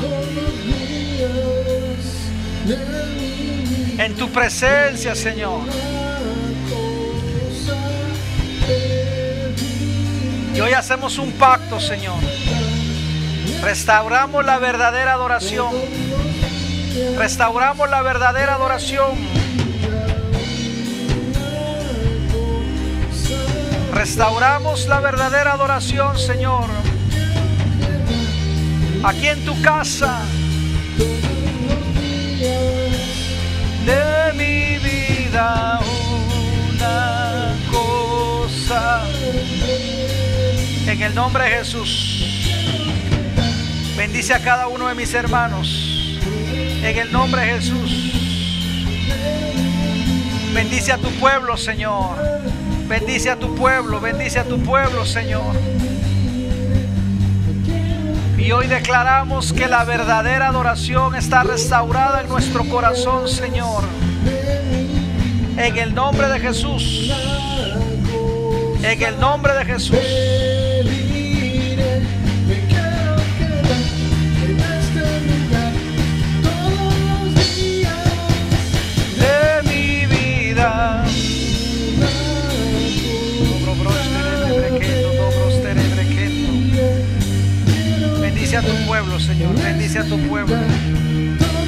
En 4.00 4.16
tu 4.16 4.28
presencia, 4.32 5.14
Señor. 5.14 5.62
Y 10.56 10.62
hoy 10.62 10.74
hacemos 10.74 11.18
un 11.18 11.32
pacto, 11.34 11.80
Señor. 11.80 12.20
Restauramos 13.64 14.46
la 14.46 14.60
verdadera 14.60 15.14
adoración. 15.14 15.72
Restauramos 17.18 17.90
la 17.90 18.02
verdadera 18.04 18.56
adoración. 18.56 19.18
Restauramos 23.94 24.88
la 24.88 25.00
verdadera 25.00 25.54
adoración, 25.54 26.18
Señor. 26.20 26.66
Aquí 29.04 29.28
en 29.28 29.46
tu 29.46 29.60
casa. 29.62 30.22
De 33.86 34.34
mi 34.34 34.78
vida 34.78 35.80
una 36.70 37.56
cosa. 37.72 39.04
En 40.88 41.02
el 41.02 41.16
nombre 41.16 41.46
de 41.46 41.50
Jesús. 41.52 42.26
Bendice 43.98 44.34
a 44.34 44.40
cada 44.40 44.68
uno 44.68 44.88
de 44.88 44.96
mis 44.96 45.14
hermanos. 45.14 46.20
En 46.84 46.98
el 46.98 47.12
nombre 47.12 47.42
de 47.42 47.54
Jesús. 47.54 48.14
Bendice 50.54 50.92
a 50.92 50.98
tu 50.98 51.10
pueblo, 51.20 51.58
Señor. 51.58 52.18
Bendice 52.88 53.32
a 53.32 53.38
tu 53.38 53.56
pueblo, 53.56 54.02
bendice 54.02 54.40
a 54.40 54.44
tu 54.44 54.62
pueblo, 54.62 55.06
Señor. 55.06 55.56
Y 58.38 58.52
hoy 58.52 58.68
declaramos 58.68 59.54
que 59.54 59.68
la 59.68 59.86
verdadera 59.86 60.50
adoración 60.50 61.16
está 61.16 61.44
restaurada 61.44 62.22
en 62.22 62.30
nuestro 62.30 62.66
corazón, 62.66 63.30
Señor. 63.30 63.84
En 65.58 65.78
el 65.78 65.96
nombre 65.96 66.28
de 66.28 66.40
Jesús. 66.42 67.10
En 68.84 69.02
el 69.02 69.20
nombre 69.20 69.54
de 69.54 69.66
Jesús. 69.66 69.98
Tu 90.06 90.18
pueblo. 90.28 90.56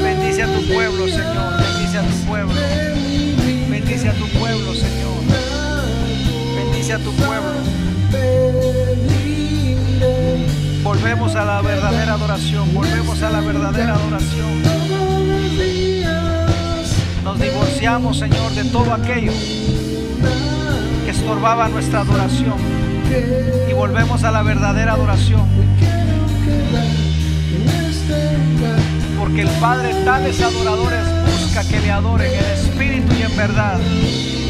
Bendice 0.01 0.43
a 0.43 0.47
tu 0.47 0.67
pueblo, 0.67 1.07
Señor. 1.07 1.61
Bendice 1.61 1.97
a 1.97 2.03
tu 2.03 2.25
pueblo. 2.25 2.53
Bendice 3.69 4.09
a 4.09 4.13
tu 4.13 4.27
pueblo, 4.39 4.73
Señor. 4.73 5.15
Bendice 6.55 6.93
a 6.93 6.99
tu 6.99 7.11
pueblo. 7.13 7.51
Volvemos 10.83 11.35
a 11.35 11.45
la 11.45 11.61
verdadera 11.61 12.13
adoración. 12.13 12.73
Volvemos 12.73 13.21
a 13.21 13.29
la 13.29 13.41
verdadera 13.41 13.95
adoración. 13.95 14.63
Nos 17.23 17.39
divorciamos, 17.39 18.17
Señor, 18.19 18.51
de 18.53 18.65
todo 18.65 18.93
aquello 18.93 19.31
que 21.05 21.11
estorbaba 21.11 21.69
nuestra 21.69 22.01
adoración. 22.01 22.55
Y 23.69 23.73
volvemos 23.73 24.23
a 24.23 24.31
la 24.31 24.43
verdadera 24.43 24.93
adoración. 24.93 25.54
Porque 29.25 29.41
el 29.41 29.49
Padre 29.59 29.91
tales 30.05 30.39
adoradores 30.39 31.03
busca 31.25 31.67
que 31.67 31.79
le 31.79 31.89
adoren 31.89 32.31
en 32.31 32.45
espíritu 32.45 33.11
y 33.15 33.23
en 33.23 33.35
verdad. 33.35 33.79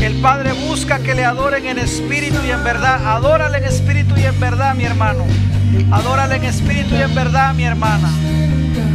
El 0.02 0.16
Padre 0.16 0.52
busca 0.52 1.00
que 1.00 1.16
le 1.16 1.24
adoren 1.24 1.66
en 1.66 1.80
espíritu 1.80 2.36
y 2.46 2.52
en 2.52 2.62
verdad. 2.62 3.08
Adórale 3.08 3.60
en 3.60 3.64
espíritu 3.64 4.16
y 4.18 4.24
en 4.24 4.38
verdad, 4.38 4.76
mi 4.76 4.84
hermano. 4.84 5.24
Adórale 5.92 6.36
en 6.36 6.44
espíritu 6.44 6.94
y 6.94 7.02
en 7.02 7.16
verdad, 7.16 7.54
mi 7.54 7.64
hermana. 7.64 8.10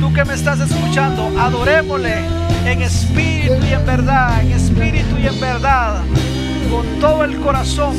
Tú 0.00 0.12
que 0.12 0.22
me 0.26 0.34
estás 0.34 0.60
escuchando, 0.60 1.32
adorémosle 1.40 2.26
en 2.66 2.82
espíritu 2.82 3.64
y 3.66 3.72
en 3.72 3.86
verdad, 3.86 4.38
en 4.42 4.52
espíritu 4.52 5.16
y 5.18 5.28
en 5.28 5.40
verdad, 5.40 6.02
con 6.70 7.00
todo 7.00 7.24
el 7.24 7.40
corazón. 7.40 7.96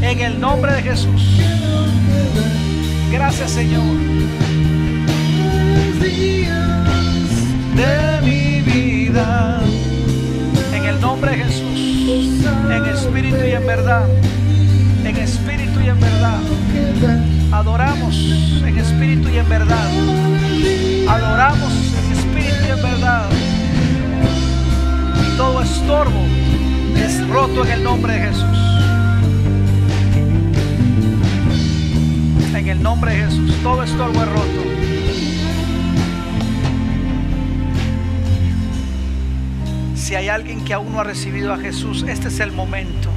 En 0.00 0.18
el 0.18 0.40
nombre 0.40 0.72
de 0.76 0.82
Jesús. 0.82 1.42
Gracias, 3.10 3.50
Señor. 3.50 3.82
De 6.02 6.48
mi 8.22 8.60
vida. 8.62 9.60
En 10.74 10.84
el 10.84 11.00
nombre 11.00 11.30
de 11.30 11.44
Jesús. 11.44 12.44
En 12.70 12.84
espíritu 12.86 13.44
y 13.44 13.52
en 13.52 13.64
verdad. 13.66 14.08
En 15.04 15.16
espíritu 15.16 15.80
y 15.80 15.88
en 15.88 16.00
verdad. 16.00 16.40
Adoramos 17.52 18.16
en 18.66 18.78
espíritu 18.78 19.28
y 19.28 19.38
en 19.38 19.48
verdad. 19.48 19.90
Adoramos 21.08 21.72
en 21.72 22.12
espíritu 22.12 22.64
y 22.66 22.70
en 22.70 22.82
verdad. 22.82 23.28
Todo 25.36 25.62
estorbo 25.62 26.26
es 26.96 27.28
roto 27.28 27.64
en 27.64 27.70
el 27.72 27.84
nombre 27.84 28.14
de 28.14 28.20
Jesús. 28.20 28.58
En 32.56 32.66
el 32.68 32.82
nombre 32.82 33.14
de 33.14 33.24
Jesús, 33.24 33.54
todo 33.62 33.84
estorbo 33.84 34.20
es 34.20 34.28
roto. 34.28 34.61
Si 40.12 40.16
hay 40.16 40.28
alguien 40.28 40.62
que 40.62 40.74
aún 40.74 40.92
no 40.92 41.00
ha 41.00 41.04
recibido 41.04 41.54
a 41.54 41.56
Jesús, 41.56 42.04
este 42.06 42.28
es 42.28 42.38
el 42.40 42.52
momento. 42.52 43.08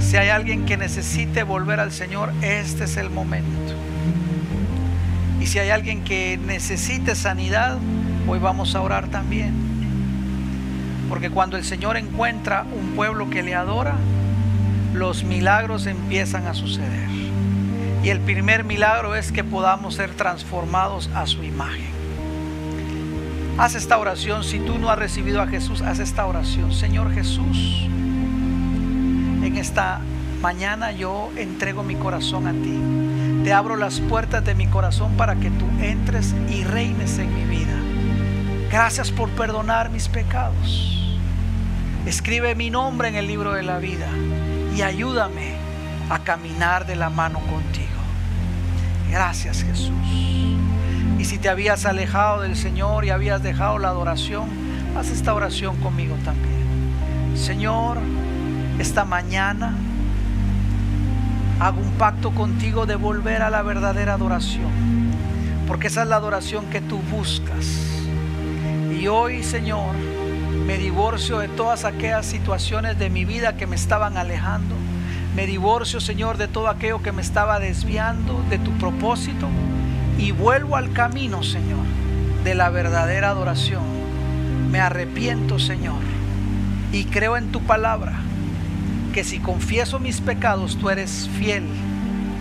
Si 0.00 0.16
hay 0.16 0.30
alguien 0.30 0.66
que 0.66 0.76
necesite 0.76 1.44
volver 1.44 1.78
al 1.78 1.92
Señor, 1.92 2.32
este 2.42 2.82
es 2.82 2.96
el 2.96 3.08
momento. 3.08 3.74
Y 5.40 5.46
si 5.46 5.60
hay 5.60 5.70
alguien 5.70 6.02
que 6.02 6.36
necesite 6.44 7.14
sanidad, 7.14 7.78
hoy 8.26 8.40
vamos 8.40 8.74
a 8.74 8.80
orar 8.80 9.06
también. 9.06 9.54
Porque 11.08 11.30
cuando 11.30 11.56
el 11.56 11.62
Señor 11.62 11.96
encuentra 11.96 12.66
un 12.76 12.96
pueblo 12.96 13.30
que 13.30 13.44
le 13.44 13.54
adora, 13.54 13.94
los 14.92 15.22
milagros 15.22 15.86
empiezan 15.86 16.48
a 16.48 16.54
suceder. 16.54 17.08
Y 18.02 18.08
el 18.08 18.18
primer 18.18 18.64
milagro 18.64 19.14
es 19.14 19.30
que 19.30 19.44
podamos 19.44 19.94
ser 19.94 20.10
transformados 20.10 21.08
a 21.14 21.28
su 21.28 21.44
imagen. 21.44 21.85
Haz 23.58 23.74
esta 23.74 23.96
oración. 23.96 24.44
Si 24.44 24.58
tú 24.58 24.78
no 24.78 24.90
has 24.90 24.98
recibido 24.98 25.40
a 25.40 25.46
Jesús, 25.46 25.80
haz 25.80 25.98
esta 25.98 26.26
oración. 26.26 26.72
Señor 26.72 27.12
Jesús, 27.12 27.86
en 29.42 29.56
esta 29.56 30.00
mañana 30.42 30.92
yo 30.92 31.30
entrego 31.36 31.82
mi 31.82 31.94
corazón 31.94 32.46
a 32.46 32.52
ti. 32.52 32.78
Te 33.44 33.54
abro 33.54 33.76
las 33.76 34.00
puertas 34.00 34.44
de 34.44 34.54
mi 34.54 34.66
corazón 34.66 35.16
para 35.16 35.36
que 35.36 35.50
tú 35.50 35.64
entres 35.80 36.34
y 36.50 36.64
reines 36.64 37.18
en 37.18 37.34
mi 37.34 37.44
vida. 37.44 37.74
Gracias 38.70 39.10
por 39.10 39.30
perdonar 39.30 39.88
mis 39.88 40.08
pecados. 40.08 41.18
Escribe 42.04 42.54
mi 42.54 42.68
nombre 42.70 43.08
en 43.08 43.14
el 43.14 43.26
libro 43.26 43.52
de 43.52 43.62
la 43.62 43.78
vida 43.78 44.08
y 44.76 44.82
ayúdame 44.82 45.54
a 46.10 46.18
caminar 46.18 46.86
de 46.86 46.96
la 46.96 47.08
mano 47.08 47.38
contigo. 47.40 47.86
Gracias 49.10 49.62
Jesús. 49.62 49.92
Y 51.18 51.24
si 51.24 51.38
te 51.38 51.48
habías 51.48 51.86
alejado 51.86 52.42
del 52.42 52.56
Señor 52.56 53.04
y 53.04 53.10
habías 53.10 53.42
dejado 53.42 53.78
la 53.78 53.88
adoración, 53.88 54.48
haz 54.98 55.10
esta 55.10 55.34
oración 55.34 55.76
conmigo 55.76 56.14
también. 56.24 56.56
Señor, 57.34 57.98
esta 58.78 59.04
mañana 59.04 59.74
hago 61.58 61.80
un 61.80 61.92
pacto 61.92 62.32
contigo 62.32 62.84
de 62.84 62.96
volver 62.96 63.42
a 63.42 63.48
la 63.48 63.62
verdadera 63.62 64.14
adoración, 64.14 64.70
porque 65.66 65.86
esa 65.86 66.02
es 66.02 66.08
la 66.08 66.16
adoración 66.16 66.66
que 66.66 66.82
tú 66.82 66.98
buscas. 67.10 67.66
Y 68.90 69.08
hoy, 69.08 69.42
Señor, 69.42 69.94
me 70.66 70.76
divorcio 70.76 71.38
de 71.38 71.48
todas 71.48 71.84
aquellas 71.84 72.26
situaciones 72.26 72.98
de 72.98 73.08
mi 73.08 73.24
vida 73.24 73.56
que 73.56 73.66
me 73.66 73.76
estaban 73.76 74.16
alejando. 74.16 74.74
Me 75.34 75.46
divorcio, 75.46 76.00
Señor, 76.00 76.38
de 76.38 76.48
todo 76.48 76.68
aquello 76.68 77.02
que 77.02 77.12
me 77.12 77.22
estaba 77.22 77.58
desviando 77.58 78.42
de 78.50 78.58
tu 78.58 78.72
propósito 78.72 79.48
y 80.18 80.32
vuelvo 80.32 80.76
al 80.76 80.92
camino, 80.92 81.42
Señor, 81.42 81.84
de 82.44 82.54
la 82.54 82.70
verdadera 82.70 83.30
adoración. 83.30 83.82
Me 84.70 84.80
arrepiento, 84.80 85.58
Señor, 85.58 86.00
y 86.92 87.04
creo 87.04 87.36
en 87.36 87.52
tu 87.52 87.60
palabra 87.62 88.14
que 89.12 89.24
si 89.24 89.38
confieso 89.38 89.98
mis 89.98 90.20
pecados, 90.20 90.76
tú 90.76 90.90
eres 90.90 91.28
fiel 91.38 91.64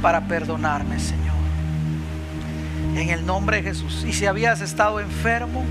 para 0.02 0.28
perdonarme, 0.28 1.00
Señor. 1.00 1.36
En 2.96 3.10
el 3.10 3.26
nombre 3.26 3.58
de 3.58 3.64
Jesús. 3.64 4.06
Y 4.08 4.14
si 4.14 4.26
habías 4.26 4.62
estado 4.62 5.00
enfermo, 5.00 5.64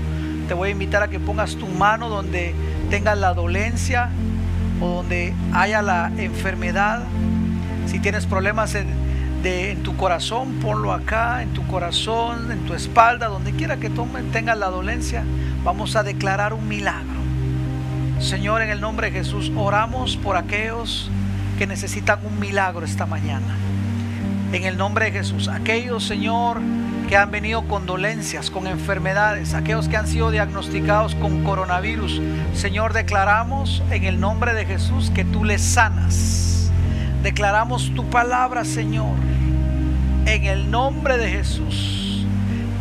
te 0.47 0.53
voy 0.53 0.69
a 0.69 0.71
invitar 0.71 1.03
a 1.03 1.07
que 1.07 1.19
pongas 1.19 1.55
tu 1.55 1.67
mano 1.67 2.09
donde 2.09 2.53
tengas 2.89 3.17
la 3.17 3.33
dolencia 3.33 4.09
o 4.79 4.87
donde 4.87 5.33
haya 5.53 5.81
la 5.81 6.11
enfermedad. 6.17 7.03
Si 7.87 7.99
tienes 7.99 8.25
problemas 8.25 8.75
en, 8.75 8.87
en 9.45 9.83
tu 9.83 9.95
corazón, 9.95 10.59
ponlo 10.61 10.91
acá, 10.91 11.43
en 11.43 11.53
tu 11.53 11.65
corazón, 11.67 12.51
en 12.51 12.65
tu 12.65 12.73
espalda, 12.73 13.27
donde 13.27 13.51
quiera 13.51 13.77
que 13.77 13.89
tome, 13.89 14.23
tengas 14.31 14.57
la 14.57 14.69
dolencia. 14.69 15.23
Vamos 15.63 15.95
a 15.95 16.03
declarar 16.03 16.53
un 16.53 16.67
milagro. 16.67 17.19
Señor, 18.19 18.61
en 18.61 18.69
el 18.69 18.81
nombre 18.81 19.11
de 19.11 19.19
Jesús, 19.19 19.51
oramos 19.55 20.17
por 20.17 20.35
aquellos 20.35 21.11
que 21.59 21.67
necesitan 21.67 22.19
un 22.25 22.39
milagro 22.39 22.85
esta 22.85 23.05
mañana. 23.05 23.55
En 24.51 24.63
el 24.63 24.77
nombre 24.77 25.05
de 25.05 25.11
Jesús, 25.11 25.47
aquellos, 25.47 26.03
Señor, 26.05 26.59
que 27.07 27.17
han 27.17 27.29
venido 27.29 27.67
con 27.67 27.85
dolencias, 27.85 28.49
con 28.49 28.65
enfermedades, 28.67 29.53
aquellos 29.53 29.87
que 29.87 29.97
han 29.97 30.07
sido 30.07 30.31
diagnosticados 30.31 31.13
con 31.15 31.43
coronavirus, 31.43 32.21
Señor, 32.53 32.93
declaramos 32.93 33.83
en 33.91 34.05
el 34.05 34.19
nombre 34.19 34.53
de 34.53 34.65
Jesús 34.65 35.11
que 35.11 35.23
tú 35.23 35.43
les 35.43 35.61
sanas. 35.61 36.71
Declaramos 37.21 37.91
tu 37.95 38.09
palabra, 38.09 38.65
Señor, 38.65 39.15
en 40.25 40.43
el 40.45 40.71
nombre 40.71 41.17
de 41.17 41.29
Jesús, 41.29 42.25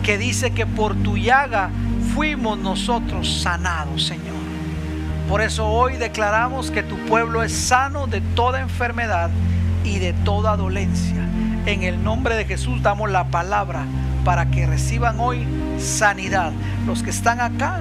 que 0.02 0.18
dice 0.18 0.50
que 0.52 0.66
por 0.66 0.94
tu 0.96 1.16
llaga 1.16 1.70
fuimos 2.14 2.58
nosotros 2.58 3.42
sanados, 3.42 4.06
Señor. 4.06 4.34
Por 5.28 5.40
eso 5.40 5.66
hoy 5.66 5.96
declaramos 5.96 6.70
que 6.70 6.82
tu 6.82 6.96
pueblo 7.06 7.42
es 7.42 7.52
sano 7.52 8.06
de 8.06 8.20
toda 8.20 8.60
enfermedad 8.60 9.30
y 9.82 9.98
de 9.98 10.12
toda 10.12 10.56
dolencia. 10.56 11.26
En 11.66 11.82
el 11.82 12.02
nombre 12.02 12.36
de 12.36 12.44
Jesús 12.44 12.82
damos 12.82 13.10
la 13.10 13.24
palabra 13.28 13.84
para 14.24 14.50
que 14.50 14.66
reciban 14.66 15.18
hoy 15.18 15.46
sanidad. 15.78 16.52
Los 16.86 17.02
que 17.02 17.10
están 17.10 17.40
acá 17.40 17.80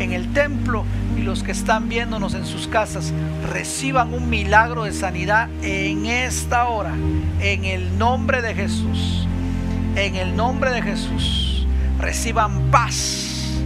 en 0.00 0.12
el 0.12 0.32
templo 0.32 0.84
y 1.18 1.22
los 1.22 1.42
que 1.42 1.52
están 1.52 1.88
viéndonos 1.88 2.34
en 2.34 2.46
sus 2.46 2.68
casas, 2.68 3.12
reciban 3.52 4.14
un 4.14 4.30
milagro 4.30 4.84
de 4.84 4.92
sanidad 4.92 5.48
en 5.62 6.06
esta 6.06 6.68
hora. 6.68 6.94
En 7.40 7.64
el 7.64 7.98
nombre 7.98 8.40
de 8.42 8.54
Jesús. 8.54 9.26
En 9.96 10.14
el 10.14 10.36
nombre 10.36 10.70
de 10.70 10.82
Jesús. 10.82 11.66
Reciban 11.98 12.70
paz. 12.70 13.60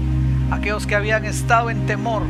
Aquellos 0.51 0.87
que 0.87 0.95
habían 0.95 1.25
estado 1.25 1.71
en 1.71 1.87
temor 1.87 2.23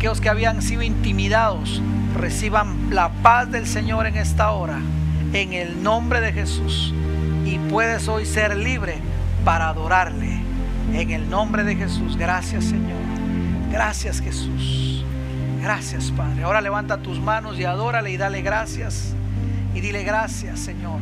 aquellos 0.00 0.22
que 0.22 0.30
habían 0.30 0.62
sido 0.62 0.80
intimidados, 0.80 1.82
reciban 2.18 2.88
la 2.88 3.10
paz 3.22 3.50
del 3.50 3.66
Señor 3.66 4.06
en 4.06 4.16
esta 4.16 4.50
hora, 4.52 4.78
en 5.34 5.52
el 5.52 5.82
nombre 5.82 6.22
de 6.22 6.32
Jesús. 6.32 6.94
Y 7.44 7.58
puedes 7.58 8.08
hoy 8.08 8.24
ser 8.24 8.56
libre 8.56 8.94
para 9.44 9.68
adorarle. 9.68 10.40
En 10.94 11.10
el 11.10 11.28
nombre 11.28 11.64
de 11.64 11.76
Jesús. 11.76 12.16
Gracias 12.16 12.64
Señor. 12.64 13.19
Gracias 13.70 14.20
Jesús. 14.20 15.04
Gracias 15.62 16.10
Padre. 16.10 16.42
Ahora 16.42 16.60
levanta 16.60 16.98
tus 16.98 17.20
manos 17.20 17.58
y 17.58 17.64
adórale 17.64 18.10
y 18.10 18.16
dale 18.16 18.42
gracias. 18.42 19.14
Y 19.74 19.80
dile 19.80 20.02
gracias 20.02 20.60
Señor. 20.60 21.00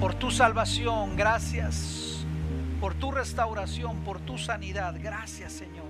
Por 0.00 0.14
tu 0.14 0.30
salvación. 0.30 1.16
Gracias. 1.16 2.24
Por 2.80 2.94
tu 2.94 3.10
restauración. 3.10 3.98
Por 4.04 4.20
tu 4.20 4.38
sanidad. 4.38 4.94
Gracias 5.00 5.52
Señor. 5.52 5.87